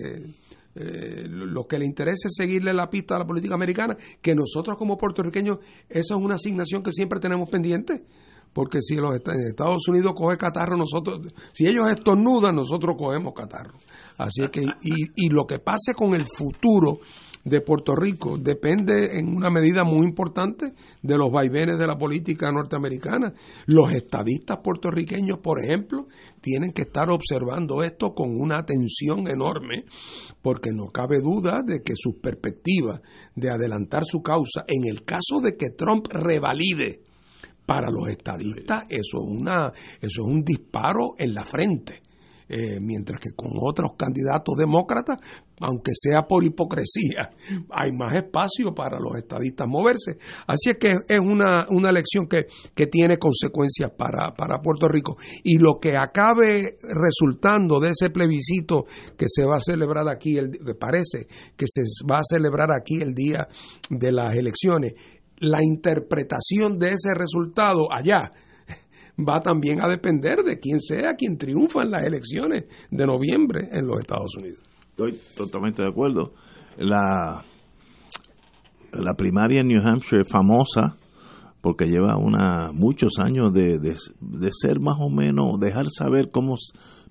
lo 0.75 1.67
que 1.67 1.77
le 1.77 1.85
interesa 1.85 2.29
es 2.29 2.35
seguirle 2.37 2.73
la 2.73 2.89
pista 2.89 3.17
a 3.17 3.19
la 3.19 3.25
política 3.25 3.55
americana, 3.55 3.97
que 4.23 4.33
nosotros 4.33 4.77
como 4.77 4.97
puertorriqueños, 4.97 5.59
eso 5.89 6.17
es 6.17 6.21
una 6.23 6.37
asignación 6.37 6.85
que 6.85 6.93
siempre 6.93 7.19
tenemos 7.19 7.51
pendiente 7.51 8.05
porque 8.53 8.81
si 8.81 8.97
los 8.97 9.15
Estados 9.15 9.87
Unidos 9.89 10.13
coge 10.17 10.37
catarro, 10.37 10.77
nosotros, 10.77 11.33
si 11.53 11.67
ellos 11.67 11.89
estornudan, 11.91 12.55
nosotros 12.55 12.97
cogemos 12.99 13.35
catarro. 13.35 13.79
Así 14.17 14.43
que, 14.51 14.63
y, 14.63 15.27
y 15.27 15.29
lo 15.31 15.47
que 15.47 15.59
pase 15.59 15.95
con 15.95 16.15
el 16.15 16.27
futuro 16.27 16.99
de 17.45 17.61
Puerto 17.61 17.95
Rico 17.95 18.39
depende 18.39 19.19
en 19.19 19.35
una 19.35 19.51
medida 19.51 19.85
muy 19.85 20.07
importante 20.07 20.73
de 21.03 21.19
los 21.19 21.31
vaivenes 21.31 21.79
de 21.79 21.87
la 21.87 21.97
política 21.97 22.51
norteamericana. 22.53 23.33
Los 23.67 23.93
estadistas 23.93 24.59
puertorriqueños, 24.63 25.39
por 25.39 25.65
ejemplo, 25.65 26.07
tienen 26.41 26.73
que 26.73 26.83
estar 26.83 27.11
observando 27.11 27.83
esto 27.83 28.13
con 28.15 28.31
una 28.39 28.59
atención 28.59 29.29
enorme, 29.29 29.85
porque 30.43 30.71
no 30.73 30.91
cabe 30.93 31.21
duda 31.23 31.63
de 31.65 31.81
que 31.83 31.95
sus 31.97 32.17
perspectivas 32.17 33.01
de 33.35 33.51
adelantar 33.51 34.05
su 34.05 34.21
causa, 34.21 34.65
en 34.67 34.89
el 34.89 35.05
caso 35.05 35.41
de 35.43 35.57
que 35.57 35.71
Trump 35.71 36.07
revalide 36.11 37.08
para 37.69 37.91
los 37.91 38.09
estadistas 38.09 38.87
eso 38.89 39.19
es, 39.19 39.29
una, 39.29 39.71
eso 40.01 40.23
es 40.23 40.27
un 40.27 40.43
disparo 40.43 41.17
en 41.19 41.35
la 41.35 41.45
frente. 41.45 42.01
Eh, 42.51 42.81
mientras 42.81 43.21
que 43.21 43.37
con 43.37 43.51
otros 43.61 43.91
candidatos 43.99 44.57
demócratas, 44.57 45.19
aunque 45.61 45.93
sea 45.93 46.23
por 46.23 46.43
hipocresía, 46.43 47.29
hay 47.71 47.93
más 47.93 48.17
espacio 48.17 48.75
para 48.75 48.99
los 48.99 49.17
estadistas 49.19 49.69
moverse. 49.69 50.17
Así 50.47 50.71
es 50.71 50.79
que 50.79 50.93
es 50.93 51.21
una, 51.21 51.67
una 51.69 51.91
elección 51.91 52.27
que, 52.27 52.47
que 52.75 52.87
tiene 52.87 53.19
consecuencias 53.19 53.91
para, 53.91 54.33
para 54.35 54.63
Puerto 54.63 54.89
Rico. 54.89 55.19
Y 55.45 55.59
lo 55.59 55.79
que 55.79 55.99
acabe 55.99 56.79
resultando 56.81 57.81
de 57.81 57.91
ese 57.91 58.09
plebiscito 58.09 58.87
que 59.19 59.27
se 59.29 59.45
va 59.45 59.57
a 59.57 59.61
celebrar 59.61 60.09
aquí, 60.09 60.39
el, 60.39 60.59
parece 60.81 61.27
que 61.55 61.67
se 61.67 61.83
va 62.11 62.21
a 62.21 62.25
celebrar 62.25 62.71
aquí 62.73 62.97
el 63.03 63.13
día 63.13 63.47
de 63.91 64.11
las 64.11 64.35
elecciones, 64.35 64.95
la 65.41 65.59
interpretación 65.63 66.79
de 66.79 66.91
ese 66.91 67.15
resultado 67.15 67.93
allá 67.93 68.31
va 69.19 69.41
también 69.41 69.81
a 69.81 69.89
depender 69.89 70.43
de 70.45 70.59
quién 70.59 70.81
sea 70.81 71.15
quien 71.15 71.37
triunfa 71.37 71.83
en 71.83 71.91
las 71.91 72.07
elecciones 72.07 72.65
de 72.91 73.07
noviembre 73.07 73.69
en 73.73 73.87
los 73.87 74.01
Estados 74.01 74.37
Unidos. 74.37 74.61
Estoy 74.91 75.19
totalmente 75.37 75.83
de 75.83 75.89
acuerdo. 75.89 76.33
La, 76.77 77.45
la 78.93 79.15
primaria 79.15 79.61
en 79.61 79.69
New 79.69 79.81
Hampshire 79.85 80.23
es 80.23 80.31
famosa 80.31 80.97
porque 81.61 81.87
lleva 81.87 82.17
una 82.17 82.71
muchos 82.73 83.15
años 83.23 83.53
de, 83.53 83.79
de, 83.79 84.51
ser 84.53 84.79
más 84.81 84.97
o 85.01 85.11
menos, 85.11 85.59
dejar 85.59 85.87
saber 85.91 86.31
cómo 86.31 86.57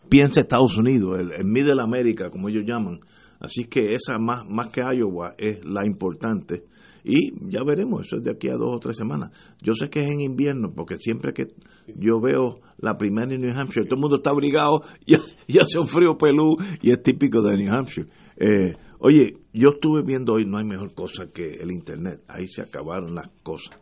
piensa 0.10 0.40
Estados 0.40 0.78
Unidos, 0.78 1.20
el, 1.20 1.34
el 1.34 1.46
Middle 1.46 1.82
America, 1.82 2.30
como 2.30 2.48
ellos 2.48 2.64
llaman. 2.66 3.00
Así 3.40 3.66
que 3.66 3.94
esa 3.94 4.18
más, 4.18 4.46
más 4.50 4.68
que 4.68 4.82
Iowa 4.82 5.36
es 5.38 5.64
la 5.66 5.86
importante 5.86 6.64
y 7.04 7.32
ya 7.50 7.64
veremos, 7.64 8.06
eso 8.06 8.18
es 8.18 8.24
de 8.24 8.32
aquí 8.32 8.50
a 8.50 8.56
dos 8.56 8.76
o 8.76 8.80
tres 8.80 8.98
semanas. 8.98 9.32
Yo 9.62 9.74
sé 9.74 9.90
que 9.90 10.02
es 10.02 10.12
en 10.12 10.22
invierno, 10.22 10.74
porque 10.76 10.98
siempre 10.98 11.34
que 11.34 11.48
yo 11.96 12.20
veo 12.20 12.60
la 12.78 12.98
primera 12.98 13.34
en 13.34 13.42
New 13.42 13.58
Hampshire, 13.58 13.86
todo 13.86 13.96
el 13.96 14.02
mundo 14.02 14.18
está 14.18 14.32
obligado 14.32 14.82
y, 15.06 15.16
hace 15.60 15.80
un 15.80 15.88
frío 15.88 16.18
pelú 16.18 16.58
y 16.82 16.92
es 16.92 17.02
típico 17.02 17.42
de 17.42 17.58
New 17.58 17.74
Hampshire. 17.74 18.08
Eh, 18.38 18.76
Oye, 19.00 19.38
yo 19.54 19.70
estuve 19.70 20.02
viendo 20.02 20.34
hoy, 20.34 20.46
no 20.46 20.58
hay 20.58 20.66
mejor 20.66 20.96
cosa 20.96 21.32
que 21.32 21.54
el 21.62 21.72
Internet, 21.72 22.24
ahí 22.28 22.48
se 22.48 22.64
acabaron 22.64 23.14
las 23.14 23.30
cosas. 23.44 23.78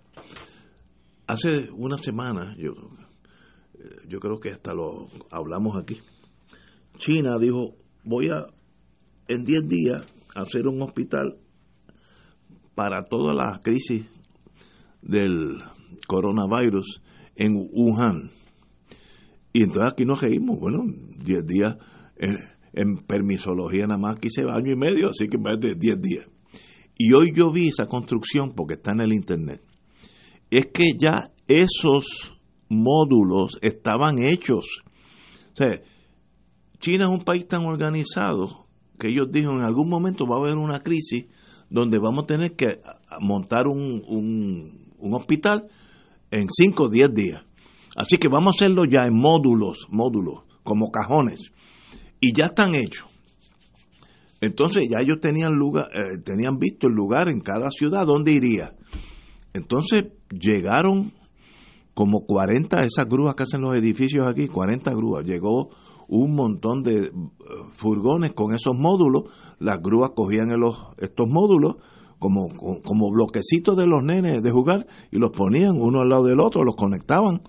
Hace 1.26 1.70
una 1.72 1.98
semana, 1.98 2.54
yo, 2.58 2.74
eh, 3.76 4.08
yo 4.10 4.20
creo 4.20 4.40
que 4.42 4.50
hasta 4.50 4.74
lo 4.74 5.08
hablamos 5.32 5.82
aquí, 5.82 6.02
China 6.98 7.38
dijo, 7.40 7.76
voy 8.04 8.28
a, 8.28 8.46
en 9.30 9.46
10 9.46 9.70
días, 9.70 10.04
hacer 10.36 10.68
un 10.68 10.82
hospital 10.82 11.38
para 12.76 13.06
toda 13.06 13.34
la 13.34 13.60
crisis 13.64 14.06
del 15.02 15.58
coronavirus 16.08 17.02
en 17.36 17.56
Wuhan. 17.72 18.32
Y 19.54 19.64
entonces 19.64 19.94
aquí 19.94 20.06
nos 20.06 20.22
reímos, 20.22 20.60
bueno, 20.60 20.84
10 20.86 21.48
días 21.48 21.78
en, 22.18 22.98
permisología 23.08 23.88
nada 23.88 24.00
más 24.00 24.20
quise 24.20 24.42
año 24.42 24.74
y 24.74 24.76
medio, 24.76 25.10
así 25.10 25.28
que 25.28 25.38
más 25.38 25.60
de 25.60 25.76
10 25.76 26.02
días. 26.02 26.26
Y 26.98 27.14
hoy 27.14 27.32
yo 27.34 27.52
vi 27.52 27.70
esa 27.70 27.88
construcción 27.88 28.54
porque 28.56 28.76
está 28.76 28.92
en 28.92 29.02
el 29.02 29.14
internet. 29.14 29.62
Es 30.50 30.68
que 30.68 30.92
ya 30.98 31.32
esos 31.48 32.36
módulos 32.70 33.58
estaban 33.62 34.20
hechos. 34.20 34.82
China 36.80 37.06
es 37.06 37.10
un 37.10 37.24
país 37.24 37.48
tan 37.48 37.66
organizado 37.66 38.66
que 39.00 39.10
ellos 39.10 39.32
dijeron 39.32 39.60
en 39.60 39.66
algún 39.66 39.90
momento 39.90 40.26
va 40.26 40.36
a 40.36 40.40
haber 40.40 40.56
una 40.56 40.82
crisis 40.82 41.26
donde 41.70 42.00
vamos 42.00 42.24
a 42.24 42.28
tener 42.28 42.56
que 42.56 42.80
montar 43.20 43.68
un, 43.68 44.02
un, 44.08 45.14
hospital 45.14 45.68
en 46.32 46.48
5 46.50 46.84
o 46.84 46.90
10 46.90 47.14
días. 47.14 47.44
Así 47.96 48.18
que 48.18 48.28
vamos 48.28 48.56
a 48.56 48.58
hacerlo 48.58 48.86
ya 48.86 49.04
en 49.04 49.16
módulos, 49.16 49.88
módulos, 49.90 50.44
como 50.64 50.92
cajones. 50.92 51.52
Y 52.20 52.34
ya 52.34 52.46
están 52.46 52.76
hechos. 52.76 53.08
Entonces 54.42 54.84
ya 54.90 55.00
ellos 55.02 55.20
tenían 55.22 55.54
lugar, 55.54 55.90
eh, 55.94 56.20
tenían 56.24 56.58
visto 56.58 56.88
el 56.88 56.94
lugar 56.94 57.30
en 57.30 57.40
cada 57.40 57.70
ciudad 57.72 58.06
donde 58.06 58.32
iría. 58.32 58.74
Entonces 59.54 60.06
llegaron 60.30 61.14
como 61.94 62.26
40 62.26 62.84
esas 62.84 63.08
grúas 63.08 63.36
que 63.36 63.44
hacen 63.44 63.62
los 63.62 63.76
edificios 63.76 64.28
aquí, 64.28 64.48
40 64.48 64.92
grúas. 64.92 65.26
Llegó 65.26 65.70
un 66.08 66.36
montón 66.36 66.84
de 66.84 67.10
uh, 67.10 67.32
furgones 67.74 68.34
con 68.34 68.54
esos 68.54 68.76
módulos. 68.76 69.24
Las 69.60 69.82
grúas 69.82 70.12
cogían 70.16 70.50
los, 70.60 70.78
estos 70.98 71.28
módulos 71.28 71.76
como, 72.20 72.50
como 72.84 73.12
bloquecitos 73.12 73.78
de 73.78 73.88
los 73.88 74.04
nenes 74.04 74.42
de 74.42 74.52
jugar 74.52 74.88
y 75.12 75.18
los 75.18 75.32
ponían 75.32 75.80
uno 75.80 76.02
al 76.02 76.10
lado 76.10 76.26
del 76.26 76.40
otro, 76.40 76.64
los 76.64 76.76
conectaban. 76.76 77.42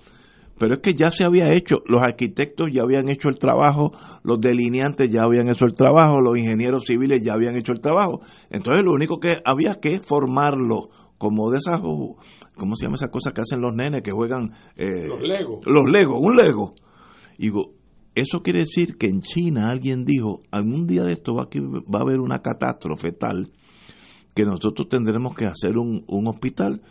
Pero 0.59 0.75
es 0.75 0.81
que 0.81 0.95
ya 0.95 1.11
se 1.11 1.27
había 1.27 1.53
hecho, 1.53 1.83
los 1.87 2.03
arquitectos 2.03 2.71
ya 2.73 2.83
habían 2.83 3.11
hecho 3.11 3.29
el 3.29 3.39
trabajo, 3.39 3.93
los 4.23 4.41
delineantes 4.41 5.11
ya 5.11 5.25
habían 5.25 5.49
hecho 5.49 5.67
el 5.67 5.75
trabajo, 5.75 6.21
los 6.21 6.39
ingenieros 6.39 6.85
civiles 6.87 7.21
ya 7.23 7.35
habían 7.35 7.57
hecho 7.57 7.73
el 7.73 7.81
trabajo. 7.81 8.21
Entonces 8.49 8.83
lo 8.85 8.93
único 8.93 9.19
que 9.21 9.37
había 9.45 9.75
que 9.81 10.01
formarlo 10.01 10.89
como 11.19 11.51
de 11.51 11.59
esas, 11.59 11.81
¿cómo 11.81 12.77
se 12.77 12.87
llama 12.87 12.97
esa 12.97 13.09
cosa 13.09 13.33
que 13.33 13.43
hacen 13.43 13.61
los 13.61 13.75
nenes 13.75 14.03
que 14.03 14.13
juegan? 14.13 14.53
Eh, 14.77 15.07
los 15.07 15.21
Legos. 15.21 15.67
Los 15.67 15.91
Legos, 15.91 16.19
un 16.21 16.37
Lego. 16.37 16.75
Digo, 17.39 17.75
eso 18.17 18.43
quiere 18.43 18.61
decir 18.61 18.97
que 18.97 19.07
en 19.07 19.21
China 19.21 19.69
alguien 19.71 20.05
dijo, 20.05 20.41
algún 20.51 20.87
día 20.87 21.05
de 21.05 21.13
esto 21.13 21.35
va, 21.35 21.45
va 21.45 21.99
a 21.99 22.03
haber 22.03 22.19
una 22.19 22.41
catástrofe 22.41 23.13
tal 23.13 23.53
que 24.35 24.45
nosotros 24.45 24.89
tendremos 24.89 25.35
que 25.37 25.47
hacer 25.47 25.79
un, 25.79 26.03
un 26.09 26.27
hospital 26.27 26.83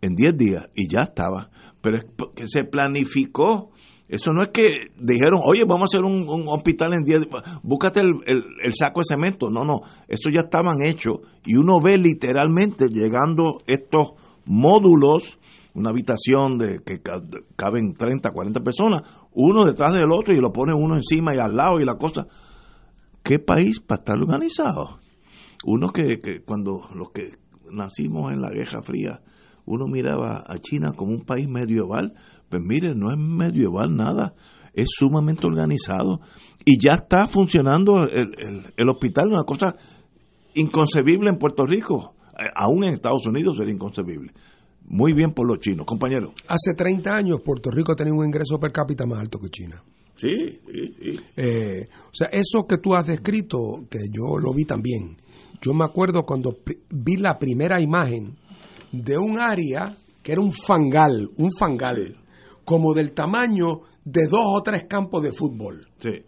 en 0.00 0.14
10 0.14 0.36
días 0.36 0.68
y 0.74 0.88
ya 0.88 1.04
estaba. 1.04 1.50
Pero 1.80 1.98
es 1.98 2.06
que 2.34 2.46
se 2.46 2.64
planificó. 2.64 3.70
Eso 4.08 4.32
no 4.32 4.42
es 4.42 4.50
que 4.50 4.88
dijeron, 4.98 5.40
oye, 5.44 5.64
vamos 5.66 5.82
a 5.82 5.96
hacer 5.96 6.04
un, 6.04 6.28
un 6.28 6.48
hospital 6.48 6.92
en 6.92 7.04
10 7.04 7.28
búscate 7.62 8.00
el, 8.00 8.44
el, 8.62 8.74
saco 8.74 9.00
de 9.00 9.04
cemento. 9.08 9.48
No, 9.48 9.64
no, 9.64 9.80
esto 10.08 10.28
ya 10.30 10.44
estaban 10.44 10.86
hechos. 10.86 11.20
Y 11.46 11.56
uno 11.56 11.80
ve 11.82 11.96
literalmente 11.96 12.88
llegando 12.88 13.58
estos 13.66 14.12
módulos, 14.44 15.38
una 15.74 15.90
habitación 15.90 16.58
de 16.58 16.80
que 16.84 17.00
caben 17.56 17.94
30, 17.94 18.30
40 18.30 18.60
personas, 18.60 19.02
uno 19.34 19.64
detrás 19.64 19.94
del 19.94 20.12
otro 20.12 20.32
y 20.32 20.40
lo 20.40 20.52
pone 20.52 20.72
uno 20.74 20.96
encima 20.96 21.34
y 21.34 21.38
al 21.38 21.56
lado 21.56 21.80
y 21.80 21.84
la 21.84 21.96
cosa. 21.96 22.26
¿Qué 23.22 23.38
país 23.38 23.80
para 23.80 24.00
estar 24.00 24.18
organizado? 24.18 25.00
Uno 25.64 25.88
que, 25.90 26.18
que 26.22 26.42
cuando 26.42 26.82
los 26.94 27.10
que 27.10 27.38
nacimos 27.70 28.32
en 28.32 28.40
la 28.40 28.50
Guerra 28.50 28.82
Fría, 28.82 29.20
uno 29.66 29.86
miraba 29.86 30.44
a 30.46 30.58
China 30.58 30.92
como 30.94 31.12
un 31.12 31.24
país 31.24 31.48
medieval, 31.48 32.14
pues 32.48 32.62
mire, 32.62 32.94
no 32.94 33.10
es 33.10 33.18
medieval 33.18 33.96
nada, 33.96 34.34
es 34.74 34.88
sumamente 34.90 35.46
organizado 35.46 36.20
y 36.64 36.78
ya 36.78 36.94
está 36.94 37.26
funcionando 37.26 38.04
el, 38.04 38.64
el, 38.76 38.88
hospital, 38.88 39.28
una 39.28 39.44
cosa 39.44 39.74
inconcebible 40.54 41.30
en 41.30 41.38
Puerto 41.38 41.64
Rico, 41.64 42.14
eh, 42.38 42.44
aún 42.54 42.84
en 42.84 42.94
Estados 42.94 43.26
Unidos 43.26 43.56
sería 43.56 43.74
inconcebible. 43.74 44.32
Muy 44.86 45.12
bien 45.12 45.32
por 45.32 45.46
los 45.46 45.58
chinos, 45.60 45.86
compañero. 45.86 46.32
Hace 46.46 46.74
30 46.76 47.10
años 47.10 47.40
Puerto 47.40 47.70
Rico 47.70 47.96
tenía 47.96 48.12
un 48.12 48.26
ingreso 48.26 48.58
per 48.60 48.72
cápita 48.72 49.06
más 49.06 49.20
alto 49.20 49.38
que 49.38 49.48
China. 49.48 49.82
Sí, 50.14 50.60
sí, 50.66 50.94
sí. 51.00 51.20
Eh, 51.36 51.88
o 52.06 52.14
sea, 52.14 52.28
eso 52.30 52.66
que 52.68 52.78
tú 52.78 52.94
has 52.94 53.06
descrito, 53.06 53.86
que 53.90 53.98
yo 54.10 54.38
lo 54.38 54.52
vi 54.54 54.64
también. 54.64 55.16
Yo 55.60 55.72
me 55.72 55.84
acuerdo 55.84 56.24
cuando 56.24 56.58
vi 56.90 57.16
la 57.16 57.38
primera 57.38 57.80
imagen 57.80 58.36
de 58.92 59.18
un 59.18 59.38
área 59.38 59.96
que 60.22 60.32
era 60.32 60.40
un 60.40 60.52
fangal, 60.52 61.30
un 61.36 61.50
fangal, 61.58 62.16
como 62.64 62.94
del 62.94 63.12
tamaño 63.12 63.80
de 64.04 64.22
dos 64.30 64.44
o 64.44 64.62
tres 64.62 64.84
campos 64.84 65.22
de 65.22 65.32
fútbol. 65.32 65.86
Sí. 65.98 66.22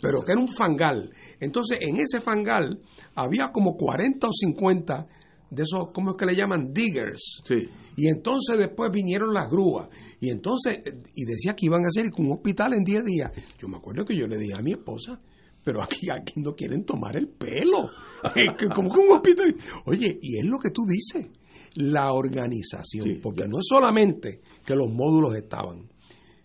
Pero 0.00 0.20
que 0.22 0.32
era 0.32 0.40
un 0.40 0.48
fangal. 0.48 1.10
Entonces, 1.40 1.78
en 1.80 1.96
ese 1.96 2.20
fangal 2.20 2.80
había 3.14 3.48
como 3.48 3.76
40 3.76 4.26
o 4.26 4.30
50 4.32 5.06
de 5.50 5.62
esos, 5.62 5.90
¿cómo 5.92 6.10
es 6.10 6.16
que 6.16 6.26
le 6.26 6.34
llaman? 6.34 6.72
Diggers. 6.72 7.42
Sí. 7.44 7.68
Y 7.96 8.08
entonces 8.08 8.58
después 8.58 8.90
vinieron 8.90 9.32
las 9.32 9.50
grúas. 9.50 9.88
Y 10.20 10.30
entonces, 10.30 10.82
y 11.14 11.24
decía 11.24 11.54
que 11.54 11.66
iban 11.66 11.84
a 11.84 11.88
hacer 11.88 12.06
un 12.18 12.32
hospital 12.32 12.74
en 12.74 12.84
10 12.84 13.04
días. 13.04 13.32
Yo 13.58 13.68
me 13.68 13.76
acuerdo 13.76 14.04
que 14.04 14.16
yo 14.16 14.26
le 14.26 14.38
dije 14.38 14.54
a 14.54 14.62
mi 14.62 14.72
esposa, 14.72 15.20
pero 15.64 15.82
aquí, 15.82 16.10
aquí 16.10 16.40
no 16.40 16.54
quieren 16.54 16.84
tomar 16.84 17.16
el 17.16 17.28
pelo. 17.28 17.88
Como 18.74 18.92
que 18.92 19.00
un 19.00 19.12
hospital. 19.12 19.56
Oye, 19.86 20.18
y 20.20 20.38
es 20.38 20.44
lo 20.44 20.58
que 20.58 20.70
tú 20.70 20.84
dices, 20.86 21.26
la 21.74 22.12
organización. 22.12 23.04
Sí, 23.04 23.20
porque 23.22 23.46
no 23.48 23.58
es 23.58 23.66
solamente 23.68 24.40
que 24.64 24.74
los 24.74 24.92
módulos 24.92 25.36
estaban, 25.36 25.88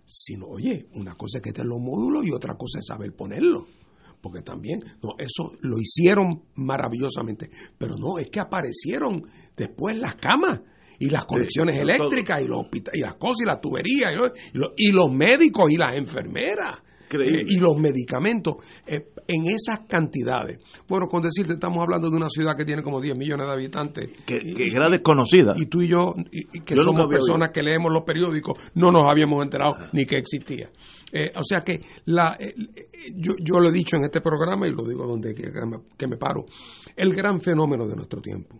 sino, 0.05 0.47
oye, 0.47 0.87
una 0.93 1.15
cosa 1.15 1.39
es 1.39 1.43
que 1.43 1.49
estén 1.49 1.67
los 1.67 1.79
módulos 1.79 2.25
y 2.25 2.31
otra 2.31 2.55
cosa 2.55 2.79
es 2.79 2.85
saber 2.85 3.13
ponerlos 3.13 3.80
porque 4.21 4.41
también, 4.41 4.79
no, 5.01 5.11
eso 5.17 5.51
lo 5.61 5.77
hicieron 5.79 6.43
maravillosamente, 6.55 7.49
pero 7.77 7.95
no, 7.97 8.17
es 8.19 8.29
que 8.29 8.39
aparecieron 8.39 9.23
después 9.57 9.97
las 9.97 10.15
camas 10.15 10.61
y 10.99 11.09
las 11.09 11.25
conexiones 11.25 11.75
Sí, 11.75 11.81
eléctricas 11.81 12.41
y, 12.41 12.47
los 12.47 12.65
y 12.93 12.99
las 12.99 13.15
cosas 13.15 13.41
y 13.43 13.45
la 13.47 13.59
tubería 13.59 14.11
y, 14.11 14.15
lo- 14.15 14.27
y 14.27 14.57
lo- 14.57 14.73
y 14.77 14.91
los 14.91 15.11
médicos 15.11 15.71
y 15.71 15.77
las 15.77 15.95
enfermeras. 15.97 16.79
Eh, 17.13 17.43
y 17.45 17.59
los 17.59 17.75
medicamentos 17.77 18.55
eh, 18.87 19.09
en 19.27 19.43
esas 19.47 19.81
cantidades. 19.85 20.59
Bueno, 20.87 21.07
con 21.09 21.21
decirte, 21.21 21.55
estamos 21.55 21.81
hablando 21.81 22.09
de 22.09 22.15
una 22.15 22.29
ciudad 22.29 22.55
que 22.55 22.63
tiene 22.63 22.81
como 22.83 23.01
10 23.01 23.17
millones 23.17 23.47
de 23.47 23.51
habitantes. 23.51 24.09
Que, 24.25 24.39
que 24.39 24.63
era 24.73 24.89
desconocida. 24.89 25.53
y 25.57 25.65
tú 25.65 25.81
y 25.81 25.89
yo, 25.89 26.13
y, 26.31 26.61
que 26.61 26.73
Yo 26.73 26.83
somos 26.83 27.07
personas 27.07 27.49
que 27.53 27.63
leemos 27.63 27.91
los 27.91 28.03
periódicos, 28.03 28.57
no 28.75 28.93
nos 28.93 29.09
habíamos 29.09 29.43
enterado 29.43 29.73
ni 29.91 30.05
que 30.05 30.15
existía. 30.19 30.69
Eh, 31.11 31.31
o 31.35 31.43
sea 31.43 31.61
que 31.61 31.81
la, 32.05 32.37
eh, 32.39 32.53
eh, 32.57 32.89
yo, 33.15 33.33
yo 33.43 33.59
lo 33.59 33.69
he 33.69 33.73
dicho 33.73 33.97
en 33.97 34.05
este 34.05 34.21
programa 34.21 34.67
y 34.67 34.71
lo 34.71 34.87
digo 34.87 35.05
donde 35.05 35.33
que, 35.33 36.07
me, 36.07 36.17
paro. 36.17 36.45
El 36.95 37.13
gran 37.13 37.41
fenómeno 37.41 37.87
de 37.87 37.95
nuestro 37.95 38.21
tiempo 38.21 38.57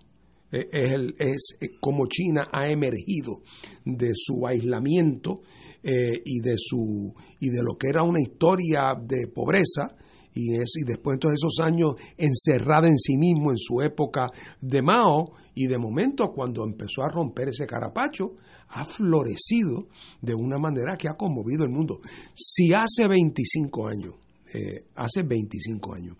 eh, 0.52 0.68
es, 0.72 0.92
el, 0.92 1.16
es 1.18 1.56
cómo 1.80 2.08
China 2.08 2.50
ha 2.52 2.70
emergido 2.70 3.42
de 3.86 4.12
su 4.14 4.46
aislamiento 4.46 5.42
y 5.84 6.42
de 6.42 6.58
su 6.58 7.12
y 7.40 7.50
de 7.50 7.64
lo 7.64 7.76
que 7.76 7.88
era 7.88 8.04
una 8.04 8.22
historia 8.22 8.94
de 9.02 9.26
pobreza 9.34 9.96
y, 10.34 10.56
es, 10.56 10.74
y 10.76 10.86
después 10.86 11.16
de 11.16 11.20
todos 11.20 11.36
esos 11.36 11.66
años 11.66 11.96
encerrada 12.18 12.88
en 12.88 12.98
sí 12.98 13.18
mismo 13.18 13.52
en 13.52 13.58
su 13.58 13.82
época 13.82 14.28
de 14.62 14.82
Mao 14.82 15.34
y 15.54 15.68
de 15.68 15.78
momento 15.78 16.32
cuando 16.34 16.64
empezó 16.64 17.04
a 17.04 17.10
romper 17.10 17.50
ese 17.50 17.66
carapacho 17.66 18.36
ha 18.70 18.86
florecido 18.86 19.88
de 20.22 20.34
una 20.34 20.58
manera 20.58 20.96
que 20.98 21.10
ha 21.10 21.16
conmovido 21.16 21.66
el 21.66 21.72
mundo. 21.72 22.00
Si 22.34 22.74
hace 22.74 23.08
25 23.08 23.88
años, 23.88 24.16
eh, 24.54 24.86
hace 24.96 25.24
25 25.24 25.94
años, 25.94 26.18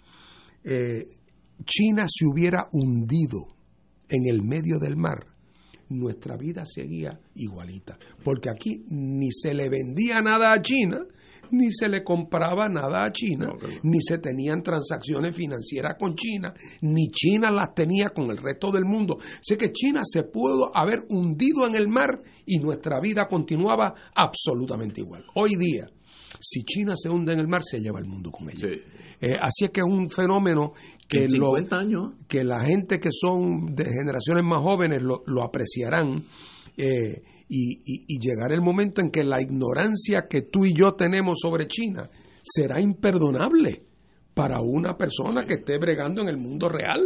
eh, 0.64 1.06
China 1.64 2.06
se 2.10 2.26
hubiera 2.26 2.68
hundido 2.74 3.48
en 4.10 4.26
el 4.26 4.42
medio 4.42 4.80
del 4.80 4.98
mar, 4.98 5.28
nuestra 5.90 6.38
vida 6.38 6.64
seguía 6.66 7.20
igualita. 7.36 7.98
Porque 8.24 8.50
aquí 8.50 8.86
ni 8.90 9.32
se 9.32 9.54
le 9.54 9.70
vendía 9.70 10.22
nada 10.22 10.54
a 10.54 10.62
China, 10.62 11.06
ni 11.52 11.72
se 11.72 11.88
le 11.88 12.04
compraba 12.04 12.68
nada 12.70 13.06
a 13.06 13.12
China, 13.12 13.54
ni 13.84 14.02
se 14.02 14.18
tenían 14.18 14.62
transacciones 14.64 15.36
financieras 15.36 15.96
con 16.00 16.16
China, 16.16 16.54
ni 16.82 17.08
China 17.10 17.52
las 17.52 17.74
tenía 17.74 18.10
con 18.10 18.30
el 18.32 18.38
resto 18.38 18.72
del 18.72 18.86
mundo. 18.86 19.18
Sé 19.42 19.58
que 19.58 19.72
China 19.72 20.02
se 20.04 20.24
pudo 20.24 20.76
haber 20.76 21.04
hundido 21.10 21.68
en 21.68 21.76
el 21.76 21.88
mar 21.88 22.22
y 22.46 22.60
nuestra 22.60 23.00
vida 23.00 23.28
continuaba 23.28 23.94
absolutamente 24.16 25.02
igual. 25.02 25.26
Hoy 25.36 25.56
día, 25.58 25.88
Si 26.40 26.64
China 26.64 26.94
se 26.96 27.10
hunde 27.10 27.34
en 27.34 27.40
el 27.40 27.48
mar, 27.48 27.62
se 27.62 27.80
lleva 27.80 28.00
el 28.00 28.06
mundo 28.06 28.32
con 28.32 28.50
ella. 28.50 28.66
Eh, 28.68 29.36
así 29.40 29.66
es 29.66 29.70
que 29.70 29.82
es 29.82 29.86
un 29.86 30.10
fenómeno 30.10 30.74
que, 31.08 31.26
En 31.26 31.30
50 31.32 31.78
años. 31.78 32.14
que 32.28 32.44
la 32.44 32.66
gente 32.66 33.00
que 33.00 33.10
son 33.12 33.76
de 33.76 33.84
generaciones 33.84 34.44
más 34.44 34.62
jóvenes 34.62 35.04
lo, 35.04 35.24
lo 35.28 35.44
apreciarán 35.44 36.24
eh, 36.78 37.22
y, 37.54 37.82
y- 38.08 38.20
llegará 38.20 38.54
el 38.56 38.62
momento 38.62 39.02
en 39.02 39.12
que 39.12 39.24
la 39.24 39.42
ignorancia 39.42 40.28
que 40.30 40.42
tú 40.44 40.66
y 40.66 40.74
yo 40.74 40.94
tenemos 40.94 41.40
sobre 41.42 41.68
China 41.68 42.10
será 42.42 42.80
imperdonable 42.80 43.84
para 44.34 44.62
una 44.62 44.96
persona 44.98 45.44
que 45.44 45.56
esté 45.56 45.78
bregando 45.78 46.22
en 46.22 46.30
el 46.30 46.38
mundo 46.38 46.70
real. 46.70 47.02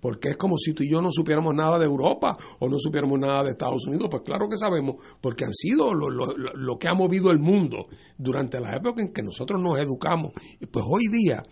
Porque 0.00 0.30
es 0.30 0.36
como 0.36 0.58
si 0.58 0.74
tú 0.74 0.82
y 0.82 0.90
yo 0.90 1.00
no 1.00 1.08
supiéramos 1.10 1.54
nada 1.54 1.78
de 1.78 1.86
Europa 1.86 2.36
o 2.58 2.68
no 2.68 2.76
supiéramos 2.78 3.18
nada 3.18 3.42
de 3.42 3.52
Estados 3.52 3.86
Unidos. 3.86 4.08
Pues 4.10 4.22
claro 4.22 4.48
que 4.50 4.56
sabemos, 4.58 4.96
porque 5.22 5.44
han 5.46 5.54
sido 5.54 5.94
lo, 5.94 6.10
lo- 6.10 6.36
lo- 6.36 6.52
lo 6.52 6.76
que 6.76 6.88
ha 6.88 6.94
movido 6.94 7.30
el 7.30 7.38
mundo 7.38 7.86
durante 8.18 8.60
la 8.60 8.76
época 8.76 9.00
en 9.00 9.14
que 9.14 9.22
nosotros 9.22 9.62
nos 9.62 9.78
educamos. 9.78 10.32
Y 10.60 10.66
pues 10.66 10.84
hoy 10.86 11.04
día, 11.10 11.42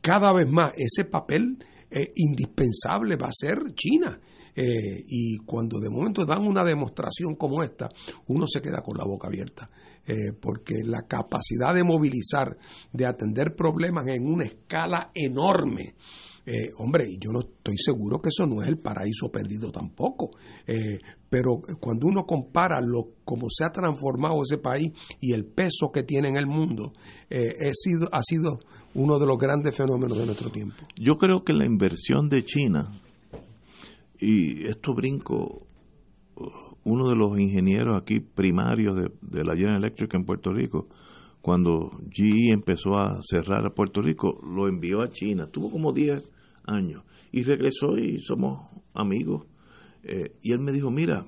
cada 0.00 0.32
vez 0.32 0.50
más, 0.50 0.72
ese 0.78 1.04
papel 1.04 1.58
eh, 1.90 2.06
indispensable 2.14 3.16
va 3.16 3.26
a 3.26 3.32
ser 3.32 3.58
China. 3.74 4.18
Eh, 4.60 5.04
y 5.06 5.38
cuando 5.38 5.78
de 5.78 5.88
momento 5.88 6.26
dan 6.26 6.46
una 6.46 6.62
demostración 6.62 7.34
como 7.36 7.62
esta, 7.62 7.88
uno 8.26 8.46
se 8.46 8.60
queda 8.60 8.82
con 8.82 8.98
la 8.98 9.04
boca 9.04 9.28
abierta, 9.28 9.70
eh, 10.06 10.34
porque 10.38 10.74
la 10.84 11.06
capacidad 11.08 11.72
de 11.74 11.82
movilizar, 11.82 12.58
de 12.92 13.06
atender 13.06 13.54
problemas 13.56 14.06
en 14.08 14.26
una 14.26 14.44
escala 14.44 15.12
enorme, 15.14 15.94
eh, 16.44 16.72
hombre, 16.78 17.16
yo 17.18 17.30
no 17.32 17.40
estoy 17.40 17.76
seguro 17.76 18.20
que 18.20 18.28
eso 18.28 18.46
no 18.46 18.62
es 18.62 18.68
el 18.68 18.78
paraíso 18.78 19.30
perdido 19.30 19.70
tampoco, 19.70 20.30
eh, 20.66 20.98
pero 21.28 21.60
cuando 21.78 22.06
uno 22.06 22.24
compara 22.24 22.80
lo 22.80 23.12
cómo 23.24 23.46
se 23.48 23.64
ha 23.64 23.70
transformado 23.70 24.42
ese 24.42 24.58
país 24.58 24.92
y 25.20 25.32
el 25.32 25.44
peso 25.44 25.90
que 25.92 26.02
tiene 26.02 26.28
en 26.28 26.36
el 26.36 26.46
mundo, 26.46 26.92
eh, 27.30 27.72
sido, 27.72 28.08
ha 28.12 28.20
sido 28.22 28.58
uno 28.94 29.18
de 29.18 29.26
los 29.26 29.38
grandes 29.38 29.76
fenómenos 29.76 30.18
de 30.18 30.26
nuestro 30.26 30.50
tiempo. 30.50 30.84
Yo 30.96 31.16
creo 31.18 31.44
que 31.44 31.52
la 31.52 31.64
inversión 31.64 32.28
de 32.28 32.42
China, 32.44 32.90
y 34.20 34.66
esto 34.66 34.94
brinco, 34.94 35.66
uh, 36.36 36.70
uno 36.84 37.08
de 37.08 37.16
los 37.16 37.38
ingenieros 37.38 37.96
aquí 38.00 38.20
primarios 38.20 38.96
de, 39.20 39.44
la 39.44 39.54
General 39.54 39.78
Electric 39.78 40.14
en 40.14 40.24
Puerto 40.24 40.52
Rico, 40.52 40.88
cuando 41.40 41.90
GE 42.10 42.52
empezó 42.52 42.98
a 42.98 43.20
cerrar 43.22 43.64
a 43.66 43.74
Puerto 43.74 44.02
Rico, 44.02 44.40
lo 44.42 44.68
envió 44.68 45.02
a 45.02 45.10
China. 45.10 45.46
Tuvo 45.46 45.70
como 45.70 45.92
10 45.92 46.22
años 46.66 47.02
y 47.32 47.42
regresó 47.44 47.96
y 47.98 48.20
somos 48.20 48.68
amigos. 48.94 49.46
Eh, 50.02 50.36
y 50.42 50.52
él 50.52 50.60
me 50.60 50.72
dijo, 50.72 50.90
mira, 50.90 51.24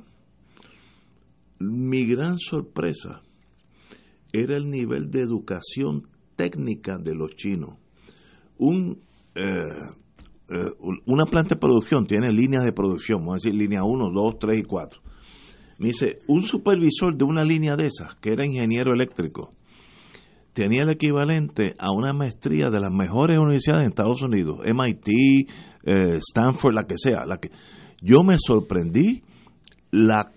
mi 1.58 2.06
gran 2.06 2.38
sorpresa 2.38 3.22
era 4.32 4.56
el 4.56 4.68
nivel 4.70 5.10
de 5.10 5.20
educación 5.20 6.08
técnica 6.36 6.98
de 6.98 7.14
los 7.14 7.34
chinos. 7.36 7.76
Un, 8.58 9.00
eh, 9.34 10.01
una 11.06 11.24
planta 11.26 11.54
de 11.54 11.60
producción 11.60 12.06
tiene 12.06 12.30
líneas 12.32 12.64
de 12.64 12.72
producción, 12.72 13.20
vamos 13.20 13.34
a 13.34 13.36
decir 13.48 13.54
línea 13.54 13.84
1, 13.84 14.10
2, 14.12 14.34
3 14.38 14.58
y 14.60 14.62
4. 14.62 15.00
Me 15.78 15.88
dice, 15.88 16.18
un 16.28 16.44
supervisor 16.44 17.16
de 17.16 17.24
una 17.24 17.42
línea 17.42 17.74
de 17.76 17.86
esas, 17.86 18.14
que 18.20 18.30
era 18.32 18.46
ingeniero 18.46 18.92
eléctrico, 18.92 19.52
tenía 20.52 20.82
el 20.82 20.90
equivalente 20.90 21.74
a 21.78 21.90
una 21.92 22.12
maestría 22.12 22.70
de 22.70 22.78
las 22.80 22.92
mejores 22.92 23.38
universidades 23.38 23.82
en 23.82 23.88
Estados 23.88 24.22
Unidos, 24.22 24.58
MIT, 24.64 25.08
eh, 25.84 26.16
Stanford, 26.18 26.74
la 26.74 26.84
que 26.84 26.94
sea. 26.98 27.24
La 27.26 27.38
que... 27.38 27.50
Yo 28.02 28.22
me 28.22 28.36
sorprendí 28.38 29.22
la, 29.90 30.32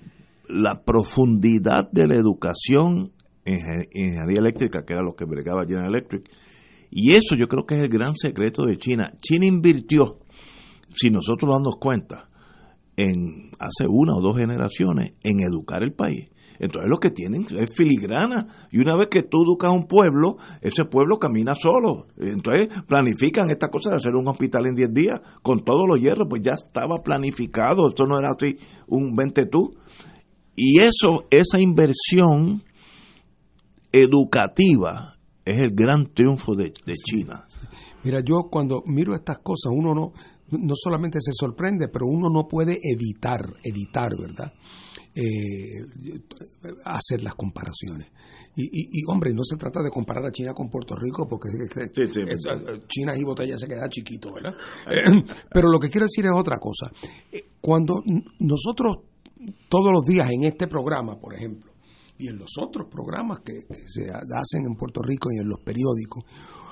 la 0.48 0.84
profundidad 0.86 1.90
de 1.92 2.08
la 2.08 2.16
educación 2.16 3.12
en 3.44 3.60
inge- 3.60 3.88
ingeniería 3.92 4.40
eléctrica, 4.40 4.84
que 4.86 4.94
era 4.94 5.04
lo 5.04 5.16
que 5.16 5.26
bregaba 5.26 5.66
General 5.66 5.90
Electric. 5.94 6.24
Y 6.97 7.11
eso 7.11 7.35
yo 7.35 7.49
creo 7.49 7.65
que 7.65 7.76
es 7.76 7.81
el 7.81 7.89
gran 7.89 8.15
secreto 8.15 8.63
de 8.63 8.77
China. 8.77 9.11
China 9.19 9.45
invirtió, 9.45 10.19
si 10.93 11.09
nosotros 11.09 11.49
nos 11.49 11.57
damos 11.57 11.76
cuenta, 11.77 12.30
en 12.95 13.51
hace 13.59 13.85
una 13.85 14.15
o 14.15 14.22
dos 14.22 14.38
generaciones 14.38 15.11
en 15.22 15.41
educar 15.41 15.84
el 15.84 15.91
país. 15.91 16.30
Entonces 16.57 16.89
lo 16.89 16.97
que 16.97 17.09
tienen 17.09 17.47
es 17.49 17.76
filigrana. 17.76 18.47
Y 18.72 18.80
una 18.80 18.95
vez 18.95 19.09
que 19.11 19.23
tú 19.23 19.43
educas 19.43 19.72
a 19.72 19.73
un 19.73 19.88
pueblo, 19.88 20.38
ese 20.61 20.85
pueblo 20.85 21.17
camina 21.17 21.53
solo. 21.53 22.07
Entonces 22.17 22.69
planifican 22.88 23.49
esta 23.49 23.67
cosa 23.67 23.89
de 23.89 23.97
hacer 23.97 24.15
un 24.15 24.30
hospital 24.30 24.65
en 24.65 24.76
10 24.76 24.93
días 24.93 25.19
con 25.41 25.65
todos 25.65 25.84
los 25.85 25.99
hierros, 25.99 26.27
pues 26.30 26.43
ya 26.43 26.53
estaba 26.53 26.99
planificado. 27.03 27.89
Esto 27.89 28.05
no 28.05 28.17
era 28.17 28.30
así 28.30 28.55
un 28.88 29.17
vente 29.17 29.47
tú. 29.47 29.76
Y 30.55 30.80
eso, 30.80 31.26
esa 31.30 31.59
inversión 31.59 32.63
educativa 33.91 35.15
es 35.45 35.57
el 35.57 35.72
gran 35.76 36.13
triunfo 36.13 36.55
de, 36.55 36.73
de 36.85 36.93
China. 36.95 37.45
Mira, 38.03 38.19
yo 38.26 38.49
cuando 38.51 38.81
miro 38.85 39.13
estas 39.15 39.38
cosas, 39.39 39.72
uno 39.76 39.93
no, 39.93 40.11
no 40.51 40.73
solamente 40.76 41.19
se 41.22 41.31
sorprende, 41.34 41.88
pero 41.88 42.05
uno 42.07 42.30
no 42.30 42.47
puede 42.47 42.77
evitar, 42.84 43.41
evitar, 43.63 44.09
¿verdad? 44.19 44.51
Eh, 45.17 45.85
hacer 46.84 47.23
las 47.23 47.35
comparaciones. 47.35 48.11
Y, 48.57 48.63
y, 48.63 48.88
y, 48.99 49.03
hombre, 49.11 49.31
no 49.34 49.43
se 49.43 49.57
trata 49.57 49.81
de 49.81 49.89
comparar 49.89 50.26
a 50.26 50.31
China 50.31 50.53
con 50.53 50.69
Puerto 50.69 50.95
Rico, 50.95 51.27
porque 51.27 51.49
Sí, 51.93 52.01
sí, 52.13 52.22
es- 52.27 52.41
sí. 52.43 52.49
eh, 52.49 52.80
China 52.88 53.13
y 53.17 53.23
botella 53.23 53.57
se 53.57 53.67
queda 53.67 53.88
chiquito, 53.89 54.34
¿verdad? 54.34 54.53
Eh, 54.89 55.23
pero 55.53 55.69
lo 55.69 55.80
que 55.80 55.89
quiero 55.89 56.05
decir 56.05 56.26
es 56.26 56.31
otra 56.35 56.57
cosa. 56.57 56.91
Eh, 57.31 57.43
Cuando 57.61 57.95
nosotros 58.39 58.97
todos 59.69 59.91
los 59.91 60.03
días 60.05 60.30
en 60.31 60.43
este 60.45 60.67
programa, 60.67 61.19
por 61.19 61.34
ejemplo, 61.35 61.72
y 62.18 62.28
en 62.28 62.38
los 62.38 62.52
otros 62.60 62.88
programas 62.90 63.40
que, 63.42 63.66
se 63.88 64.10
hacen 64.10 64.66
en 64.66 64.76
Puerto 64.76 65.02
Rico 65.02 65.30
y 65.32 65.42
en 65.42 65.50
los 65.50 65.60
periódicos, 65.60 66.24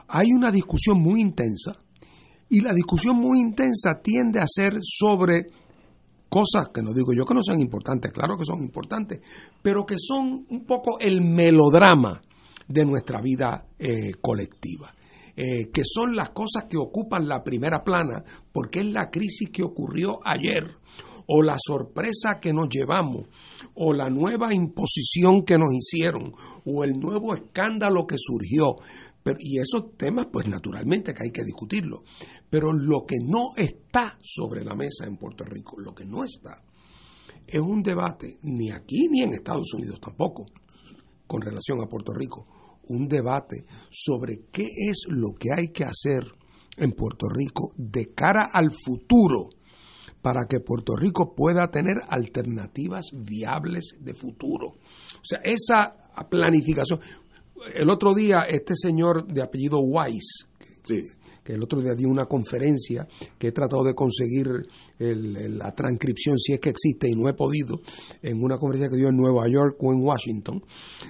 hay 0.07 0.31
una 0.31 0.51
discusión 0.51 0.99
muy 0.99 1.21
intensa 1.21 1.73
y 2.49 2.61
la 2.61 2.73
discusión 2.73 3.17
muy 3.17 3.39
intensa 3.39 4.01
tiende 4.01 4.39
a 4.39 4.45
ser 4.47 4.73
sobre 4.81 5.47
cosas 6.29 6.69
que 6.73 6.81
no 6.81 6.93
digo 6.93 7.13
yo 7.15 7.25
que 7.25 7.33
no 7.33 7.43
sean 7.43 7.61
importantes, 7.61 8.11
claro 8.11 8.37
que 8.37 8.45
son 8.45 8.61
importantes, 8.61 9.21
pero 9.61 9.85
que 9.85 9.95
son 9.97 10.45
un 10.49 10.65
poco 10.65 10.99
el 10.99 11.21
melodrama 11.21 12.21
de 12.67 12.85
nuestra 12.85 13.21
vida 13.21 13.67
eh, 13.77 14.13
colectiva. 14.21 14.93
eh, 15.35 15.71
que 15.73 15.81
son 15.83 16.15
las 16.15 16.29
cosas 16.29 16.65
que 16.69 16.77
ocupan 16.77 17.27
la 17.27 17.43
primera 17.43 17.83
plana, 17.83 18.23
porque 18.51 18.81
es 18.81 18.85
la 18.85 19.09
crisis 19.09 19.49
que 19.49 19.63
ocurrió 19.63 20.19
ayer, 20.23 20.75
o 21.27 21.41
la 21.41 21.55
sorpresa 21.57 22.39
que 22.41 22.53
nos 22.53 22.67
llevamos, 22.69 23.27
o 23.75 23.93
la 23.93 24.09
nueva 24.09 24.53
imposición 24.53 25.43
que 25.43 25.57
nos 25.57 25.73
hicieron, 25.73 26.33
o 26.65 26.83
el 26.83 26.99
nuevo 26.99 27.33
escándalo 27.33 28.05
que 28.05 28.15
surgió. 28.17 28.75
Pero, 29.23 29.37
y 29.39 29.59
esos 29.59 29.95
temas, 29.97 30.27
pues 30.31 30.47
naturalmente 30.47 31.13
que 31.13 31.23
hay 31.25 31.31
que 31.31 31.43
discutirlo. 31.43 32.03
Pero 32.49 32.73
lo 32.73 33.05
que 33.05 33.15
no 33.25 33.51
está 33.55 34.17
sobre 34.21 34.63
la 34.63 34.75
mesa 34.75 35.05
en 35.05 35.17
Puerto 35.17 35.45
Rico, 35.45 35.79
lo 35.79 35.93
que 35.93 36.05
no 36.05 36.23
está, 36.23 36.61
es 37.47 37.61
un 37.61 37.81
debate, 37.81 38.39
ni 38.43 38.71
aquí 38.71 39.07
ni 39.09 39.21
en 39.21 39.33
Estados 39.33 39.73
Unidos 39.73 39.99
tampoco, 40.01 40.45
con 41.27 41.41
relación 41.41 41.81
a 41.81 41.87
Puerto 41.87 42.13
Rico, 42.13 42.47
un 42.87 43.07
debate 43.07 43.65
sobre 43.89 44.45
qué 44.51 44.67
es 44.89 45.05
lo 45.07 45.33
que 45.33 45.49
hay 45.55 45.69
que 45.69 45.85
hacer 45.85 46.23
en 46.77 46.91
Puerto 46.91 47.27
Rico 47.29 47.73
de 47.77 48.13
cara 48.13 48.49
al 48.51 48.71
futuro 48.71 49.49
para 50.23 50.47
que 50.49 50.59
Puerto 50.59 50.95
Rico 50.95 51.35
pueda 51.35 51.67
tener 51.69 51.97
alternativas 52.09 53.11
viables 53.13 53.93
de 53.99 54.15
futuro. 54.15 54.67
O 54.69 55.23
sea, 55.23 55.39
esa 55.43 55.95
planificación. 56.29 56.99
El 57.75 57.89
otro 57.89 58.13
día, 58.15 58.41
este 58.49 58.73
señor 58.75 59.27
de 59.27 59.43
apellido 59.43 59.79
Weiss, 59.79 60.47
que, 60.83 61.01
que 61.43 61.53
el 61.53 61.63
otro 61.63 61.81
día 61.81 61.93
dio 61.95 62.07
una 62.09 62.25
conferencia 62.25 63.05
que 63.37 63.47
he 63.47 63.51
tratado 63.51 63.83
de 63.83 63.93
conseguir 63.93 64.47
el- 64.97 65.57
la 65.57 65.73
transcripción, 65.75 66.37
si 66.39 66.53
es 66.53 66.59
que 66.59 66.69
existe, 66.69 67.07
y 67.09 67.15
no 67.15 67.27
he 67.29 67.33
podido, 67.33 67.81
en 68.21 68.41
una 68.43 68.57
conferencia 68.57 68.89
que 68.89 68.97
dio 68.97 69.09
en 69.09 69.17
Nueva 69.17 69.43
York 69.49 69.75
o 69.81 69.91
en 69.93 70.01
Washington, 70.01 70.63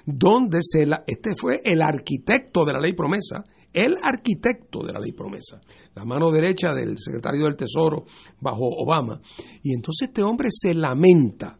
donde 0.06 0.60
se 0.62 0.86
la, 0.88 1.04
este 1.08 1.32
fue 1.40 1.62
el 1.64 1.82
arquitecto 1.82 2.66
de 2.66 2.74
la 2.74 2.80
ley 2.80 2.94
promesa, 2.94 3.44
el 3.74 3.98
arquitecto 4.02 4.86
de 4.86 4.94
la 4.94 5.00
ley 5.00 5.12
promesa, 5.12 5.60
la 5.96 6.06
mano 6.06 6.32
derecha 6.32 6.74
del 6.74 6.98
secretario 6.98 7.46
del 7.46 7.56
Tesoro 7.56 8.06
bajo 8.40 8.66
Obama. 8.66 9.20
Y 9.64 9.74
entonces 9.74 10.10
este 10.10 10.24
hombre 10.24 10.50
se 10.52 10.74
lamenta 10.76 11.58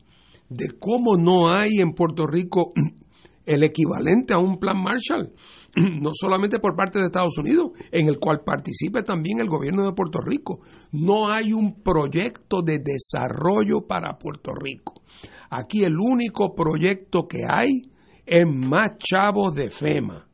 de 0.50 0.78
cómo 0.80 1.18
no 1.18 1.52
hay 1.52 1.80
en 1.80 1.94
Puerto 1.94 2.28
Rico 2.28 2.74
el 3.46 3.64
equivalente 3.64 4.34
a 4.34 4.38
un 4.38 4.58
plan 4.58 4.82
Marshall, 4.82 5.34
no 5.76 6.12
solamente 6.14 6.60
por 6.60 6.76
parte 6.76 7.00
de 7.00 7.06
Estados 7.06 7.38
Unidos, 7.38 7.72
en 7.92 8.08
el 8.08 8.20
cual 8.20 8.42
participe 8.46 9.04
también 9.04 9.40
el 9.40 9.50
gobierno 9.50 9.84
de 9.84 9.94
Puerto 9.94 10.20
Rico. 10.20 10.62
No 10.92 11.30
hay 11.30 11.52
un 11.52 11.82
proyecto 11.82 12.62
de 12.62 12.80
desarrollo 12.80 13.88
para 13.88 14.18
Puerto 14.18 14.52
Rico. 14.54 15.02
Aquí 15.50 15.84
el 15.84 15.98
único 16.00 16.54
proyecto 16.56 17.28
que 17.28 17.42
hay 17.48 17.82
es 18.26 18.46
más 18.48 18.98
chavos 18.98 19.54
de 19.54 19.70
FEMA, 19.70 20.28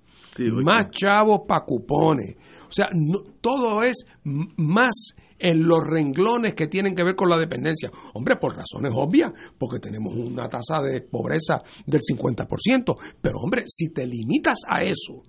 más 0.64 0.90
chavos 0.92 1.42
para 1.48 1.66
cupones. 1.66 2.36
O 2.68 2.72
sea, 2.72 2.88
no- 2.94 3.24
todo 3.42 3.82
es 3.84 4.06
más 4.24 5.14
en 5.42 5.68
los 5.68 5.80
renglones 5.86 6.54
que 6.54 6.68
tienen 6.68 6.94
que 6.96 7.04
ver 7.04 7.16
con 7.16 7.30
la 7.30 7.38
dependencia. 7.38 7.90
Hombre, 8.14 8.36
por 8.36 8.56
razones 8.56 8.92
obvias, 8.96 9.32
porque 9.58 9.80
tenemos 9.80 10.14
una 10.16 10.50
tasa 10.50 10.82
de 10.82 11.02
pobreza 11.02 11.62
del 11.86 12.02
50%, 12.02 12.96
pero 13.22 13.40
hombre, 13.40 13.64
si 13.66 13.90
te 13.94 14.06
limitas 14.06 14.60
a 14.68 14.84
eso, 14.84 15.24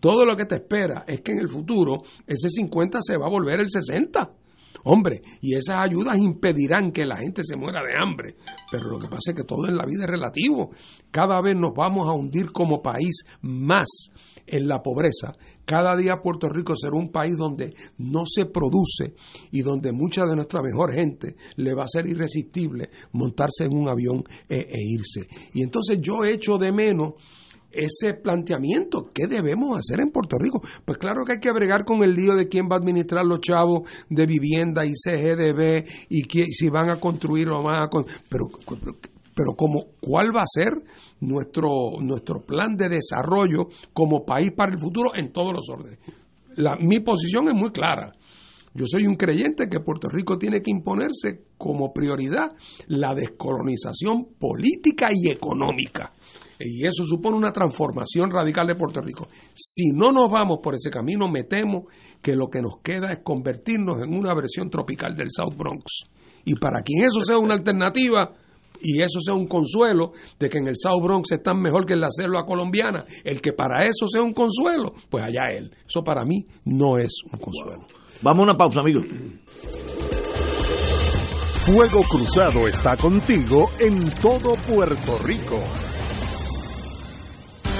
todo 0.00 0.24
lo 0.24 0.36
que 0.36 0.46
te 0.46 0.54
espera 0.56 1.04
es 1.08 1.22
que 1.22 1.32
en 1.32 1.40
el 1.40 1.48
futuro 1.48 2.02
ese 2.26 2.48
50 2.48 3.00
se 3.02 3.16
va 3.16 3.26
a 3.26 3.30
volver 3.30 3.58
el 3.60 3.68
60. 3.68 4.30
Hombre, 4.84 5.22
y 5.40 5.54
esas 5.54 5.84
ayudas 5.84 6.18
impedirán 6.18 6.92
que 6.92 7.04
la 7.04 7.16
gente 7.16 7.42
se 7.42 7.56
muera 7.56 7.80
de 7.82 7.96
hambre. 7.96 8.36
Pero 8.70 8.90
lo 8.90 8.98
que 8.98 9.08
pasa 9.08 9.30
es 9.30 9.36
que 9.36 9.44
todo 9.44 9.66
en 9.68 9.76
la 9.76 9.84
vida 9.84 10.04
es 10.04 10.10
relativo. 10.10 10.70
Cada 11.10 11.40
vez 11.40 11.56
nos 11.56 11.74
vamos 11.74 12.08
a 12.08 12.12
hundir 12.12 12.52
como 12.52 12.82
país 12.82 13.24
más 13.42 13.88
en 14.46 14.66
la 14.66 14.82
pobreza. 14.82 15.34
Cada 15.64 15.96
día 15.96 16.22
Puerto 16.22 16.48
Rico 16.48 16.74
será 16.76 16.96
un 16.96 17.10
país 17.10 17.36
donde 17.36 17.74
no 17.98 18.24
se 18.26 18.46
produce 18.46 19.14
y 19.50 19.60
donde 19.60 19.92
mucha 19.92 20.24
de 20.24 20.34
nuestra 20.34 20.62
mejor 20.62 20.94
gente 20.94 21.36
le 21.56 21.74
va 21.74 21.84
a 21.84 21.88
ser 21.88 22.06
irresistible 22.06 22.88
montarse 23.12 23.64
en 23.64 23.76
un 23.76 23.88
avión 23.88 24.24
e, 24.48 24.56
e 24.56 24.78
irse. 24.82 25.28
Y 25.52 25.62
entonces 25.62 25.98
yo 26.00 26.24
echo 26.24 26.56
de 26.56 26.72
menos 26.72 27.14
ese 27.70 28.14
planteamiento. 28.14 29.10
¿Qué 29.12 29.26
debemos 29.26 29.78
hacer 29.78 30.00
en 30.00 30.10
Puerto 30.10 30.36
Rico? 30.38 30.60
Pues 30.84 30.98
claro 30.98 31.24
que 31.24 31.32
hay 31.32 31.40
que 31.40 31.52
bregar 31.52 31.84
con 31.84 32.02
el 32.02 32.14
lío 32.14 32.34
de 32.34 32.48
quién 32.48 32.66
va 32.66 32.76
a 32.76 32.78
administrar 32.78 33.24
los 33.24 33.40
chavos 33.40 33.82
de 34.08 34.26
vivienda 34.26 34.84
y 34.84 34.92
CGDB 34.94 35.84
y 36.08 36.22
si 36.22 36.68
van 36.68 36.90
a 36.90 37.00
construir 37.00 37.48
o 37.50 37.62
van 37.62 37.82
a... 37.82 37.88
Pero, 38.28 38.46
pero 39.34 39.54
como, 39.56 39.86
¿cuál 40.00 40.34
va 40.34 40.42
a 40.42 40.46
ser 40.46 40.72
nuestro, 41.20 42.00
nuestro 42.00 42.40
plan 42.40 42.76
de 42.76 42.88
desarrollo 42.88 43.68
como 43.92 44.24
país 44.24 44.50
para 44.56 44.72
el 44.72 44.78
futuro 44.78 45.14
en 45.14 45.32
todos 45.32 45.52
los 45.52 45.68
órdenes? 45.70 45.98
La, 46.56 46.76
mi 46.76 47.00
posición 47.00 47.46
es 47.48 47.54
muy 47.54 47.70
clara. 47.70 48.12
Yo 48.74 48.84
soy 48.86 49.06
un 49.06 49.16
creyente 49.16 49.68
que 49.68 49.80
Puerto 49.80 50.08
Rico 50.08 50.38
tiene 50.38 50.60
que 50.60 50.70
imponerse 50.70 51.46
como 51.56 51.92
prioridad 51.92 52.52
la 52.86 53.14
descolonización 53.14 54.28
política 54.38 55.08
y 55.12 55.30
económica. 55.30 56.12
Y 56.60 56.86
eso 56.86 57.04
supone 57.04 57.36
una 57.36 57.52
transformación 57.52 58.30
radical 58.30 58.66
de 58.66 58.74
Puerto 58.74 59.00
Rico. 59.00 59.28
Si 59.54 59.90
no 59.92 60.12
nos 60.12 60.30
vamos 60.30 60.58
por 60.62 60.74
ese 60.74 60.90
camino, 60.90 61.28
me 61.28 61.44
temo 61.44 61.86
que 62.20 62.34
lo 62.34 62.48
que 62.48 62.60
nos 62.60 62.80
queda 62.82 63.12
es 63.12 63.20
convertirnos 63.22 64.02
en 64.02 64.16
una 64.16 64.34
versión 64.34 64.68
tropical 64.70 65.14
del 65.16 65.28
South 65.30 65.56
Bronx. 65.56 66.04
Y 66.44 66.54
para 66.56 66.82
quien 66.82 67.04
eso 67.04 67.20
sea 67.20 67.38
una 67.38 67.54
alternativa 67.54 68.32
y 68.80 69.02
eso 69.02 69.20
sea 69.20 69.34
un 69.34 69.46
consuelo 69.46 70.12
de 70.38 70.48
que 70.48 70.58
en 70.58 70.68
el 70.68 70.74
South 70.76 71.02
Bronx 71.02 71.32
están 71.32 71.60
mejor 71.60 71.84
que 71.84 71.94
en 71.94 72.00
la 72.00 72.10
selva 72.10 72.44
colombiana, 72.44 73.04
el 73.24 73.40
que 73.40 73.52
para 73.52 73.84
eso 73.86 74.06
sea 74.06 74.22
un 74.22 74.32
consuelo, 74.32 74.94
pues 75.08 75.24
allá 75.24 75.50
él. 75.52 75.70
Eso 75.86 76.02
para 76.02 76.24
mí 76.24 76.46
no 76.64 76.98
es 76.98 77.12
un 77.32 77.38
consuelo. 77.38 77.86
Vamos 78.22 78.40
a 78.40 78.42
una 78.44 78.56
pausa, 78.56 78.80
amigos. 78.80 79.04
Fuego 81.66 82.02
Cruzado 82.08 82.66
está 82.66 82.96
contigo 82.96 83.70
en 83.78 84.10
todo 84.22 84.54
Puerto 84.66 85.18
Rico. 85.24 85.58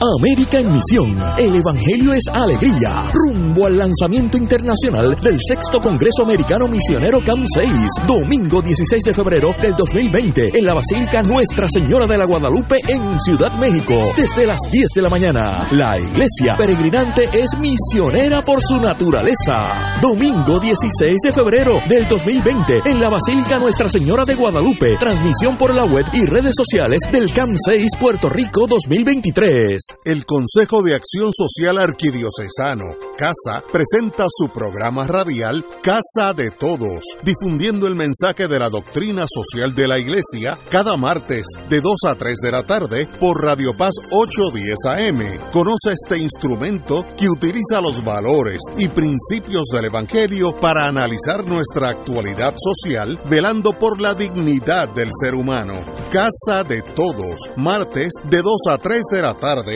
América 0.00 0.58
en 0.58 0.72
Misión. 0.72 1.16
El 1.38 1.56
Evangelio 1.56 2.12
es 2.12 2.24
alegría. 2.30 3.08
Rumbo 3.14 3.66
al 3.66 3.78
lanzamiento 3.78 4.36
internacional 4.36 5.16
del 5.20 5.38
sexto 5.40 5.80
Congreso 5.80 6.22
Americano 6.22 6.68
Misionero 6.68 7.20
CAM 7.24 7.46
6. 7.46 7.70
Domingo 8.06 8.60
16 8.60 9.02
de 9.02 9.14
febrero 9.14 9.54
del 9.58 9.74
2020 9.74 10.58
en 10.58 10.66
la 10.66 10.74
Basílica 10.74 11.22
Nuestra 11.22 11.66
Señora 11.66 12.06
de 12.06 12.18
la 12.18 12.26
Guadalupe 12.26 12.78
en 12.86 13.18
Ciudad 13.20 13.58
México. 13.58 13.94
Desde 14.14 14.46
las 14.46 14.58
10 14.70 14.86
de 14.94 15.02
la 15.02 15.08
mañana. 15.08 15.66
La 15.72 15.98
iglesia 15.98 16.56
peregrinante 16.58 17.30
es 17.32 17.56
misionera 17.58 18.42
por 18.42 18.60
su 18.60 18.76
naturaleza. 18.76 19.94
Domingo 20.02 20.60
16 20.60 21.16
de 21.24 21.32
febrero 21.32 21.78
del 21.88 22.06
2020 22.06 22.82
en 22.84 23.00
la 23.00 23.08
Basílica 23.08 23.58
Nuestra 23.58 23.88
Señora 23.88 24.26
de 24.26 24.34
Guadalupe. 24.34 24.96
Transmisión 24.98 25.56
por 25.56 25.74
la 25.74 25.86
web 25.86 26.04
y 26.12 26.26
redes 26.26 26.52
sociales 26.54 27.00
del 27.10 27.32
CAM 27.32 27.54
6 27.56 27.92
Puerto 27.98 28.28
Rico 28.28 28.66
2023. 28.68 29.85
El 30.04 30.24
Consejo 30.24 30.82
de 30.82 30.94
Acción 30.94 31.30
Social 31.32 31.78
Arquidiocesano, 31.78 32.84
CASA, 33.16 33.62
presenta 33.72 34.24
su 34.28 34.48
programa 34.48 35.06
radial 35.06 35.64
Casa 35.82 36.32
de 36.32 36.50
Todos, 36.50 37.02
difundiendo 37.22 37.86
el 37.86 37.94
mensaje 37.94 38.48
de 38.48 38.58
la 38.58 38.70
doctrina 38.70 39.26
social 39.28 39.74
de 39.74 39.88
la 39.88 39.98
Iglesia 39.98 40.58
cada 40.70 40.96
martes 40.96 41.46
de 41.68 41.80
2 41.80 41.94
a 42.08 42.14
3 42.14 42.36
de 42.38 42.50
la 42.50 42.62
tarde 42.64 43.08
por 43.20 43.42
Radio 43.42 43.72
Paz 43.76 43.94
810 44.10 44.76
AM. 44.86 45.50
Conoce 45.52 45.92
este 45.92 46.18
instrumento 46.18 47.04
que 47.16 47.28
utiliza 47.28 47.80
los 47.80 48.04
valores 48.04 48.58
y 48.78 48.88
principios 48.88 49.66
del 49.72 49.86
Evangelio 49.86 50.54
para 50.54 50.86
analizar 50.86 51.46
nuestra 51.46 51.90
actualidad 51.90 52.54
social, 52.58 53.20
velando 53.28 53.72
por 53.72 54.00
la 54.00 54.14
dignidad 54.14 54.88
del 54.88 55.10
ser 55.20 55.34
humano. 55.34 55.74
Casa 56.10 56.64
de 56.64 56.82
Todos, 56.82 57.50
martes 57.56 58.12
de 58.24 58.38
2 58.38 58.56
a 58.70 58.78
3 58.78 59.02
de 59.12 59.22
la 59.22 59.34
tarde 59.34 59.75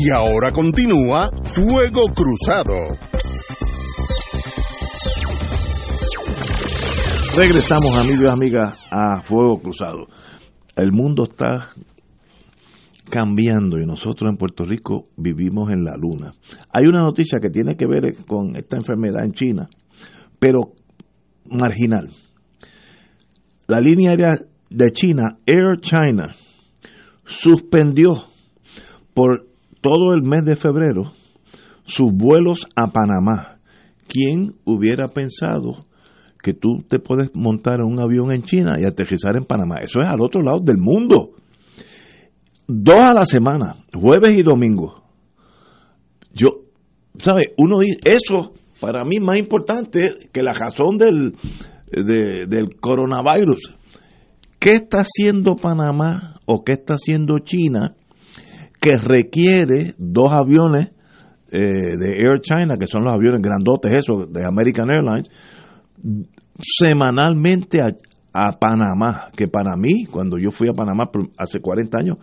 Y 0.00 0.10
ahora 0.10 0.52
continúa 0.52 1.28
Fuego 1.42 2.02
Cruzado. 2.14 2.72
Regresamos 7.36 7.98
amigos 7.98 8.22
y 8.22 8.26
amigas 8.28 8.78
a 8.92 9.20
Fuego 9.22 9.58
Cruzado. 9.60 10.06
El 10.76 10.92
mundo 10.92 11.24
está 11.24 11.70
cambiando 13.10 13.80
y 13.80 13.86
nosotros 13.86 14.30
en 14.30 14.36
Puerto 14.36 14.64
Rico 14.64 15.08
vivimos 15.16 15.68
en 15.72 15.82
la 15.82 15.96
luna. 15.96 16.32
Hay 16.72 16.86
una 16.86 17.00
noticia 17.00 17.40
que 17.40 17.50
tiene 17.50 17.74
que 17.76 17.86
ver 17.88 18.24
con 18.24 18.54
esta 18.54 18.76
enfermedad 18.76 19.24
en 19.24 19.32
China, 19.32 19.68
pero 20.38 20.74
marginal. 21.50 22.10
La 23.66 23.80
línea 23.80 24.12
aérea 24.12 24.38
de 24.70 24.92
China, 24.92 25.38
Air 25.44 25.80
China, 25.80 26.36
suspendió 27.26 28.26
por 29.12 29.47
todo 29.88 30.12
el 30.12 30.20
mes 30.20 30.44
de 30.44 30.54
febrero 30.54 31.12
sus 31.84 32.12
vuelos 32.12 32.68
a 32.76 32.88
Panamá. 32.88 33.58
¿Quién 34.06 34.54
hubiera 34.66 35.08
pensado 35.08 35.86
que 36.42 36.52
tú 36.52 36.84
te 36.86 36.98
puedes 36.98 37.34
montar 37.34 37.80
en 37.80 37.86
un 37.86 37.98
avión 37.98 38.30
en 38.30 38.42
China 38.42 38.76
y 38.78 38.84
aterrizar 38.84 39.34
en 39.36 39.46
Panamá? 39.46 39.76
Eso 39.76 40.00
es 40.00 40.06
al 40.06 40.20
otro 40.20 40.42
lado 40.42 40.60
del 40.62 40.76
mundo. 40.76 41.30
Dos 42.66 42.96
a 42.96 43.14
la 43.14 43.24
semana, 43.24 43.76
jueves 43.94 44.36
y 44.36 44.42
domingo. 44.42 45.04
Yo, 46.34 46.48
¿sabe? 47.16 47.54
Uno 47.56 47.78
dice, 47.78 47.98
eso 48.04 48.52
para 48.82 49.06
mí 49.06 49.20
más 49.20 49.38
importante 49.38 50.28
que 50.30 50.42
la 50.42 50.52
razón 50.52 50.98
del, 50.98 51.34
del 51.90 52.76
coronavirus. 52.78 53.74
¿Qué 54.58 54.72
está 54.72 54.98
haciendo 55.00 55.56
Panamá 55.56 56.40
o 56.44 56.62
qué 56.62 56.72
está 56.72 56.96
haciendo 56.96 57.38
China 57.38 57.94
que 58.80 58.96
requiere 58.96 59.94
dos 59.98 60.32
aviones 60.32 60.90
eh, 61.50 61.96
de 61.98 62.18
Air 62.18 62.40
China, 62.40 62.76
que 62.78 62.86
son 62.86 63.04
los 63.04 63.14
aviones 63.14 63.40
grandotes 63.40 63.92
esos 63.92 64.30
de 64.32 64.44
American 64.44 64.90
Airlines, 64.90 65.30
semanalmente 66.58 67.80
a, 67.80 67.92
Panamá, 68.60 69.30
que 69.34 69.48
para 69.48 69.74
mí, 69.76 70.04
cuando 70.04 70.38
yo 70.38 70.52
fui 70.52 70.68
a 70.68 70.72
Panamá 70.72 71.10
hace 71.36 71.60
40 71.60 71.98
años, 71.98 72.18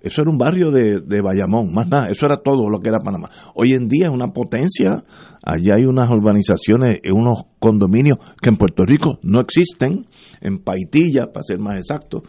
Eso 0.00 0.22
era 0.22 0.30
un 0.30 0.38
barrio 0.38 0.70
de, 0.70 1.02
de 1.04 1.20
Bayamón, 1.20 1.74
más 1.74 1.86
nada, 1.86 2.08
eso 2.08 2.24
era 2.24 2.38
todo 2.38 2.70
lo 2.70 2.80
que 2.80 2.88
era 2.88 2.98
Panamá. 2.98 3.28
Hoy 3.54 3.74
en 3.74 3.86
día 3.86 4.06
es 4.08 4.14
una 4.14 4.32
potencia, 4.32 5.04
allá 5.44 5.74
hay 5.76 5.84
unas 5.84 6.08
urbanizaciones, 6.10 7.00
unos 7.12 7.44
condominios 7.58 8.18
que 8.40 8.48
en 8.48 8.56
Puerto 8.56 8.84
Rico 8.86 9.18
no 9.22 9.40
existen, 9.40 10.06
en 10.40 10.58
Paitilla, 10.58 11.30
para 11.32 11.44
ser 11.44 11.58
más 11.58 11.76
exacto. 11.76 12.22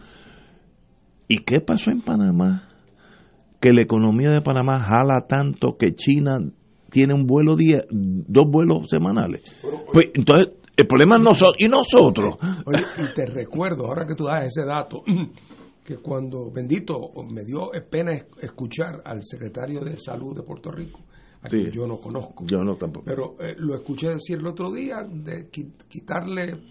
¿Y 1.26 1.38
qué 1.38 1.60
pasó 1.60 1.90
en 1.90 2.02
Panamá? 2.02 2.71
Que 3.62 3.72
la 3.72 3.80
economía 3.80 4.30
de 4.30 4.42
Panamá 4.42 4.80
jala 4.80 5.24
tanto 5.28 5.78
que 5.78 5.94
China 5.94 6.40
tiene 6.90 7.14
un 7.14 7.26
vuelo 7.26 7.56
día, 7.56 7.84
dos 7.90 8.46
vuelos 8.50 8.88
semanales. 8.90 9.40
Pues 9.92 10.10
entonces 10.14 10.50
el 10.76 10.86
problema 10.86 11.16
es 11.16 11.22
nosotros 11.22 11.56
y 11.60 11.68
nosotros. 11.68 12.36
Oye, 12.66 12.82
y 12.98 13.14
te 13.14 13.24
recuerdo, 13.26 13.86
ahora 13.86 14.04
que 14.04 14.14
tú 14.14 14.24
das 14.24 14.46
ese 14.46 14.64
dato, 14.66 15.04
que 15.84 15.98
cuando, 15.98 16.50
bendito, 16.50 17.12
me 17.30 17.44
dio 17.44 17.70
pena 17.88 18.12
escuchar 18.40 19.00
al 19.04 19.22
secretario 19.22 19.80
de 19.80 19.96
Salud 19.96 20.36
de 20.36 20.42
Puerto 20.42 20.70
Rico, 20.72 21.00
a 21.40 21.48
quien 21.48 21.70
yo 21.70 21.86
no 21.86 21.98
conozco. 21.98 22.44
Yo 22.46 22.64
no 22.64 22.76
tampoco. 22.76 23.04
Pero 23.06 23.36
eh, 23.38 23.54
lo 23.58 23.74
escuché 23.76 24.08
decir 24.08 24.38
el 24.38 24.46
otro 24.46 24.72
día, 24.72 25.04
de 25.08 25.48
quitarle 25.50 26.62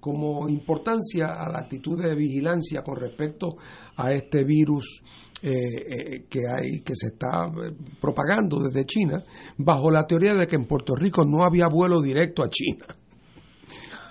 como 0.00 0.48
importancia 0.48 1.26
a 1.26 1.48
la 1.50 1.58
actitud 1.60 2.02
de 2.02 2.14
vigilancia 2.14 2.82
con 2.82 2.96
respecto 2.96 3.56
a 3.96 4.12
este 4.12 4.44
virus 4.44 5.02
eh, 5.42 5.50
eh, 5.50 6.26
que 6.28 6.40
hay 6.40 6.82
que 6.82 6.94
se 6.94 7.06
está 7.06 7.46
eh, 7.46 7.72
propagando 7.98 8.58
desde 8.60 8.84
China 8.84 9.24
bajo 9.56 9.90
la 9.90 10.06
teoría 10.06 10.34
de 10.34 10.46
que 10.46 10.56
en 10.56 10.66
Puerto 10.66 10.94
Rico 10.94 11.24
no 11.24 11.46
había 11.46 11.66
vuelo 11.66 12.02
directo 12.02 12.42
a 12.42 12.50
China 12.50 12.84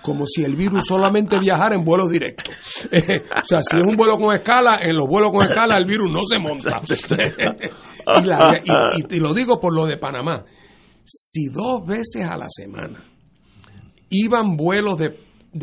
como 0.02 0.26
si 0.26 0.42
el 0.42 0.56
virus 0.56 0.86
solamente 0.88 1.38
viajara 1.38 1.76
en 1.76 1.84
vuelos 1.84 2.10
directos. 2.10 2.48
o 2.84 3.44
sea, 3.44 3.62
si 3.62 3.76
es 3.76 3.82
un 3.86 3.94
vuelo 3.96 4.18
con 4.18 4.34
escala, 4.34 4.80
en 4.82 4.96
los 4.96 5.06
vuelos 5.06 5.30
con 5.30 5.44
escala 5.44 5.76
el 5.76 5.84
virus 5.84 6.10
no 6.10 6.24
se 6.24 6.36
monta. 6.38 6.78
y, 9.10 9.20
lo 9.20 9.32
digo 9.32 9.60
por 9.60 9.72
lo 9.72 9.86
de 9.86 9.98
Panamá. 9.98 10.44
Si 11.04 11.46
dos 11.46 11.86
veces 11.86 12.24
a 12.24 12.36
la 12.36 12.48
semana 12.48 13.04
iban 14.08 14.56
vuelos 14.56 14.98
de, 14.98 15.14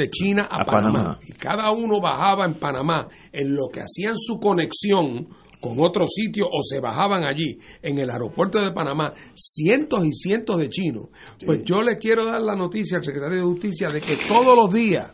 China 0.09 0.47
a, 0.49 0.63
Panamá, 0.63 1.19
y 1.25 1.33
cada 1.33 1.71
uno 1.71 1.99
bajaba 1.99 2.45
en 2.45 2.57
Panamá 2.59 3.09
en 3.33 3.53
lo 3.55 3.67
que 3.67 3.81
hacían 3.81 4.17
su 4.17 4.39
conexión 4.39 5.27
con 5.59 5.79
otro 5.79 6.05
sitio 6.07 6.45
o 6.45 6.61
se 6.61 6.79
bajaban 6.79 7.23
allí 7.23 7.57
en 7.81 7.97
el 7.97 8.09
aeropuerto 8.09 8.61
de 8.61 8.71
Panamá 8.71 9.13
cientos 9.33 10.05
y 10.05 10.13
cientos 10.13 10.59
de 10.59 10.69
chinos, 10.69 11.09
pues 11.45 11.61
yo 11.63 11.81
le 11.81 11.97
quiero 11.97 12.25
dar 12.25 12.41
la 12.41 12.55
noticia 12.55 12.97
al 12.97 13.03
secretario 13.03 13.37
de 13.37 13.43
Justicia 13.43 13.89
de 13.89 14.01
que 14.01 14.15
todos 14.27 14.55
los 14.55 14.73
días, 14.73 15.11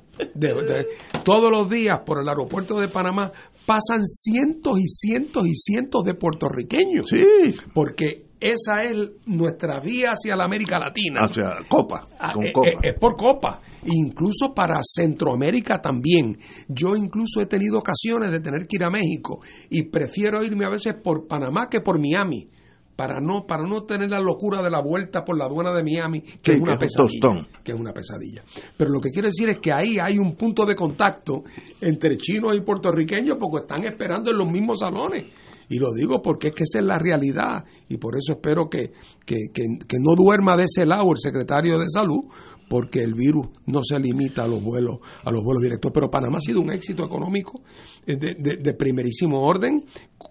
todos 1.24 1.52
los 1.52 1.70
días 1.70 2.00
por 2.06 2.22
el 2.22 2.28
aeropuerto 2.28 2.80
de 2.80 2.88
Panamá 2.88 3.32
pasan 3.66 4.06
cientos 4.06 4.80
y 4.80 4.88
cientos 4.88 5.48
y 5.48 5.56
cientos 5.56 6.04
de 6.04 6.16
puertorriqueños. 6.16 7.08
Sí. 7.10 7.56
Porque 7.74 8.33
esa 8.44 8.82
es 8.82 9.10
nuestra 9.26 9.80
vía 9.80 10.12
hacia 10.12 10.36
la 10.36 10.44
América 10.44 10.78
Latina. 10.78 11.22
Hacia 11.24 11.66
Copa. 11.70 12.08
Ah, 12.20 12.34
con 12.34 12.46
eh, 12.46 12.52
copa. 12.52 12.68
Eh, 12.68 12.90
es, 12.90 13.00
por 13.00 13.16
Copa. 13.16 13.62
Incluso 13.86 14.54
para 14.54 14.82
Centroamérica 14.84 15.82
también. 15.82 16.38
Yo 16.68 16.98
incluso 16.98 17.40
he 17.40 17.46
tenido 17.46 17.80
ocasiones 17.80 18.32
de 18.32 18.42
tener 18.42 18.68
que 18.68 18.76
ir 18.76 18.84
a 18.84 18.90
México 18.90 19.40
y 19.70 19.84
prefiero 19.84 20.44
irme 20.44 20.66
a 20.66 20.70
veces 20.70 20.96
por 21.02 21.26
Panamá 21.26 21.70
que 21.70 21.80
por 21.80 22.00
Miami. 22.00 22.50
Para 22.98 23.20
no, 23.22 23.48
para 23.48 23.64
no 23.64 23.84
tener 23.84 24.12
la 24.12 24.20
locura 24.20 24.62
de 24.62 24.70
la 24.70 24.82
vuelta 24.82 25.24
por 25.24 25.36
la 25.36 25.46
aduana 25.46 25.74
de 25.74 25.82
Miami, 25.82 26.22
que 26.22 26.52
es 26.52 26.62
una 26.62 26.78
pesadilla. 26.78 27.48
Que 27.64 27.72
es 27.72 27.80
una 27.80 27.92
pesadilla. 27.92 28.44
Pero 28.78 28.92
lo 28.92 29.00
que 29.00 29.10
quiero 29.10 29.30
decir 29.30 29.50
es 29.50 29.58
que 29.60 29.72
ahí 29.72 29.98
hay 29.98 30.20
un 30.20 30.36
punto 30.36 30.64
de 30.64 30.76
contacto 30.76 31.44
entre 31.82 32.18
chinos 32.18 32.56
y 32.56 32.62
puertorriqueños 32.62 33.38
porque 33.40 33.64
están 33.66 33.84
esperando 33.86 34.30
en 34.30 34.38
los 34.38 34.52
mismos 34.52 34.80
salones 34.80 35.26
y 35.70 35.80
lo 35.80 35.94
digo 35.94 36.22
porque 36.22 36.48
es 36.50 36.56
que 36.56 36.64
esa 36.64 36.80
es 36.80 36.86
la 36.86 37.00
realidad. 37.00 37.64
Y 37.90 37.98
por 37.98 38.16
eso 38.18 38.34
espero 38.34 38.70
que, 38.70 38.92
que, 39.26 39.38
que, 39.54 39.98
no 40.00 40.16
duerma 40.16 40.56
de 40.56 40.66
ese 40.66 40.86
lado 40.86 41.12
el 41.12 41.18
secretario 41.18 41.80
de 41.80 41.86
salud 41.90 42.22
porque 42.70 43.04
el 43.04 43.14
virus 43.14 43.48
no 43.68 43.82
se 43.84 44.00
limita 44.00 44.44
a 44.44 44.48
los 44.48 44.64
vuelos 44.64 44.98
a 45.24 45.32
los 45.32 45.44
vuelos 45.44 45.62
directos. 45.62 45.92
Pero 45.94 46.10
Panamá 46.10 46.38
ha 46.38 46.42
sido 46.42 46.62
un 46.62 46.72
éxito 46.72 47.04
económico 47.06 47.62
de, 48.06 48.36
de, 48.36 48.74
primerísimo 48.74 49.42
orden. 49.42 49.84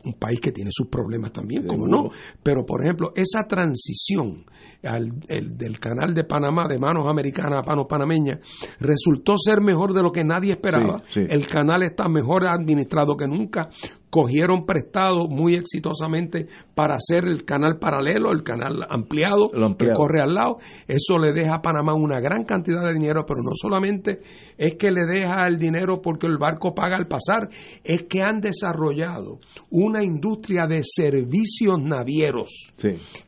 Un 0.04 0.14
país 0.14 0.40
que 0.40 0.50
tiene 0.50 0.70
sus 0.72 0.88
problemas 0.88 1.32
también 1.32 1.66
como 1.66 1.86
no 1.86 2.08
pero 2.42 2.64
por 2.64 2.82
ejemplo 2.82 3.12
esa 3.14 3.46
transición 3.46 4.44
al, 4.82 5.12
el, 5.28 5.56
del 5.56 5.78
canal 5.78 6.14
de 6.14 6.24
Panamá 6.24 6.66
de 6.66 6.78
manos 6.78 7.06
americanas 7.08 7.60
a 7.60 7.62
manos 7.62 7.86
panameñas 7.88 8.40
resultó 8.80 9.36
ser 9.38 9.60
mejor 9.60 9.92
de 9.92 10.02
lo 10.02 10.10
que 10.10 10.24
nadie 10.24 10.52
esperaba. 10.52 11.02
El 11.14 11.46
canal 11.46 11.82
está 11.82 12.08
mejor 12.08 12.46
administrado 12.46 13.16
que 13.16 13.28
nunca 13.28 13.68
cogieron 14.12 14.66
prestado 14.66 15.26
muy 15.26 15.54
exitosamente 15.54 16.46
para 16.74 16.96
hacer 16.96 17.24
el 17.24 17.46
canal 17.46 17.78
paralelo, 17.78 18.30
el 18.30 18.42
canal 18.42 18.84
ampliado, 18.90 19.50
que 19.78 19.90
corre 19.94 20.20
al 20.20 20.34
lado. 20.34 20.58
Eso 20.86 21.16
le 21.16 21.32
deja 21.32 21.54
a 21.54 21.62
Panamá 21.62 21.94
una 21.94 22.20
gran 22.20 22.44
cantidad 22.44 22.82
de 22.82 22.92
dinero, 22.92 23.24
pero 23.26 23.40
no 23.42 23.52
solamente 23.54 24.20
es 24.58 24.74
que 24.74 24.90
le 24.90 25.06
deja 25.06 25.46
el 25.46 25.58
dinero 25.58 26.02
porque 26.02 26.26
el 26.26 26.36
barco 26.36 26.74
paga 26.74 26.98
al 26.98 27.08
pasar, 27.08 27.48
es 27.82 28.02
que 28.02 28.22
han 28.22 28.42
desarrollado 28.42 29.38
una 29.70 30.04
industria 30.04 30.66
de 30.66 30.82
servicios 30.84 31.80
navieros 31.80 32.74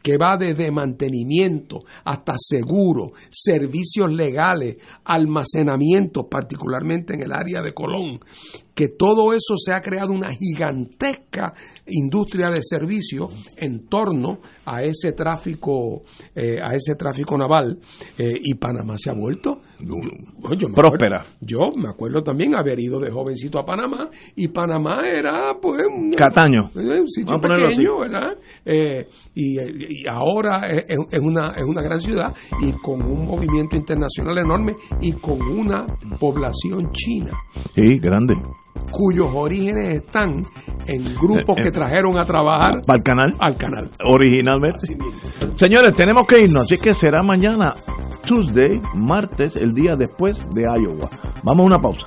que 0.02 0.18
va 0.18 0.36
desde 0.36 0.70
mantenimiento 0.70 1.80
hasta 2.04 2.34
seguro, 2.36 3.12
servicios 3.30 4.12
legales, 4.12 4.76
almacenamiento, 5.02 6.28
particularmente 6.28 7.14
en 7.14 7.22
el 7.22 7.32
área 7.32 7.62
de 7.62 7.72
Colón, 7.72 8.20
que 8.74 8.88
todo 8.88 9.32
eso 9.32 9.56
se 9.56 9.72
ha 9.72 9.80
creado 9.80 10.12
una 10.12 10.30
gigantesca 10.34 11.54
industria 11.86 12.50
de 12.50 12.60
servicios 12.62 13.34
en 13.56 13.86
torno 13.86 14.40
a 14.66 14.82
ese 14.82 15.12
tráfico 15.12 16.02
eh, 16.34 16.58
a 16.60 16.74
ese 16.74 16.94
tráfico 16.96 17.36
naval 17.36 17.78
eh, 18.18 18.32
y 18.42 18.54
Panamá 18.54 18.96
se 18.96 19.10
ha 19.10 19.14
vuelto 19.14 19.60
próspera. 20.74 21.24
yo 21.40 21.58
me 21.76 21.90
acuerdo 21.90 22.22
también 22.22 22.54
haber 22.54 22.80
ido 22.80 22.98
de 22.98 23.10
jovencito 23.10 23.58
a 23.58 23.64
Panamá 23.64 24.08
y 24.34 24.48
Panamá 24.48 25.02
era 25.06 25.54
pues 25.60 25.82
Cataño 26.16 26.70
un 26.74 27.08
sitio 27.08 27.40
pequeño 27.40 27.98
¿verdad? 28.00 28.36
Eh, 28.64 29.06
y, 29.34 30.06
ahora 30.08 30.66
es, 30.68 30.84
es, 31.10 31.20
una 31.20 31.50
es 31.56 31.64
una 31.64 31.82
gran 31.82 32.00
ciudad 32.00 32.34
y 32.62 32.72
con 32.72 33.02
un 33.02 33.26
movimiento 33.26 33.76
internacional 33.76 34.38
enorme 34.38 34.74
y 35.00 35.12
con 35.12 35.40
una 35.42 35.86
población 36.18 36.90
china. 36.92 37.32
Sí 37.74 37.98
grande 37.98 38.34
cuyos 38.90 39.28
orígenes 39.32 39.94
están 39.94 40.42
en 40.86 41.14
grupos 41.14 41.56
que 41.56 41.70
trajeron 41.70 42.18
a 42.18 42.24
trabajar 42.24 42.82
al 42.86 43.02
canal. 43.02 43.34
Al 43.40 43.56
canal. 43.56 43.90
Originalmente. 44.04 44.96
Señores, 45.56 45.94
tenemos 45.94 46.26
que 46.26 46.40
irnos, 46.40 46.62
así 46.62 46.78
que 46.78 46.94
será 46.94 47.22
mañana, 47.22 47.74
Tuesday, 48.26 48.80
martes, 48.94 49.56
el 49.56 49.74
día 49.74 49.96
después 49.96 50.38
de 50.54 50.62
Iowa. 50.62 51.08
Vamos 51.42 51.60
a 51.60 51.62
una 51.62 51.78
pausa. 51.78 52.06